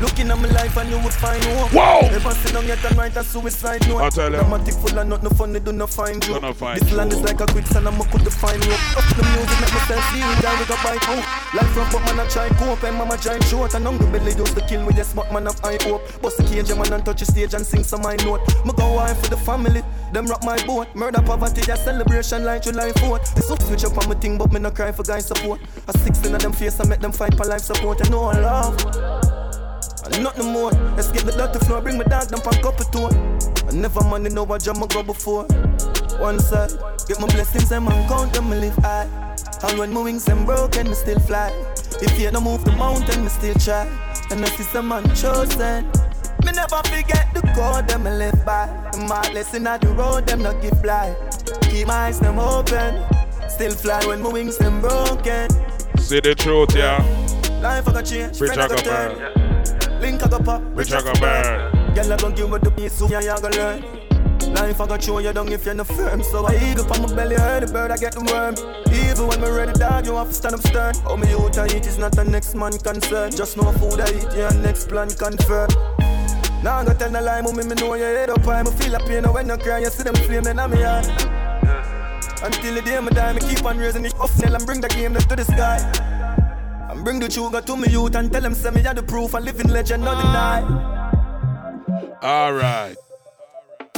Looking 0.00 0.30
at 0.30 0.38
my 0.38 0.48
life 0.48 0.76
and 0.78 0.88
you 0.88 0.98
would 0.98 1.12
find 1.12 1.42
hope. 1.44 1.70
Whoa! 1.72 2.08
Never 2.08 2.30
sit 2.30 2.54
down 2.54 2.66
yet 2.66 2.82
and 2.84 2.96
write 2.96 3.16
a 3.16 3.22
suicide 3.22 3.86
note. 3.86 4.00
I 4.00 4.08
tell 4.08 4.30
you. 4.32 4.38
Dramatic 4.38 4.74
full 4.74 4.98
of 4.98 5.06
nothing 5.06 5.30
funny, 5.36 5.60
do 5.60 5.72
not 5.72 5.90
find 5.90 6.24
you. 6.26 6.40
Not 6.40 6.56
find 6.56 6.80
This 6.80 6.90
you. 6.90 6.96
land 6.96 7.12
is 7.12 7.20
like 7.20 7.40
a 7.40 7.46
quicksand, 7.46 7.86
I'm 7.86 8.00
a 8.00 8.04
could 8.04 8.24
define 8.24 8.60
rope. 8.60 8.96
Up 8.96 9.04
the 9.14 9.22
music, 9.36 9.60
make 9.60 9.74
myself 9.74 10.04
feel 10.08 10.40
down 10.40 10.58
with 10.58 10.70
a 10.70 10.78
bite 10.82 11.08
out. 11.08 11.24
Life 11.54 11.76
rough, 11.76 11.92
but 11.92 12.04
man, 12.04 12.20
I 12.20 12.28
try 12.28 12.48
cope. 12.48 12.82
And 12.82 12.96
mama 12.96 13.18
trying 13.18 13.42
short. 13.42 13.74
And 13.74 13.84
hungry 13.84 14.06
belly 14.10 14.32
used 14.32 14.54
to 14.56 14.62
kill 14.66 14.86
with 14.86 14.98
a 14.98 15.04
smart 15.04 15.30
man 15.32 15.46
of 15.46 15.58
high 15.60 15.76
hope. 15.82 16.00
Bust 16.22 16.38
the 16.38 16.44
cage, 16.44 16.68
man, 16.74 16.92
and 16.92 17.04
touch 17.04 17.20
the 17.20 17.26
stage 17.26 17.52
and 17.52 17.66
sing 17.66 17.84
some 17.84 18.00
my 18.00 18.16
note. 18.24 18.40
Me 18.64 18.72
go 18.72 18.94
wine 18.94 19.14
for 19.16 19.28
the 19.28 19.36
family. 19.36 19.82
Them 20.14 20.26
rock 20.26 20.42
my 20.44 20.56
boat. 20.64 20.88
Murder 20.94 21.20
poverty, 21.20 21.60
a 21.70 21.76
celebration 21.76 22.44
like 22.44 22.62
July 22.62 22.92
4th. 22.92 23.34
This 23.34 23.50
up 23.50 23.60
switch 23.62 23.84
up 23.84 23.98
on 23.98 24.08
my 24.08 24.14
thing, 24.14 24.38
but 24.38 24.50
me 24.50 24.60
no 24.60 24.70
cry 24.70 24.92
for 24.92 25.02
guys 25.02 25.26
support. 25.26 25.60
A 25.88 25.98
16 25.98 26.34
of 26.34 26.40
them 26.40 26.52
face, 26.52 26.80
I 26.80 26.88
make 26.88 27.00
them 27.00 27.12
fight 27.12 27.34
for 27.36 27.44
life 27.44 27.60
support. 27.60 28.00
And 28.00 28.10
no 28.10 28.22
love. 28.22 29.39
And 30.04 30.22
nothing 30.22 30.52
more. 30.52 30.70
Let's 30.96 31.10
get 31.12 31.24
the 31.24 31.32
dirty 31.32 31.58
floor, 31.66 31.80
bring 31.80 31.98
my 31.98 32.04
dog 32.04 32.28
down 32.28 32.40
for 32.40 32.50
a 32.50 32.62
couple 32.62 32.84
tour. 32.86 33.10
I 33.68 33.72
never 33.72 34.02
money 34.04 34.30
know 34.30 34.44
what 34.44 34.62
jam 34.62 34.82
I 34.82 34.86
go 34.86 35.02
before. 35.02 35.44
One 36.18 36.38
side, 36.38 36.72
get 37.06 37.20
my 37.20 37.26
blessings 37.26 37.70
and 37.72 37.84
man 37.84 38.08
count 38.08 38.32
them, 38.32 38.50
me 38.50 38.58
live 38.58 38.76
high. 38.76 39.08
And 39.62 39.78
when 39.78 39.92
my 39.92 40.02
wings 40.02 40.24
them 40.24 40.44
broken, 40.44 40.88
me 40.88 40.94
still 40.94 41.18
fly. 41.20 41.52
If 42.02 42.18
you 42.18 42.30
don't 42.30 42.44
move 42.44 42.64
the 42.64 42.72
mountain, 42.72 43.22
me 43.22 43.28
still 43.28 43.54
try. 43.54 43.86
And 44.30 44.44
I 44.44 44.48
see 44.48 44.80
man 44.80 45.04
chosen, 45.14 45.86
me 46.44 46.52
never 46.52 46.80
forget 46.88 47.32
the 47.34 47.42
code 47.54 47.88
them 47.88 48.04
me 48.04 48.10
live 48.10 48.44
by. 48.44 48.66
My 49.08 49.20
lesson 49.32 49.66
at 49.66 49.80
the 49.82 49.88
road, 49.88 50.26
them 50.26 50.42
not 50.42 50.62
give 50.62 50.80
fly. 50.80 51.14
Keep 51.62 51.88
my 51.88 52.06
eyes 52.06 52.20
them 52.20 52.38
open, 52.38 53.02
still 53.48 53.72
fly 53.72 54.04
when 54.06 54.22
my 54.22 54.28
wings 54.30 54.56
them 54.56 54.80
broken. 54.80 55.50
See 55.98 56.20
the 56.20 56.34
truth, 56.34 56.74
yeah. 56.74 56.98
Life 57.60 57.88
I 57.88 57.92
got 57.92 58.06
change, 58.06 58.38
friend 58.38 58.60
I 58.60 58.64
I 58.64 58.68
got 58.68 58.78
turn. 58.84 59.49
Link 60.00 60.22
I 60.22 60.28
go 60.28 60.38
pop, 60.38 60.62
Rich 60.74 60.92
I 60.92 61.02
go 61.02 61.12
burn. 61.20 61.94
Girl, 61.94 62.12
I 62.12 62.16
gon' 62.16 62.34
give 62.34 62.48
you 62.48 62.58
the 62.58 62.70
piece, 62.70 62.94
so 62.94 63.08
yeah, 63.08 63.20
you 63.20 63.40
gon' 63.40 63.52
learn. 63.52 64.00
Life 64.54 64.80
I 64.80 64.86
got 64.86 65.02
show 65.02 65.18
you 65.18 65.32
down 65.32 65.52
if 65.52 65.64
you're 65.66 65.74
not 65.74 65.86
firm. 65.86 66.22
So 66.22 66.46
I 66.46 66.56
eagle 66.56 66.90
on 66.92 67.02
my 67.02 67.14
belly, 67.14 67.36
heard 67.36 67.64
the 67.64 67.72
bird, 67.72 67.90
I 67.90 67.96
get 67.98 68.12
the 68.14 68.22
worm. 68.24 68.54
Even 68.92 69.26
when 69.28 69.40
me 69.40 69.48
ready, 69.50 69.72
dog, 69.78 70.06
you 70.06 70.14
have 70.16 70.28
to 70.28 70.34
stand 70.34 70.54
up 70.54 70.60
stern. 70.62 70.94
Oh, 71.06 71.16
me 71.16 71.32
out 71.32 71.58
I 71.58 71.66
eat 71.76 71.86
is 71.86 71.98
not 71.98 72.12
the 72.12 72.24
next 72.24 72.54
man 72.54 72.72
concern. 72.78 73.30
Just 73.30 73.56
know 73.56 73.70
food 73.72 74.00
I 74.00 74.08
eat, 74.08 74.28
yeah, 74.34 74.48
next 74.62 74.88
plan 74.88 75.10
confirm. 75.10 75.68
Now 76.62 76.78
I 76.78 76.84
got 76.84 76.98
tell 76.98 77.10
the 77.10 77.20
lie, 77.20 77.42
mommy, 77.42 77.64
me 77.64 77.74
know 77.74 77.94
you 77.94 78.04
head 78.04 78.30
up 78.30 78.42
high. 78.42 78.62
Me 78.62 78.70
feel 78.72 78.94
a 78.94 79.00
pain 79.00 79.26
oh, 79.26 79.32
when 79.32 79.48
you 79.48 79.56
cry, 79.58 79.78
you 79.78 79.90
see 79.90 80.02
them 80.02 80.14
flaming 80.14 80.58
on 80.58 80.70
me 80.70 80.82
heart. 80.82 81.06
Until 82.42 82.74
the 82.74 82.82
day 82.82 82.98
me 83.00 83.10
die, 83.10 83.34
me 83.34 83.40
keep 83.40 83.64
on 83.64 83.76
raising 83.76 84.02
the 84.02 84.08
nail 84.40 84.54
and 84.54 84.66
bring 84.66 84.80
the 84.80 84.88
game 84.88 85.14
to 85.14 85.36
the 85.36 85.44
sky. 85.44 86.19
And 87.00 87.04
bring 87.06 87.18
the 87.18 87.30
sugar 87.30 87.62
to 87.62 87.76
me 87.78 87.88
youth 87.88 88.14
and 88.14 88.30
tell 88.30 88.42
them 88.42 88.52
say 88.52 88.70
me 88.70 88.84
are 88.86 88.92
the 88.92 89.02
proof, 89.02 89.32
a 89.32 89.38
living 89.38 89.68
legend, 89.70 90.04
not 90.04 90.20
deny. 90.20 90.60
All 92.20 92.52
right. 92.52 92.94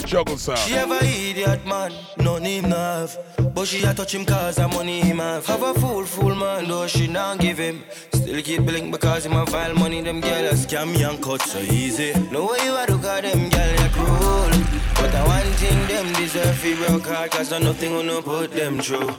Juggle 0.06 0.36
sound. 0.36 0.60
She 0.60 0.74
have 0.74 0.92
a 0.92 1.04
idiot 1.04 1.66
man, 1.66 1.92
none 2.18 2.44
him 2.44 2.68
no 2.70 2.76
have. 2.76 3.18
But 3.56 3.66
she 3.66 3.82
a 3.82 3.92
touch 3.92 4.14
him 4.14 4.24
cause 4.24 4.58
her 4.58 4.68
money 4.68 5.00
him 5.00 5.18
have. 5.18 5.44
Have 5.46 5.64
a 5.64 5.74
fool, 5.74 6.04
fool 6.04 6.36
man, 6.36 6.68
though 6.68 6.86
she 6.86 7.08
not 7.08 7.40
give 7.40 7.58
him. 7.58 7.82
Still 8.12 8.40
keep 8.40 8.62
blink 8.62 8.92
because 8.92 9.26
him 9.26 9.32
a 9.32 9.46
file 9.46 9.74
money, 9.74 10.00
them 10.00 10.22
gyal 10.22 10.52
a 10.52 10.54
scam 10.54 10.92
me 10.92 11.02
and 11.02 11.20
cut 11.20 11.42
so 11.42 11.58
easy. 11.58 12.12
No 12.30 12.46
way 12.46 12.64
you 12.64 12.76
a 12.76 12.86
do 12.86 12.98
cause 12.98 13.22
them 13.22 13.50
gyal 13.50 13.84
a 13.84 13.88
cruel. 13.88 14.50
But 14.94 15.12
I 15.12 15.26
one 15.26 15.52
thing 15.54 15.88
them 15.88 16.12
deserve 16.12 16.54
fi 16.54 16.76
broke 16.76 17.06
hard 17.06 17.32
cause 17.32 17.50
nothing 17.50 17.94
gonna 17.94 18.22
put 18.22 18.52
them 18.52 18.78
through. 18.78 19.10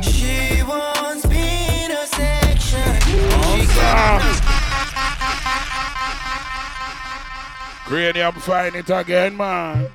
She 0.00 0.62
wants 0.62 1.28
me 1.28 1.84
in 1.84 1.90
a 1.90 2.06
She 3.12 3.18
Cranium 7.84 8.32
find 8.36 8.74
it 8.74 8.88
again, 8.88 9.36
man. 9.36 9.90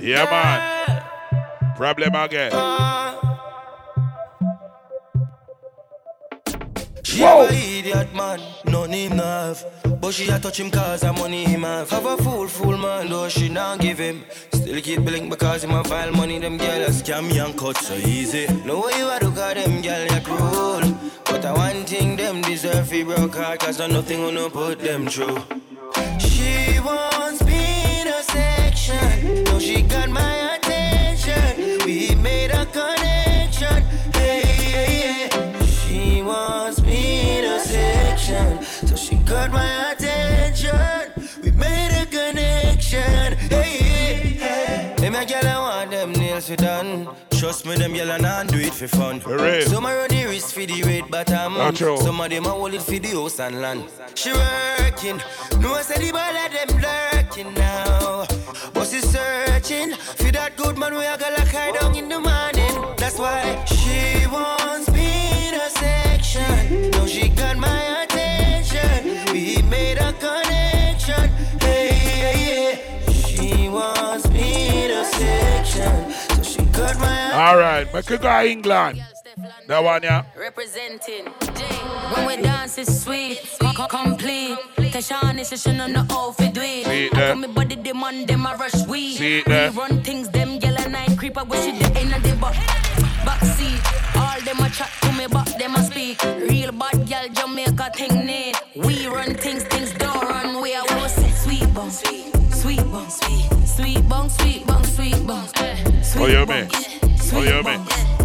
Yeah, 0.00 0.24
man. 0.24 1.76
Problem 1.76 2.14
again. 2.16 2.50
She 7.16 7.22
have 7.22 7.50
a 7.50 7.54
idiot 7.54 8.14
man, 8.14 8.40
none 8.66 8.92
him 8.92 9.12
have. 9.12 9.64
But 10.02 10.12
she 10.12 10.28
a 10.28 10.38
touch 10.38 10.60
him 10.60 10.70
cause 10.70 11.00
her 11.02 11.14
money 11.14 11.44
him 11.44 11.62
have. 11.62 11.88
Have 11.88 12.04
a 12.04 12.16
fool, 12.18 12.46
fool 12.46 12.76
man, 12.76 13.08
though 13.08 13.30
she 13.30 13.48
not 13.48 13.80
give 13.80 13.98
him. 13.98 14.22
Still 14.52 14.78
keep 14.82 15.00
blink 15.02 15.30
because 15.30 15.64
him 15.64 15.70
a 15.70 15.82
file 15.82 16.12
money, 16.12 16.38
them 16.38 16.58
gyal 16.58 16.86
a 16.86 16.90
scam 16.90 17.32
and 17.42 17.58
cut 17.58 17.78
so 17.78 17.94
easy. 17.94 18.46
No 18.66 18.82
way 18.82 18.98
you 18.98 19.08
a 19.08 19.18
do 19.18 19.30
cause 19.30 19.54
them 19.54 19.82
gyal 19.82 20.14
a 20.14 20.20
cruel. 20.20 20.94
But 21.24 21.42
I 21.46 21.52
one 21.54 21.86
thing 21.86 22.16
them 22.16 22.42
deserve 22.42 22.86
fi 22.86 23.02
broke 23.02 23.34
hard 23.34 23.60
cause 23.60 23.78
there's 23.78 23.90
nothing 23.90 24.20
gonna 24.20 24.50
put 24.50 24.80
them 24.80 25.06
through. 25.06 25.38
She 26.18 26.78
wants 26.80 27.42
me 27.44 28.02
in 28.02 28.08
a 28.08 28.22
section. 28.24 29.44
No, 29.44 29.58
she 29.58 29.80
got 29.80 30.10
my 30.10 30.56
attention. 30.56 31.78
We 31.86 32.14
made 32.16 32.50
a 32.50 32.66
connection. 32.66 33.82
Hey, 34.12 34.42
hey, 34.42 35.28
hey. 35.30 35.66
She 35.66 36.22
wants 36.22 36.82
me 36.82 36.85
in 36.85 36.85
a 36.85 36.85
section. 38.36 38.88
So 38.88 38.96
she 38.96 39.16
got 39.16 39.50
my 39.50 39.92
attention. 39.92 41.12
We 41.42 41.50
made 41.52 42.02
a 42.02 42.06
connection. 42.06 43.36
Hey, 43.50 43.78
hey, 44.38 44.94
hey. 44.98 45.10
My 45.10 45.24
girl, 45.24 45.46
I 45.46 45.58
want 45.58 45.90
them 45.90 46.12
nails 46.12 46.48
fit 46.48 46.58
done. 46.58 47.08
Trust 47.30 47.66
me, 47.66 47.76
them 47.76 47.92
girl, 47.92 48.10
and 48.10 48.26
I 48.26 48.44
do 48.46 48.58
it 48.58 48.74
for 48.74 48.88
fun. 48.88 49.20
Some 49.20 49.86
a 49.86 49.94
run 49.94 50.08
the 50.08 50.24
wrist 50.26 50.54
for 50.54 50.66
the 50.66 50.82
red 50.82 51.10
bottom. 51.10 51.74
True. 51.74 51.96
Some 51.98 52.20
of 52.20 52.30
them 52.30 52.46
a 52.46 52.50
hold 52.50 52.74
it 52.74 52.82
for 52.82 52.98
the 52.98 53.08
house 53.08 53.40
and 53.40 53.60
land. 53.60 53.84
She 54.14 54.32
working. 54.32 55.20
No, 55.60 55.74
I 55.74 55.82
said 55.82 56.00
the 56.00 56.12
ball 56.12 56.36
of 56.36 56.52
them 56.52 56.80
lurking 56.82 57.54
now. 57.54 58.26
But 58.74 58.88
she 58.88 59.00
searching 59.00 59.94
for 59.94 60.32
that 60.32 60.56
good 60.56 60.76
man 60.78 60.94
we 60.94 61.04
a 61.06 61.16
go 61.16 61.28
like 61.30 61.48
her 61.48 61.72
down 61.78 61.94
in 61.94 62.08
the 62.08 62.18
morning. 62.18 62.96
That's 62.96 63.18
why 63.18 63.64
she 63.66 64.26
wants 64.26 64.90
me 64.90 65.48
in 65.48 65.54
a 65.54 65.70
section. 65.70 66.90
Now 66.90 67.06
she 67.06 67.28
got 67.28 67.56
my 67.56 68.02
attention. 68.02 68.15
We 69.66 69.70
made 69.70 69.98
a 69.98 70.12
connection. 70.12 71.28
Hey, 71.60 71.88
hey, 71.88 72.74
hey. 72.76 73.12
She 73.12 73.68
wants 73.68 74.28
me 74.30 74.84
in 74.84 74.90
a 74.92 75.04
section. 75.04 76.12
So 76.36 76.42
she 76.42 76.62
got 76.66 76.96
my 77.00 77.32
All 77.32 77.56
right. 77.58 77.92
Make 77.92 78.08
you 78.10 78.18
go 78.18 78.44
England. 78.44 79.02
That 79.66 79.82
one, 79.82 80.02
yeah. 80.04 80.22
Representing 80.38 81.24
When 82.14 82.26
we 82.26 82.36
dance 82.42 82.78
it's 82.78 83.02
sweet, 83.02 83.40
co- 83.60 83.72
co- 83.72 83.88
complete. 83.88 84.56
Tashawn 84.76 85.38
is 85.40 85.52
a 85.52 85.58
she 85.58 85.70
on 85.80 85.92
the 85.92 86.06
outfit 86.10 86.54
do 86.54 86.60
it. 86.62 86.86
See 86.86 87.06
it 87.06 87.14
I 87.14 87.16
there. 87.18 87.36
me 87.36 87.48
body 87.48 87.74
them 87.74 88.04
on 88.04 88.24
them 88.26 88.46
a 88.46 88.56
rush 88.56 88.86
we. 88.86 89.14
See 89.16 89.38
it 89.40 89.46
we 89.48 89.78
run 89.78 90.02
things 90.02 90.28
them 90.28 90.58
yellow 90.62 90.88
night 90.88 91.18
creeper 91.18 91.44
wish 91.44 91.64
she 91.64 91.72
the 91.72 91.98
end 91.98 92.14
of 92.14 92.22
backseat. 93.26 93.80
All 94.16 94.40
them 94.46 94.60
a 94.64 94.68
chat 94.70 94.90
to 95.02 95.12
me, 95.18 95.26
but 95.26 95.58
them 95.58 95.74
a 95.74 95.82
speak. 95.82 96.22
Real 96.48 96.72
bad 96.72 97.06
gal 97.06 97.28
Jamaica 97.28 97.90
thing 97.94 98.14
need. 98.24 98.54
We 98.74 99.06
run 99.06 99.34
things, 99.34 99.64
things 99.64 99.92
don't 99.94 100.22
run. 100.30 100.62
We 100.62 100.74
are 100.74 100.84
was 100.96 101.14
sweet 101.42 101.68
bum, 101.74 101.90
sweet, 101.90 102.32
sweet 102.52 102.84
bum, 102.92 103.08
sweet, 103.10 103.48
sweet 103.66 104.08
bum, 104.08 104.28
sweet 104.28 104.66
bum, 104.66 104.84
sweet 104.84 105.26
bum. 105.26 105.44
Eh. 105.56 105.76
Oh 106.16 106.26
yeah, 106.26 106.44
man. 106.44 106.68
Oh 107.32 107.42
yeah, 107.42 107.62
man. 107.62 107.80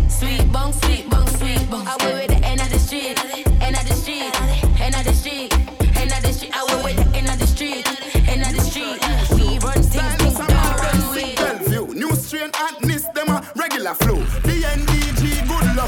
Sweet 0.10 0.52
bum, 0.52 0.72
sweet 0.72 1.10
bum, 1.10 1.28
sweet 1.28 1.70
bum. 1.70 1.88
I 1.88 1.98
went 2.04 2.16
with 2.30 2.40
the 2.40 2.46
end 2.48 2.62
of 2.62 2.70
the 2.70 2.80
street, 2.80 3.18
end 3.62 3.76
of 3.76 3.88
the 3.88 3.96
street, 3.96 4.34
end 4.80 4.96
of 4.96 5.04
the 5.04 5.14
street, 5.14 5.52
end 5.98 6.12
of 6.14 6.22
the 6.22 6.32
street. 6.34 6.54
I 6.54 6.64
went 6.70 6.84
with 6.86 6.98
the 6.98 7.18
end 7.18 7.30
of 7.30 7.40
the 7.40 7.48
street, 7.48 7.86
end 8.30 8.42
of 8.46 8.54
the 8.56 8.62
street. 8.62 9.00
We 9.36 9.58
run 9.60 9.82
things, 9.82 10.16
things 10.22 10.38
don't 10.38 10.78
run. 10.84 10.98
We. 11.16 11.36
Bellevue, 11.36 11.94
new 11.96 12.14
strain 12.16 12.52
and 12.54 12.76
miss 12.88 13.04
them 13.16 13.30
a 13.30 13.42
regular 13.56 13.96
flow 13.96 14.22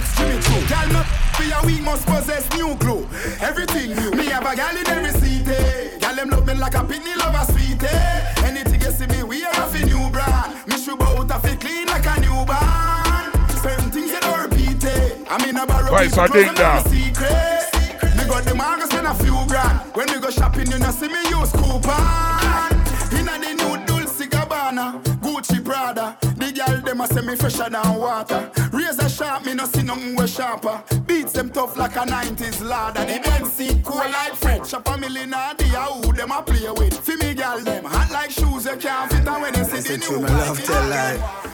luck, 0.03 0.15
Jimmy 0.15 0.41
Choo. 0.41 0.67
Gal 0.67 0.87
no 0.89 1.03
be 1.39 1.51
a 1.51 1.59
we 1.65 1.81
must 1.81 2.05
possess 2.05 2.49
new 2.57 2.75
glue. 2.75 3.07
Everything 3.41 3.95
new. 3.95 4.11
Me 4.11 4.25
have 4.27 4.45
a 4.45 4.55
gal 4.55 4.75
in 4.75 4.87
every 4.87 5.11
city. 5.19 5.51
Eh. 5.51 5.97
Gal 5.99 6.15
them 6.15 6.29
love 6.29 6.45
me 6.45 6.53
like 6.55 6.75
a 6.75 6.79
pitney 6.79 7.15
love 7.17 7.35
a 7.35 7.51
sweetie. 7.51 7.85
Eh. 7.85 8.45
Anything 8.45 8.81
you 8.81 8.91
see 8.91 9.07
me 9.07 9.23
wear 9.23 9.49
off 9.55 9.73
a 9.75 9.85
new 9.85 10.09
brand. 10.09 10.67
Me 10.67 10.77
should 10.77 11.01
out 11.01 11.31
a 11.31 11.39
fit 11.39 11.59
clean 11.59 11.87
like 11.87 12.05
a 12.05 12.19
newborn. 12.21 13.47
Certain 13.61 13.91
things 13.91 14.11
you 14.11 14.19
don't 14.19 14.49
repeat 14.49 14.83
eh. 14.85 14.89
it. 14.89 15.27
I'm 15.29 15.47
in 15.49 15.57
a 15.57 15.65
barrel. 15.65 15.93
Right, 15.93 16.11
so 16.11 16.25
people 16.27 16.41
ding 16.41 16.55
close 16.55 16.59
and 16.59 16.59
I'm 16.59 16.79
a 16.79 16.83
down. 16.83 16.91
secret. 16.91 18.17
Me 18.17 18.23
got 18.25 18.43
the 18.43 18.85
spend 18.87 19.07
a 19.07 19.13
few 19.15 19.37
grand. 19.47 19.79
When 19.95 20.07
we 20.11 20.19
go 20.19 20.29
shopping, 20.29 20.69
you 20.71 20.79
know 20.79 20.91
see 20.91 21.07
me 21.07 21.21
use 21.29 21.51
coupon. 21.51 22.71
Inna 23.13 23.37
the 23.39 23.53
new 23.57 23.85
Dolce 23.85 24.25
Gabbana, 24.27 25.01
Gucci 25.33 25.65
Prada. 25.65 26.15
The 26.21 26.51
girl 26.51 26.81
them 26.81 27.01
a 27.01 27.07
say 27.07 27.21
me 27.21 27.35
fresher 27.35 27.67
than 27.67 27.95
water. 27.95 28.51
Razor 28.71 29.09
sharp, 29.09 29.45
me 29.45 29.55
no 29.55 29.65
see 29.65 29.81
nothing 29.81 30.15
way 30.15 30.27
sharper. 30.27 30.83
Beats 31.07 31.33
them 31.33 31.49
tough 31.49 31.75
like 31.75 31.95
a 31.95 32.05
90s 32.05 32.61
ladder. 32.61 33.03
The 33.03 33.19
Benz 33.19 33.51
seat 33.51 33.83
cool 33.83 33.97
like 33.97 34.35
French. 34.35 34.73
A 34.73 34.97
million 34.97 35.33
idea 35.33 35.81
who 35.81 36.13
them 36.13 36.31
a 36.31 36.43
play 36.43 36.69
with. 36.69 36.99
For 36.99 37.17
me 37.17 37.33
girl 37.33 37.59
them 37.61 37.83
hot 37.85 38.11
like 38.11 38.29
shoes 38.29 38.65
you 38.65 38.77
can't 38.77 39.11
fit. 39.11 39.27
And 39.27 39.41
when 39.41 39.55
you 39.55 39.63
see 39.63 39.97
the 39.97 39.97
new 39.97 40.21
me 40.21 40.29
love 40.29 40.63
tell 40.63 40.87
lie. 40.87 41.52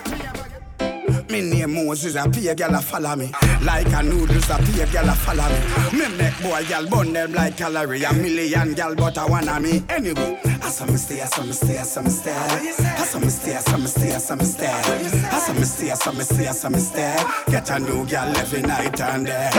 Me 1.30 1.42
name 1.42 1.86
Moses, 1.86 2.16
a 2.16 2.28
pay 2.28 2.56
gal 2.56 2.74
a 2.74 2.82
follow 2.82 3.16
me. 3.16 3.32
Like 3.62 3.86
a 3.94 4.02
noodles, 4.02 4.50
a 4.50 4.58
pay 4.58 4.86
gal 4.92 5.08
a 5.10 5.14
follow 5.14 5.48
me. 5.48 5.60
Me 6.00 6.08
make 6.18 6.42
boy 6.42 6.64
gal 6.68 6.88
bun 6.90 7.14
them 7.14 7.34
like 7.34 7.56
calorie. 7.56 8.04
A 8.04 8.12
million 8.14 8.74
gal, 8.74 8.96
but 8.96 9.16
I 9.18 9.26
wanna 9.26 9.60
me 9.60 9.84
anyway. 9.90 10.40
I 10.44 10.70
saw 10.70 10.86
me 10.86 10.96
stay, 10.98 11.22
I 11.22 11.26
saw 11.26 11.44
me 11.44 11.52
stay, 11.52 11.78
I 11.78 11.84
saw 11.84 12.02
me 12.02 12.10
stay. 12.10 12.34
I 12.34 13.06
saw 13.06 13.20
me 13.20 13.30
stay, 13.30 13.56
I 13.56 13.60
saw 13.60 13.78
me 13.78 13.86
stay, 13.88 14.14
I 14.16 14.18
saw 14.18 14.36
me 14.36 14.44
stay. 14.46 14.68
I 14.68 15.40
saw 15.40 15.54
me 15.54 15.64
stay, 15.64 15.92
I 15.92 15.94
saw 15.94 16.12
me 16.12 16.24
stay, 16.24 16.48
I 16.48 16.52
saw 16.52 16.70
me 16.70 16.80
stay. 16.80 17.16
Get 17.48 17.70
a 17.70 17.80
new 17.80 18.06
gal 18.08 18.36
every 18.38 18.62
night 18.64 19.00
and 19.00 19.26
day. 19.28 19.50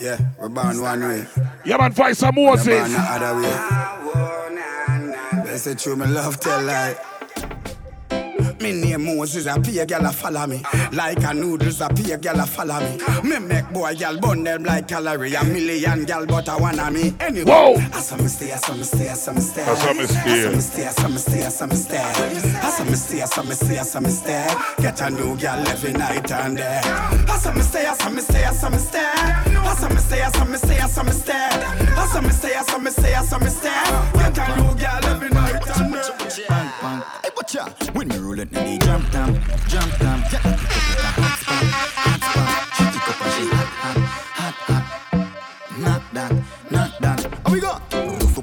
Yeah, 0.00 0.18
we're 0.38 0.48
born 0.48 0.80
one 0.80 1.00
way. 1.00 1.26
Yeah, 1.64 1.76
man, 1.76 1.92
fight 1.92 2.16
some 2.16 2.34
We're 2.34 2.46
Moses. 2.56 2.66
born 2.80 2.92
the 2.92 2.98
other 2.98 3.34
way. 5.36 5.44
They 5.44 5.58
say 5.58 5.74
true, 5.74 5.94
me 5.94 6.06
love 6.06 6.40
tell 6.40 6.60
lie. 6.62 6.96
Me 8.60 8.72
name 8.72 9.16
Moses, 9.16 9.46
a 9.46 9.58
pay 9.58 9.86
gal 9.86 10.04
a 10.04 10.12
follow 10.12 10.46
me. 10.46 10.62
Like 10.92 11.24
a 11.24 11.32
noodles, 11.32 11.80
a 11.80 11.88
pay 11.88 12.18
gal 12.18 12.38
a 12.40 12.44
follow 12.44 12.78
me. 12.80 12.98
Me 13.28 13.38
make 13.38 13.70
boy 13.72 13.94
gal 13.94 14.18
bun 14.20 14.44
them 14.44 14.64
like 14.64 14.86
calorie. 14.86 15.34
A 15.34 15.42
million 15.44 16.04
gal, 16.04 16.26
but 16.26 16.46
I 16.46 16.56
wanna 16.58 16.90
me 16.90 17.14
anyway. 17.20 17.50
Whoa. 17.50 17.76
I 17.76 18.00
saw 18.00 18.16
me 18.16 18.26
stay, 18.26 18.52
I 18.52 18.56
saw 18.56 18.74
me 18.74 18.82
stay, 18.82 19.08
I 19.08 19.14
saw 19.14 19.32
me 19.32 19.40
stay. 19.40 19.62
I 19.62 19.74
saw 19.74 19.92
me 19.94 20.04
stay. 20.06 20.20
I 20.30 20.42
saw 20.42 20.50
me 20.50 20.60
stay, 20.60 20.86
I 20.86 20.90
saw 20.90 21.08
me 21.08 21.16
stay, 21.16 21.44
I 21.44 21.48
saw 21.48 21.66
me 21.66 21.74
stay. 21.74 21.98
I 21.98 22.70
saw 22.70 22.84
me 22.84 22.94
stay, 22.94 23.22
I 23.22 23.24
saw 23.24 23.42
me 23.42 23.54
stay, 23.54 23.78
I 23.78 23.82
saw 23.82 24.00
me 24.00 24.10
stay. 24.10 24.46
Get 24.78 25.00
a 25.00 25.10
new 25.10 25.36
gal 25.38 25.68
every 25.68 25.92
night 25.94 26.30
and 26.30 26.56
day. 26.58 26.80
I 26.84 27.38
saw 27.38 27.52
me 27.54 27.62
stay, 27.62 27.86
I 27.86 27.94
saw 27.94 28.10
me 28.10 28.20
stay, 28.20 28.44
I 28.44 28.52
saw 28.52 28.68
me 28.68 28.78
stay. 28.78 29.00
I 29.00 29.74
saw 29.78 29.88
me 29.88 29.96
stay, 29.96 30.22
I 30.22 30.30
saw 30.30 30.44
me 30.44 30.56
stay, 30.58 30.78
I 30.78 30.86
saw 30.86 31.02
me 31.02 31.12
stay. 31.12 31.32
I 31.32 32.06
saw 32.12 32.20
me 32.20 32.30
stay, 32.30 32.54
I 32.54 32.62
saw 32.62 32.78
me 32.78 32.90
stay, 32.90 33.14
I 33.14 33.24
saw 33.24 33.38
me 33.38 33.48
stay. 33.48 33.70
Get 34.12 34.38
a 34.38 34.56
new 34.56 34.74
gal 34.76 35.04
every 35.06 35.30
night 35.30 35.80
and 35.80 35.94
day. 35.94 37.29
When 37.50 38.06
me 38.06 38.16
roll 38.18 38.38
it, 38.38 38.48
they 38.52 38.78
jump 38.78 39.10
down, 39.10 39.34
jump 39.66 39.98
down. 39.98 40.20
Yeah, 40.30 40.38
hot 40.38 41.38
spot, 41.40 41.64
hot 41.98 42.20
spot. 42.22 42.62
She 42.76 42.84
pick 42.84 43.08
up 43.08 43.20
and 43.22 43.32
she 43.34 43.44
hot, 43.50 43.68
hot, 44.38 44.54
hot, 44.54 44.84
hot. 45.10 45.78
Knock 45.80 46.02
that, 46.12 46.32
knock 46.70 46.98
that. 47.00 47.18
How 47.44 47.52
we 47.52 47.60
go? 47.60 47.89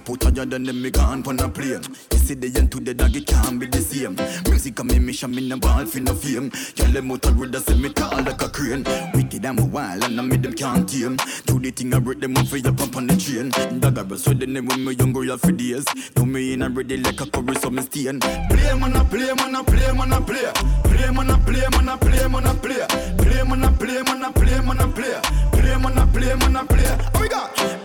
Put 0.07 0.23
higher 0.23 0.45
than 0.45 0.63
them, 0.63 0.81
me 0.81 0.89
gone 0.89 1.21
pon 1.21 1.37
a 1.41 1.49
plane. 1.49 1.83
Yesterday 2.11 2.57
and 2.57 2.71
today, 2.71 2.93
dog, 2.93 3.13
it 3.13 3.27
can't 3.27 3.59
be 3.59 3.65
the 3.65 3.81
same. 3.81 4.15
Music 4.47 4.79
and 4.79 4.89
me 4.89 4.99
mission, 4.99 5.35
me 5.35 5.45
no 5.45 5.57
ball 5.57 5.85
for 5.85 5.99
no 5.99 6.13
fame. 6.13 6.49
Tell 6.49 6.89
them 6.89 7.11
out 7.11 7.25
a 7.25 7.31
road, 7.33 7.53
I 7.53 7.73
me 7.73 7.89
tall 7.89 8.23
like 8.23 8.41
a 8.41 8.47
crane. 8.47 8.85
Wicked 9.13 9.43
and 9.43 9.59
a 9.59 9.65
wild, 9.65 10.05
and 10.05 10.17
I 10.17 10.23
made 10.23 10.43
them 10.43 10.53
can't 10.53 10.87
tame. 10.87 11.17
Do 11.45 11.59
the 11.59 11.71
thing 11.71 11.93
I 11.93 11.99
break 11.99 12.21
them 12.21 12.37
up 12.37 12.47
for 12.47 12.55
you 12.55 12.71
pump 12.71 12.95
on 12.95 13.07
the 13.07 13.17
train. 13.17 13.49
Dog, 13.81 13.97
I 13.97 14.03
was 14.03 14.25
with 14.25 14.39
them 14.39 14.65
when 14.65 14.85
me 14.85 14.93
younger, 14.93 15.25
you 15.25 15.37
for 15.37 15.51
days. 15.51 15.83
Do 16.15 16.25
me 16.25 16.53
in 16.53 16.61
a 16.61 16.69
ready 16.69 16.95
like 16.95 17.19
a 17.19 17.25
curry, 17.25 17.55
so 17.55 17.69
me 17.69 17.81
stain. 17.81 18.21
Play, 18.21 18.79
man, 18.79 18.95
I 18.95 19.03
play, 19.03 19.33
man, 19.35 19.55
I 19.57 19.63
play, 19.63 19.91
man, 19.91 20.13
I 20.13 20.21
play. 20.21 20.51
Play, 20.87 21.11
man, 21.11 21.31
I 21.31 21.39
play, 21.43 21.67
man, 21.75 21.89
I 21.89 21.97
play, 21.97 22.27
man, 22.29 22.47
I 22.47 22.55
play. 22.55 22.87
Play, 23.17 23.43
man, 23.43 23.61
I 23.61 23.71
play, 23.75 24.01
man, 24.03 24.23
I 24.23 24.31
play, 24.31 24.61
man, 24.63 24.79
I 24.79 24.87
play. 24.87 25.19
Play, 25.51 25.75
man, 25.75 25.97
I 25.99 26.05
play, 26.15 26.33
man, 26.33 26.55
I 26.55 26.63
play. 26.63 26.95
How 27.11 27.19
we 27.19 27.27
got? 27.27 27.76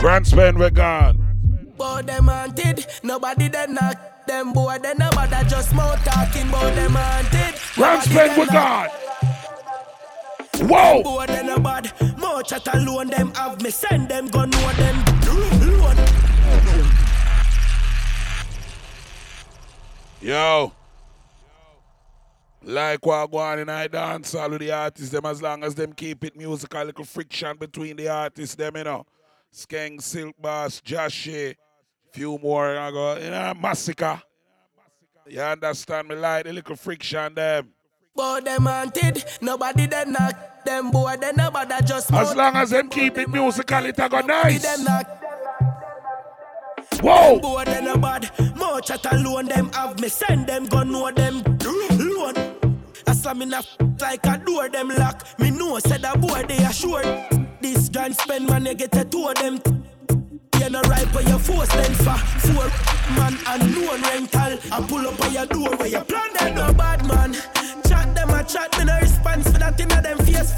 Grand 0.00 0.26
spend, 0.26 0.58
we're 0.58 0.70
gone. 0.70 1.18
But 1.76 2.06
them 2.06 2.24
haunted, 2.24 2.86
nobody 3.02 3.48
then 3.48 3.74
knock 3.74 4.26
them 4.26 4.54
boy, 4.54 4.78
then 4.80 4.96
nobody 4.98 5.46
just 5.46 5.74
mouth 5.74 6.02
talking 6.02 6.48
about 6.48 6.74
them 6.74 6.92
haunted. 6.94 7.60
Grand 7.74 8.08
Nobody 8.08 8.10
spend, 8.10 8.38
we're 8.38 8.46
gone. 8.46 8.88
Whoa. 10.70 11.02
Boy, 11.02 11.26
then 11.26 11.50
a 11.50 11.60
bad, 11.60 11.92
more 12.18 12.42
chat 12.42 12.66
alone 12.74 13.08
them 13.08 13.34
have 13.34 13.60
me 13.60 13.68
send 13.68 14.08
them 14.08 14.28
go 14.28 14.46
know 14.46 14.72
them. 14.72 15.04
Yo. 20.22 20.72
Like 22.62 23.04
what 23.04 23.30
go 23.30 23.38
on 23.38 23.58
in 23.58 23.68
I 23.68 23.86
dance 23.86 24.34
all 24.34 24.48
with 24.48 24.60
the 24.60 24.72
artists, 24.72 25.10
them 25.10 25.26
as 25.26 25.42
long 25.42 25.62
as 25.62 25.74
them 25.74 25.92
keep 25.92 26.24
it 26.24 26.36
musical, 26.36 26.84
little 26.84 27.04
friction 27.04 27.58
between 27.58 27.96
the 27.96 28.08
artists, 28.08 28.54
them, 28.54 28.76
you 28.78 28.84
know. 28.84 29.04
Skeng, 29.52 30.00
Silk 30.00 30.34
Boss, 30.40 30.80
Jahshii, 30.80 31.56
few 32.12 32.38
more, 32.38 32.76
I 32.78 32.90
go, 32.90 33.16
you 33.16 33.30
know, 33.30 33.52
Masicka. 33.60 34.22
You 35.26 35.40
understand 35.40 36.08
me? 36.08 36.14
Like 36.16 36.44
the 36.46 36.52
little 36.52 36.76
friction, 36.76 37.34
them. 37.34 37.68
But 38.14 38.44
them 38.44 38.62
haunted, 38.66 39.24
nobody 39.40 39.86
then 39.86 40.12
knock 40.12 40.64
them 40.64 40.90
boy, 40.90 41.16
then 41.20 41.36
nobody 41.36 41.74
just 41.84 42.12
As 42.12 42.34
long 42.34 42.56
as 42.56 42.70
them 42.70 42.88
keep 42.88 43.16
it 43.18 43.28
musical, 43.28 43.86
it 43.86 43.98
a 43.98 44.08
go 44.08 44.20
nice. 44.20 44.62
them. 44.62 45.04
Whoa. 47.02 47.38
Boy, 47.40 47.64
then 47.64 47.88
a 47.88 47.96
bad, 47.96 48.30
more 48.56 48.80
chat 48.80 49.06
alone 49.12 49.46
them 49.46 49.72
have 49.72 49.98
me 50.00 50.08
send 50.08 50.46
them 50.46 50.66
go 50.66 50.82
know 50.82 51.10
them. 51.10 51.42
Loan. 51.98 52.34
I 53.06 53.12
slam 53.14 53.42
in 53.42 53.54
a 53.54 53.62
like 54.00 54.26
a 54.26 54.36
door 54.38 54.68
them 54.68 54.88
lock. 54.88 55.26
Me 55.38 55.50
know 55.50 55.78
said 55.78 56.04
a 56.04 56.18
boy 56.18 56.42
they 56.46 56.58
assured. 56.58 57.06
This 57.60 57.90
grand 57.90 58.16
spend 58.16 58.48
you 58.66 58.74
get 58.74 58.96
a 58.96 59.04
two 59.04 59.28
of 59.28 59.34
them. 59.34 59.60
You 60.58 60.70
no 60.70 60.80
right 60.82 61.06
for 61.08 61.22
your 61.22 61.38
force 61.38 61.68
then 61.68 61.94
for 61.94 62.16
four 62.40 62.68
man 63.16 63.36
and 63.46 63.74
no 63.74 63.92
rental. 63.96 64.58
I 64.72 64.86
pull 64.88 65.06
up 65.06 65.20
on 65.20 65.32
your 65.32 65.46
door 65.46 65.76
where 65.76 65.88
you 65.88 66.00
plan 66.00 66.32
them 66.38 66.54
no 66.54 66.72
bad 66.72 67.06
man. 67.06 67.34
Chat 67.86 68.14
them 68.14 68.30
a 68.30 68.44
chat 68.44 68.76
me 68.78 68.84
no 68.84 68.98
response 68.98 69.50
for 69.50 69.58
that 69.58 69.78
in 69.78 69.90
a 69.92 70.00
them 70.00 70.18
face. 70.18 70.56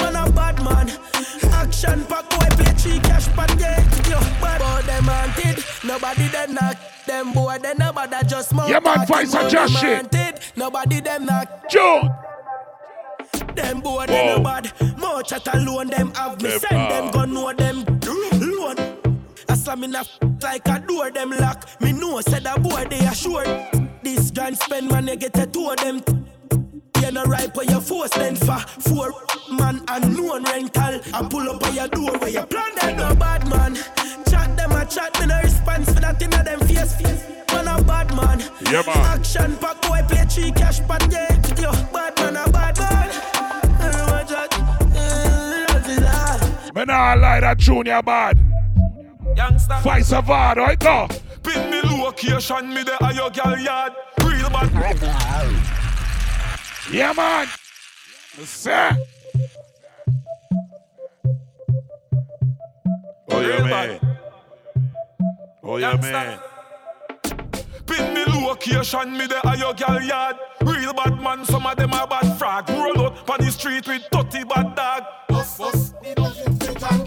Man 0.00 0.16
a 0.16 0.30
bad 0.30 0.62
man. 0.64 0.90
Action 1.52 2.04
pack 2.06 2.28
boy 2.30 2.48
play 2.56 2.72
three 2.74 2.98
cash 3.00 3.28
pat 3.28 3.54
yeah. 3.58 3.80
Yo 4.08 4.18
bad 4.40 4.60
boy 4.60 4.86
them 4.86 5.04
haunted. 5.04 5.64
Nobody 5.84 6.28
then 6.28 6.54
knock 6.54 6.76
them 7.06 7.32
boy 7.32 7.58
then 7.62 7.76
nobody 7.78 8.26
just 8.26 8.52
mouth 8.54 8.68
Yeah, 8.68 8.80
man, 8.80 9.06
some 9.06 9.40
about 9.40 9.50
Josh 9.50 9.80
them 9.80 10.08
shit. 10.12 10.56
Nobody 10.56 11.00
them 11.00 11.26
knock. 11.26 11.68
June. 11.70 12.10
Them 13.60 13.80
boy 13.80 14.06
they 14.06 14.26
no 14.26 14.42
bad. 14.42 14.72
More 14.98 15.22
chat 15.22 15.46
alone 15.54 15.88
them 15.88 16.12
have 16.14 16.40
me 16.42 16.50
send 16.58 16.90
them 16.90 17.10
go 17.10 17.24
know 17.24 17.52
them. 17.52 17.84
Loan. 18.40 18.76
I 19.48 19.54
slam 19.54 19.84
in 19.84 19.94
a 19.94 19.98
f- 20.00 20.18
like 20.42 20.66
a 20.68 20.78
door 20.80 21.10
them 21.10 21.30
lock. 21.30 21.66
Me 21.80 21.92
know 21.92 22.20
said 22.20 22.46
a 22.46 22.58
boy 22.58 22.84
they 22.88 23.00
assured. 23.00 23.46
This 24.02 24.30
grand 24.30 24.56
spend 24.58 24.90
man 24.90 25.08
you 25.08 25.16
get 25.16 25.36
a 25.38 25.46
two 25.46 25.68
of 25.68 25.76
them. 25.76 26.02
You 27.02 27.10
no 27.12 27.24
right 27.24 27.52
for 27.54 27.64
your 27.64 27.80
force 27.80 28.10
then 28.10 28.36
for 28.36 28.58
four 28.80 29.12
man 29.50 29.82
and 29.88 30.16
no 30.16 30.38
rental. 30.40 31.00
I 31.14 31.26
pull 31.28 31.48
up 31.50 31.62
on 31.64 31.74
your 31.74 31.88
door 31.88 32.12
where 32.18 32.30
you 32.30 32.42
plan 32.46 32.72
them 32.80 32.96
no 32.96 33.14
bad 33.14 33.46
man. 33.48 33.74
Chat 34.28 34.56
them 34.56 34.72
a 34.72 34.84
chat 34.86 35.18
me 35.20 35.26
no 35.26 35.38
response 35.42 35.92
for 35.92 36.00
that 36.00 36.20
in 36.22 36.30
them 36.30 36.60
face. 36.60 36.96
Man 37.52 37.68
a 37.68 37.82
bad 37.82 38.14
man. 38.16 38.40
Yeah, 38.70 38.82
man. 38.86 39.18
Action 39.18 39.56
pack 39.56 39.80
boy 39.82 40.00
play 40.08 40.24
three 40.24 40.52
cash 40.52 40.80
pat 40.88 41.06
yeah. 41.10 41.36
Yo 41.60 41.72
bad 41.92 42.16
man 42.18 42.36
a 42.36 42.50
bad 42.50 42.69
Me 46.74 46.84
nah 46.84 47.14
lie 47.14 47.40
that 47.40 47.58
junior 47.58 48.00
bad. 48.02 48.38
Youngster. 49.36 49.74
Fight 49.82 50.04
Savard, 50.04 50.58
right 50.58 50.78
go. 50.78 51.08
Pin 51.42 51.70
me 51.70 51.80
location, 51.82 52.72
me 52.72 52.82
the 52.84 53.12
your 53.14 53.30
gal 53.30 53.58
yard. 53.58 53.92
Real 54.22 54.50
bad. 54.50 54.70
Yeah, 56.92 57.12
man. 57.12 57.46
Sir. 58.44 58.96
Oh, 63.30 63.40
yeah, 63.40 63.64
man. 63.64 64.18
Oh, 65.62 65.76
yeah, 65.76 65.96
man. 65.96 66.38
Pin 67.90 68.14
me 68.14 68.24
location, 68.24 69.16
me 69.18 69.26
the 69.26 69.40
a 69.48 69.56
your 69.58 69.74
gal 69.74 70.00
yard. 70.00 70.36
Real 70.62 70.92
bad 70.92 71.20
man, 71.20 71.44
some 71.44 71.66
of 71.66 71.76
them 71.76 71.92
are 71.92 72.06
bad 72.06 72.38
frag. 72.38 72.68
Roll 72.70 73.06
out 73.06 73.28
on 73.28 73.40
the 73.40 73.50
street 73.50 73.88
with 73.88 74.06
30 74.12 74.44
bad 74.44 74.76
dog. 74.76 75.02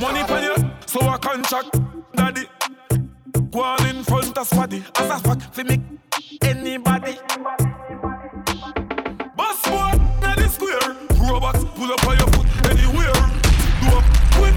Money 0.01 0.23
pon 0.25 0.43
you, 0.43 0.55
so 0.85 0.99
I 1.01 1.17
contract 1.17 1.79
daddy. 2.13 2.49
Go 3.49 3.61
on 3.61 3.87
in 3.87 4.03
front 4.03 4.37
of 4.37 4.49
squaddy. 4.49 4.83
As 4.99 5.09
a 5.09 5.19
fact, 5.19 5.55
fi 5.55 5.63
make 5.63 5.81
anybody. 6.41 7.17
Boss 9.37 9.63
boy, 9.63 9.91
now 10.21 10.35
the 10.35 10.49
square. 10.49 10.97
Robots 11.29 11.63
pull 11.75 11.93
up 11.93 12.05
on 12.07 12.17
your 12.17 12.27
foot 12.27 12.47
anywhere. 12.71 13.13
Do 13.79 13.87
up 13.95 14.05
quick. 14.33 14.55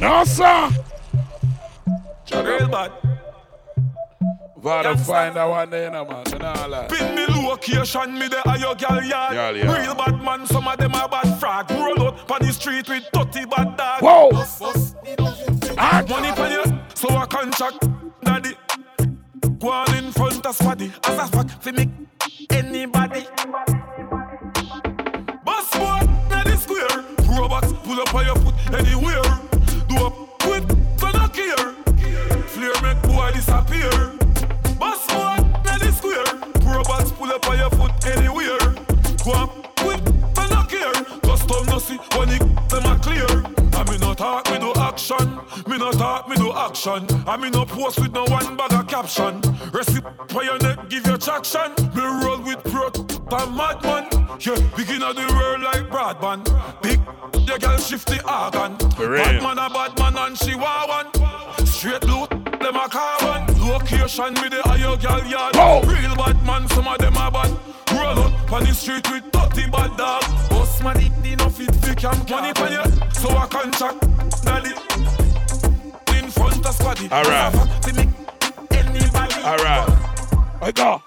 No, 0.00 0.24
sir. 0.24 0.70
Real 2.32 2.68
bad. 2.68 3.19
Gotta 4.62 4.96
find 4.98 5.36
that 5.36 5.44
one 5.44 5.70
there, 5.70 5.90
no, 5.90 6.04
man. 6.04 6.26
So 6.26 6.36
nah, 6.36 6.66
lie. 6.66 6.86
Pin 6.88 7.14
me 7.14 7.26
location, 7.26 8.18
me 8.18 8.28
the 8.28 8.40
higher 8.44 8.74
gal 8.74 9.02
yard. 9.02 9.32
Gal 9.32 9.56
yard. 9.56 9.78
Real 9.80 9.94
bad 9.94 10.22
man, 10.22 10.46
some 10.46 10.68
of 10.68 10.78
them 10.78 10.94
are 10.94 11.08
bad 11.08 11.40
frag. 11.40 11.70
Roll 11.70 12.08
out 12.08 12.30
on 12.30 12.46
the 12.46 12.52
street 12.52 12.88
with 12.88 13.04
30 13.12 13.46
bad 13.46 13.76
dog. 13.76 14.02
Whoa. 14.02 14.30
Money 16.08 16.32
for 16.34 16.48
you, 16.48 16.80
so 16.94 17.08
I 17.08 17.26
contract 17.26 17.88
daddy. 18.22 18.54
Go 19.58 19.68
on 19.70 19.94
in 19.96 20.12
front 20.12 20.44
of 20.44 20.56
squaddy. 20.58 20.92
As 21.08 21.18
a 21.18 21.26
fact, 21.28 21.62
fi 21.62 21.70
make 21.72 21.88
anybody. 22.50 23.26
Boss 25.44 25.70
boy, 25.72 26.06
now 26.28 26.44
the 26.44 26.56
square. 26.56 27.38
Robots 27.38 27.72
pull 27.84 28.00
up 28.00 28.14
on 28.14 28.26
your 28.26 28.36
foot 28.36 28.54
anywhere. 28.74 29.22
Do 29.88 29.96
up 30.04 30.38
quick, 30.40 30.64
so 30.98 31.10
no 31.10 31.28
care. 31.28 31.72
Flare 32.48 32.82
make 32.82 33.02
boy 33.02 33.30
disappear. 33.32 34.16
Boss 34.80 35.06
the 35.06 35.92
square. 35.92 36.74
Robots 36.74 37.12
pull 37.12 37.30
up 37.30 37.46
on 37.48 37.58
your 37.58 37.70
foot 37.70 37.92
anywhere. 38.06 38.58
Go 39.24 39.32
up 39.32 39.76
quick, 39.76 40.00
so 40.34 40.46
no 40.48 40.62
care. 40.64 40.92
Custom 41.20 41.66
no 41.66 41.78
see 41.78 41.98
when 42.16 42.30
it 42.30 42.40
them 42.70 42.86
a 42.86 42.98
clear. 42.98 43.26
I 43.74 43.84
me 43.90 43.98
no 43.98 44.14
talk, 44.14 44.50
me 44.50 44.58
do 44.58 44.72
action. 44.76 45.38
Me 45.66 45.76
no 45.78 45.92
talk, 45.92 46.28
me 46.28 46.36
do 46.36 46.52
action. 46.52 47.06
I 47.26 47.36
me 47.36 47.50
no 47.50 47.64
post 47.66 48.00
with 48.00 48.12
no 48.12 48.24
one 48.24 48.56
bag 48.56 48.72
of 48.72 48.86
caption. 48.88 49.40
Recipe 49.72 50.08
for 50.28 50.44
your 50.44 50.58
neck, 50.58 50.88
give 50.88 51.06
your 51.06 51.18
traction. 51.18 51.72
Me 51.94 52.02
roll 52.02 52.40
with 52.40 52.62
pro 52.64 52.88
and 52.88 53.56
madman. 53.56 54.08
Yeah, 54.40 54.56
begin 54.76 55.02
of 55.02 55.16
the 55.16 55.26
world 55.34 55.62
like 55.62 55.88
broadband. 55.90 56.44
Big, 56.82 57.00
the 57.46 57.58
girl 57.60 57.78
shift 57.78 58.08
the 58.08 58.18
organ. 58.26 58.76
Bad 58.96 59.42
man 59.42 59.58
a 59.58 59.68
bad 59.68 59.98
man 59.98 60.16
and 60.16 60.38
she 60.38 60.54
want 60.54 60.88
one. 60.88 61.66
Straight 61.66 62.04
loot, 62.04 62.39
them 62.60 62.76
a 62.76 62.88
carbon. 62.88 63.68
Location 63.68 64.34
with 64.34 64.50
the 64.52 64.62
higher 64.64 64.96
girl 64.96 65.24
yard. 65.26 65.54
Oh. 65.56 65.82
Real 65.82 66.14
bad 66.16 66.44
man, 66.44 66.68
some 66.68 66.86
of 66.86 66.98
them 66.98 67.16
are 67.16 67.30
bad. 67.30 67.50
Roll 67.92 68.18
up 68.24 68.52
on 68.52 68.64
the 68.64 68.74
street 68.74 69.08
with 69.10 69.24
30 69.32 69.70
bad 69.70 69.96
dog. 69.96 70.22
Boss 70.50 70.82
man, 70.82 71.00
it 71.00 71.16
need 71.22 71.38
no 71.38 71.48
fit 71.48 71.74
fi 71.76 71.94
cam 71.94 72.18
money 72.28 72.52
for 72.54 72.68
you. 72.68 72.84
So 73.12 73.28
I 73.30 73.46
contract 73.46 74.00
daddy 74.44 74.70
in 76.18 76.30
front 76.30 76.66
of 76.66 76.74
squaddy. 76.76 77.10
All 77.10 77.24
right. 77.24 77.54
Anybody. 78.72 79.42
All 79.42 79.56
right. 79.56 79.88
I 80.62 80.72
go. 80.72 81.02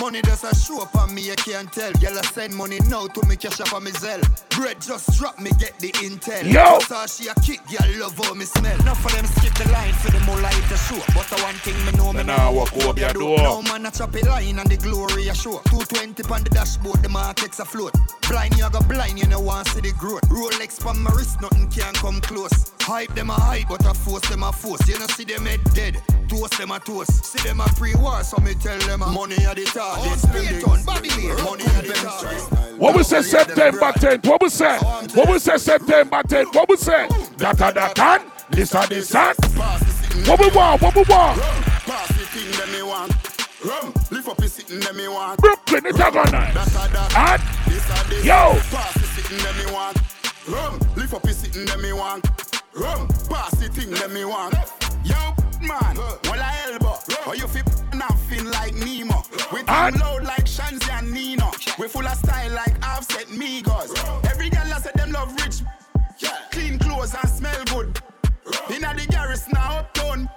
Money 0.00 0.22
does 0.22 0.44
a 0.44 0.54
show 0.54 0.80
up 0.80 0.94
on 0.96 1.14
me, 1.14 1.20
you 1.20 1.34
can't 1.36 1.70
tell. 1.70 1.92
Girl, 1.92 2.18
I 2.18 2.22
send 2.22 2.54
money 2.54 2.78
now 2.88 3.06
to 3.06 3.26
me 3.26 3.36
cash 3.36 3.60
up 3.60 3.74
on 3.74 3.84
me 3.84 3.90
Zelle. 3.90 4.24
Bread 4.56 4.80
just 4.80 5.18
drop 5.18 5.38
me, 5.38 5.50
get 5.58 5.78
the 5.78 5.92
intel. 6.00 6.50
Yo! 6.50 6.78
Saw 6.80 7.04
she 7.04 7.28
a 7.28 7.34
kick, 7.34 7.60
girl, 7.68 8.00
love 8.00 8.16
how 8.16 8.32
me 8.32 8.46
smell. 8.46 8.80
Enough 8.80 8.98
for 9.02 9.10
them 9.10 9.26
skip 9.26 9.52
the 9.54 9.70
line 9.70 9.92
for 9.92 10.10
the 10.10 10.20
more 10.20 10.40
light 10.40 10.54
to 10.54 10.76
show. 10.78 10.96
But 11.12 11.26
the 11.28 11.42
one 11.42 11.54
thing 11.56 11.76
me 11.84 11.92
know, 11.92 12.14
me 12.14 12.22
Nah, 12.22 12.50
walk 12.50 12.72
up 12.86 12.98
your 12.98 13.12
door. 13.12 13.38
No 13.38 13.60
man 13.62 13.84
a 13.84 13.90
chop 13.90 14.14
a 14.14 14.20
line 14.26 14.58
and 14.58 14.70
the 14.70 14.78
glory 14.78 15.28
a 15.28 15.34
show. 15.34 15.60
220 15.68 16.22
on 16.32 16.44
the 16.44 16.48
dashboard, 16.48 17.02
the 17.02 17.10
markets 17.10 17.60
afloat. 17.60 17.92
Blind, 18.26 18.56
you 18.56 18.70
go 18.70 18.80
blind, 18.80 19.18
you 19.18 19.26
know 19.26 19.40
want 19.40 19.68
see 19.68 19.82
the 19.82 19.92
growth. 19.98 20.22
Rolex 20.30 20.84
on 20.86 21.02
my 21.02 21.10
wrist, 21.10 21.42
nothing 21.42 21.68
can 21.68 21.92
come 21.94 22.22
close. 22.22 22.72
Hype 22.80 23.14
them 23.14 23.28
a 23.28 23.34
hype, 23.34 23.68
but 23.68 23.84
I 23.84 23.92
force 23.92 24.26
them 24.30 24.44
a 24.44 24.52
force. 24.52 24.88
You 24.88 24.98
know 24.98 25.06
see 25.08 25.24
them 25.24 25.44
head 25.44 25.60
dead. 25.74 26.00
Toast 26.28 26.56
them 26.58 26.70
a 26.70 26.78
toast. 26.78 27.24
See 27.24 27.46
them 27.46 27.60
a 27.60 27.68
pre-war, 27.74 28.22
so 28.22 28.40
me 28.40 28.54
tell 28.54 28.78
them 28.78 29.02
a 29.02 29.06
money 29.06 29.34
a 29.44 29.54
the 29.54 29.64
target. 29.64 29.89
Spend 30.18 30.56
it 30.56 30.64
on 30.64 30.84
body 30.84 31.08
Money 31.42 31.64
a 31.64 31.82
the 31.82 31.94
target. 31.94 32.78
What 32.78 32.96
we 32.96 33.02
say 33.02 33.22
September 33.22 33.92
10th? 33.92 34.26
What 34.26 34.42
we 34.42 34.48
say? 34.48 34.78
What 34.78 35.28
we 35.28 35.38
say 35.38 35.58
September 35.58 36.22
10th? 36.22 36.54
What 36.54 36.68
we 36.68 36.76
say? 36.76 37.08
Data 37.36 37.72
da 37.74 37.92
can? 37.92 38.22
This 38.50 38.74
and 38.74 38.88
this 38.88 39.14
and? 39.14 39.36
What 40.26 40.40
we 40.40 40.48
want? 40.50 40.80
What 40.80 40.94
we 40.94 41.02
want? 41.02 41.40
Pass 41.40 42.08
the 42.08 42.24
thing 42.26 42.50
that 42.52 42.68
me 42.72 42.82
want. 42.82 43.12
Rum, 43.64 43.92
lift 44.10 44.28
up 44.28 44.36
the 44.36 44.48
sitting 44.48 44.80
that 44.80 44.94
me 44.94 45.08
want. 45.08 45.40
Brooklyn, 45.40 45.86
it's 45.86 45.98
a 45.98 46.10
gun 46.10 46.30
night. 46.32 46.56
And? 46.56 47.42
This 47.66 47.90
and 47.90 48.08
this. 48.08 48.24
Yo. 48.24 48.54
Pass 48.70 48.94
the 48.94 49.00
sitting 49.00 49.38
that 49.38 49.56
me 49.56 49.72
want. 49.72 49.98
Rum, 50.48 50.78
lift 50.96 51.14
up 51.14 51.22
the 51.22 51.32
sitting 51.34 51.66
that 51.66 51.80
me 51.80 51.92
want. 51.92 52.24
Rum, 52.74 53.08
pass 53.28 53.50
the 53.58 53.68
thing 53.68 53.90
that 53.90 54.10
me 54.10 54.24
want. 54.24 54.54
Yo, 55.04 55.16
man, 55.60 55.96
well 56.24 56.40
I 56.40 56.56
elbow. 56.72 56.96
Or 57.26 57.34
you 57.34 57.46
fit 57.46 57.66
nothing 57.66 57.69
like 57.69 57.69
Team 59.70 60.00
loud 60.00 60.24
like 60.24 60.46
Shanzi 60.46 60.90
and 60.90 61.12
Nino. 61.12 61.48
We 61.78 61.86
full 61.86 62.04
of 62.04 62.16
style 62.16 62.50
like 62.52 62.74
Offset 62.84 63.28
Migos. 63.28 63.90
Every 64.28 64.50
girl 64.50 64.62
I 64.64 64.80
said 64.80 64.94
them 64.94 65.12
love 65.12 65.32
rich. 65.40 65.60
Clean 66.50 66.76
clothes 66.76 67.14
and 67.14 67.30
smell 67.30 67.64
good. 67.66 68.02
Inna 68.74 68.92
the 68.96 69.06
garrison 69.08 69.52
now 69.54 69.78
uptown. 69.78 70.28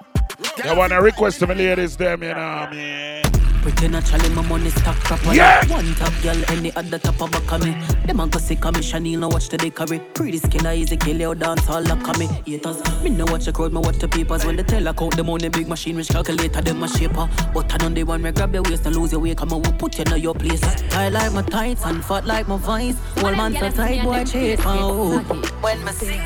You 0.63 0.75
wanna 0.75 1.01
request 1.01 1.39
to 1.39 1.47
me 1.47 1.55
ladies 1.55 1.97
them, 1.97 2.21
you 2.21 2.29
know 2.29 2.35
what 2.35 2.69
I 2.69 2.71
mean? 2.71 3.22
Pretend 3.63 3.93
naturally 3.93 4.29
my 4.35 4.41
money 4.41 4.69
stack 4.69 4.97
properly. 4.97 5.37
Yeah. 5.37 5.65
One 5.67 5.95
top 5.95 6.11
girl, 6.21 6.35
any 6.49 6.75
other 6.75 6.99
top 6.99 7.21
of 7.21 7.31
back 7.31 7.49
of 7.53 7.63
me. 7.63 7.71
Them 8.05 8.19
a 8.19 8.27
go 8.27 8.37
see 8.37 8.57
commission, 8.57 9.05
you 9.05 9.17
know 9.17 9.29
watch 9.29 9.47
the 9.47 9.57
decorate. 9.57 10.13
Pretty 10.13 10.37
skin, 10.37 10.65
I 10.65 10.75
easy 10.75 10.97
kill 10.97 11.15
you 11.15 11.33
dance 11.33 11.69
all 11.69 11.81
like 11.81 12.05
of 12.07 12.19
me. 12.19 12.27
Haters, 12.45 12.83
me 13.01 13.09
no 13.09 13.23
watch 13.25 13.45
the 13.45 13.53
crowd, 13.53 13.71
me 13.71 13.79
watch 13.79 13.99
the 13.99 14.07
papers. 14.09 14.45
When 14.45 14.57
they 14.57 14.63
tell 14.63 14.85
I 14.85 14.91
account 14.91 15.15
the 15.15 15.23
money, 15.23 15.47
big 15.47 15.69
machine, 15.69 15.95
which 15.95 16.09
calculator, 16.09 16.61
them 16.61 16.83
a 16.83 16.87
shaper. 16.89 17.29
But 17.53 17.73
I 17.73 17.77
know 17.77 17.95
they 17.95 18.03
want 18.03 18.21
me 18.23 18.31
grab 18.31 18.53
your 18.53 18.63
waist 18.63 18.85
and 18.85 18.97
lose 18.97 19.13
your 19.13 19.21
weight, 19.21 19.37
come 19.37 19.53
on, 19.53 19.61
we 19.61 19.71
put 19.71 19.97
you 19.97 20.03
in 20.13 20.21
your 20.21 20.33
place. 20.35 20.59
Tight 20.89 21.09
like 21.09 21.31
my 21.31 21.41
tights 21.43 21.85
and 21.85 22.03
fat 22.03 22.25
like 22.25 22.49
my 22.49 22.57
vice. 22.57 22.97
One 23.23 23.37
man 23.37 23.53
so 23.53 23.69
tight, 23.71 24.03
boy, 24.03 24.25
chase 24.25 24.59
oh. 24.65 25.19
When 25.61 25.83
me 25.85 25.91
sing, 25.93 26.21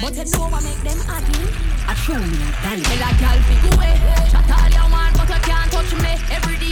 But 0.00 0.16
you 0.16 0.24
know 0.32 0.48
what 0.48 0.64
make 0.64 0.82
them 0.82 0.98
happy? 1.06 1.46
I 1.86 1.94
show 1.94 2.18
me 2.18 2.26
a 2.26 2.50
dolly. 2.62 2.82
Me 2.82 2.96
like 2.98 3.20
y'all 3.22 3.38
fi 3.46 3.54
go 3.62 3.70
away. 3.76 3.94
Chat 4.30 4.50
all 4.50 4.70
you 4.70 4.92
want, 4.92 5.16
but 5.16 5.28
you 5.28 5.40
can't 5.46 5.70
touch 5.70 5.92
me. 5.94 6.12
Every 6.30 6.56
day 6.58 6.71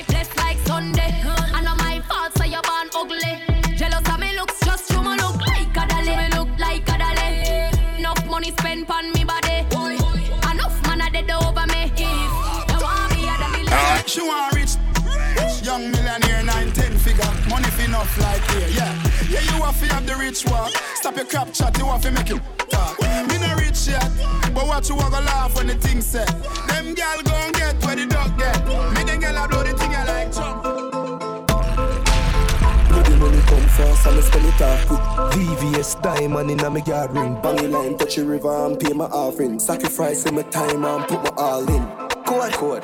life 0.00 0.06
blessed 0.08 0.36
like 0.36 0.58
Sunday. 0.66 1.14
I 1.52 1.62
know 1.62 1.74
my 1.76 2.00
fault, 2.08 2.32
so 2.36 2.44
you 2.44 2.60
born 2.62 2.88
ugly. 2.94 3.76
Jealous 3.76 4.08
of 4.08 4.18
me 4.18 4.34
looks, 4.36 4.58
just 4.60 4.90
you 4.90 5.02
me 5.02 5.16
look 5.16 5.36
like 5.46 5.76
a 5.76 5.86
dolly. 5.88 6.16
Me 6.16 6.28
look 6.36 6.48
like 6.58 6.88
a 6.88 6.98
dolly. 6.98 7.98
Enough 7.98 8.26
money 8.26 8.52
spent 8.52 8.90
on 8.90 9.12
me 9.12 9.24
body. 9.24 9.66
Enough 10.50 10.86
man 10.86 11.00
a 11.00 11.10
dead 11.10 11.30
over 11.30 11.66
me. 11.66 11.92
If 11.96 12.82
want 12.82 13.10
me, 13.12 13.28
I'd 13.28 14.02
be. 14.04 14.08
She 14.08 14.22
want 14.22 14.54
rich, 14.54 14.76
young 15.62 15.90
millionaire, 15.90 16.42
nine 16.44 16.72
ten 16.72 16.96
figure, 16.98 17.32
money 17.48 17.70
fi 17.70 17.84
enough 17.84 18.18
like 18.18 18.42
here, 18.52 18.68
yeah. 18.68 18.94
Yeah, 19.28 19.42
you 19.42 19.62
have 19.62 19.78
to 19.80 19.86
have 19.94 20.06
the 20.06 20.16
rich 20.16 20.44
walk. 20.46 20.72
Stop 20.94 21.16
your 21.16 21.26
crap 21.26 21.52
chat, 21.52 21.76
you 21.78 21.84
have 21.86 22.02
to 22.02 22.10
make 22.10 22.30
it 22.30 22.40
talk. 22.68 22.98
Me 23.00 23.38
no 23.38 23.54
rich 23.56 23.86
yet, 23.86 24.10
but 24.54 24.66
watch 24.66 24.88
you 24.88 24.96
walk 24.96 25.12
a 25.12 25.20
laugh 25.20 25.54
when 25.56 25.66
the 25.68 25.74
thing 25.74 26.00
set. 26.00 26.28
Them 26.68 26.94
gal 26.94 27.22
gon' 27.22 27.52
get 27.52 27.84
where 27.84 27.96
the 27.96 28.06
dog 28.06 28.36
get. 28.38 28.66
Me 28.94 29.04
them 29.04 29.20
gal 29.20 29.44
a 29.44 29.48
blow 29.48 29.62
the 29.62 29.79
fast 33.70 34.06
and 34.06 34.16
me 34.16 34.22
spend 34.22 34.46
it 34.46 34.62
off 34.62 34.86
quick. 34.86 35.00
VVS 35.32 36.02
diamond 36.02 36.50
inna 36.50 36.70
me 36.70 36.82
yard 36.86 37.12
ring. 37.12 37.40
Bang 37.42 37.58
it 37.64 37.70
line, 37.70 37.96
touch 37.96 38.16
the 38.16 38.24
river 38.24 38.66
and 38.66 38.78
pay 38.78 38.92
my 38.92 39.06
offering. 39.06 39.58
Sacrificing 39.58 40.34
my 40.34 40.42
time 40.42 40.84
and 40.84 41.04
put 41.08 41.22
my 41.22 41.30
all 41.36 41.68
in. 41.68 41.86
Code, 42.24 42.52
code. 42.52 42.82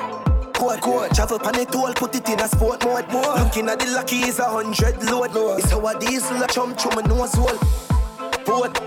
Code, 0.53 0.81
code. 0.81 1.11
Travel 1.11 1.39
pan 1.39 1.59
it 1.59 1.75
all, 1.75 1.93
put 1.93 2.15
it 2.15 2.27
in 2.29 2.39
a 2.39 2.47
sport 2.47 2.83
mode. 2.83 3.07
More. 3.11 3.35
Looking 3.35 3.69
at 3.69 3.79
the 3.79 3.87
lucky 3.91 4.17
is 4.17 4.39
a 4.39 4.45
hundred 4.45 5.03
load. 5.03 5.59
It's 5.59 5.71
how 5.71 5.85
a 5.85 5.99
diesel 5.99 6.41
a 6.41 6.47
chum 6.47 6.75
chum 6.75 6.95
my 6.95 7.01
nose 7.01 7.33
hole. 7.33 7.57
Boat, 8.45 8.79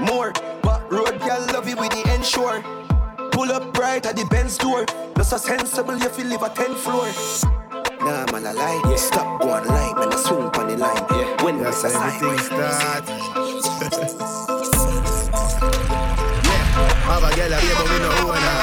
more. 0.00 0.32
But 0.62 0.90
road 0.90 1.20
girl 1.20 1.46
love 1.52 1.68
you 1.68 1.76
with 1.76 1.90
the 1.90 2.14
ensure. 2.14 2.62
Pull 3.30 3.52
up 3.52 3.74
bright 3.74 4.06
at 4.06 4.16
the 4.16 4.24
Benz 4.26 4.56
door. 4.56 4.86
Not 5.16 5.26
so 5.26 5.36
sensible 5.36 6.00
if 6.00 6.18
you 6.18 6.24
live 6.24 6.42
a 6.42 6.48
10 6.48 6.74
floor. 6.76 7.63
Nah, 8.00 8.26
man, 8.32 8.46
I 8.46 8.52
lie. 8.52 8.82
Yeah. 8.90 8.96
Stop 8.96 9.40
going 9.40 9.66
line, 9.66 9.94
man, 9.96 10.12
I 10.12 10.16
swing 10.16 10.42
on 10.42 10.66
the 10.68 10.76
line. 10.76 11.06
Yeah. 11.10 11.42
When 11.44 11.62
That's 11.62 11.82
this 11.82 11.94
a 11.94 11.98
how 11.98 12.10
sign. 12.10 12.24
everything 12.24 12.46
start. 12.46 13.04
Have 17.04 17.22
a 17.22 17.30
girl 17.36 17.52
a 17.52 17.58
paper 17.60 17.84
with 17.84 18.02
no 18.02 18.10
owner. 18.24 18.60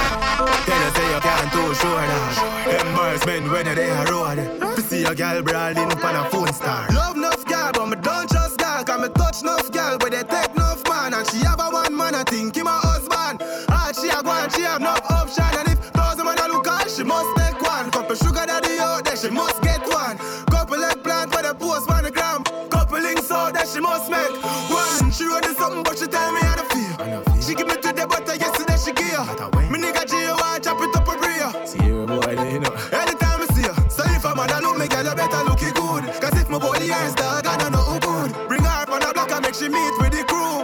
Tell 0.66 0.82
her 0.82 0.92
say 0.96 1.08
you 1.14 1.20
can't 1.22 1.52
too 1.54 1.74
sure 1.76 2.02
that. 2.10 2.86
Embarrassment 2.86 3.52
when 3.52 3.76
they 3.76 3.90
a 3.90 4.06
road. 4.12 4.76
To 4.76 4.82
see 4.82 5.04
a 5.04 5.14
girl 5.16 5.42
brawling 5.42 5.78
up 5.92 6.04
on 6.04 6.16
a 6.16 6.30
phone 6.30 6.54
star. 6.54 6.88
Love 6.92 7.16
enough 7.18 7.46
girl, 7.46 7.72
but 7.74 7.86
me 7.88 7.96
don't 8.02 8.30
trust 8.30 8.58
girl. 8.58 8.84
Cause 8.84 9.02
me 9.02 9.10
touch 9.14 9.42
enough 9.42 9.72
girl, 9.72 9.98
but 9.98 10.12
they 10.12 10.24
take 10.24 10.52
enough 10.56 10.84
man. 10.90 11.14
And 11.14 11.28
she 11.30 11.38
have 11.46 11.60
a 11.60 11.70
one 11.70 11.96
man, 11.96 12.16
I 12.16 12.24
think 12.24 12.56
him 12.56 12.68
a 12.68 12.80
something, 25.72 25.84
but 25.84 25.98
she 25.98 26.08
tell 26.08 26.32
me 26.32 26.42
how 26.42 26.56
to 26.56 26.66
feel. 26.76 27.42
She 27.42 27.56
give 27.56 27.68
me 27.68 27.76
to 27.76 27.94
the 27.94 28.08
butter 28.08 28.36
yesterday, 28.36 28.78
she 28.78 28.92
give 28.94 29.12
her. 29.12 29.70
Me 29.72 29.80
nigga 29.80 30.06
G.O. 30.08 30.36
I 30.36 30.60
chop 30.60 30.82
it 30.82 30.96
up 30.96 31.08
a 31.08 31.16
prayer. 31.18 31.66
See 31.66 31.86
you, 31.86 32.06
boy, 32.06 32.32
you 32.32 32.60
know. 32.60 32.74
Anytime 32.92 33.42
I 33.42 33.48
see 33.54 33.68
her. 33.68 33.90
So 33.90 34.04
if 34.06 34.26
I'm 34.26 34.38
mad, 34.38 34.52
I 34.52 34.60
know 34.60 34.74
me 34.74 34.88
girl, 34.88 35.08
I 35.08 35.16
better 35.16 35.44
look 35.44 35.60
good. 35.60 36.04
Cause 36.22 36.40
if 36.40 36.50
my 36.50 36.60
body 36.60 36.86
is 36.86 37.16
dog, 37.16 37.46
I 37.48 37.58
don't 37.58 37.72
know 37.72 37.84
who 37.84 38.00
good. 38.00 38.48
Bring 38.48 38.64
her 38.64 38.82
up 38.84 38.90
on 38.90 39.00
the 39.02 39.12
block 39.14 39.32
and 39.32 39.42
make 39.44 39.56
she 39.56 39.70
meet 39.70 39.94
with 40.00 40.12
the 40.12 40.24
crew. 40.28 40.64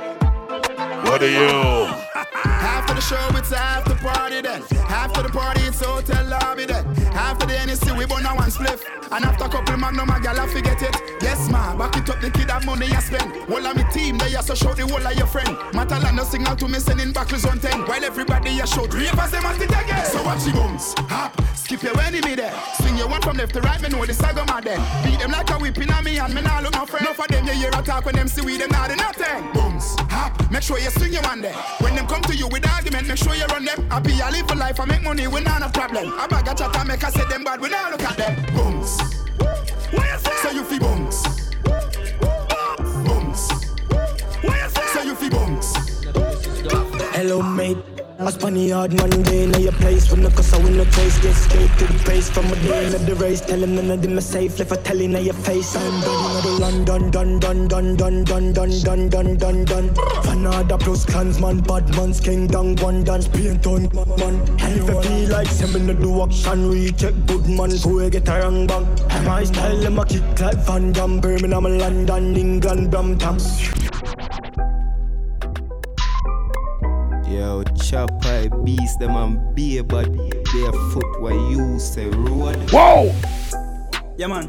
What 1.10 1.22
are 1.22 1.30
you? 1.30 1.88
Half 2.14 2.90
of 2.90 2.96
the 2.96 3.02
show, 3.02 3.38
it's 3.38 3.52
after 3.52 3.96
party 3.96 4.42
then. 4.42 4.62
half 4.88 5.18
of 5.18 5.24
the 5.24 5.30
party, 5.30 5.62
it's 5.62 5.84
hotel 5.84 6.26
lobby 6.26 6.66
then. 6.66 6.86
After 7.18 7.48
the 7.48 7.54
NSC, 7.54 7.98
we 7.98 8.06
burn 8.06 8.26
a 8.26 8.36
one 8.36 8.52
spliff. 8.52 8.86
And 9.12 9.26
after 9.26 9.46
a 9.46 9.50
couple 9.50 9.76
magnum, 9.78 10.08
my 10.08 10.20
gal, 10.20 10.40
I 10.40 10.46
forget 10.48 10.82
it. 10.82 10.96
Yes, 11.22 11.50
ma, 11.50 11.76
back 11.76 11.98
it 11.98 12.10
up, 12.10 12.22
the 12.22 12.30
kid 12.30 12.52
have 12.52 12.66
money 12.66 12.86
I 12.92 13.00
spend. 13.00 13.34
All 13.50 13.66
of 13.66 13.76
me 13.76 13.84
team, 13.92 14.18
they 14.20 14.36
also 14.36 14.54
show 14.54 14.74
the 14.74 14.86
whole 14.86 15.06
of 15.06 15.16
your 15.18 15.26
friend. 15.26 15.58
Matalano 15.74 16.24
signal 16.24 16.56
to 16.58 16.68
me, 16.68 16.78
sending 16.80 17.12
back 17.12 17.34
on 17.34 17.60
10. 17.60 17.88
While 17.88 18.06
everybody 18.06 18.60
a 18.60 18.68
show, 18.68 18.86
ravers 18.86 19.32
them 19.32 19.46
at 19.46 19.60
it. 19.60 20.06
So 20.08 20.24
watch 20.24 20.44
the 20.44 20.52
booms, 20.52 20.94
hop, 21.10 21.34
skip 21.56 21.82
your 21.82 22.00
enemy 22.02 22.36
there. 22.36 22.54
Swing 22.78 22.98
your 22.98 23.10
one 23.10 23.22
from 23.22 23.38
left 23.38 23.54
to 23.56 23.62
right, 23.62 23.82
me 23.82 23.90
know 23.90 24.06
the 24.06 24.14
saga 24.14 24.46
mad 24.46 24.66
then. 24.66 24.80
Beat 25.04 25.20
them 25.20 25.32
like 25.32 25.50
a 25.50 25.58
whipping 25.58 25.92
on 25.92 26.04
me 26.04 26.20
and 26.20 26.34
me 26.34 26.42
nah 26.42 26.60
look 26.60 26.74
my 26.74 26.86
friend. 26.86 27.06
Enough 27.08 27.20
of 27.20 27.28
them, 27.30 27.48
you 27.48 27.54
hear 27.54 27.70
a 27.70 27.82
talk 27.82 28.06
when 28.06 28.16
them 28.16 28.28
see 28.28 28.46
we, 28.46 28.58
them 28.58 28.70
not 28.70 28.96
nothing. 28.96 29.52
Booms, 29.54 29.96
hop, 30.12 30.52
make 30.52 30.62
sure 30.62 30.78
you 30.78 30.92
swing 30.92 31.14
your 31.14 31.24
one 31.24 31.42
there. 31.42 31.56
When 31.80 31.96
them 31.96 32.06
come 32.06 32.22
to 32.24 32.36
you 32.36 32.48
with 32.48 32.68
argument, 32.68 33.08
make 33.08 33.18
sure 33.18 33.34
you 33.34 33.46
run 33.48 33.66
them. 33.66 33.88
I 33.90 34.30
live 34.30 34.48
for 34.48 34.56
life, 34.56 34.80
I 34.80 34.86
make 34.86 35.04
money, 35.04 35.26
we 35.28 35.42
not 35.42 35.62
a 35.64 35.70
problem. 35.70 36.14
I 36.20 36.28
bag 36.28 36.48
a 36.48 36.54
chat 36.54 36.76
and 36.76 36.88
make 36.88 37.04
I 37.08 37.10
say 37.10 37.24
them 37.30 37.46
bad, 37.46 37.62
we 37.62 37.70
now 37.70 37.90
look 37.90 38.04
at 38.04 38.18
them. 38.18 38.36
Bums. 38.54 39.00
Where 39.94 40.12
you 40.12 40.20
say? 40.20 40.36
So 40.44 40.52
you 40.52 40.64
feel 40.66 40.80
bums. 40.80 41.24
Bums. 43.08 43.50
You? 44.44 44.70
So 44.94 45.02
you 45.04 45.16
feel 45.16 45.30
bums. 45.30 45.74
Hello, 47.16 47.42
mate. 47.42 47.97
I 48.20 48.32
spun 48.32 48.56
the 48.56 48.72
hard 48.72 48.94
Monday 48.96 49.44
in 49.44 49.54
your 49.62 49.72
place 49.74 50.10
when 50.10 50.24
the 50.24 50.32
cause 50.32 50.52
I 50.52 50.58
win 50.58 50.76
the 50.76 50.86
chase. 50.86 51.20
Get 51.20 51.36
straight 51.36 51.70
to 51.78 51.86
the 51.86 52.04
base 52.04 52.28
from 52.30 52.48
a 52.48 52.56
day 52.56 52.88
of 52.88 53.06
the 53.06 53.14
race. 53.14 53.42
Tell 53.42 53.62
him 53.62 53.76
none 53.76 53.92
of 53.92 54.02
them 54.02 54.18
are 54.18 54.22
safe. 54.22 54.58
Left 54.58 54.72
a 54.72 54.78
telling 54.78 55.14
in 55.14 55.24
your 55.24 55.36
face. 55.36 55.76
I'm 55.76 56.02
done 56.02 56.26
in 56.26 56.44
the 56.44 56.58
run, 56.60 56.86
done, 56.86 57.12
done, 57.12 57.40
done, 57.40 57.68
done, 57.68 57.96
done, 57.96 58.24
done, 58.24 58.54
done, 58.54 58.82
done, 58.82 59.10
done, 59.10 59.38
done, 59.38 59.66
done. 59.66 59.90
Fanada 60.26 60.80
plus 60.80 61.06
clansman, 61.06 61.62
bad 61.62 61.96
man's 61.96 62.20
king 62.20 62.48
down 62.48 62.76
one 62.78 63.04
dance, 63.04 63.28
paint 63.28 63.68
on 63.68 63.84
man. 63.94 64.42
And 64.62 64.82
if 64.82 64.88
you 64.88 65.02
feel 65.02 65.30
like 65.30 65.48
sending 65.48 65.86
the 65.86 65.94
do 65.94 66.24
action, 66.24 66.72
recheck 66.72 67.14
good 67.28 67.48
man, 67.48 67.70
so 67.70 68.00
you 68.00 68.10
get 68.10 68.28
a 68.30 68.40
wrong 68.40 68.66
bang. 68.66 68.86
My 69.26 69.44
style, 69.44 69.78
them 69.78 70.00
a 70.00 70.06
kick 70.06 70.40
like 70.40 70.58
Van 70.66 70.92
Damme, 70.92 71.20
Birmingham, 71.20 71.66
London, 71.66 72.36
England, 72.36 72.90
Brampton. 72.90 73.38
Yo, 77.90 78.06
chopper 78.08 78.50
beast 78.64 79.00
them 79.00 79.16
and 79.16 79.56
be 79.56 79.82
but 79.82 80.12
their 80.14 80.72
foot 80.92 81.22
where 81.22 81.34
you 81.34 81.80
say 81.80 82.10
road. 82.10 82.58
Whoa! 82.72 83.14
Yeah, 84.18 84.28
man. 84.28 84.48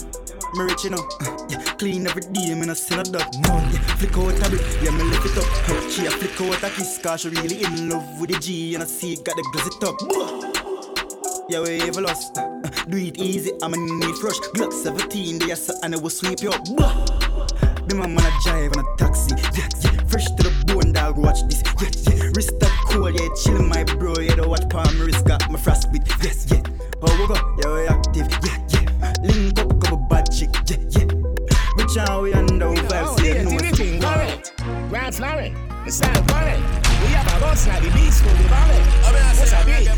Me 0.55 0.65
rich, 0.65 0.85
you 0.85 0.91
know. 0.91 1.09
Yeah, 1.49 1.63
clean 1.79 2.07
every 2.07 2.23
day, 2.23 2.55
man. 2.55 2.69
I 2.69 2.75
send 2.75 3.09
a 3.09 3.13
dot. 3.13 3.35
None. 3.41 3.73
Yeah, 3.73 3.81
flick 3.97 4.17
out 4.19 4.47
a 4.47 4.51
bit. 4.51 4.83
Yeah, 4.83 4.91
me 4.91 5.05
lift 5.05 5.25
it 5.25 5.39
up. 5.39 5.45
Hey, 5.65 5.91
she 5.91 6.07
a 6.07 6.11
flick 6.11 6.41
out 6.41 6.63
a 6.63 6.75
kiss, 6.75 6.99
cause 6.99 7.21
she 7.21 7.29
really 7.31 7.65
in 7.65 7.89
love 7.89 8.21
with 8.21 8.31
the 8.31 8.39
G, 8.39 8.75
and 8.75 8.83
I 8.83 8.87
see 8.87 9.15
it 9.15 9.25
got 9.25 9.37
the 9.37 9.43
glass 9.53 9.67
it 9.67 9.85
up. 9.85 10.65
Yeah, 11.49 11.63
we 11.63 11.83
evil 11.83 12.07
us. 12.07 12.29
Do 12.91 12.99
it 12.99 13.17
easy, 13.17 13.53
I'm 13.63 13.73
going 13.73 14.01
need 14.01 14.15
fresh. 14.17 14.39
Glock 14.53 14.71
17, 14.71 15.39
they 15.39 15.53
are 15.53 15.57
so, 15.57 15.73
and 15.83 15.95
I 15.95 15.99
will 15.99 16.11
sweep 16.11 16.43
you 16.43 16.51
up. 16.51 16.63
Be 17.89 17.95
my 17.95 18.07
man 18.07 18.19
a 18.19 18.31
drive 18.45 18.77
on 18.77 18.85
a 18.85 18.97
taxi. 18.99 19.35
Yeah, 19.57 19.67
yeah. 19.81 20.05
Fresh 20.09 20.27
to 20.27 20.43
the 20.43 20.65
bone, 20.67 20.93
dog. 20.93 21.17
Watch 21.17 21.45
this. 21.49 21.63
Yeah, 21.81 22.15
yeah. 22.15 22.31
Wrist 22.35 22.53
that 22.99 22.99
cool, 22.99 23.11
yeah. 23.11 23.29
Chill, 23.35 23.63
my 23.63 23.85
bro. 23.85 24.15
Yeah, 24.19 24.35
the 24.37 24.49
watch 24.49 24.69
palm 24.69 25.01
wrist 25.01 25.25
got 25.27 25.49
my 25.51 25.59
frostbite. 25.59 26.07
Yes, 26.23 26.47
yeah. 26.51 26.63
Oh, 27.03 27.17
we 27.21 27.27
go. 27.27 27.35
Yeah, 27.63 27.75
we 27.75 27.87
active. 27.87 28.29
Yeah, 28.45 28.59
yeah. 29.01 29.15
Link 29.23 29.59
up, 29.59 29.69
couple 29.81 29.99
bad 30.09 30.31
chick. 30.33 30.51
Yeah, 30.67 30.77
yeah. 30.91 31.07
Rich 31.77 31.97
and 31.97 32.23
we 32.23 32.33
under 32.35 32.67
vibes. 32.67 33.25
Yeah, 33.25 33.43
no 33.45 33.51
Anything 33.51 34.01
correct. 34.01 34.53
Grand 34.89 35.15
flowering. 35.15 35.55
The 35.85 35.93
style 35.93 36.23
correct. 36.25 36.63
We 37.01 37.07
have 37.15 37.37
a 37.37 37.41
boss 37.41 37.67
like 37.67 37.83
the 37.83 37.91
beast 37.91 38.23
for 38.23 38.31
the 38.31 38.49
valley. 38.49 38.83
What's 39.39 39.53
a 39.53 39.65
big? 39.65 39.87
Yeah. 39.87 39.95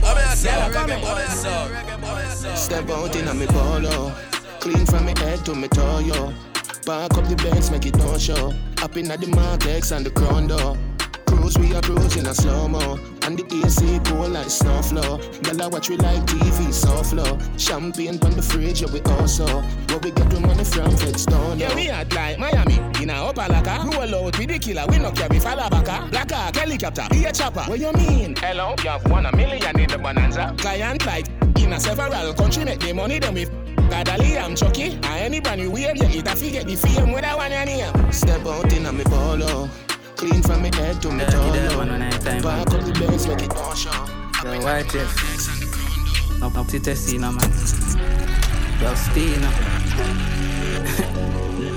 Step 2.55 2.91
out 2.91 3.17
in 3.17 3.29
a 3.29 3.35
me 3.35 3.47
polo. 3.47 4.13
Clean 4.61 4.85
from 4.87 5.07
me 5.07 5.15
head 5.17 5.45
to 5.47 5.55
me 5.55 5.69
toe, 5.69 6.01
yo. 6.01 6.33
Park 6.85 7.17
up 7.17 7.27
the 7.29 7.37
Benz, 7.37 7.71
make 7.71 7.87
it 7.87 7.97
no 7.97 8.19
show. 8.19 8.53
Up 8.83 8.97
in 8.97 9.11
at 9.11 9.21
the 9.21 9.27
Martex 9.27 9.93
and 9.95 10.05
the 10.05 10.11
crown 10.11 10.49
door. 10.49 10.77
Cruise, 11.31 11.57
we 11.59 11.74
are 11.74 11.81
cruising 11.81 12.27
a 12.27 12.35
slow 12.35 12.66
mo. 12.66 12.98
And 13.23 13.39
the 13.39 13.44
AC 13.62 14.01
cool 14.07 14.28
like 14.28 14.51
snow 14.51 14.82
flow. 14.82 15.19
Girl, 15.43 15.62
I 15.62 15.66
watch 15.69 15.89
we 15.89 15.97
like 15.97 16.23
TV, 16.27 16.73
so 16.73 17.02
flow. 17.05 17.39
Champagne 17.57 18.19
on 18.24 18.32
the 18.32 18.43
fridge, 18.43 18.82
yeah, 18.82 18.90
we 18.93 19.01
also. 19.02 19.47
Where 19.47 19.98
we 19.98 20.11
get 20.11 20.28
the 20.31 20.40
money 20.40 20.65
from, 20.65 20.90
flex 20.97 21.27
down, 21.27 21.59
Yeah, 21.59 21.74
we 21.74 21.89
act 21.89 22.15
like 22.15 22.39
Miami 22.39 22.77
in 23.01 23.11
a 23.11 23.15
Opa-locka. 23.15 23.94
Roll 23.94 24.27
out 24.27 24.39
with 24.39 24.48
the 24.48 24.59
killer, 24.59 24.85
we 24.89 24.98
no 24.98 25.12
carry 25.12 25.39
falabaka. 25.39 25.89
Ah. 25.89 26.09
Black 26.11 26.32
ah, 26.32 26.36
Hawk, 26.47 26.57
helicopter, 26.57 27.07
be 27.11 27.24
a 27.24 27.32
chopper. 27.32 27.62
What 27.62 27.78
you 27.78 27.93
mean? 27.93 28.35
Hello, 28.36 28.74
you 28.82 28.90
have 28.90 29.09
won 29.09 29.27
a 29.27 29.36
million 29.36 29.78
in 29.78 29.89
the 29.89 29.98
bonanza. 29.98 30.55
Client 30.59 31.07
like 31.07 31.28
in 31.61 31.73
a 31.73 31.78
several 31.78 32.35
country, 32.35 32.65
make 32.65 32.81
the 32.81 32.93
money 32.93 33.20
then 33.20 33.35
we. 33.35 33.47
Gadali, 33.90 34.40
I'm 34.40 34.55
Chucky. 34.55 34.93
And 34.94 35.05
any 35.05 35.40
brand 35.40 35.61
new 35.61 35.70
wear, 35.70 35.94
you 35.97 36.07
eat 36.19 36.27
a 36.28 36.36
figure 36.36 36.62
the 36.62 36.77
fame 36.77 37.12
that 37.12 37.36
one 37.36 37.51
your 37.51 37.65
name. 37.65 38.12
Step 38.12 38.47
out 38.47 38.73
in 38.73 38.86
a 38.86 38.93
me 38.93 39.05
polo. 39.05 39.69
Clean 40.21 40.43
from 40.43 40.61
me 40.61 40.71
head 40.75 41.01
to 41.01 41.11
me 41.11 41.25
toe, 41.25 41.55
yo. 41.55 42.43
Park 42.43 42.71
up 42.75 42.85
the 42.85 42.93
Benz, 42.93 43.27
make 43.27 43.41
it 43.41 43.55
no 43.55 43.75
show. 43.75 43.91
Yo, 44.45 44.61
white 44.61 44.87
chest. 44.91 45.49
Up, 46.43 46.55
up 46.59 46.67
to 46.67 46.79
Tessina, 46.79 47.33
man. 47.33 47.51
Yo, 48.83 48.95
Stina. 48.95 49.49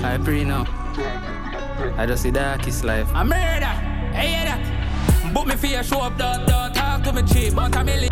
I 0.04 0.18
pray 0.22 0.44
now. 0.44 0.66
I 1.96 2.04
just 2.04 2.22
see 2.24 2.30
darkest 2.30 2.84
life. 2.84 3.08
I 3.14 3.22
murder. 3.22 3.64
Hey, 4.12 4.28
hear 4.28 4.44
that? 4.44 5.32
Book 5.32 5.46
me 5.46 5.56
for 5.56 5.66
your 5.66 5.82
show 5.82 6.02
up, 6.02 6.18
don't, 6.18 6.46
don't 6.46 6.74
talk 6.74 7.02
to 7.04 7.14
me 7.14 7.22
cheap. 7.22 7.54
But 7.54 7.74
I'm 7.74 7.86
million. 7.86 8.10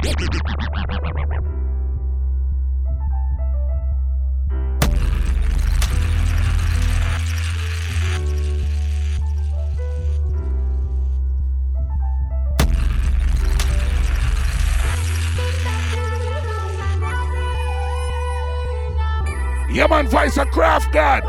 Yeah, 19.72 19.86
man, 19.86 20.06
Vice 20.06 20.36
a 20.36 20.44
craft 20.44 20.92
god. 20.92 21.22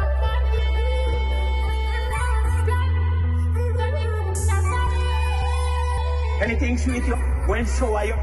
Anything 6.41 6.77
sweet 6.77 7.05
you? 7.05 7.15
When 7.47 7.65
so 7.65 7.95
are 7.95 8.05
you? 8.05 8.15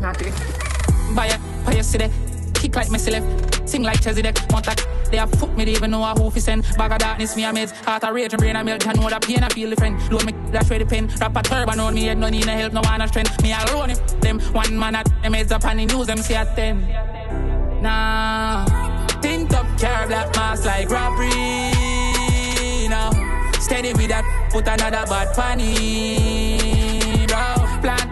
Nothing. 0.00 0.32
Buy 1.14 1.26
a, 1.26 1.38
buy 1.64 1.74
a 1.74 1.84
city. 1.84 2.10
Kick 2.54 2.74
like 2.74 2.88
Messi 2.88 3.12
left. 3.12 3.68
Sing 3.68 3.84
like 3.84 4.00
Chezzy 4.00 4.20
Deck. 4.20 4.36
Want 4.50 4.66
that. 4.66 4.84
They 5.12 5.18
have 5.18 5.30
fuck 5.32 5.56
me, 5.56 5.64
they 5.64 5.72
even 5.72 5.92
know 5.92 6.04
who 6.14 6.28
fi 6.30 6.40
send. 6.40 6.64
Bag 6.76 6.90
of 6.90 6.98
darkness, 6.98 7.36
me 7.36 7.44
a 7.44 7.52
meds. 7.52 7.70
Heart 7.84 8.02
a 8.02 8.12
rage 8.12 8.32
and 8.32 8.40
brain 8.40 8.56
a 8.56 8.64
melt. 8.64 8.84
I 8.84 8.94
know 8.94 9.08
that 9.10 9.22
pain, 9.22 9.44
I 9.44 9.48
feel 9.50 9.70
the 9.70 9.76
friend. 9.76 9.96
Load 10.10 10.26
me, 10.26 10.32
that's 10.50 10.68
where 10.68 10.80
the 10.80 10.86
pen. 10.86 11.06
Rap 11.20 11.36
a 11.36 11.42
turban 11.42 11.78
on 11.78 11.94
me 11.94 12.04
head, 12.04 12.18
no 12.18 12.28
need 12.28 12.46
no 12.46 12.52
help, 12.52 12.72
no 12.72 12.80
one 12.80 13.00
a 13.00 13.06
strength. 13.06 13.40
Me 13.44 13.52
alone 13.52 13.90
it. 13.90 13.98
Them 14.20 14.40
one 14.40 14.76
man 14.76 14.96
at 14.96 15.08
them 15.22 15.34
heads 15.34 15.52
up 15.52 15.64
on 15.64 15.76
the 15.76 15.86
news, 15.86 16.08
them 16.08 16.18
say 16.18 16.34
at 16.34 16.56
ten. 16.56 17.21
Nah. 17.82 18.64
Tint 19.20 19.52
up 19.52 19.66
car, 19.76 20.06
black 20.06 20.34
mask 20.36 20.64
like 20.64 20.88
robbery. 20.88 21.28
Now. 22.88 23.10
Steady 23.58 23.92
with 23.92 24.08
that, 24.08 24.24
put 24.50 24.68
another 24.68 25.04
bad 25.10 25.34
funny. 25.34 27.26
Bro, 27.26 27.56
plan. 27.82 28.06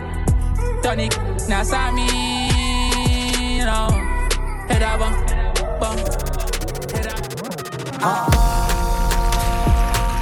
Tonic, 0.83 1.17
now 1.49 1.63
saw 1.63 1.93
me. 1.93 3.59
Now. 3.59 3.91
Head 4.67 4.83
up, 4.83 4.99
bum, 4.99 5.15
bum. 5.79 5.99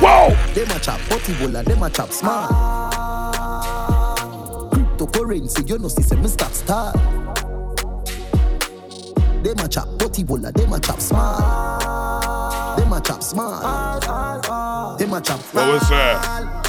Whoa! 0.01 0.37
Them 0.53 0.71
a 0.77 0.79
chop 0.79 1.01
potty 1.09 1.33
bola, 1.35 1.63
them 1.63 1.83
a 1.83 1.89
chop 1.89 2.13
smart. 2.13 2.51
Cryptocurrency, 4.73 5.67
you 5.67 5.79
know, 5.79 5.89
see, 5.89 6.03
say 6.03 6.17
me 6.17 6.29
stop 6.29 6.53
start. 6.53 6.97
Them 9.43 9.59
a 9.61 9.69
chop 9.69 9.89
potty 9.99 10.25
bola, 10.25 10.51
them 10.53 10.73
a 10.73 10.81
chop 10.81 11.01
smart. 11.01 12.77
Them 12.77 12.93
a 12.93 13.01
chop 13.01 13.23
smart. 13.23 14.99
Them 14.99 15.13
a 15.13 15.21
chop. 15.21 15.41
What 15.55 15.69
was 15.69 15.89
that? 15.89 16.65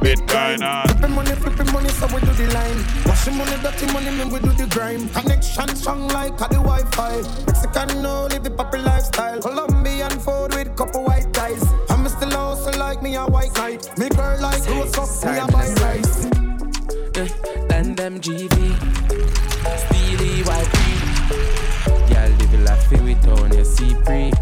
Bitcoin 0.00 0.62
on. 0.62 0.86
Flipping 0.88 1.14
money, 1.14 1.32
flipping 1.32 1.72
money, 1.72 1.88
so 1.88 2.06
we 2.06 2.20
do 2.20 2.32
the 2.32 2.46
line. 2.54 2.84
Washing 3.06 3.36
money, 3.36 3.56
dirty 3.62 3.86
money, 3.92 4.10
me 4.10 4.24
we 4.24 4.38
do 4.40 4.52
the 4.52 4.66
grime. 4.66 5.08
Connection 5.10 5.74
strong 5.76 6.08
like 6.08 6.34
a 6.40 6.48
the 6.48 6.60
Wi-Fi. 6.60 7.22
Mexican 7.46 8.02
no 8.02 8.26
live 8.26 8.44
the 8.44 8.50
proper 8.50 8.78
lifestyle. 8.78 9.40
Colombian 9.40 10.10
food 10.20 10.54
with 10.54 10.76
couple 10.76 11.04
white 11.04 11.32
ties. 11.32 11.64
I'm 11.88 12.06
still 12.08 12.36
also 12.36 12.70
like 12.78 13.02
me 13.02 13.16
a 13.16 13.24
white 13.26 13.54
knight. 13.56 13.98
Me 13.98 14.08
girl 14.10 14.40
like 14.40 14.66
rose 14.68 14.96
up, 14.96 15.08
me 15.24 15.38
a 15.38 15.46
buy 15.46 15.68
rice. 15.80 16.26
Yeah, 17.16 17.28
then 17.68 17.94
them 17.94 18.20
GV. 18.20 18.69
On 23.50 23.56
your 23.56 23.64
C 23.64 23.94
pre. 24.04 24.32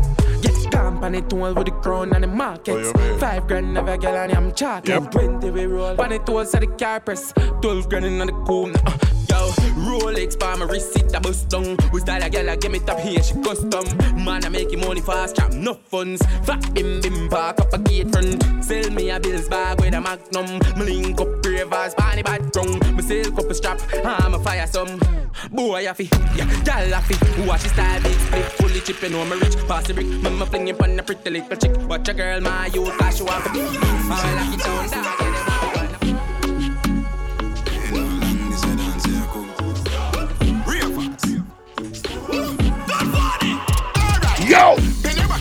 Yes, 0.41 0.67
pan 0.71 1.15
it 1.15 1.29
tool 1.29 1.55
with 1.55 1.67
the 1.67 1.73
crown 1.83 2.13
and 2.13 2.25
the 2.25 2.29
market. 2.29 2.93
Oh? 2.95 3.19
Five 3.19 3.47
grand 3.47 3.77
of 3.77 3.89
a 3.89 3.99
girl 3.99 4.17
and 4.17 4.33
I'm 4.33 4.53
chalking. 4.53 5.03
Yep. 5.03 5.11
Twenty 5.11 5.51
we 5.51 5.67
roll. 5.67 5.97
Pan 5.97 6.13
it 6.13 6.27
tools 6.27 6.55
at 6.55 6.61
the 6.61 6.67
car 6.67 7.01
press. 7.01 7.33
Twelve 7.63 7.89
grand 7.89 8.05
in 8.07 8.19
the 8.19 8.33
cool. 8.47 8.71
Uh, 8.87 8.99
yo, 9.29 9.51
Rolex 9.87 10.39
pa 10.39 10.57
my 10.57 10.67
it 10.67 11.15
a 11.15 11.21
bust 11.21 11.49
down. 11.49 11.77
We 11.93 12.01
style 12.01 12.23
a 12.23 12.31
girl 12.31 12.49
a 12.49 12.57
give 12.57 12.73
me 12.73 12.79
top 12.81 13.01
here 13.01 13.23
she 13.23 13.35
custom. 13.43 13.85
Man 14.25 14.45
I 14.45 14.49
make 14.49 14.73
it 14.73 14.79
money 14.79 15.01
fast 15.01 15.37
trap 15.37 15.53
no 15.53 15.75
funds. 15.75 16.25
Fat 16.45 16.73
bim 16.75 17.01
bim 17.01 17.29
park 17.29 17.61
up 17.61 17.73
a 17.73 17.79
gate 17.79 18.11
front. 18.13 18.65
Sell 18.65 18.91
me 18.91 19.11
a 19.11 19.19
bills 19.19 19.49
bag 19.49 19.81
with 19.81 19.95
a 19.95 20.01
magnum. 20.01 20.59
Me 20.79 21.03
link 21.03 21.21
up 21.21 21.43
ravers, 21.59 21.95
panny 21.95 22.23
bad 22.23 22.53
tongue. 22.53 22.79
Me 22.97 23.03
silk 23.03 23.39
up 23.39 23.51
a 23.51 23.55
strap, 23.55 23.81
I'm 24.05 24.35
a 24.35 24.39
fire 24.39 24.67
some. 24.67 25.01
Boy 25.51 25.89
a 25.89 25.95
fi, 25.95 26.09
yeah, 26.37 26.63
gal 26.65 26.93
a 26.93 27.01
fi. 27.01 27.47
Watch 27.47 27.63
his 27.63 27.73
style 27.73 28.03
big 28.03 28.19
split, 28.19 28.45
fully 28.53 28.81
chipping 28.81 29.15
on 29.15 29.29
me 29.29 29.37
rich. 29.37 29.57
Pass 29.67 29.87
the 29.87 29.95
brick, 29.95 30.07
me 30.07 30.47
fling 30.47 30.69
it 30.69 30.81
on 30.81 30.99
a 30.99 31.03
pretty 31.03 31.31
little 31.31 31.57
chick. 31.57 31.77
Watch 31.89 32.09
a 32.09 32.15
girl 32.15 32.41
my 32.41 32.67
youth, 32.67 32.97
cause 32.99 33.17
she 33.17 33.23
want 33.23 33.45
to 33.45 33.53
be. 33.53 33.61
I 33.61 34.35
like 34.35 34.59
it 34.59 34.65
down, 34.65 34.91
down. 34.91 35.05
Yo! 44.49 44.77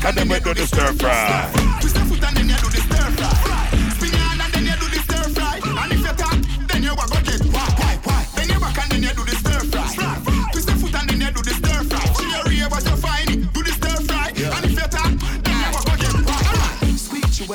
And 0.06 0.18
then 0.18 0.28
we 0.28 0.40
do 0.42 0.54
the 0.54 0.68
stir 0.68 0.92
fry. 0.94 1.77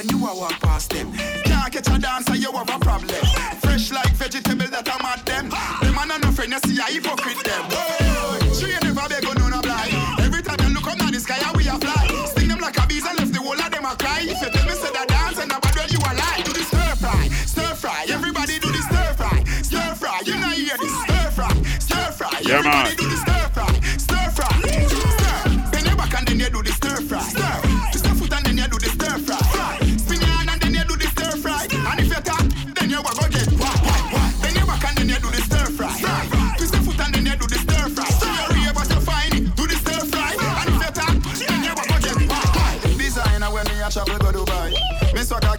When 0.02 0.18
you 0.18 0.26
a 0.26 0.34
walk 0.34 0.58
past 0.60 0.90
them. 0.90 1.12
Can't 1.44 1.72
catch 1.72 1.88
a 1.88 1.98
dancer, 1.98 2.34
you 2.36 2.50
have 2.52 2.68
a 2.68 2.78
problem. 2.78 3.24
Fresh 3.60 3.92
like 3.92 4.10
vegetable 4.14 4.66
that 4.68 4.88
I'm 4.90 5.04
at 5.06 5.24
them. 5.26 5.48
Them 5.48 5.94
man 5.94 6.10
and 6.10 6.22
no 6.22 6.30
friend, 6.32 6.52
you 6.52 6.58
see 6.66 6.78
a 6.78 6.86
hypocrite 6.90 7.42
them. 7.44 7.64
Oh, 7.70 8.38
she 8.54 8.72
ain't 8.72 8.82
never 8.82 9.08
beg 9.08 9.24
on 9.26 9.52
of 9.52 9.62
blind. 9.62 9.94
Every 10.20 10.42
time 10.42 10.58
you 10.66 10.74
look 10.74 10.86
up 10.86 10.98
now 10.98 11.10
the 11.10 11.20
sky, 11.20 11.38
how 11.38 11.54
we 11.54 11.68
a 11.68 11.78
fly. 11.78 12.06
Sting 12.26 12.48
them 12.48 12.58
like 12.60 12.76
a 12.78 12.86
bees 12.86 13.06
and 13.06 13.18
left 13.18 13.32
the 13.32 13.40
whole 13.40 13.54
of 13.58 13.70
them 13.70 13.84
a 13.84 13.94
cry. 13.94 14.20
If 14.26 14.40
you 14.42 14.50
tell 14.50 14.66
me 14.66 14.74
say 14.74 14.90
that 14.92 15.08
dance 15.08 15.38
and 15.38 15.52
about 15.52 15.74
when 15.76 15.88
you 15.90 15.98
a 16.02 16.10
lie, 16.18 16.42
do 16.44 16.52
the 16.52 16.64
stir 16.66 16.94
fry, 16.98 17.22
stir 17.46 17.74
fry. 17.74 18.06
Everybody 18.10 18.58
do 18.58 18.68
the 18.72 18.82
stir 18.82 19.10
fry, 19.14 19.38
stir 19.62 19.94
fry. 19.94 20.18
You 20.26 20.34
know 20.40 20.50
you 20.52 20.66
hear 20.66 20.78
this 20.82 20.94
stir 21.06 21.30
fry, 21.30 21.54
stir 21.78 22.06
fry. 22.18 22.34
Yeah, 22.42 22.58
Everybody 22.58 22.90
man. 22.90 22.96
do 22.98 23.06
the 23.06 23.16
stir 23.22 23.30
fry, 23.30 23.31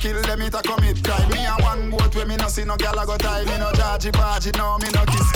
kill 0.04 0.22
them 0.22 0.42
it 0.42 0.54
a 0.54 0.62
commit 0.62 1.02
crime. 1.02 1.30
Me 1.32 1.46
a 1.46 1.56
one 1.64 1.90
boat 1.90 2.14
where 2.14 2.26
me 2.26 2.36
no 2.36 2.50
see 2.50 2.66
no 2.66 2.76
gal 2.76 3.00
a 3.00 3.06
go 3.06 3.16
tie. 3.16 3.46
Me 3.46 3.58
no 3.58 3.72
judgy 3.72 4.12
bargy, 4.12 4.52
no 4.58 4.78
me 4.84 4.92
no 4.92 5.06
kiss. 5.08 5.32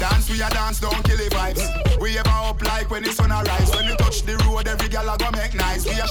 Dance 0.00 0.28
we 0.28 0.42
a 0.42 0.50
dance, 0.50 0.80
don't 0.80 1.02
kill 1.04 1.16
the 1.16 1.30
vibes. 1.30 1.62
We 2.00 2.18
ever 2.18 2.28
up 2.28 2.60
like 2.62 2.90
when 2.90 3.04
the 3.04 3.12
sun 3.12 3.30
arise. 3.30 3.70
When 3.70 3.86
we 3.86 3.94
touch 3.96 4.22
the 4.22 4.36
road, 4.44 4.66
every 4.66 4.88
gal 4.88 5.08
a 5.08 5.16
go 5.16 5.30
make 5.30 5.54
nice. 5.54 5.86
We 5.86 5.94
a 6.00 6.06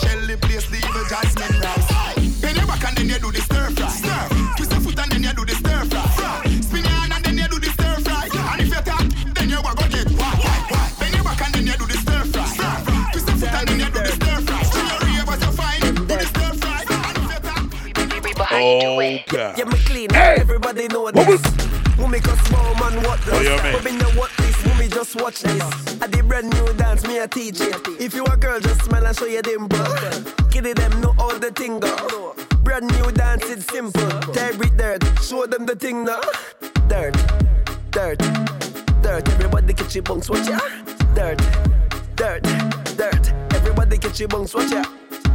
tap, 18.66 18.90
Oh, 18.90 19.20
God. 19.28 19.58
Yeah, 19.58 19.66
me 19.66 19.78
clean. 19.86 20.10
Hey! 20.10 20.38
Everybody 20.40 20.88
know 20.88 21.02
What 21.02 21.16
this. 21.16 21.42
We 21.98 22.08
make 22.08 22.26
a 22.26 22.36
small 22.46 22.76
man 22.76 23.02
what 23.04 23.22
this. 23.22 23.34
Oh, 23.34 23.42
you 23.42 23.64
mean? 23.64 23.74
But 23.74 23.84
me 23.86 23.92
know 23.98 24.10
what 24.12 24.32
this. 24.38 24.56
We 24.80 24.88
just 24.92 25.16
watch 25.22 25.42
this. 25.42 26.02
I 26.02 26.08
did 26.08 26.28
brand 26.28 26.50
new 26.52 26.74
dance, 26.74 27.08
me 27.08 27.18
a 27.20 27.28
teach 27.28 27.60
it. 27.62 27.76
If 28.00 28.14
you 28.14 28.24
a 28.26 28.38
girl, 28.38 28.60
just 28.60 28.84
smile 28.84 29.06
and 29.06 29.18
show 29.18 29.26
your 29.26 29.42
dimple. 29.42 29.80
Kitty 30.52 30.74
them 30.74 31.02
know 31.02 31.16
all 31.18 31.38
the 31.40 31.52
thing 31.52 31.80
go. 31.80 32.36
Brand 32.64 32.86
new 32.86 33.12
dance, 33.12 33.50
it's 33.50 33.66
simple. 33.66 34.08
Tear 34.34 34.52
it 34.52 34.78
dirt, 34.78 35.04
show 35.24 35.46
them 35.48 35.66
the 35.66 35.76
thing 35.76 36.06
now. 36.06 36.22
Dirt, 36.88 37.16
dirt, 37.92 38.20
dirt. 39.02 39.28
Everybody 39.30 39.74
get 39.74 39.96
your 39.96 40.04
bunks, 40.04 40.30
watch 40.30 40.48
ya. 40.48 40.60
Dirt, 41.16 41.42
dirt, 42.16 42.44
dirt. 42.96 43.34
Everybody 43.54 43.98
get 43.98 44.20
your 44.20 44.28
bunks, 44.28 44.54
watch 44.54 44.72
ya. 44.72 44.84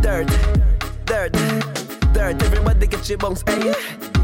Dirt, 0.01 0.29
dirt, 1.07 1.33
dirt. 1.33 1.90
Everybody 2.17 2.87
get 2.87 3.09
your 3.09 3.19
bunks, 3.19 3.43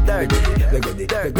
hey. 0.07 0.27
Dirt, 0.27 1.07
dirt, 1.07 1.35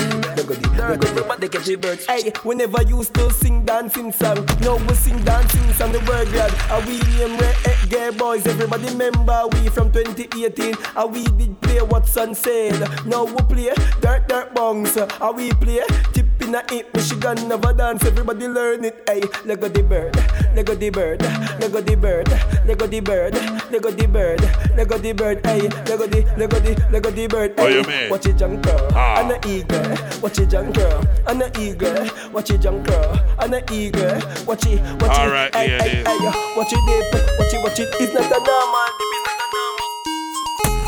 dirt. 0.78 1.06
Everybody 1.06 1.48
get 1.48 1.68
your 1.68 1.78
birds. 1.78 2.06
Hey, 2.06 2.32
we 2.44 2.56
never 2.56 2.82
used 2.84 3.14
to 3.16 3.32
sing 3.32 3.66
dancing 3.66 4.12
song. 4.12 4.46
Now 4.62 4.78
we 4.78 4.94
sing 4.94 5.24
dancing 5.24 5.74
song. 5.74 5.92
The 5.92 6.00
word 6.00 6.28
glad. 6.30 6.54
Are 6.70 6.82
we 6.86 7.00
name 7.18 7.38
red 7.38 7.56
gay 7.90 8.10
boys? 8.12 8.46
Everybody 8.46 8.90
remember 8.90 9.48
we 9.54 9.70
from 9.70 9.92
2018. 9.92 10.76
Are 10.96 11.08
we 11.08 11.24
did 11.24 11.60
play 11.62 11.82
what's 11.82 12.16
on 12.18 12.36
sale? 12.36 12.78
Now 13.06 13.26
we 13.26 13.38
play 13.50 13.74
dirt 14.02 14.28
dirt 14.28 14.54
bongs. 14.54 14.96
Are 15.22 15.34
we 15.34 15.52
play 15.52 15.82
tip 16.14 16.28
in 16.42 16.56
a 16.56 16.64
it? 16.72 16.94
Michigan 16.94 17.48
never 17.48 17.74
dance. 17.74 18.06
Everybody 18.06 18.48
learn 18.48 18.86
it. 18.86 19.04
Hey, 19.08 19.22
Lego 19.46 19.68
the 19.70 19.84
bird, 19.84 20.16
Lego 20.56 20.76
the 20.76 20.90
bird, 20.90 21.22
Lego 21.60 21.82
the 21.82 21.96
bird, 21.96 22.28
Lego 22.66 22.88
the 22.88 23.00
bird, 23.00 23.34
Lego 23.72 23.92
the 23.92 24.08
bird, 24.08 24.42
Lego 24.76 24.98
the 24.98 25.14
bird. 25.14 25.46
Hey, 25.46 25.62
Lego 25.62 26.08
the 26.08 26.22
Lego 26.38 26.60
the 26.60 26.88
Lego 26.92 27.12
the 27.12 27.28
bird. 27.28 27.54
Oh, 27.58 27.68
you 27.68 27.84
Hey. 27.98 28.10
Watch 28.10 28.26
it 28.26 28.38
junk 28.62 28.66
girl, 28.66 28.92
Ah. 28.96 29.20
and 29.22 29.32
a 29.32 29.50
eagle. 29.50 30.22
Watch 30.22 30.40
it 30.40 30.50
junk 30.50 30.76
girl, 30.76 31.04
and 31.28 31.42
a 31.42 31.62
eagle. 31.62 32.08
Watch 32.32 32.50
it 32.52 32.62
junk 32.62 32.88
girl, 32.88 33.20
and 33.40 33.54
a 33.54 33.74
eagle. 33.74 34.22
Watch 34.46 34.66
it, 34.66 34.82
watch 35.02 35.12
All 35.20 35.28
it. 35.28 35.32
right, 35.32 35.56
hey, 35.56 35.70
yeah, 35.70 35.84
hey, 35.84 35.90
it 35.92 35.98
is. 36.00 36.08
hey, 36.08 36.54
watch 36.56 36.74
it 36.74 36.80
dip, 36.88 37.14
watch 37.40 37.54
it, 37.54 37.64
watch 37.64 37.80
it. 37.80 37.90
It's 38.00 38.14
not 38.14 38.26
a 38.26 38.40
normal 38.40 38.88
dip, 38.98 39.10
it's 39.14 39.28
not 39.28 39.40
a 39.40 39.48
normal. 39.54 40.88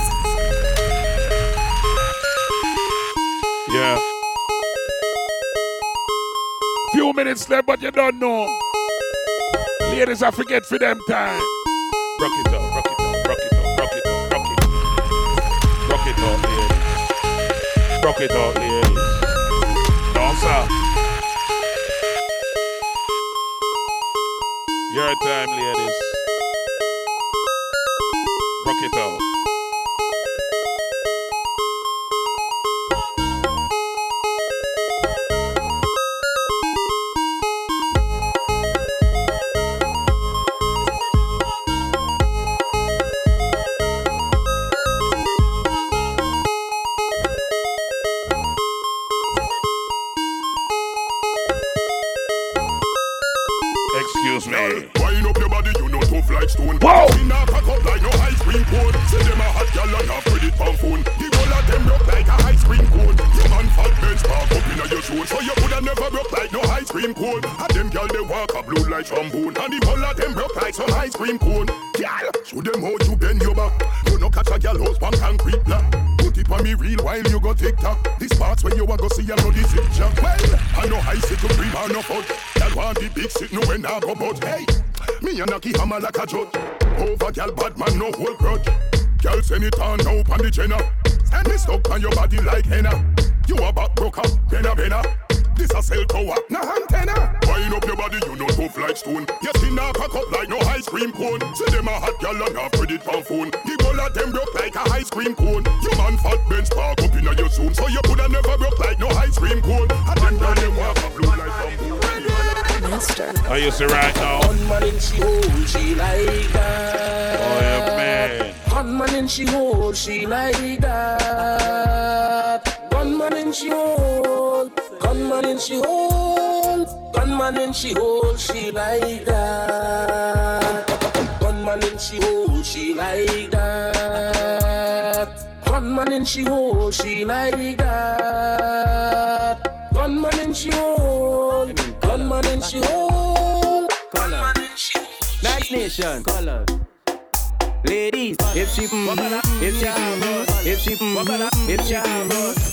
Yeah. 3.72 4.00
Few 6.94 7.14
minutes 7.14 7.48
left, 7.50 7.68
but 7.68 7.82
you 7.82 7.92
don't 7.92 8.20
know. 8.20 8.48
Ladies, 9.92 10.24
I 10.24 10.32
forget 10.32 10.66
for 10.66 10.80
them 10.80 11.00
time. 11.08 11.42
Rock 12.20 12.32
it 12.34 12.48
up, 12.54 12.62
rock 12.76 12.86
it 12.86 12.92
up, 12.92 12.99
Rock 18.10 18.22
it 18.22 18.32
up, 18.32 18.56
ladies. 18.56 18.90
Don't 20.16 20.36
stop. 20.38 20.68
Your 24.96 25.14
time, 25.22 25.52
ladies. 25.52 25.96
Rock 28.66 28.82
it 28.82 28.98
up. 28.98 29.29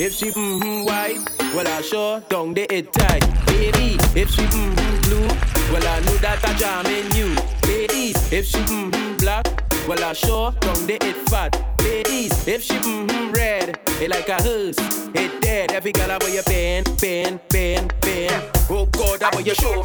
If 0.07 0.15
she 0.15 0.31
mm, 0.31 0.87
white, 0.87 1.19
well 1.53 1.66
I 1.66 1.81
sure 1.83 2.20
don't 2.28 2.55
they 2.55 2.66
it 2.66 2.93
tight. 2.93 3.27
Baby, 3.47 3.99
if 4.15 4.31
she 4.31 4.43
mm, 4.43 5.03
blue, 5.03 5.27
well 5.73 5.85
I 5.85 5.99
know 6.07 6.16
that 6.23 6.39
I 6.45 6.55
jam 6.55 6.87
in 6.87 7.11
you. 7.16 7.35
Ladies, 7.66 8.33
if 8.33 8.47
she 8.47 8.59
mm, 8.59 9.19
black, 9.19 9.45
well 9.89 10.03
I 10.05 10.12
sure 10.12 10.53
don't 10.61 10.87
they 10.87 10.99
it 10.99 11.16
fat. 11.28 11.59
Ladies, 11.81 12.47
if 12.47 12.62
she 12.62 12.74
mm, 12.74 13.35
red, 13.35 13.81
it 14.01 14.09
like 14.09 14.28
a 14.28 14.41
hearse, 14.41 14.78
it 15.12 15.43
dead. 15.43 15.73
Every 15.73 15.91
girl 15.91 16.12
I 16.12 16.19
wear 16.19 16.35
your 16.35 16.45
band, 16.45 16.87
band, 17.01 17.41
band, 17.49 17.93
band. 18.01 18.51
Oh 18.70 18.87
God, 18.87 19.20
I 19.24 19.35
wear 19.35 19.45
your 19.45 19.57
show. 19.57 19.83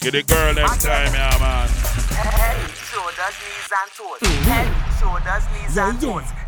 Get 0.00 0.12
the 0.12 0.22
girl 0.22 0.52
next 0.52 0.82
time, 0.82 1.14
yeah, 1.14 1.38
man. 1.40 1.68
Head, 2.12 2.70
shoulders, 2.76 3.36
knees 3.40 3.72
and 3.72 3.90
toes. 3.96 4.20
Head, 4.44 4.68
shoulders, 5.00 5.44
knees 5.56 5.78
and 5.78 5.98
toes. 5.98 6.44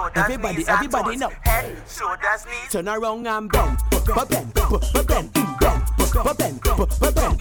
Head, 0.00 0.14
shoulders, 0.14 0.24
Everybody, 0.24 0.68
everybody 0.68 1.12
and 1.12 1.22
toes. 1.22 1.32
Head, 1.42 1.76
shoulders, 1.88 2.46
knees. 2.46 2.72
Turn 2.72 2.88
around 2.88 3.26
and 3.26 3.52
bend, 3.52 3.78
bend, 3.90 4.06
bend, 4.06 4.28
bend, 4.28 4.54
bend, 4.54 5.06
bend, 5.06 5.32
bend, 5.32 6.38
bend, 6.38 6.60
bend, 7.00 7.14
bend, 7.14 7.39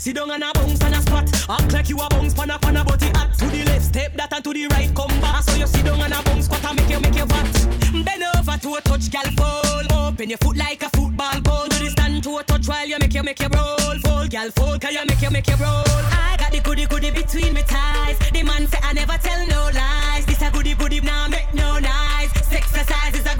Sit 0.00 0.16
down 0.16 0.30
and 0.30 0.42
a 0.42 0.50
bounce 0.54 0.80
and 0.80 0.94
a 0.94 1.02
squat. 1.02 1.28
Act 1.50 1.72
like 1.74 1.90
you 1.90 1.98
a 1.98 2.08
bounce 2.08 2.32
pan 2.32 2.48
a 2.48 2.58
pan 2.58 2.78
a 2.78 2.82
body 2.82 3.08
at 3.08 3.34
to 3.36 3.44
the 3.44 3.64
left, 3.66 3.84
step 3.84 4.16
that 4.16 4.32
and 4.32 4.42
to 4.42 4.54
the 4.54 4.66
right, 4.68 4.90
come 4.96 5.20
back. 5.20 5.42
So 5.42 5.56
you 5.56 5.66
sit 5.66 5.84
down 5.84 6.00
and 6.00 6.14
a 6.14 6.22
bounce 6.22 6.46
squat 6.46 6.64
and 6.64 6.76
make 6.80 6.88
you 6.88 7.00
make 7.00 7.14
you 7.14 7.26
fat. 7.26 7.68
Bend 8.02 8.22
over 8.34 8.56
to 8.56 8.74
a 8.76 8.80
touch, 8.80 9.10
gal 9.10 9.30
fall. 9.36 10.08
Open 10.08 10.30
your 10.30 10.38
foot 10.38 10.56
like 10.56 10.82
a 10.82 10.88
football 10.96 11.38
ball. 11.42 11.68
Do 11.68 11.84
the 11.84 11.90
stand 11.90 12.24
to 12.24 12.38
a 12.38 12.42
touch 12.44 12.66
while 12.66 12.88
you 12.88 12.96
make 12.98 13.12
you 13.12 13.22
make 13.22 13.40
you 13.40 13.48
roll. 13.52 13.76
Fall, 13.76 14.26
gal, 14.26 14.50
can 14.80 14.94
you 14.94 15.04
make 15.04 15.20
you 15.20 15.30
make 15.30 15.46
you 15.46 15.56
roll? 15.56 15.84
I 15.84 16.36
got 16.38 16.50
the 16.50 16.60
goody 16.60 16.86
goody 16.86 17.10
between 17.10 17.52
my 17.52 17.60
thighs. 17.60 18.16
The 18.32 18.42
man 18.42 18.68
say 18.68 18.78
I 18.82 18.94
never 18.94 19.18
tell 19.18 19.46
no 19.48 19.68
lies. 19.74 20.24
This 20.24 20.40
a 20.40 20.50
goody 20.50 20.72
goody 20.76 21.00
now 21.02 21.28
make 21.28 21.52
no 21.52 21.78
nice. 21.78 22.32
Exercise 22.50 23.20
is 23.20 23.26
a 23.26 23.39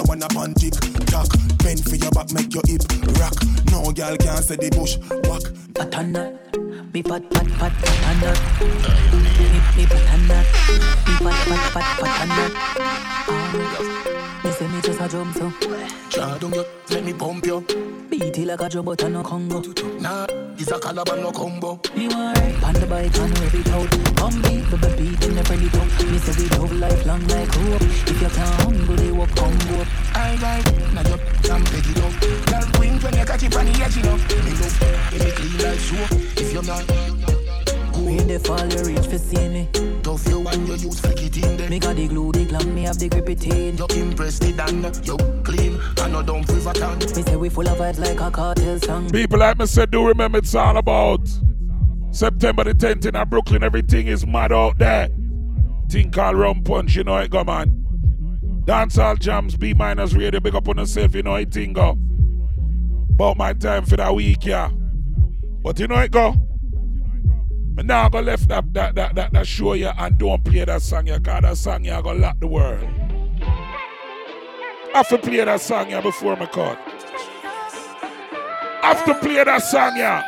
a 0.00 0.02
one 0.04 0.22
up 0.22 0.36
on 0.36 0.54
tick 0.54 0.72
tack. 1.06 1.26
Bend 1.58 1.82
for 1.84 1.96
your 1.96 2.10
back, 2.10 2.32
make 2.32 2.52
your 2.54 2.62
hip 2.66 2.82
rock. 3.18 3.34
No 3.70 3.92
gal 3.92 4.16
can't 4.16 4.44
say 4.44 4.56
the 4.56 4.70
bush 4.70 4.96
walk. 5.28 5.42
Patanda, 5.74 6.32
me 6.92 7.02
pat 7.02 7.30
pat 7.30 7.46
pat 7.58 7.72
patanda. 7.72 8.32
Me 9.12 9.60
me 9.76 9.84
patanda, 9.86 10.44
me 11.06 11.14
pat 11.18 11.36
pat 11.46 11.62
pat 11.72 11.86
patanda. 13.18 14.19
Me 14.42 14.50
say 14.52 14.66
me 14.68 14.80
just 14.80 15.00
a 15.00 15.08
jump 15.08 15.34
so. 15.34 15.52
Draw 16.10 16.38
down 16.38 16.54
you, 16.54 16.64
let 16.90 17.04
me 17.04 17.12
pump 17.12 17.44
you. 17.44 17.60
Beat 18.08 18.38
it 18.38 18.46
like 18.46 18.60
a 18.62 18.68
drum 18.70 18.86
but 18.86 19.04
I 19.04 19.08
no 19.08 19.22
Congo. 19.22 19.60
Nah, 20.00 20.26
it's 20.56 20.70
a 20.70 20.78
calabar 20.78 21.16
no 21.18 21.30
combo. 21.30 21.78
Me 21.94 22.08
want 22.08 22.38
ride 22.38 22.64
on 22.64 22.74
the 22.74 22.86
bike 22.86 23.18
and 23.18 23.38
rev 23.38 23.54
it 23.54 23.68
out. 23.68 23.90
Bumby, 24.16 24.64
the 24.70 24.88
beat 24.96 25.24
in 25.24 25.34
the 25.34 25.44
friendly 25.44 25.68
tongue. 25.68 26.10
Me 26.10 26.18
say 26.18 26.42
we 26.42 26.48
love 26.56 26.72
life 26.72 27.06
long 27.06 27.26
like 27.28 27.54
rope. 27.56 27.82
If 27.82 28.22
you 28.22 28.28
can't 28.28 28.62
humble, 28.62 28.96
they 28.96 29.12
walk 29.12 29.30
combo. 29.36 29.84
I 30.14 30.36
ride, 30.40 30.94
now 30.94 31.02
you 31.02 31.18
jump 31.42 31.66
pick 31.68 31.84
it 31.84 31.98
up. 32.00 32.12
Girl, 32.48 32.72
queen 32.74 32.98
when 33.00 33.16
you 33.16 33.24
catch 33.26 33.42
it 33.42 33.56
on 33.56 33.66
the 33.66 33.72
edge, 33.72 33.96
you 33.96 34.02
know. 34.04 34.16
Me 34.16 34.52
love, 34.56 34.76
give 35.10 35.24
me 35.24 35.30
clean 35.32 35.58
like 35.60 35.80
soap. 35.80 36.12
If 36.40 36.52
you're 36.52 36.62
not, 36.62 36.84
When 37.94 38.26
they 38.26 38.38
fall, 38.38 38.66
you 38.66 38.84
reach 38.84 39.06
for 39.06 39.18
see 39.18 39.48
me. 39.48 39.99
Tough 40.10 40.28
you 40.28 40.46
and 40.48 40.68
you 40.68 40.74
use 40.74 41.00
flick 41.00 41.22
it 41.22 41.36
in 41.36 41.56
there. 41.56 41.70
Me 41.70 41.78
got 41.78 41.96
the 41.96 42.08
glue, 42.08 42.32
the 42.32 42.44
glam, 42.44 42.74
me 42.74 42.82
have 42.82 42.98
the 42.98 43.08
grip 43.08 43.28
it 43.28 43.44
in. 43.46 43.76
You 43.76 43.86
impress 44.02 44.38
the 44.38 44.52
dan, 44.52 44.82
you 45.04 45.16
clean, 45.42 45.80
and 45.98 46.12
no 46.12 46.22
don't 46.22 46.48
river 46.48 46.72
town. 46.72 46.98
Me 46.98 47.06
say 47.06 47.36
we 47.36 47.48
full 47.48 47.68
of 47.68 47.78
vibes 47.78 47.98
like 47.98 48.20
a 48.20 48.30
cartel 48.30 48.78
song. 48.80 49.10
People 49.10 49.38
like 49.38 49.58
me 49.58 49.66
said, 49.66 49.90
do 49.90 50.04
remember 50.06 50.38
it's 50.38 50.54
all 50.54 50.76
about 50.76 51.20
September 52.10 52.64
the 52.64 52.74
10th 52.74 53.06
in 53.06 53.28
Brooklyn. 53.28 53.62
Everything 53.62 54.08
is 54.08 54.26
mad 54.26 54.52
out 54.52 54.78
there. 54.78 55.08
Thing 55.88 56.10
called 56.10 56.36
Rum 56.36 56.62
Punch, 56.62 56.96
you 56.96 57.04
know 57.04 57.16
it 57.18 57.30
go, 57.30 57.44
man. 57.44 57.76
Dancehall 58.64 59.18
jams, 59.18 59.56
B 59.56 59.74
minus 59.74 60.12
radio, 60.12 60.40
big 60.40 60.54
up 60.54 60.68
on 60.68 60.78
yourself, 60.78 61.14
you 61.14 61.22
know 61.22 61.34
it 61.36 61.52
thing 61.52 61.72
go. 61.72 61.96
About 63.10 63.36
my 63.36 63.52
time 63.52 63.84
for 63.84 63.96
that 63.96 64.14
week, 64.14 64.44
yeah. 64.44 64.70
But 65.62 65.78
you 65.78 65.88
know 65.88 65.98
it 65.98 66.10
go. 66.10 66.34
Me 67.76 67.82
now 67.84 68.08
go 68.08 68.20
left 68.20 68.48
that 68.48 68.72
that 68.74 68.94
that 68.94 69.14
that, 69.14 69.32
that 69.32 69.46
show 69.46 69.74
you 69.74 69.88
and 69.88 70.18
don't 70.18 70.44
play 70.44 70.64
that 70.64 70.82
song, 70.82 71.06
yeah, 71.06 71.18
cause 71.18 71.42
that 71.42 71.56
song 71.56 71.84
yeah 71.84 72.02
go 72.02 72.12
lock 72.12 72.38
the 72.40 72.46
world. 72.46 72.88
I 74.92 74.98
have 74.98 75.08
to 75.08 75.18
play 75.18 75.44
that 75.44 75.60
song 75.60 75.90
yeah 75.90 76.00
before 76.00 76.36
my 76.36 76.46
cut. 76.46 76.78
Have 78.82 79.04
to 79.04 79.14
play 79.14 79.44
that 79.44 79.62
song, 79.62 79.96
yeah. 79.96 80.24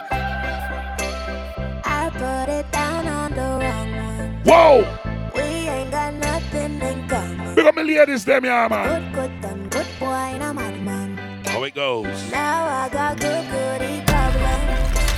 I 1.84 2.10
put 2.10 2.52
it 2.52 2.70
down 2.70 3.08
on 3.08 3.32
the 3.32 3.40
wrong 3.40 3.90
one. 4.18 4.40
Whoa! 4.44 4.86
We 5.34 5.40
ain't 5.40 5.90
got 5.90 6.14
nothing 6.14 6.80
in 6.80 7.08
common. 7.08 7.54
Big 7.56 7.66
up 7.66 7.74
my 7.74 7.82
ladies, 7.82 8.24
them, 8.24 8.44
yeah, 8.44 8.68
man. 8.68 9.12
Good, 9.12 9.14
good, 9.14 9.40
done, 9.40 9.68
good 9.68 9.86
boy, 9.98 10.06
and 10.06 10.42
a 10.44 10.54
madman. 10.54 11.16
How 11.46 11.64
it 11.64 11.74
goes. 11.74 12.30
Now 12.30 12.66
I 12.66 12.88
got 12.88 13.18
good, 13.18 13.44
goody 13.50 14.00
problem. 14.06 14.60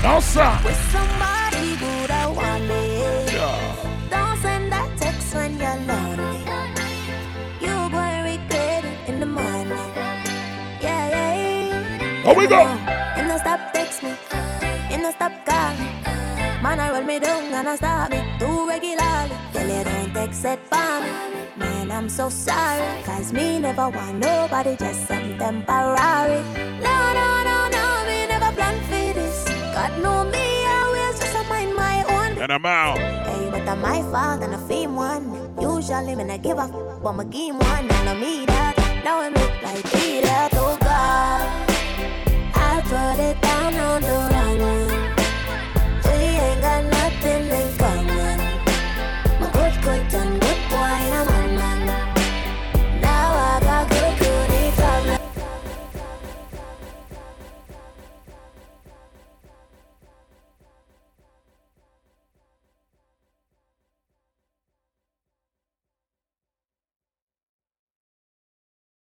Now, 0.02 0.20
sir. 0.20 0.60
With 0.64 0.90
somebody 0.90 1.43
good, 1.76 2.10
I 2.10 2.26
want 2.28 2.64
it. 2.64 3.32
Yeah. 3.32 4.10
Don't 4.10 4.36
send 4.42 4.72
that 4.72 4.88
text 4.98 5.34
when 5.34 5.52
you're 5.62 5.80
lonely. 5.88 6.38
You 7.64 7.74
to 7.94 8.04
regret 8.30 8.84
it 8.84 9.08
in 9.08 9.20
the 9.20 9.26
morning. 9.26 9.86
Yeah, 10.84 11.04
yeah. 11.14 12.24
How 12.24 12.34
we 12.34 12.46
go? 12.46 12.60
In 13.18 13.28
the 13.28 13.38
stop 13.38 13.60
text 13.72 14.02
me. 14.02 14.12
In 14.94 15.02
the 15.02 15.12
stop 15.12 15.32
call 15.46 15.72
me. 15.80 15.88
Man, 16.62 16.80
I 16.80 16.90
roll 16.92 17.02
me 17.02 17.18
down 17.18 17.52
and 17.52 17.68
I 17.68 17.76
stop 17.76 18.10
me 18.10 18.20
too 18.38 18.66
regularly. 18.68 19.36
Tell 19.52 19.68
you 19.68 19.84
don't 19.84 20.12
text 20.14 20.44
it 20.44 20.60
for 20.70 21.00
me. 21.02 21.10
Man, 21.56 21.90
I'm 21.90 22.08
so 22.08 22.28
sorry. 22.28 23.02
Cause 23.04 23.32
me 23.32 23.58
never 23.58 23.88
want 23.88 24.18
nobody, 24.18 24.76
just 24.76 25.06
some 25.06 25.38
temporary. 25.38 26.40
No, 26.86 26.96
no, 27.18 27.28
no, 27.48 27.56
no, 27.76 27.84
me 28.08 28.26
never 28.32 28.50
plan 28.56 28.76
for 28.88 29.12
this. 29.18 29.44
God 29.74 29.92
know 30.02 30.24
me, 30.24 30.53
and 32.44 32.52
I'm 32.52 32.66
out. 32.66 32.98
Hey, 32.98 33.48
but 33.50 33.66
I'm 33.66 33.80
my 33.80 34.02
fault 34.12 34.42
and 34.42 34.54
I 34.54 34.58
feel 34.68 34.92
one. 34.92 35.24
Usually 35.58 36.14
when 36.14 36.30
I 36.30 36.36
give 36.36 36.58
up, 36.58 36.70
but 37.02 37.14
my 37.14 37.24
game 37.24 37.58
one 37.58 37.90
and 37.90 38.08
I 38.10 38.14
meet 38.20 38.50
up. 38.50 38.76
Now 39.02 39.20
I 39.20 39.28
look 39.30 39.62
like 39.62 39.82
Peter. 39.90 40.48
Oh 40.52 40.76
God, 40.78 41.70
I 42.54 42.82
put 42.84 43.18
it 43.18 43.40
down 43.40 43.74
on 43.76 44.02
the 44.02 44.08
runner. 44.34 45.13